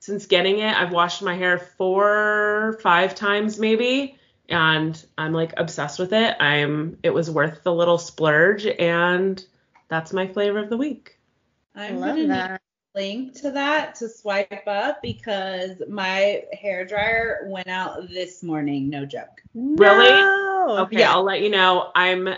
since 0.01 0.27
getting 0.27 0.61
it, 0.61 0.77
I've 0.77 0.93
washed 0.93 1.23
my 1.23 1.35
hair 1.35 1.59
four, 1.59 2.79
five 2.83 3.15
times 3.15 3.59
maybe, 3.59 4.17
and 4.49 5.05
I'm 5.19 5.33
like 5.33 5.53
obsessed 5.57 5.99
with 5.99 6.13
it. 6.13 6.37
I'm 6.41 6.99
it 7.03 7.11
was 7.11 7.31
worth 7.31 7.63
the 7.65 7.73
little 7.75 7.99
splurge, 7.99 8.67
and 8.67 9.45
that's 9.89 10.13
my 10.13 10.27
flavor 10.27 10.59
of 10.59 10.71
the 10.71 10.77
week. 10.77 11.19
I 11.75 11.89
I'm 11.89 12.01
love 12.01 12.17
gonna 12.17 12.29
that. 12.29 12.63
A 12.95 12.99
link 12.99 13.35
to 13.41 13.51
that 13.53 13.95
to 13.97 14.09
swipe 14.09 14.67
up 14.67 15.03
because 15.03 15.83
my 15.89 16.45
hair 16.53 16.85
dryer 16.85 17.47
went 17.49 17.69
out 17.69 18.09
this 18.09 18.43
morning. 18.43 18.89
No 18.89 19.05
joke. 19.05 19.43
Really? 19.55 20.11
No. 20.11 20.77
Okay, 20.81 21.03
I'll 21.03 21.25
let 21.25 21.41
you 21.41 21.51
know. 21.51 21.91
I'm 21.95 22.29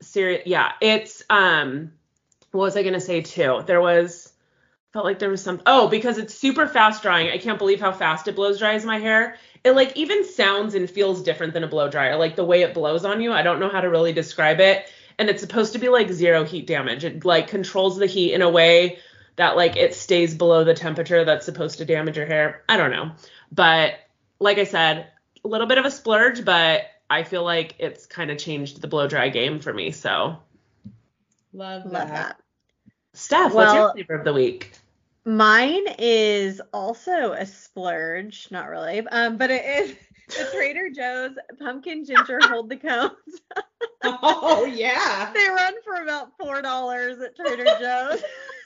serious. 0.00 0.42
Yeah, 0.46 0.72
it's 0.80 1.22
um 1.30 1.92
what 2.52 2.62
was 2.62 2.76
I 2.76 2.82
gonna 2.82 3.00
say 3.00 3.20
too? 3.20 3.62
There 3.66 3.80
was 3.80 4.32
felt 4.92 5.04
like 5.04 5.18
there 5.18 5.30
was 5.30 5.42
some 5.42 5.60
oh, 5.66 5.88
because 5.88 6.18
it's 6.18 6.34
super 6.34 6.68
fast 6.68 7.02
drying. 7.02 7.30
I 7.30 7.38
can't 7.38 7.58
believe 7.58 7.80
how 7.80 7.92
fast 7.92 8.28
it 8.28 8.36
blows 8.36 8.58
dries 8.58 8.84
my 8.84 8.98
hair. 8.98 9.36
It 9.64 9.72
like 9.72 9.96
even 9.96 10.24
sounds 10.24 10.74
and 10.74 10.88
feels 10.88 11.22
different 11.22 11.52
than 11.52 11.64
a 11.64 11.68
blow 11.68 11.90
dryer. 11.90 12.16
Like 12.16 12.36
the 12.36 12.44
way 12.44 12.62
it 12.62 12.74
blows 12.74 13.04
on 13.04 13.20
you, 13.20 13.32
I 13.32 13.42
don't 13.42 13.60
know 13.60 13.68
how 13.68 13.80
to 13.80 13.90
really 13.90 14.12
describe 14.12 14.60
it. 14.60 14.86
And 15.18 15.28
it's 15.28 15.40
supposed 15.40 15.72
to 15.72 15.78
be 15.78 15.88
like 15.88 16.10
zero 16.10 16.44
heat 16.44 16.66
damage. 16.66 17.04
It 17.04 17.24
like 17.24 17.48
controls 17.48 17.98
the 17.98 18.06
heat 18.06 18.34
in 18.34 18.42
a 18.42 18.50
way 18.50 18.98
that 19.36 19.56
like 19.56 19.76
it 19.76 19.94
stays 19.94 20.34
below 20.34 20.64
the 20.64 20.74
temperature 20.74 21.24
that's 21.24 21.44
supposed 21.44 21.78
to 21.78 21.84
damage 21.84 22.16
your 22.16 22.26
hair. 22.26 22.62
I 22.68 22.76
don't 22.76 22.90
know. 22.90 23.12
But 23.50 23.94
like 24.38 24.58
I 24.58 24.64
said, 24.64 25.08
a 25.44 25.48
little 25.48 25.66
bit 25.66 25.78
of 25.78 25.84
a 25.84 25.90
splurge, 25.90 26.44
but 26.44 26.82
I 27.10 27.22
feel 27.22 27.44
like 27.44 27.74
it's 27.78 28.06
kind 28.06 28.30
of 28.30 28.38
changed 28.38 28.80
the 28.80 28.88
blow 28.88 29.06
dry 29.08 29.28
game 29.28 29.60
for 29.60 29.72
me. 29.72 29.90
So, 29.90 30.38
Love 31.52 31.84
that. 31.84 31.92
Love 31.92 32.08
that. 32.08 32.40
Steph, 33.12 33.54
what's 33.54 33.74
your 33.74 33.92
flavor 33.92 34.14
of 34.14 34.24
the 34.24 34.32
week? 34.32 34.72
Mine 35.24 35.84
is 35.98 36.60
also 36.72 37.32
a 37.32 37.46
splurge, 37.46 38.48
not 38.50 38.68
really, 38.68 39.00
um, 39.06 39.38
but 39.38 39.50
it 39.50 39.64
is 39.64 39.96
the 40.28 40.50
Trader 40.54 40.90
Joe's 40.90 41.36
pumpkin 41.58 42.04
ginger 42.04 42.40
hold 42.42 42.68
the 42.68 42.76
cones. 42.76 43.12
Oh 44.06 44.66
yeah. 44.66 45.30
they 45.32 45.48
run 45.48 45.74
for 45.82 46.02
about 46.02 46.36
four 46.38 46.60
dollars 46.60 47.18
at 47.20 47.36
Trader 47.36 47.64
Joe's. 47.80 48.22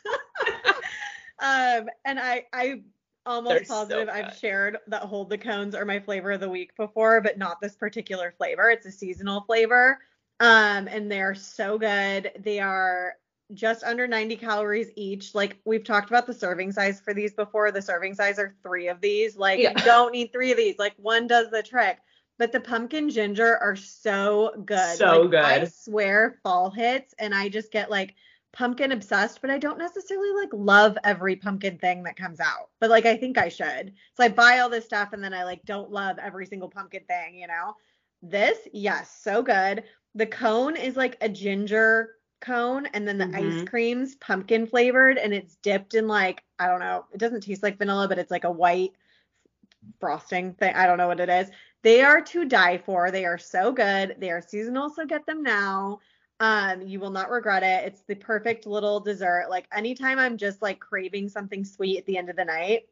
um, 1.41 1.89
and 2.05 2.19
I 2.19 2.45
I 2.53 2.83
almost 3.29 3.57
They're 3.57 3.65
so 3.65 3.75
positive 3.75 4.09
I've 4.09 4.37
shared 4.37 4.79
that 4.89 5.03
hold 5.03 5.29
the 5.31 5.39
cones 5.39 5.75
are 5.75 5.85
my 5.85 6.01
flavor 6.01 6.33
of 6.33 6.41
the 6.41 6.49
week 6.49 6.75
before, 6.77 7.21
but 7.21 7.39
not 7.39 7.61
this 7.61 7.77
particular 7.77 8.33
flavor. 8.37 8.71
It's 8.71 8.87
a 8.87 8.93
seasonal 8.93 9.43
flavor. 9.43 9.99
Um, 10.41 10.89
and 10.89 11.11
they're 11.11 11.35
so 11.35 11.79
good. 11.79 12.31
They 12.39 12.59
are 12.61 13.15
just 13.55 13.83
under 13.85 14.07
90 14.07 14.37
calories 14.37 14.91
each. 14.97 15.35
Like 15.35 15.59
we've 15.65 15.85
talked 15.85 16.11
about 16.11 16.27
the 16.27 16.35
serving 16.35 16.73
size 16.73 17.01
for 17.01 17.13
these 17.13 17.35
before. 17.35 17.71
The 17.71 17.83
serving 17.83 18.15
size 18.15 18.39
are 18.39 18.55
three 18.63 18.89
of 18.89 19.01
these. 19.01 19.37
Like 19.37 19.59
Yeah. 19.59 19.71
you 19.77 19.85
don't 19.85 20.13
need 20.13 20.33
three 20.33 20.51
of 20.51 20.57
these. 20.57 20.79
Like 20.79 20.95
one 20.97 21.27
does 21.27 21.51
the 21.51 21.63
trick. 21.63 21.99
But 22.39 22.53
the 22.53 22.61
pumpkin 22.61 23.11
ginger 23.11 23.59
are 23.59 23.75
so 23.75 24.63
good. 24.65 24.97
So 24.97 25.23
Like, 25.23 25.63
I 25.63 25.65
swear 25.65 26.39
fall 26.45 26.71
hits 26.71 27.15
and 27.19 27.35
I 27.35 27.49
just 27.49 27.73
get 27.73 27.91
like 27.91 28.15
pumpkin 28.53 28.93
obsessed, 28.93 29.41
but 29.41 29.51
I 29.51 29.59
don't 29.59 29.79
necessarily 29.79 30.33
like 30.33 30.51
love 30.53 30.97
every 31.05 31.37
pumpkin 31.37 31.79
thing 31.79 32.03
that 32.05 32.17
comes 32.17 32.41
out. 32.41 32.71
But 32.81 32.91
like 32.91 33.07
I 33.07 33.17
think 33.17 33.39
I 33.39 33.49
should. 33.49 33.93
So 34.15 34.25
I 34.25 34.29
buy 34.29 34.59
all 34.59 34.69
this 34.71 34.85
stuff 34.85 35.13
and 35.13 35.23
then 35.23 35.35
I 35.35 35.45
like 35.45 35.65
don't 35.65 35.91
love 35.91 36.19
every 36.19 36.47
single 36.47 36.69
pumpkin 36.69 37.05
thing, 37.09 37.37
you 37.37 37.47
know? 37.47 37.75
This, 38.23 38.59
yes, 38.73 39.11
so 39.23 39.43
good. 39.43 39.85
The 40.15 40.27
cone 40.27 40.77
is 40.77 40.97
like 40.97 41.17
a 41.21 41.29
ginger 41.29 42.17
cone 42.41 42.87
and 42.87 43.07
then 43.07 43.19
the 43.19 43.27
Mhm. 43.27 43.35
ice 43.35 43.63
cream's 43.63 44.15
pumpkin 44.17 44.67
flavored 44.67 45.19
and 45.19 45.35
it's 45.35 45.57
dipped 45.57 45.95
in 45.95 46.07
like 46.09 46.43
I 46.59 46.67
don't 46.67 46.81
know, 46.81 47.07
it 47.13 47.19
doesn't 47.19 47.43
taste 47.43 47.63
like 47.63 47.79
vanilla, 47.79 48.09
but 48.09 48.19
it's 48.19 48.31
like 48.31 48.45
a 48.45 48.51
white 48.51 48.93
frosting 50.01 50.55
thing. 50.55 50.75
I 50.75 50.87
don't 50.87 50.99
know 50.99 51.09
what 51.09 51.21
it 51.21 51.29
is. 51.29 51.51
They 51.83 52.03
are 52.03 52.21
to 52.21 52.45
die 52.45 52.79
for. 52.79 53.11
They 53.11 53.25
are 53.25 53.39
so 53.39 53.73
good. 53.73 54.17
They 54.19 54.31
are 54.31 54.43
seasonal, 54.43 54.91
so 54.91 55.07
get 55.07 55.27
them 55.27 55.43
now. 55.43 56.01
Um, 56.41 56.83
you 56.83 57.01
will 57.01 57.11
not 57.11 57.31
regret 57.31 57.63
it. 57.63 57.87
It's 57.87 58.03
the 58.03 58.15
perfect 58.15 58.67
little 58.67 59.01
dessert. 59.01 59.47
Like 59.51 59.67
anytime 59.73 60.19
I'm 60.19 60.37
just 60.37 60.63
like 60.63 60.79
craving 60.79 61.29
something 61.29 61.65
sweet 61.65 61.99
at 61.99 62.07
the 62.07 62.17
end 62.17 62.31
of 62.31 62.37
the 62.37 62.45
night, 62.45 62.89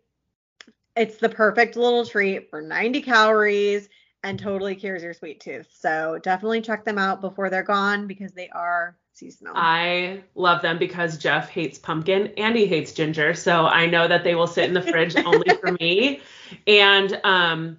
it's 0.96 1.18
the 1.18 1.28
perfect 1.28 1.76
little 1.76 2.04
treat 2.04 2.50
for 2.50 2.60
90 2.60 3.02
calories 3.02 3.88
and 4.24 4.38
totally 4.38 4.74
cures 4.74 5.02
your 5.02 5.14
sweet 5.14 5.40
tooth. 5.40 5.68
So 5.78 6.18
definitely 6.20 6.60
check 6.60 6.84
them 6.84 6.98
out 6.98 7.20
before 7.20 7.50
they're 7.50 7.62
gone 7.62 8.08
because 8.08 8.32
they 8.32 8.48
are 8.48 8.96
seasonal. 9.12 9.52
I 9.56 10.24
love 10.34 10.62
them 10.62 10.78
because 10.78 11.16
Jeff 11.16 11.48
hates 11.48 11.78
pumpkin 11.78 12.32
and 12.36 12.56
he 12.56 12.66
hates 12.66 12.92
ginger. 12.92 13.34
So 13.34 13.66
I 13.66 13.86
know 13.86 14.08
that 14.08 14.24
they 14.24 14.34
will 14.34 14.48
sit 14.48 14.64
in 14.64 14.74
the 14.74 14.82
fridge 14.82 15.14
only 15.24 15.54
for 15.60 15.72
me. 15.72 16.20
And 16.66 17.20
um, 17.22 17.78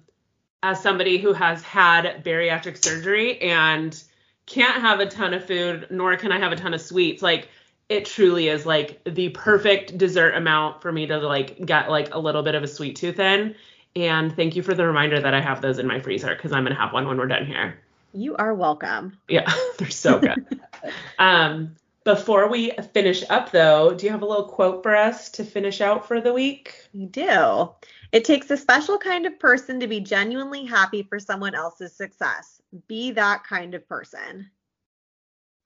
as 0.62 0.82
somebody 0.82 1.18
who 1.18 1.32
has 1.32 1.62
had 1.62 2.24
bariatric 2.24 2.82
surgery 2.82 3.40
and 3.40 4.02
can't 4.48 4.80
have 4.80 5.00
a 5.00 5.06
ton 5.06 5.34
of 5.34 5.44
food, 5.44 5.86
nor 5.90 6.16
can 6.16 6.32
I 6.32 6.38
have 6.38 6.52
a 6.52 6.56
ton 6.56 6.74
of 6.74 6.80
sweets, 6.80 7.22
like 7.22 7.48
it 7.88 8.04
truly 8.04 8.48
is 8.48 8.66
like 8.66 9.02
the 9.04 9.30
perfect 9.30 9.96
dessert 9.96 10.34
amount 10.34 10.82
for 10.82 10.92
me 10.92 11.06
to 11.06 11.18
like 11.18 11.64
get 11.64 11.90
like 11.90 12.14
a 12.14 12.18
little 12.18 12.42
bit 12.42 12.54
of 12.54 12.62
a 12.62 12.68
sweet 12.68 12.96
tooth 12.96 13.18
in. 13.18 13.54
And 13.96 14.34
thank 14.34 14.56
you 14.56 14.62
for 14.62 14.74
the 14.74 14.86
reminder 14.86 15.20
that 15.20 15.34
I 15.34 15.40
have 15.40 15.60
those 15.62 15.78
in 15.78 15.86
my 15.86 16.00
freezer 16.00 16.34
because 16.34 16.52
I'm 16.52 16.64
gonna 16.64 16.74
have 16.74 16.92
one 16.92 17.06
when 17.06 17.16
we're 17.16 17.26
done 17.26 17.46
here. 17.46 17.78
you 18.12 18.36
are 18.36 18.54
welcome. 18.54 19.18
Yeah, 19.28 19.52
they're 19.78 19.90
so 19.90 20.18
good. 20.18 20.60
um, 21.18 21.76
before 22.04 22.48
we 22.48 22.70
finish 22.94 23.22
up, 23.28 23.52
though, 23.52 23.92
do 23.92 24.06
you 24.06 24.12
have 24.12 24.22
a 24.22 24.26
little 24.26 24.48
quote 24.48 24.82
for 24.82 24.96
us 24.96 25.30
to 25.30 25.44
finish 25.44 25.80
out 25.80 26.08
for 26.08 26.20
the 26.20 26.32
week? 26.32 26.74
You 26.92 27.06
do. 27.06 27.70
It 28.12 28.24
takes 28.24 28.50
a 28.50 28.56
special 28.56 28.96
kind 28.96 29.26
of 29.26 29.38
person 29.38 29.80
to 29.80 29.86
be 29.86 30.00
genuinely 30.00 30.64
happy 30.64 31.02
for 31.02 31.18
someone 31.18 31.54
else's 31.54 31.94
success. 31.94 32.57
Be 32.86 33.12
that 33.12 33.44
kind 33.44 33.74
of 33.74 33.88
person. 33.88 34.50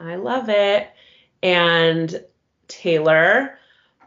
I 0.00 0.16
love 0.16 0.48
it. 0.48 0.90
And 1.42 2.24
Taylor, 2.68 3.58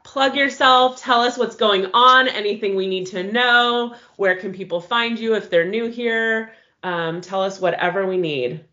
plug 0.03 0.35
yourself. 0.35 1.01
Tell 1.01 1.21
us 1.21 1.37
what's 1.37 1.55
going 1.55 1.87
on, 1.93 2.27
anything 2.27 2.75
we 2.75 2.87
need 2.87 3.07
to 3.07 3.23
know. 3.23 3.95
Where 4.17 4.35
can 4.35 4.53
people 4.53 4.79
find 4.79 5.19
you 5.19 5.35
if 5.35 5.49
they're 5.49 5.67
new 5.67 5.87
here? 5.87 6.53
Um, 6.83 7.21
tell 7.21 7.41
us 7.41 7.59
whatever 7.59 8.05
we 8.05 8.17
need. 8.17 8.63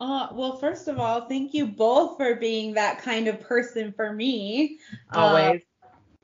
Uh, 0.00 0.28
well, 0.32 0.56
first 0.56 0.88
of 0.88 0.98
all, 0.98 1.28
thank 1.28 1.52
you 1.52 1.66
both 1.66 2.16
for 2.16 2.34
being 2.36 2.74
that 2.74 3.02
kind 3.02 3.28
of 3.28 3.40
person 3.40 3.92
for 3.92 4.12
me. 4.12 4.78
Always. 5.12 5.60
Uh, 5.60 5.64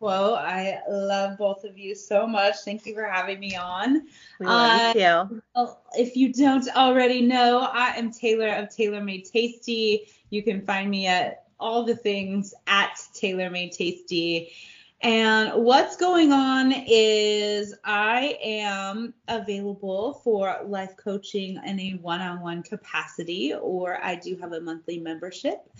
well, 0.00 0.34
I 0.34 0.80
love 0.88 1.38
both 1.38 1.64
of 1.64 1.78
you 1.78 1.94
so 1.94 2.26
much. 2.26 2.56
Thank 2.64 2.86
you 2.86 2.94
for 2.94 3.04
having 3.04 3.40
me 3.40 3.56
on. 3.56 4.06
We 4.38 4.46
love 4.46 4.94
you 4.96 5.02
uh, 5.02 5.24
too. 5.28 5.42
Well, 5.54 5.82
if 5.94 6.16
you 6.16 6.32
don't 6.32 6.68
already 6.76 7.22
know, 7.22 7.68
I 7.72 7.96
am 7.96 8.12
Taylor 8.12 8.50
of 8.50 8.74
Taylor 8.74 9.02
Made 9.02 9.24
Tasty. 9.24 10.08
You 10.30 10.42
can 10.42 10.60
find 10.60 10.90
me 10.90 11.06
at 11.06 11.44
all 11.58 11.84
the 11.84 11.96
things 11.96 12.52
at 12.66 13.00
Taylor 13.14 13.48
Made 13.48 13.72
Tasty. 13.72 14.52
And 15.02 15.62
what's 15.62 15.96
going 15.96 16.32
on 16.32 16.72
is 16.72 17.74
I 17.84 18.38
am 18.42 19.12
available 19.28 20.14
for 20.24 20.58
life 20.64 20.96
coaching 20.96 21.60
in 21.64 21.78
a 21.78 21.90
one 22.00 22.20
on 22.20 22.40
one 22.40 22.62
capacity, 22.62 23.54
or 23.54 23.98
I 24.02 24.14
do 24.14 24.36
have 24.36 24.52
a 24.52 24.60
monthly 24.60 24.98
membership. 24.98 25.70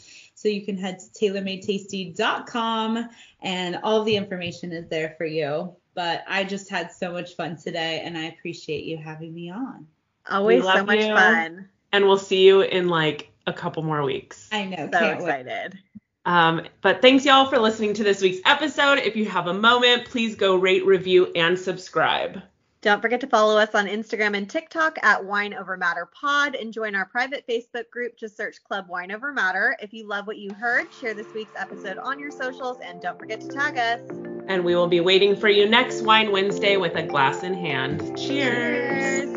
So 0.47 0.51
you 0.51 0.63
can 0.63 0.79
head 0.79 1.01
to 1.01 1.07
taylormadetasty.com 1.07 3.09
and 3.43 3.81
all 3.83 4.05
the 4.05 4.15
information 4.15 4.71
is 4.71 4.89
there 4.89 5.17
for 5.19 5.27
you. 5.27 5.75
But 5.95 6.23
I 6.29 6.45
just 6.45 6.71
had 6.71 6.93
so 6.93 7.11
much 7.11 7.35
fun 7.35 7.57
today 7.57 8.03
and 8.05 8.17
I 8.17 8.27
appreciate 8.27 8.85
you 8.85 8.97
having 8.97 9.35
me 9.35 9.51
on. 9.51 9.89
Always 10.31 10.63
so 10.63 10.85
much 10.85 11.01
you. 11.01 11.13
fun. 11.13 11.69
And 11.91 12.05
we'll 12.05 12.17
see 12.17 12.47
you 12.47 12.61
in 12.61 12.89
like 12.89 13.33
a 13.49 13.53
couple 13.53 13.83
more 13.83 14.05
weeks. 14.05 14.49
I 14.53 14.67
know. 14.67 14.89
So 14.93 14.99
can't 15.01 15.21
wait. 15.21 15.41
excited. 15.41 15.79
Um, 16.27 16.63
but 16.81 17.03
thanks 17.03 17.25
y'all 17.25 17.51
for 17.51 17.59
listening 17.59 17.95
to 17.95 18.05
this 18.05 18.23
week's 18.23 18.41
episode. 18.45 18.99
If 18.99 19.17
you 19.17 19.25
have 19.25 19.49
a 19.49 19.55
moment, 19.55 20.05
please 20.05 20.37
go 20.37 20.55
rate, 20.55 20.87
review, 20.87 21.33
and 21.35 21.59
subscribe. 21.59 22.41
Don't 22.87 23.03
forget 23.03 23.21
to 23.23 23.27
follow 23.27 23.59
us 23.59 23.75
on 23.75 23.89
Instagram 23.89 24.37
and 24.37 24.49
TikTok 24.49 24.97
at 25.03 25.25
Wine 25.25 25.53
Over 25.55 25.77
Matter 25.77 26.07
Pod 26.07 26.55
and 26.55 26.73
join 26.73 26.95
our 26.95 27.05
private 27.05 27.45
Facebook 27.49 27.91
group. 27.91 28.17
Just 28.17 28.37
search 28.37 28.63
Club 28.63 28.87
Wine 28.89 29.11
Over 29.11 29.33
Matter. 29.33 29.77
If 29.83 29.93
you 29.93 30.07
love 30.07 30.29
what 30.29 30.39
you 30.39 30.55
heard, 30.55 30.87
share 30.95 31.13
this 31.13 31.27
week's 31.35 31.51
episode 31.57 31.99
on 31.99 32.21
your 32.21 32.31
socials 32.31 32.79
and 32.81 33.03
don't 33.03 33.19
forget 33.19 33.41
to 33.41 33.49
tag 33.49 33.77
us. 33.77 34.09
And 34.47 34.65
we 34.65 34.77
will 34.77 34.87
be 34.87 35.01
waiting 35.01 35.35
for 35.35 35.49
you 35.49 35.69
next 35.69 36.03
Wine 36.03 36.31
Wednesday 36.31 36.77
with 36.77 36.95
a 36.95 37.03
glass 37.03 37.43
in 37.43 37.55
hand. 37.55 38.17
Cheers. 38.17 39.36